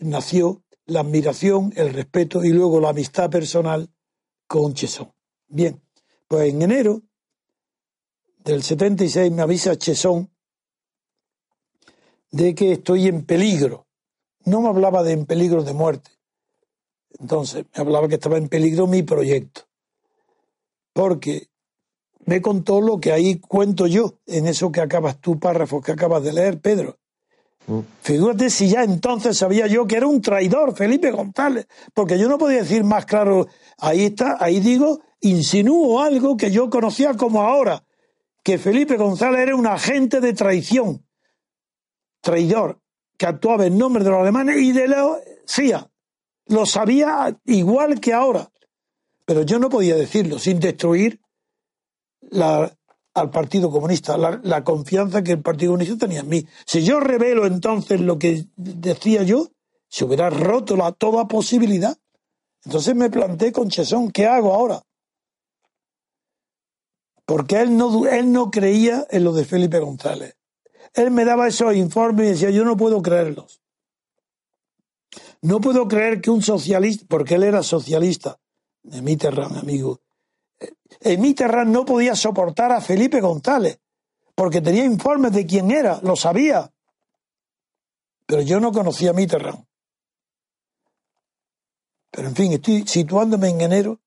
nació 0.00 0.62
la 0.86 1.00
admiración, 1.00 1.72
el 1.76 1.92
respeto 1.92 2.44
y 2.44 2.50
luego 2.50 2.80
la 2.80 2.90
amistad 2.90 3.30
personal 3.30 3.90
con 4.46 4.74
Chesón. 4.74 5.12
Bien, 5.48 5.82
pues 6.28 6.52
en 6.52 6.62
enero 6.62 7.02
del 8.38 8.62
76 8.62 9.32
me 9.32 9.42
avisa 9.42 9.76
Chesón 9.76 10.30
de 12.30 12.54
que 12.54 12.72
estoy 12.72 13.08
en 13.08 13.24
peligro. 13.24 13.86
No 14.44 14.60
me 14.60 14.68
hablaba 14.68 15.02
de 15.02 15.12
en 15.12 15.24
peligro 15.24 15.62
de 15.62 15.72
muerte. 15.72 16.10
Entonces 17.18 17.64
me 17.74 17.80
hablaba 17.80 18.08
que 18.08 18.16
estaba 18.16 18.36
en 18.36 18.48
peligro 18.48 18.86
mi 18.86 19.02
proyecto. 19.02 19.62
Porque 20.92 21.48
me 22.26 22.40
contó 22.40 22.80
lo 22.80 22.98
que 22.98 23.12
ahí 23.12 23.38
cuento 23.38 23.86
yo, 23.86 24.14
en 24.26 24.46
eso 24.46 24.72
que 24.72 24.80
acabas 24.80 25.20
tú, 25.20 25.38
párrafo 25.38 25.80
que 25.80 25.92
acabas 25.92 26.22
de 26.22 26.32
leer, 26.32 26.60
Pedro. 26.60 26.98
Mm. 27.66 27.80
Figúrate 28.02 28.50
si 28.50 28.68
ya 28.68 28.84
entonces 28.84 29.38
sabía 29.38 29.66
yo 29.66 29.86
que 29.86 29.96
era 29.96 30.06
un 30.06 30.20
traidor, 30.20 30.76
Felipe 30.76 31.10
González, 31.10 31.66
porque 31.92 32.18
yo 32.18 32.28
no 32.28 32.38
podía 32.38 32.58
decir 32.58 32.84
más 32.84 33.06
claro, 33.06 33.48
ahí 33.78 34.06
está, 34.06 34.36
ahí 34.40 34.60
digo, 34.60 35.00
insinúo 35.20 36.00
algo 36.00 36.36
que 36.36 36.50
yo 36.50 36.68
conocía 36.68 37.14
como 37.14 37.42
ahora, 37.42 37.84
que 38.42 38.58
Felipe 38.58 38.96
González 38.96 39.40
era 39.40 39.56
un 39.56 39.66
agente 39.66 40.20
de 40.20 40.34
traición, 40.34 41.06
traidor, 42.20 42.80
que 43.16 43.26
actuaba 43.26 43.66
en 43.66 43.78
nombre 43.78 44.04
de 44.04 44.10
los 44.10 44.20
alemanes 44.20 44.56
y 44.58 44.72
de 44.72 44.88
la 44.88 45.18
CIA. 45.46 45.88
Lo 46.46 46.66
sabía 46.66 47.34
igual 47.46 48.00
que 48.00 48.12
ahora, 48.12 48.50
pero 49.24 49.42
yo 49.42 49.58
no 49.58 49.70
podía 49.70 49.96
decirlo 49.96 50.38
sin 50.38 50.60
destruir 50.60 51.20
la, 52.34 52.76
al 53.14 53.30
Partido 53.30 53.70
Comunista, 53.70 54.18
la, 54.18 54.64
confianza 54.64 55.22
que 55.22 55.32
el 55.32 55.42
Partido 55.42 55.72
Comunista 55.72 55.96
tenía 55.96 56.20
en 56.20 56.28
mí. 56.28 56.46
Si 56.66 56.82
yo 56.84 57.00
revelo 57.00 57.46
entonces 57.46 58.00
lo 58.00 58.18
que 58.18 58.46
decía 58.56 59.22
yo, 59.22 59.48
se 59.88 60.04
hubiera 60.04 60.30
roto 60.30 60.76
la, 60.76 60.92
toda 60.92 61.28
posibilidad. 61.28 61.96
Entonces 62.64 62.94
me 62.94 63.10
planteé 63.10 63.52
con 63.52 63.68
Chesón, 63.68 64.10
¿qué 64.10 64.26
hago 64.26 64.52
ahora? 64.52 64.82
Porque 67.24 67.60
él 67.60 67.76
no, 67.76 68.06
él 68.06 68.32
no 68.32 68.50
creía 68.50 69.06
en 69.10 69.24
lo 69.24 69.32
de 69.32 69.44
Felipe 69.44 69.78
González. 69.78 70.36
Él 70.92 71.10
me 71.10 71.24
daba 71.24 71.48
esos 71.48 71.74
informes 71.74 72.26
y 72.26 72.30
decía, 72.30 72.50
yo 72.50 72.64
no 72.64 72.76
puedo 72.76 73.00
creerlos. 73.00 73.60
No 75.40 75.60
puedo 75.60 75.86
creer 75.86 76.20
que 76.20 76.30
un 76.30 76.42
socialista, 76.42 77.04
porque 77.08 77.34
él 77.34 77.44
era 77.44 77.62
socialista, 77.62 78.38
de 78.82 79.02
Mitterrand, 79.02 79.56
amigo, 79.56 80.00
Mitterrand 81.18 81.70
no 81.70 81.84
podía 81.84 82.14
soportar 82.14 82.72
a 82.72 82.80
Felipe 82.80 83.20
González, 83.20 83.78
porque 84.34 84.60
tenía 84.60 84.84
informes 84.84 85.32
de 85.32 85.46
quién 85.46 85.70
era, 85.70 86.00
lo 86.02 86.16
sabía. 86.16 86.72
Pero 88.26 88.42
yo 88.42 88.60
no 88.60 88.72
conocía 88.72 89.10
a 89.10 89.14
Mitterrand. 89.14 89.64
Pero 92.10 92.28
en 92.28 92.36
fin, 92.36 92.52
estoy 92.52 92.86
situándome 92.86 93.48
en 93.48 93.60
enero, 93.60 94.00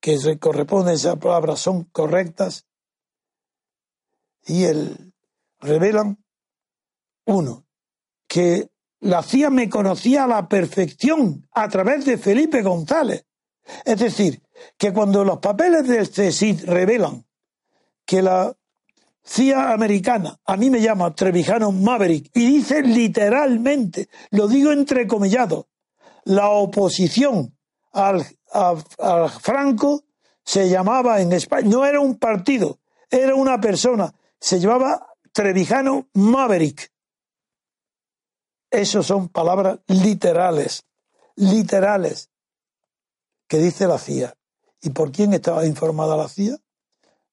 que 0.00 0.18
se 0.18 0.38
corresponde 0.38 0.92
esas 0.92 1.16
palabras, 1.16 1.58
son 1.58 1.84
correctas, 1.84 2.66
y 4.44 4.64
el, 4.64 5.12
revelan, 5.58 6.22
uno, 7.24 7.66
que 8.28 8.70
la 9.00 9.22
CIA 9.22 9.50
me 9.50 9.68
conocía 9.68 10.24
a 10.24 10.28
la 10.28 10.48
perfección 10.48 11.48
a 11.52 11.68
través 11.68 12.04
de 12.04 12.18
Felipe 12.18 12.62
González. 12.62 13.24
Es 13.84 13.98
decir, 13.98 14.42
que 14.76 14.92
cuando 14.92 15.24
los 15.24 15.38
papeles 15.38 15.86
del 15.86 16.08
CSID 16.08 16.64
revelan 16.64 17.24
que 18.04 18.22
la 18.22 18.56
CIA 19.24 19.72
americana, 19.72 20.38
a 20.44 20.56
mí 20.56 20.70
me 20.70 20.80
llama 20.80 21.14
Trevijano 21.14 21.72
Maverick, 21.72 22.30
y 22.34 22.46
dice 22.46 22.82
literalmente, 22.82 24.08
lo 24.30 24.46
digo 24.46 24.70
entrecomillado, 24.70 25.68
la 26.24 26.48
oposición 26.50 27.56
al, 27.92 28.24
al 28.52 29.30
Franco 29.30 30.04
se 30.44 30.68
llamaba 30.68 31.20
en 31.20 31.32
España, 31.32 31.68
no 31.68 31.84
era 31.84 32.00
un 32.00 32.18
partido, 32.18 32.78
era 33.10 33.34
una 33.34 33.60
persona, 33.60 34.14
se 34.38 34.60
llamaba 34.60 35.08
Trevijano 35.32 36.08
Maverick. 36.14 36.92
Esas 38.70 39.06
son 39.06 39.28
palabras 39.28 39.80
literales, 39.88 40.84
literales 41.34 42.30
que 43.48 43.58
dice 43.58 43.86
la 43.86 43.98
CIA. 43.98 44.35
¿Y 44.86 44.90
por 44.90 45.10
quién 45.10 45.32
estaba 45.32 45.66
informada 45.66 46.16
la 46.16 46.28
CIA? 46.28 46.58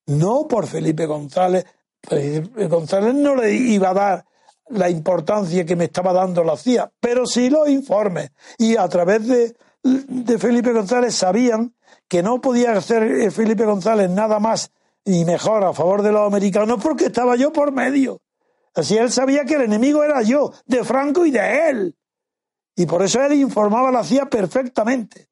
No 0.06 0.48
por 0.48 0.66
Felipe 0.66 1.06
González. 1.06 1.64
Felipe 2.02 2.66
González 2.66 3.14
no 3.14 3.36
le 3.36 3.54
iba 3.54 3.90
a 3.90 3.94
dar 3.94 4.24
la 4.70 4.90
importancia 4.90 5.64
que 5.64 5.76
me 5.76 5.84
estaba 5.84 6.12
dando 6.12 6.42
la 6.42 6.56
CIA, 6.56 6.90
pero 6.98 7.26
sí 7.26 7.50
los 7.50 7.68
informes. 7.68 8.32
Y 8.58 8.76
a 8.76 8.88
través 8.88 9.28
de, 9.28 9.56
Felipe 10.36 10.72
González 10.72 11.14
sabían 11.14 11.76
que 12.08 12.24
no 12.24 12.40
podía 12.40 12.72
hacer 12.72 13.30
Felipe 13.30 13.64
González 13.64 14.10
nada 14.10 14.40
más 14.40 14.72
y 15.04 15.24
mejor 15.24 15.62
a 15.62 15.72
favor 15.72 16.02
de 16.02 16.10
los 16.10 16.26
americanos 16.26 16.82
porque 16.82 17.04
estaba 17.04 17.36
yo 17.36 17.52
por 17.52 17.70
medio. 17.70 18.20
Así 18.74 18.96
él 18.96 19.12
sabía 19.12 19.44
que 19.44 19.54
el 19.54 19.62
enemigo 19.62 20.02
era 20.02 20.22
yo, 20.22 20.52
de 20.66 20.82
Franco 20.82 21.24
y 21.24 21.30
de 21.30 21.70
él. 21.70 21.96
Y 22.74 22.86
por 22.86 23.04
eso 23.04 23.22
él 23.22 23.34
informaba 23.34 23.90
a 23.90 23.92
la 23.92 24.02
CIA 24.02 24.26
perfectamente. 24.26 25.28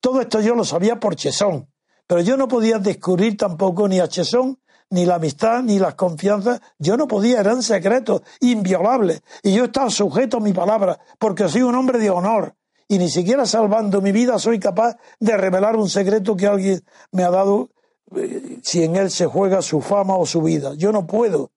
Todo 0.00 0.20
esto 0.20 0.40
yo 0.40 0.54
lo 0.54 0.64
sabía 0.64 1.00
por 1.00 1.16
Chesón, 1.16 1.68
pero 2.06 2.20
yo 2.20 2.36
no 2.36 2.48
podía 2.48 2.78
descubrir 2.78 3.36
tampoco 3.36 3.88
ni 3.88 4.00
a 4.00 4.08
Chesón, 4.08 4.58
ni 4.90 5.04
la 5.04 5.16
amistad, 5.16 5.62
ni 5.62 5.78
las 5.78 5.94
confianzas. 5.94 6.60
Yo 6.78 6.96
no 6.96 7.08
podía, 7.08 7.40
eran 7.40 7.62
secretos, 7.62 8.22
inviolables. 8.40 9.22
Y 9.42 9.54
yo 9.54 9.64
estaba 9.64 9.90
sujeto 9.90 10.36
a 10.36 10.40
mi 10.40 10.52
palabra, 10.52 10.98
porque 11.18 11.48
soy 11.48 11.62
un 11.62 11.74
hombre 11.74 11.98
de 11.98 12.10
honor. 12.10 12.54
Y 12.88 12.98
ni 12.98 13.10
siquiera 13.10 13.46
salvando 13.46 14.00
mi 14.00 14.12
vida 14.12 14.38
soy 14.38 14.60
capaz 14.60 14.96
de 15.18 15.36
revelar 15.36 15.76
un 15.76 15.88
secreto 15.88 16.36
que 16.36 16.46
alguien 16.46 16.84
me 17.10 17.24
ha 17.24 17.30
dado 17.30 17.70
eh, 18.14 18.60
si 18.62 18.84
en 18.84 18.94
él 18.94 19.10
se 19.10 19.26
juega 19.26 19.60
su 19.60 19.80
fama 19.80 20.16
o 20.16 20.24
su 20.24 20.40
vida. 20.40 20.74
Yo 20.74 20.92
no 20.92 21.06
puedo. 21.06 21.50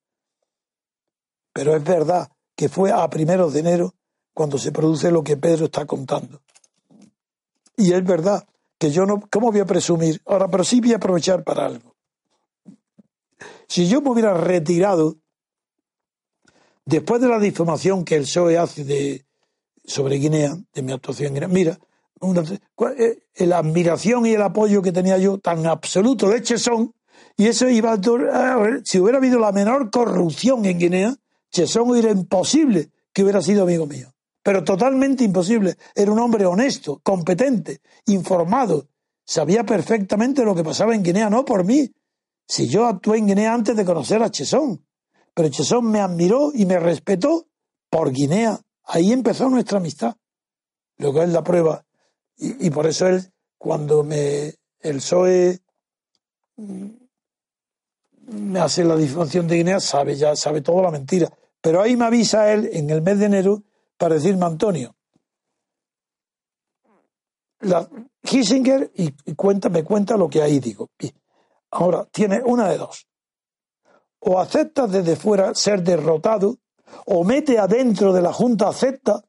Pero 1.54 1.76
es 1.76 1.84
verdad 1.84 2.30
que 2.56 2.68
fue 2.68 2.92
a 2.92 3.08
primeros 3.10 3.54
de 3.54 3.60
enero 3.60 3.94
cuando 4.34 4.58
se 4.58 4.72
produce 4.72 5.12
lo 5.12 5.24
que 5.24 5.38
Pedro 5.38 5.66
está 5.66 5.86
contando. 5.86 6.42
Y 7.80 7.94
es 7.94 8.04
verdad 8.04 8.46
que 8.78 8.92
yo 8.92 9.06
no, 9.06 9.22
¿cómo 9.32 9.54
voy 9.54 9.62
a 9.62 9.66
presumir? 9.66 10.22
Ahora, 10.26 10.50
pero 10.50 10.66
sí 10.66 10.82
voy 10.82 10.92
a 10.92 10.98
aprovechar 10.98 11.46
para 11.46 11.66
algo. 11.66 11.96
Si 13.70 13.88
yo 13.88 14.02
me 14.02 14.10
hubiera 14.10 14.34
retirado 14.34 15.16
después 16.84 17.22
de 17.22 17.30
la 17.30 17.40
difamación 17.40 18.04
que 18.04 18.16
el 18.16 18.24
PSOE 18.24 18.58
hace 18.58 18.84
de, 18.84 19.26
sobre 19.86 20.18
Guinea, 20.18 20.58
de 20.74 20.82
mi 20.82 20.92
actuación 20.92 21.30
en 21.30 21.34
Guinea, 21.36 21.48
mira, 21.48 21.80
eh, 22.98 23.46
la 23.46 23.60
admiración 23.60 24.26
y 24.26 24.34
el 24.34 24.42
apoyo 24.42 24.82
que 24.82 24.92
tenía 24.92 25.18
yo 25.18 25.38
tan 25.38 25.66
absoluto 25.66 26.28
de 26.28 26.42
Chesón, 26.42 26.94
y 27.38 27.48
eso 27.48 27.70
iba 27.70 27.94
a, 27.94 28.58
ver, 28.58 28.82
si 28.84 29.00
hubiera 29.00 29.20
habido 29.20 29.40
la 29.40 29.54
menor 29.54 29.90
corrupción 29.90 30.66
en 30.66 30.80
Guinea, 30.80 31.16
Chesón 31.50 31.96
era 31.96 32.12
imposible 32.12 32.92
que 33.14 33.24
hubiera 33.24 33.42
sido 33.42 33.64
amigo 33.64 33.86
mío 33.86 34.14
pero 34.44 34.64
totalmente 34.64 35.24
imposible. 35.24 35.76
Era 35.96 36.12
un 36.12 36.20
hombre 36.20 36.46
honesto, 36.46 37.00
competente, 37.04 37.82
informado, 38.08 38.88
sabía 39.26 39.64
perfectamente 39.64 40.44
lo 40.44 40.56
que 40.56 40.64
pasaba 40.64 40.96
en 40.96 41.04
Guinea, 41.04 41.30
no 41.30 41.46
por 41.46 41.64
mí. 41.64 41.92
Si 42.48 42.68
yo 42.68 42.88
actué 42.88 43.20
en 43.20 43.28
Guinea 43.28 43.54
antes 43.54 43.76
de 43.76 43.86
conocer 43.86 44.24
a 44.24 44.32
Chesón, 44.32 44.84
pero 45.36 45.50
Chesón 45.50 45.86
me 45.86 46.00
admiró 46.00 46.52
y 46.54 46.66
me 46.66 46.80
respetó 46.80 47.48
por 47.90 48.12
Guinea. 48.12 48.60
Ahí 48.86 49.12
empezó 49.12 49.50
nuestra 49.50 49.78
amistad. 49.78 50.16
Luego 50.98 51.22
es 51.22 51.30
la 51.30 51.44
prueba. 51.44 51.86
Y, 52.38 52.68
y 52.68 52.70
por 52.72 52.88
eso 52.88 53.08
él, 53.08 53.32
cuando 53.58 54.04
me, 54.04 54.56
el 54.80 54.98
PSOE 54.98 55.60
mm, 56.58 56.88
me 58.32 58.60
hace 58.60 58.84
la 58.84 58.96
difamación 58.96 59.48
de 59.48 59.58
Guinea, 59.58 59.80
sabe, 59.80 60.16
ya 60.16 60.36
sabe 60.36 60.62
toda 60.62 60.82
la 60.82 60.92
mentira. 60.92 61.32
Pero 61.62 61.82
ahí 61.82 61.96
me 61.96 62.06
avisa 62.06 62.52
él 62.52 62.70
en 62.74 62.90
el 62.90 63.02
mes 63.02 63.20
de 63.20 63.26
enero 63.26 63.64
para 64.00 64.16
decirme, 64.16 64.46
Antonio, 64.46 64.96
la, 67.60 67.88
Kissinger 68.24 68.92
y, 68.96 69.12
cuenta, 69.36 69.68
me 69.70 69.84
cuenta 69.84 70.16
lo 70.16 70.30
que 70.30 70.42
ahí 70.42 70.60
digo. 70.60 70.90
Ahora, 71.72 72.06
tiene 72.06 72.42
una 72.44 72.70
de 72.70 72.78
dos. 72.78 73.08
O 74.20 74.40
acepta 74.40 74.88
desde 74.88 75.18
fuera 75.18 75.54
ser 75.54 75.84
derrotado, 75.84 76.58
o 77.06 77.24
mete 77.26 77.60
adentro 77.60 78.14
de 78.14 78.22
la 78.22 78.32
Junta, 78.32 78.70
acepta 78.70 79.22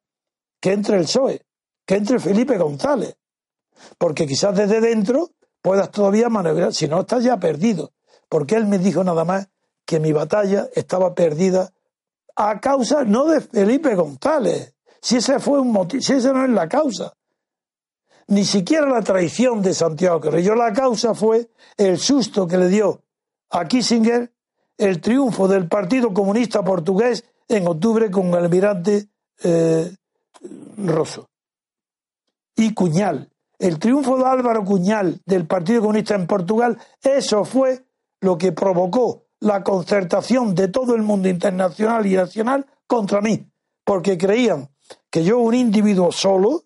que 0.60 0.72
entre 0.72 0.98
el 0.98 1.04
PSOE, 1.04 1.44
que 1.84 1.96
entre 1.96 2.20
Felipe 2.20 2.56
González. 2.56 3.16
Porque 3.98 4.26
quizás 4.26 4.56
desde 4.56 4.80
dentro 4.80 5.30
puedas 5.60 5.90
todavía 5.90 6.28
maniobrar, 6.28 6.72
si 6.72 6.86
no 6.86 7.00
estás 7.00 7.24
ya 7.24 7.38
perdido. 7.38 7.92
Porque 8.28 8.54
él 8.54 8.66
me 8.66 8.78
dijo 8.78 9.02
nada 9.02 9.24
más 9.24 9.48
que 9.84 9.98
mi 9.98 10.12
batalla 10.12 10.68
estaba 10.74 11.14
perdida 11.14 11.72
a 12.42 12.58
causa 12.58 13.04
no 13.04 13.26
de 13.26 13.42
Felipe 13.42 13.94
González, 13.94 14.74
si 15.02 15.16
ese 15.16 15.38
fue 15.38 15.60
un 15.60 15.72
motivo, 15.72 16.02
si 16.02 16.14
esa 16.14 16.32
no 16.32 16.42
es 16.42 16.50
la 16.50 16.66
causa, 16.68 17.12
ni 18.28 18.46
siquiera 18.46 18.88
la 18.88 19.02
traición 19.02 19.60
de 19.60 19.74
Santiago 19.74 20.20
Carrillo. 20.20 20.54
La 20.54 20.72
causa 20.72 21.14
fue 21.14 21.50
el 21.76 21.98
susto 21.98 22.46
que 22.46 22.56
le 22.56 22.68
dio 22.68 23.02
a 23.50 23.66
Kissinger 23.66 24.32
el 24.78 25.02
triunfo 25.02 25.48
del 25.48 25.68
Partido 25.68 26.14
Comunista 26.14 26.64
Portugués 26.64 27.24
en 27.46 27.66
octubre 27.66 28.10
con 28.10 28.28
el 28.28 28.36
almirante 28.36 29.08
eh, 29.42 29.94
Rosso. 30.78 31.28
Y 32.56 32.72
Cuñal. 32.72 33.28
El 33.58 33.78
triunfo 33.78 34.16
de 34.16 34.24
Álvaro 34.24 34.64
Cuñal 34.64 35.20
del 35.26 35.46
Partido 35.46 35.82
Comunista 35.82 36.14
en 36.14 36.26
Portugal, 36.26 36.78
eso 37.02 37.44
fue 37.44 37.84
lo 38.20 38.38
que 38.38 38.52
provocó 38.52 39.26
la 39.40 39.64
concertación 39.64 40.54
de 40.54 40.68
todo 40.68 40.94
el 40.94 41.02
mundo 41.02 41.28
internacional 41.28 42.06
y 42.06 42.14
nacional 42.14 42.66
contra 42.86 43.20
mí, 43.20 43.46
porque 43.84 44.18
creían 44.18 44.70
que 45.10 45.24
yo, 45.24 45.38
un 45.38 45.54
individuo 45.54 46.12
solo, 46.12 46.64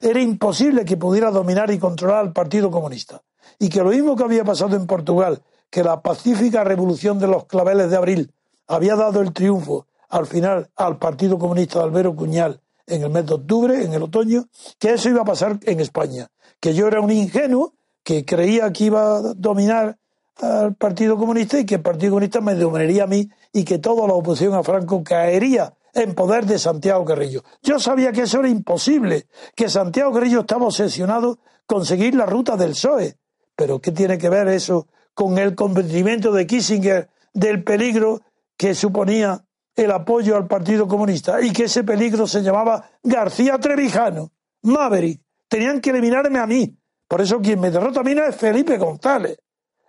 era 0.00 0.20
imposible 0.20 0.84
que 0.84 0.96
pudiera 0.96 1.30
dominar 1.30 1.70
y 1.70 1.78
controlar 1.78 2.18
al 2.18 2.32
Partido 2.32 2.70
Comunista. 2.70 3.22
Y 3.58 3.68
que 3.68 3.82
lo 3.82 3.90
mismo 3.90 4.16
que 4.16 4.24
había 4.24 4.44
pasado 4.44 4.76
en 4.76 4.86
Portugal, 4.86 5.42
que 5.70 5.84
la 5.84 6.00
pacífica 6.00 6.64
revolución 6.64 7.18
de 7.18 7.26
los 7.26 7.44
claveles 7.46 7.90
de 7.90 7.96
abril 7.96 8.34
había 8.66 8.96
dado 8.96 9.20
el 9.20 9.32
triunfo 9.32 9.86
al 10.08 10.26
final 10.26 10.70
al 10.76 10.98
Partido 10.98 11.38
Comunista 11.38 11.78
de 11.78 11.84
Albero 11.86 12.14
Cuñal 12.14 12.60
en 12.86 13.02
el 13.02 13.10
mes 13.10 13.26
de 13.26 13.34
octubre, 13.34 13.84
en 13.84 13.92
el 13.92 14.02
otoño, 14.02 14.46
que 14.78 14.92
eso 14.92 15.08
iba 15.08 15.22
a 15.22 15.26
pasar 15.26 15.58
en 15.62 15.80
España. 15.80 16.28
Que 16.60 16.74
yo 16.74 16.86
era 16.86 17.00
un 17.00 17.10
ingenuo 17.10 17.74
que 18.02 18.24
creía 18.24 18.72
que 18.72 18.84
iba 18.84 19.16
a 19.16 19.20
dominar 19.34 19.98
al 20.40 20.74
Partido 20.74 21.16
Comunista 21.16 21.58
y 21.58 21.66
que 21.66 21.76
el 21.76 21.82
Partido 21.82 22.12
Comunista 22.12 22.40
me 22.40 22.54
dominaría 22.54 23.04
a 23.04 23.06
mí 23.06 23.28
y 23.52 23.64
que 23.64 23.78
toda 23.78 24.06
la 24.06 24.14
oposición 24.14 24.54
a 24.54 24.62
Franco 24.62 25.02
caería 25.04 25.74
en 25.94 26.14
poder 26.14 26.44
de 26.44 26.58
Santiago 26.58 27.04
Carrillo. 27.04 27.44
Yo 27.62 27.78
sabía 27.78 28.12
que 28.12 28.22
eso 28.22 28.40
era 28.40 28.48
imposible, 28.48 29.26
que 29.54 29.68
Santiago 29.68 30.12
Carrillo 30.12 30.40
estaba 30.40 30.66
obsesionado 30.66 31.38
con 31.66 31.84
seguir 31.84 32.14
la 32.14 32.26
ruta 32.26 32.56
del 32.56 32.70
PSOE. 32.70 33.16
Pero 33.56 33.80
¿qué 33.80 33.92
tiene 33.92 34.18
que 34.18 34.28
ver 34.28 34.48
eso 34.48 34.88
con 35.14 35.38
el 35.38 35.54
convencimiento 35.54 36.32
de 36.32 36.46
Kissinger 36.46 37.08
del 37.32 37.62
peligro 37.62 38.20
que 38.56 38.74
suponía 38.74 39.44
el 39.76 39.90
apoyo 39.90 40.36
al 40.36 40.46
Partido 40.46 40.88
Comunista 40.88 41.40
y 41.40 41.52
que 41.52 41.64
ese 41.64 41.84
peligro 41.84 42.26
se 42.26 42.42
llamaba 42.42 42.90
García 43.02 43.58
Trevijano, 43.58 44.32
Maverick? 44.62 45.20
Tenían 45.48 45.80
que 45.80 45.90
eliminarme 45.90 46.38
a 46.40 46.46
mí. 46.46 46.76
Por 47.06 47.20
eso 47.20 47.40
quien 47.40 47.60
me 47.60 47.70
derrota 47.70 48.00
a 48.00 48.02
mí 48.02 48.14
no 48.14 48.24
es 48.24 48.34
Felipe 48.34 48.76
González, 48.76 49.38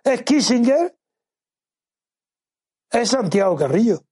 es 0.06 0.22
Kissinger, 0.22 0.96
es 2.90 3.08
Santiago 3.08 3.56
Carrillo. 3.56 4.02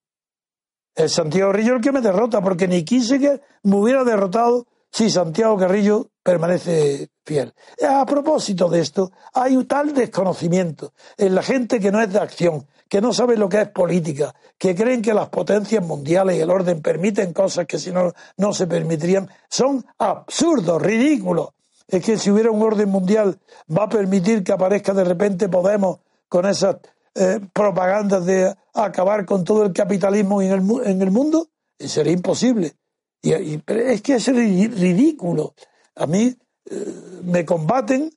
Es 0.95 1.13
Santiago 1.13 1.53
Carrillo 1.53 1.77
el 1.77 1.81
que 1.81 1.93
me 1.93 2.01
derrota, 2.01 2.41
porque 2.41 2.69
ni 2.69 2.85
Kissinger 2.85 3.41
me 3.63 3.77
hubiera 3.77 4.05
derrotado 4.05 4.67
si 4.91 5.09
Santiago 5.09 5.57
Carrillo 5.57 6.11
permanece 6.23 7.11
fiel. 7.25 7.55
A 7.89 8.05
propósito 8.07 8.69
de 8.69 8.81
esto, 8.81 9.13
hay 9.33 9.57
un 9.57 9.67
tal 9.67 9.95
desconocimiento 9.95 10.93
en 11.17 11.35
la 11.35 11.43
gente 11.43 11.79
que 11.79 11.93
no 11.93 12.01
es 12.01 12.13
de 12.13 12.19
acción, 12.19 12.67
que 12.89 13.01
no 13.01 13.13
sabe 13.13 13.37
lo 13.37 13.49
que 13.49 13.61
es 13.61 13.69
política, 13.69 14.35
que 14.59 14.75
creen 14.75 15.03
que 15.03 15.15
las 15.15 15.29
potencias 15.29 15.85
mundiales 15.85 16.37
y 16.37 16.41
el 16.41 16.51
orden 16.51 16.83
permiten 16.83 17.33
cosas 17.33 17.67
que 17.67 17.79
si 17.79 17.93
no, 17.93 18.13
no 18.37 18.53
se 18.53 18.67
permitirían. 18.67 19.29
Son 19.49 19.85
absurdos, 19.99 20.83
ridículos. 20.83 21.51
Es 21.87 22.05
que 22.05 22.17
si 22.19 22.31
hubiera 22.31 22.51
un 22.51 22.63
orden 22.63 22.89
mundial 22.89 23.39
va 23.71 23.85
a 23.85 23.89
permitir 23.89 24.43
que 24.43 24.53
aparezca 24.53 24.93
de 24.95 25.05
repente 25.05 25.49
Podemos 25.49 26.01
con 26.29 26.47
esas 26.47 26.77
eh, 27.15 27.41
propagandas 27.53 28.27
de 28.27 28.55
acabar 28.73 29.25
con 29.25 29.45
todo 29.45 29.65
el 29.65 29.73
capitalismo 29.73 30.43
en 30.43 30.53
el, 30.53 30.87
en 30.87 31.03
el 31.03 31.11
mundo, 31.11 31.49
sería 31.79 32.13
imposible. 32.13 32.75
Y, 33.23 33.63
es 33.67 34.03
que 34.03 34.15
es 34.15 34.27
ridículo. 34.27 35.55
A 35.95 36.07
mí 36.07 36.35
eh, 36.71 36.95
me 37.23 37.45
combaten 37.45 38.11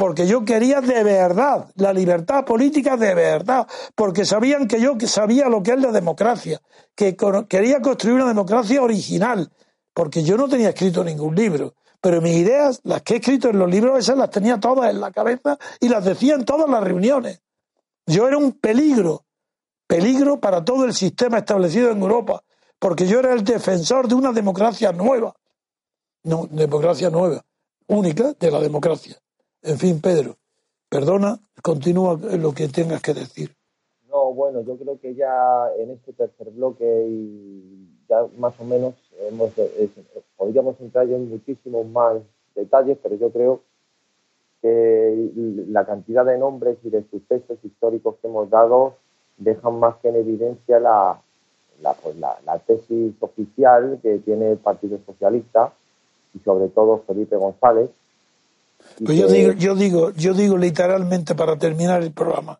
porque 0.00 0.26
yo 0.26 0.44
quería 0.44 0.80
de 0.80 1.04
verdad 1.04 1.70
la 1.76 1.92
libertad 1.92 2.44
política 2.44 2.96
de 2.96 3.14
verdad, 3.14 3.66
porque 3.94 4.24
sabían 4.24 4.66
que 4.66 4.80
yo 4.80 4.96
sabía 5.06 5.48
lo 5.48 5.62
que 5.62 5.72
es 5.72 5.80
la 5.80 5.92
democracia, 5.92 6.60
que 6.94 7.16
quería 7.48 7.82
construir 7.82 8.16
una 8.16 8.28
democracia 8.28 8.80
original, 8.82 9.52
porque 9.92 10.22
yo 10.22 10.38
no 10.38 10.48
tenía 10.48 10.70
escrito 10.70 11.04
ningún 11.04 11.34
libro, 11.34 11.74
pero 12.00 12.20
mis 12.20 12.36
ideas, 12.36 12.80
las 12.84 13.02
que 13.02 13.14
he 13.14 13.16
escrito 13.18 13.50
en 13.50 13.58
los 13.58 13.70
libros, 13.70 13.98
esas 13.98 14.16
las 14.16 14.30
tenía 14.30 14.58
todas 14.58 14.90
en 14.90 15.00
la 15.00 15.10
cabeza 15.10 15.58
y 15.80 15.88
las 15.88 16.04
decía 16.04 16.34
en 16.34 16.44
todas 16.44 16.68
las 16.68 16.82
reuniones. 16.82 17.42
Yo 18.06 18.26
era 18.26 18.38
un 18.38 18.52
peligro, 18.52 19.24
peligro 19.86 20.40
para 20.40 20.64
todo 20.64 20.84
el 20.84 20.94
sistema 20.94 21.38
establecido 21.38 21.90
en 21.90 22.00
Europa, 22.00 22.42
porque 22.78 23.06
yo 23.06 23.20
era 23.20 23.32
el 23.32 23.44
defensor 23.44 24.08
de 24.08 24.14
una 24.14 24.32
democracia 24.32 24.92
nueva. 24.92 25.34
No, 26.22 26.46
democracia 26.50 27.10
nueva, 27.10 27.44
única 27.86 28.32
de 28.32 28.50
la 28.50 28.60
democracia. 28.60 29.16
En 29.62 29.78
fin, 29.78 30.00
Pedro, 30.00 30.36
perdona, 30.88 31.38
continúa 31.62 32.16
lo 32.16 32.52
que 32.52 32.68
tengas 32.68 33.02
que 33.02 33.14
decir. 33.14 33.54
No, 34.08 34.32
bueno, 34.32 34.62
yo 34.62 34.76
creo 34.76 34.98
que 34.98 35.14
ya 35.14 35.68
en 35.78 35.90
este 35.90 36.12
tercer 36.12 36.50
bloque 36.50 37.06
y 37.08 38.06
ya 38.08 38.26
más 38.38 38.58
o 38.58 38.64
menos 38.64 38.94
hemos, 39.28 39.56
eh, 39.58 39.88
podríamos 40.36 40.80
entrar 40.80 41.08
en 41.08 41.28
muchísimos 41.28 41.86
más 41.86 42.16
detalles, 42.54 42.98
pero 43.02 43.16
yo 43.16 43.30
creo 43.30 43.62
que 44.62 45.30
la 45.68 45.86
cantidad 45.86 46.24
de 46.24 46.38
nombres 46.38 46.78
y 46.84 46.90
de 46.90 47.04
sucesos 47.10 47.58
históricos 47.62 48.16
que 48.20 48.28
hemos 48.28 48.50
dado 48.50 48.96
dejan 49.38 49.78
más 49.78 49.96
que 49.96 50.08
en 50.08 50.16
evidencia 50.16 50.78
la, 50.78 51.20
la, 51.82 51.94
pues 51.94 52.16
la, 52.16 52.58
tesis 52.66 53.14
oficial 53.20 53.98
que 54.02 54.18
tiene 54.18 54.52
el 54.52 54.58
Partido 54.58 54.98
Socialista 55.06 55.72
y 56.34 56.38
sobre 56.40 56.68
todo 56.68 57.02
Felipe 57.06 57.36
González. 57.36 57.90
Pues 59.04 59.18
yo 59.18 59.28
digo, 59.28 59.52
yo 59.52 59.74
digo, 59.74 60.10
yo 60.10 60.34
digo 60.34 60.56
literalmente 60.56 61.34
para 61.34 61.56
terminar 61.58 62.02
el 62.02 62.12
programa, 62.12 62.58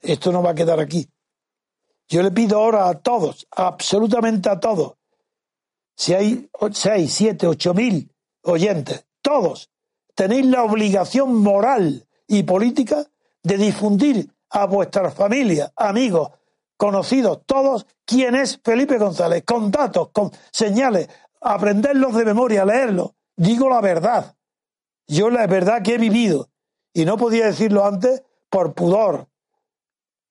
esto 0.00 0.32
no 0.32 0.42
va 0.42 0.50
a 0.50 0.54
quedar 0.54 0.80
aquí. 0.80 1.08
Yo 2.08 2.22
le 2.22 2.32
pido 2.32 2.58
ahora 2.58 2.88
a 2.88 2.94
todos, 2.98 3.46
absolutamente 3.52 4.48
a 4.50 4.58
todos, 4.58 4.94
si 6.00 6.14
hay 6.14 6.48
seis, 6.72 7.12
siete, 7.12 7.46
ocho 7.46 7.74
mil 7.74 8.10
oyentes, 8.44 9.04
todos, 9.20 9.70
tenéis 10.14 10.46
la 10.46 10.64
obligación 10.64 11.34
moral 11.34 12.08
y 12.26 12.42
política 12.44 13.04
de 13.42 13.58
difundir 13.58 14.32
a 14.48 14.64
vuestras 14.64 15.12
familias, 15.12 15.70
amigos, 15.76 16.30
conocidos, 16.78 17.42
todos, 17.44 17.86
quién 18.06 18.34
es 18.34 18.58
Felipe 18.64 18.96
González, 18.96 19.44
con 19.44 19.70
datos, 19.70 20.08
con 20.14 20.30
señales, 20.50 21.10
aprenderlos 21.42 22.14
de 22.14 22.24
memoria, 22.24 22.64
leerlos. 22.64 23.10
Digo 23.36 23.68
la 23.68 23.82
verdad. 23.82 24.36
Yo 25.06 25.28
la 25.28 25.46
verdad 25.46 25.82
que 25.82 25.96
he 25.96 25.98
vivido. 25.98 26.48
Y 26.94 27.04
no 27.04 27.18
podía 27.18 27.44
decirlo 27.44 27.84
antes 27.84 28.22
por 28.48 28.72
pudor. 28.72 29.28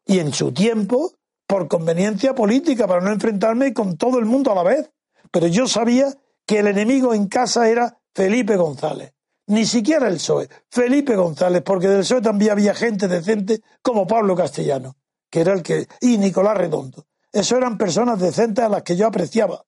Y 0.07 0.17
en 0.17 0.33
su 0.33 0.51
tiempo, 0.51 1.11
por 1.45 1.67
conveniencia 1.67 2.33
política, 2.33 2.87
para 2.87 3.01
no 3.01 3.11
enfrentarme 3.11 3.71
con 3.71 3.97
todo 3.97 4.17
el 4.17 4.25
mundo 4.25 4.51
a 4.51 4.55
la 4.55 4.63
vez. 4.63 4.89
Pero 5.31 5.47
yo 5.47 5.67
sabía 5.67 6.13
que 6.45 6.59
el 6.59 6.67
enemigo 6.67 7.13
en 7.13 7.27
casa 7.27 7.69
era 7.69 7.99
Felipe 8.13 8.55
González 8.55 9.13
ni 9.49 9.65
siquiera 9.65 10.07
el 10.07 10.15
PSOE, 10.15 10.47
Felipe 10.69 11.15
González, 11.15 11.63
porque 11.63 11.87
del 11.87 12.01
PSOE 12.01 12.21
también 12.21 12.51
había 12.51 12.75
gente 12.75 13.07
decente 13.07 13.61
como 13.81 14.05
Pablo 14.05 14.35
Castellano, 14.35 14.95
que 15.29 15.41
era 15.41 15.53
el 15.53 15.63
que, 15.63 15.87
y 16.01 16.19
Nicolás 16.19 16.55
Redondo. 16.55 17.07
Eso 17.31 17.57
eran 17.57 17.77
personas 17.77 18.19
decentes 18.19 18.63
a 18.63 18.69
las 18.69 18.83
que 18.83 18.95
yo 18.95 19.07
apreciaba. 19.07 19.65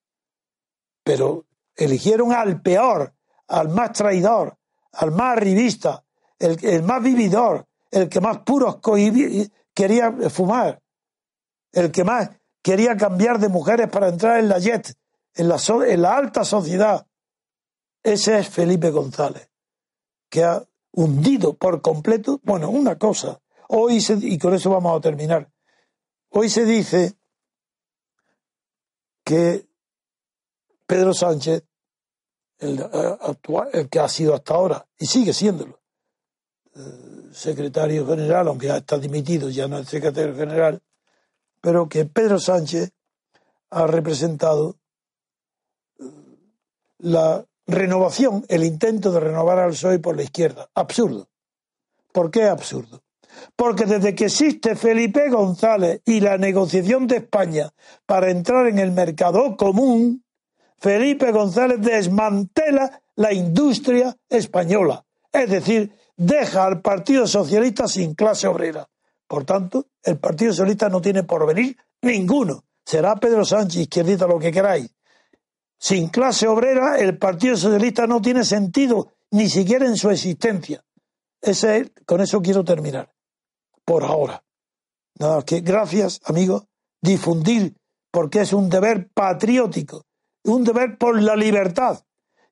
Pero 1.04 1.48
eligieron 1.76 2.32
al 2.32 2.62
peor, 2.62 3.16
al 3.48 3.70
más 3.70 3.94
traidor, 3.94 4.56
al 4.94 5.12
más 5.12 5.38
arribista, 5.38 6.04
el, 6.38 6.84
más 6.84 7.02
vividor, 7.02 7.66
el 7.90 8.08
que 8.08 8.22
más 8.22 8.38
puros 8.40 8.78
quería 9.74 10.12
fumar, 10.30 10.80
el 11.72 11.90
que 11.90 12.04
más 12.04 12.30
quería 12.62 12.96
cambiar 12.96 13.40
de 13.40 13.50
mujeres 13.50 13.88
para 13.88 14.10
entrar 14.10 14.40
en 14.40 14.50
la 14.50 14.60
jet, 14.60 14.94
en 15.36 15.48
la, 15.48 15.58
en 15.88 16.02
la 16.02 16.16
alta 16.16 16.44
sociedad. 16.44 17.06
Ese 18.04 18.40
es 18.40 18.50
Felipe 18.50 18.90
González, 18.90 19.50
que 20.30 20.44
ha 20.44 20.64
hundido 20.92 21.54
por 21.56 21.82
completo, 21.82 22.40
bueno, 22.44 22.70
una 22.70 22.98
cosa, 22.98 23.42
hoy 23.70 24.02
se, 24.02 24.16
y 24.20 24.38
con 24.38 24.54
eso 24.54 24.70
vamos 24.70 24.98
a 24.98 25.02
terminar, 25.02 25.50
hoy 26.30 26.50
se 26.50 26.66
dice 26.66 27.16
que 29.24 29.68
Pedro 30.86 31.14
Sánchez, 31.14 31.64
el, 32.60 32.80
eh, 32.80 33.18
actual, 33.22 33.70
el 33.72 33.88
que 33.88 34.00
ha 34.00 34.10
sido 34.10 34.34
hasta 34.34 34.56
ahora, 34.56 34.88
y 34.98 35.06
sigue 35.06 35.32
siéndolo, 35.32 35.80
eh, 36.76 37.30
secretario 37.32 38.06
general, 38.06 38.48
aunque 38.48 38.68
ya 38.68 38.78
está 38.78 38.98
dimitido, 38.98 39.50
ya 39.50 39.68
no 39.68 39.78
es 39.78 39.88
secretario 39.88 40.36
general, 40.36 40.82
pero 41.62 41.88
que 41.88 42.06
Pedro 42.06 42.40
Sánchez 42.40 42.92
ha 43.70 43.88
representado 43.88 44.81
la 47.02 47.46
renovación, 47.68 48.46
el 48.48 48.64
intento 48.64 49.12
de 49.12 49.20
renovar 49.20 49.60
al 49.60 49.72
PSOE 49.72 50.00
por 50.00 50.16
la 50.16 50.24
izquierda. 50.24 50.70
Absurdo. 50.74 51.30
¿Por 52.12 52.30
qué 52.32 52.46
absurdo? 52.46 53.02
Porque 53.56 53.86
desde 53.86 54.14
que 54.14 54.26
existe 54.26 54.76
Felipe 54.76 55.30
González 55.30 56.02
y 56.06 56.20
la 56.20 56.38
negociación 56.38 57.08
de 57.08 57.18
España 57.18 57.72
para 58.06 58.30
entrar 58.30 58.68
en 58.68 58.80
el 58.80 58.92
mercado 58.92 59.56
común, 59.56 60.24
Felipe 60.78 61.32
González 61.32 61.80
desmantela 61.80 63.02
la 63.16 63.34
industria 63.34 64.16
española. 64.30 65.06
Es 65.32 65.50
decir, 65.50 65.96
deja 66.18 66.66
al 66.66 66.82
Partido 66.82 67.26
Socialista 67.26 67.88
sin 67.88 68.16
clase 68.16 68.48
obrera. 68.48 68.88
Por 69.28 69.46
tanto, 69.46 69.88
el 70.04 70.18
Partido 70.18 70.52
Socialista 70.52 70.90
no 70.90 71.02
tiene 71.02 71.24
porvenir 71.24 71.78
ninguno. 72.02 72.66
Será 72.84 73.16
Pedro 73.16 73.46
Sánchez, 73.46 73.84
izquierdita, 73.84 74.28
lo 74.28 74.40
que 74.40 74.52
queráis. 74.52 74.92
Sin 75.82 76.10
clase 76.10 76.48
obrera, 76.48 77.00
el 77.00 77.18
Partido 77.18 77.58
Socialista 77.58 78.06
no 78.06 78.22
tiene 78.22 78.44
sentido, 78.44 79.14
ni 79.32 79.50
siquiera 79.50 79.88
en 79.88 79.98
su 79.98 80.12
existencia. 80.12 80.86
Ese, 81.42 81.92
con 82.06 82.22
eso 82.22 82.40
quiero 82.40 82.64
terminar. 82.64 83.12
Por 83.84 84.04
ahora. 84.04 84.44
Nada 85.18 85.42
que 85.42 85.62
gracias, 85.62 86.22
amigos, 86.26 86.68
difundir, 87.02 87.76
porque 88.12 88.42
es 88.42 88.54
un 88.54 88.70
deber 88.70 89.10
patriótico, 89.12 90.06
un 90.44 90.64
deber 90.64 91.00
por 91.00 91.20
la 91.20 91.36
libertad 91.36 92.00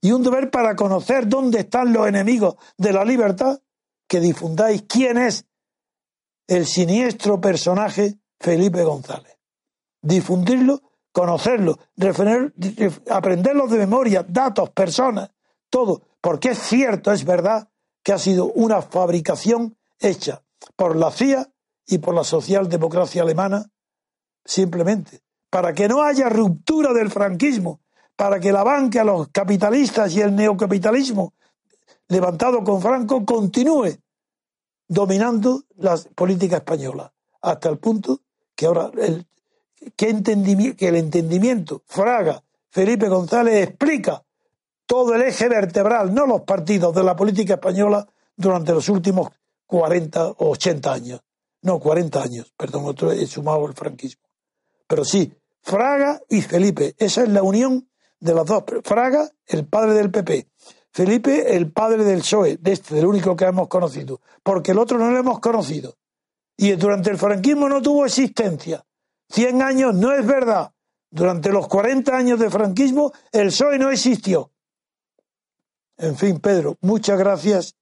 y 0.02 0.12
un 0.12 0.24
deber 0.24 0.50
para 0.50 0.76
conocer 0.76 1.28
dónde 1.28 1.60
están 1.60 1.94
los 1.94 2.08
enemigos 2.08 2.56
de 2.78 2.94
la 2.94 3.06
libertad, 3.06 3.60
que 4.08 4.20
difundáis 4.20 4.86
quién 4.90 5.20
es 5.20 5.46
el 6.48 6.66
siniestro 6.66 7.40
personaje 7.40 8.18
Felipe 8.40 8.84
González. 8.84 9.38
Difundirlo 10.02 10.82
conocerlo, 11.12 11.78
aprenderlo 13.10 13.68
de 13.68 13.78
memoria, 13.78 14.26
datos, 14.28 14.70
personas, 14.72 15.32
todo, 15.70 16.02
porque 16.22 16.50
es 16.50 16.60
cierto, 16.60 17.12
es 17.12 17.26
verdad 17.26 17.70
que 18.04 18.14
ha 18.14 18.18
sido 18.18 18.46
una 18.46 18.82
fabricación 18.82 19.78
hecha 20.00 20.44
por 20.76 20.96
la 20.96 21.12
CIA 21.12 21.50
y 21.86 21.98
por 21.98 22.14
la 22.14 22.24
socialdemocracia 22.24 23.24
alemana, 23.24 23.66
simplemente, 24.46 25.22
para 25.50 25.74
que 25.74 25.88
no 25.88 26.04
haya 26.04 26.30
ruptura 26.30 26.94
del 26.94 27.10
franquismo, 27.10 27.82
para 28.16 28.40
que 28.40 28.52
la 28.52 28.64
banca, 28.64 29.04
los 29.04 29.30
capitalistas 29.30 30.14
y 30.14 30.22
el 30.22 30.36
neocapitalismo 30.36 31.34
levantado 32.10 32.64
con 32.64 32.82
Franco 32.82 33.26
continúe 33.26 33.98
dominando 34.88 35.64
la 35.78 35.98
política 36.16 36.58
española, 36.58 37.14
hasta 37.42 37.70
el 37.70 37.78
punto 37.78 38.22
que 38.56 38.66
ahora 38.66 38.92
el 38.98 39.29
que, 39.96 40.10
el 40.10 40.96
entendimiento, 40.96 41.84
Fraga, 41.86 42.44
Felipe 42.70 43.08
González 43.08 43.68
explica 43.68 44.24
todo 44.86 45.14
el 45.16 45.22
eje 45.22 45.48
vertebral, 45.48 46.14
no 46.14 46.26
los 46.26 46.42
partidos 46.42 46.94
de 46.96 47.04
la 47.04 47.16
política 47.16 47.56
española 47.56 48.08
durante 48.36 48.74
los 48.74 48.90
últimos 48.90 49.30
40 49.66 50.28
o 50.30 50.50
80 50.50 50.92
años. 50.92 51.22
No, 51.62 51.80
40 51.80 52.24
años, 52.24 52.54
perdón, 52.56 52.86
otro 52.86 53.12
he 53.12 53.28
sumado 53.28 53.66
el 53.68 53.74
franquismo. 53.74 54.24
Pero 54.88 55.04
sí, 55.06 55.32
Fraga 55.62 56.22
y 56.30 56.42
Felipe, 56.42 56.96
esa 56.98 57.24
es 57.24 57.30
la 57.30 57.44
unión 57.44 57.88
de 58.20 58.34
los 58.34 58.46
dos. 58.46 58.64
Fraga, 58.84 59.30
el 59.46 59.66
padre 59.68 59.94
del 59.94 60.10
PP. 60.10 60.48
Felipe, 60.92 61.56
el 61.56 61.72
padre 61.72 62.04
del 62.04 62.22
PSOE, 62.22 62.58
de 62.58 62.72
este, 62.72 62.96
del 62.96 63.06
único 63.06 63.36
que 63.36 63.46
hemos 63.46 63.68
conocido, 63.68 64.22
porque 64.42 64.72
el 64.72 64.80
otro 64.80 64.98
no 64.98 65.12
lo 65.12 65.20
hemos 65.20 65.40
conocido. 65.40 65.98
Y 66.58 66.72
durante 66.72 67.12
el 67.12 67.18
franquismo 67.18 67.70
no 67.70 67.82
tuvo 67.82 68.06
existencia. 68.06 68.84
100 69.30 69.62
años 69.62 69.96
no 69.96 70.12
es 70.12 70.26
verdad. 70.26 70.74
Durante 71.12 71.52
los 71.52 71.68
40 71.68 72.16
años 72.16 72.40
de 72.40 72.50
franquismo 72.50 73.12
el 73.32 73.48
PSOE 73.48 73.80
no 73.80 73.90
existió. 73.90 74.52
En 75.98 76.16
fin, 76.16 76.40
Pedro, 76.40 76.78
muchas 76.82 77.18
gracias 77.18 77.76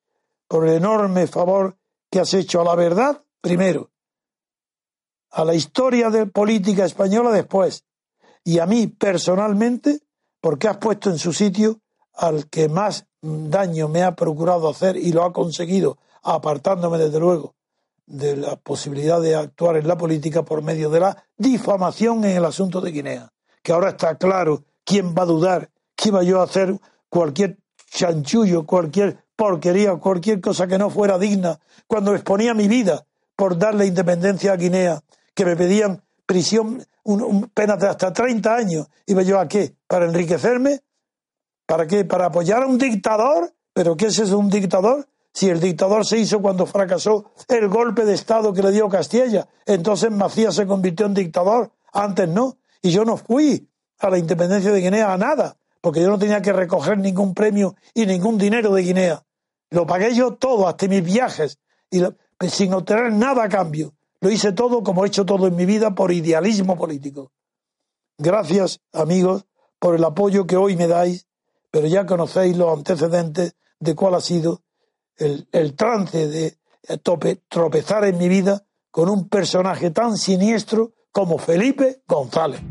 por 0.48 0.68
el 0.68 0.76
enorme 0.76 1.28
favor 1.28 1.78
que 2.10 2.20
has 2.20 2.34
hecho 2.34 2.62
a 2.62 2.64
la 2.64 2.76
verdad, 2.76 3.22
primero, 3.42 3.92
a 5.30 5.44
la 5.46 5.54
historia 5.54 6.10
de 6.10 6.26
política 6.26 6.86
española 6.86 7.32
después, 7.32 7.86
y 8.44 8.60
a 8.60 8.66
mí 8.66 8.88
personalmente, 8.88 10.00
porque 10.40 10.70
has 10.70 10.78
puesto 10.78 11.10
en 11.10 11.20
su 11.20 11.34
sitio 11.34 11.82
al 12.14 12.50
que 12.50 12.70
más 12.70 13.06
daño 13.22 13.90
me 13.90 14.04
ha 14.04 14.16
procurado 14.16 14.70
hacer 14.70 14.96
y 14.96 15.12
lo 15.12 15.24
ha 15.24 15.34
conseguido, 15.34 15.98
apartándome 16.24 16.98
desde 16.98 17.20
luego 17.20 17.57
de 18.08 18.38
la 18.38 18.56
posibilidad 18.56 19.22
de 19.22 19.36
actuar 19.36 19.78
en 19.78 19.88
la 19.88 19.98
política 19.98 20.44
por 20.44 20.64
medio 20.64 20.90
de 20.90 21.02
la 21.02 21.24
difamación 21.38 22.24
en 22.26 22.38
el 22.38 22.46
asunto 22.46 22.82
de 22.82 22.92
Guinea. 22.92 23.32
Que 23.62 23.74
ahora 23.74 23.90
está 23.90 24.16
claro 24.16 24.64
quién 24.84 25.14
va 25.14 25.24
a 25.24 25.28
dudar 25.28 25.70
que 25.96 26.10
iba 26.10 26.24
yo 26.24 26.40
a 26.40 26.46
hacer 26.46 26.80
cualquier 27.10 27.58
chanchullo, 27.92 28.66
cualquier 28.66 29.18
porquería, 29.36 29.96
cualquier 29.96 30.40
cosa 30.40 30.68
que 30.68 30.78
no 30.78 30.90
fuera 30.90 31.18
digna, 31.18 31.60
cuando 31.86 32.16
exponía 32.16 32.54
mi 32.54 32.68
vida 32.68 33.06
por 33.36 33.58
darle 33.58 33.86
independencia 33.86 34.54
a 34.54 34.58
Guinea, 34.58 35.02
que 35.34 35.46
me 35.46 35.56
pedían 35.56 36.04
prisión, 36.26 36.84
un, 37.04 37.50
penas 37.54 37.80
de 37.80 37.88
hasta 37.88 38.14
30 38.14 38.56
años. 38.56 38.88
¿Iba 39.06 39.22
yo 39.22 39.40
a 39.40 39.48
qué? 39.48 39.76
¿Para 39.88 40.06
enriquecerme? 40.06 40.82
¿Para 41.66 41.86
qué? 41.88 42.06
¿Para 42.06 42.28
apoyar 42.28 42.64
a 42.64 42.68
un 42.68 42.78
dictador? 42.78 43.54
¿Pero 43.74 43.96
qué 43.96 44.08
es 44.08 44.20
eso, 44.20 44.38
un 44.38 44.50
dictador? 44.50 45.08
Si 45.38 45.48
el 45.52 45.60
dictador 45.60 46.04
se 46.04 46.18
hizo 46.18 46.42
cuando 46.42 46.66
fracasó 46.66 47.26
el 47.48 47.68
golpe 47.68 48.06
de 48.06 48.16
Estado 48.16 48.52
que 48.54 48.64
le 48.64 48.72
dio 48.72 48.90
Castilla, 48.90 49.48
entonces 49.68 50.10
Macías 50.10 50.56
se 50.56 50.66
convirtió 50.66 51.06
en 51.06 51.14
dictador, 51.14 51.72
antes 51.94 52.28
no. 52.28 52.58
Y 52.82 52.90
yo 52.90 53.06
no 53.06 53.18
fui 53.18 53.70
a 54.00 54.10
la 54.10 54.18
independencia 54.18 54.72
de 54.72 54.82
Guinea 54.82 55.14
a 55.14 55.18
nada, 55.20 55.56
porque 55.80 56.02
yo 56.02 56.10
no 56.10 56.18
tenía 56.18 56.42
que 56.42 56.54
recoger 56.54 56.98
ningún 56.98 57.36
premio 57.36 57.76
y 57.94 58.08
ningún 58.08 58.40
dinero 58.40 58.74
de 58.74 58.82
Guinea. 58.82 59.24
Lo 59.70 59.86
pagué 59.86 60.16
yo 60.16 60.34
todo, 60.34 60.68
hasta 60.68 60.88
mis 60.88 61.04
viajes, 61.04 61.60
y 61.92 62.02
sin 62.50 62.74
obtener 62.74 63.14
nada 63.14 63.44
a 63.44 63.50
cambio. 63.50 63.94
Lo 64.22 64.32
hice 64.32 64.54
todo 64.54 64.82
como 64.82 65.06
he 65.06 65.08
hecho 65.10 65.24
todo 65.24 65.46
en 65.46 65.56
mi 65.56 65.68
vida 65.68 65.94
por 65.94 66.12
idealismo 66.12 66.76
político. 66.76 67.32
Gracias, 68.18 68.80
amigos, 68.92 69.46
por 69.78 69.94
el 69.94 70.04
apoyo 70.04 70.48
que 70.48 70.58
hoy 70.58 70.76
me 70.76 70.88
dais, 70.88 71.28
pero 71.70 71.86
ya 71.86 72.08
conocéis 72.08 72.58
los 72.58 72.76
antecedentes 72.76 73.54
de 73.80 73.94
cuál 73.94 74.16
ha 74.16 74.22
sido 74.22 74.64
el, 75.18 75.76
trance 75.76 76.28
de 76.28 76.58
tropezar 77.50 78.06
en 78.06 78.18
mi 78.18 78.28
vida 78.28 78.64
con 78.92 79.10
un 79.10 79.28
personaje 79.30 79.92
tan 79.92 80.18
siniestro 80.18 80.94
como 81.12 81.38
Felipe 81.38 82.02
González. 82.08 82.62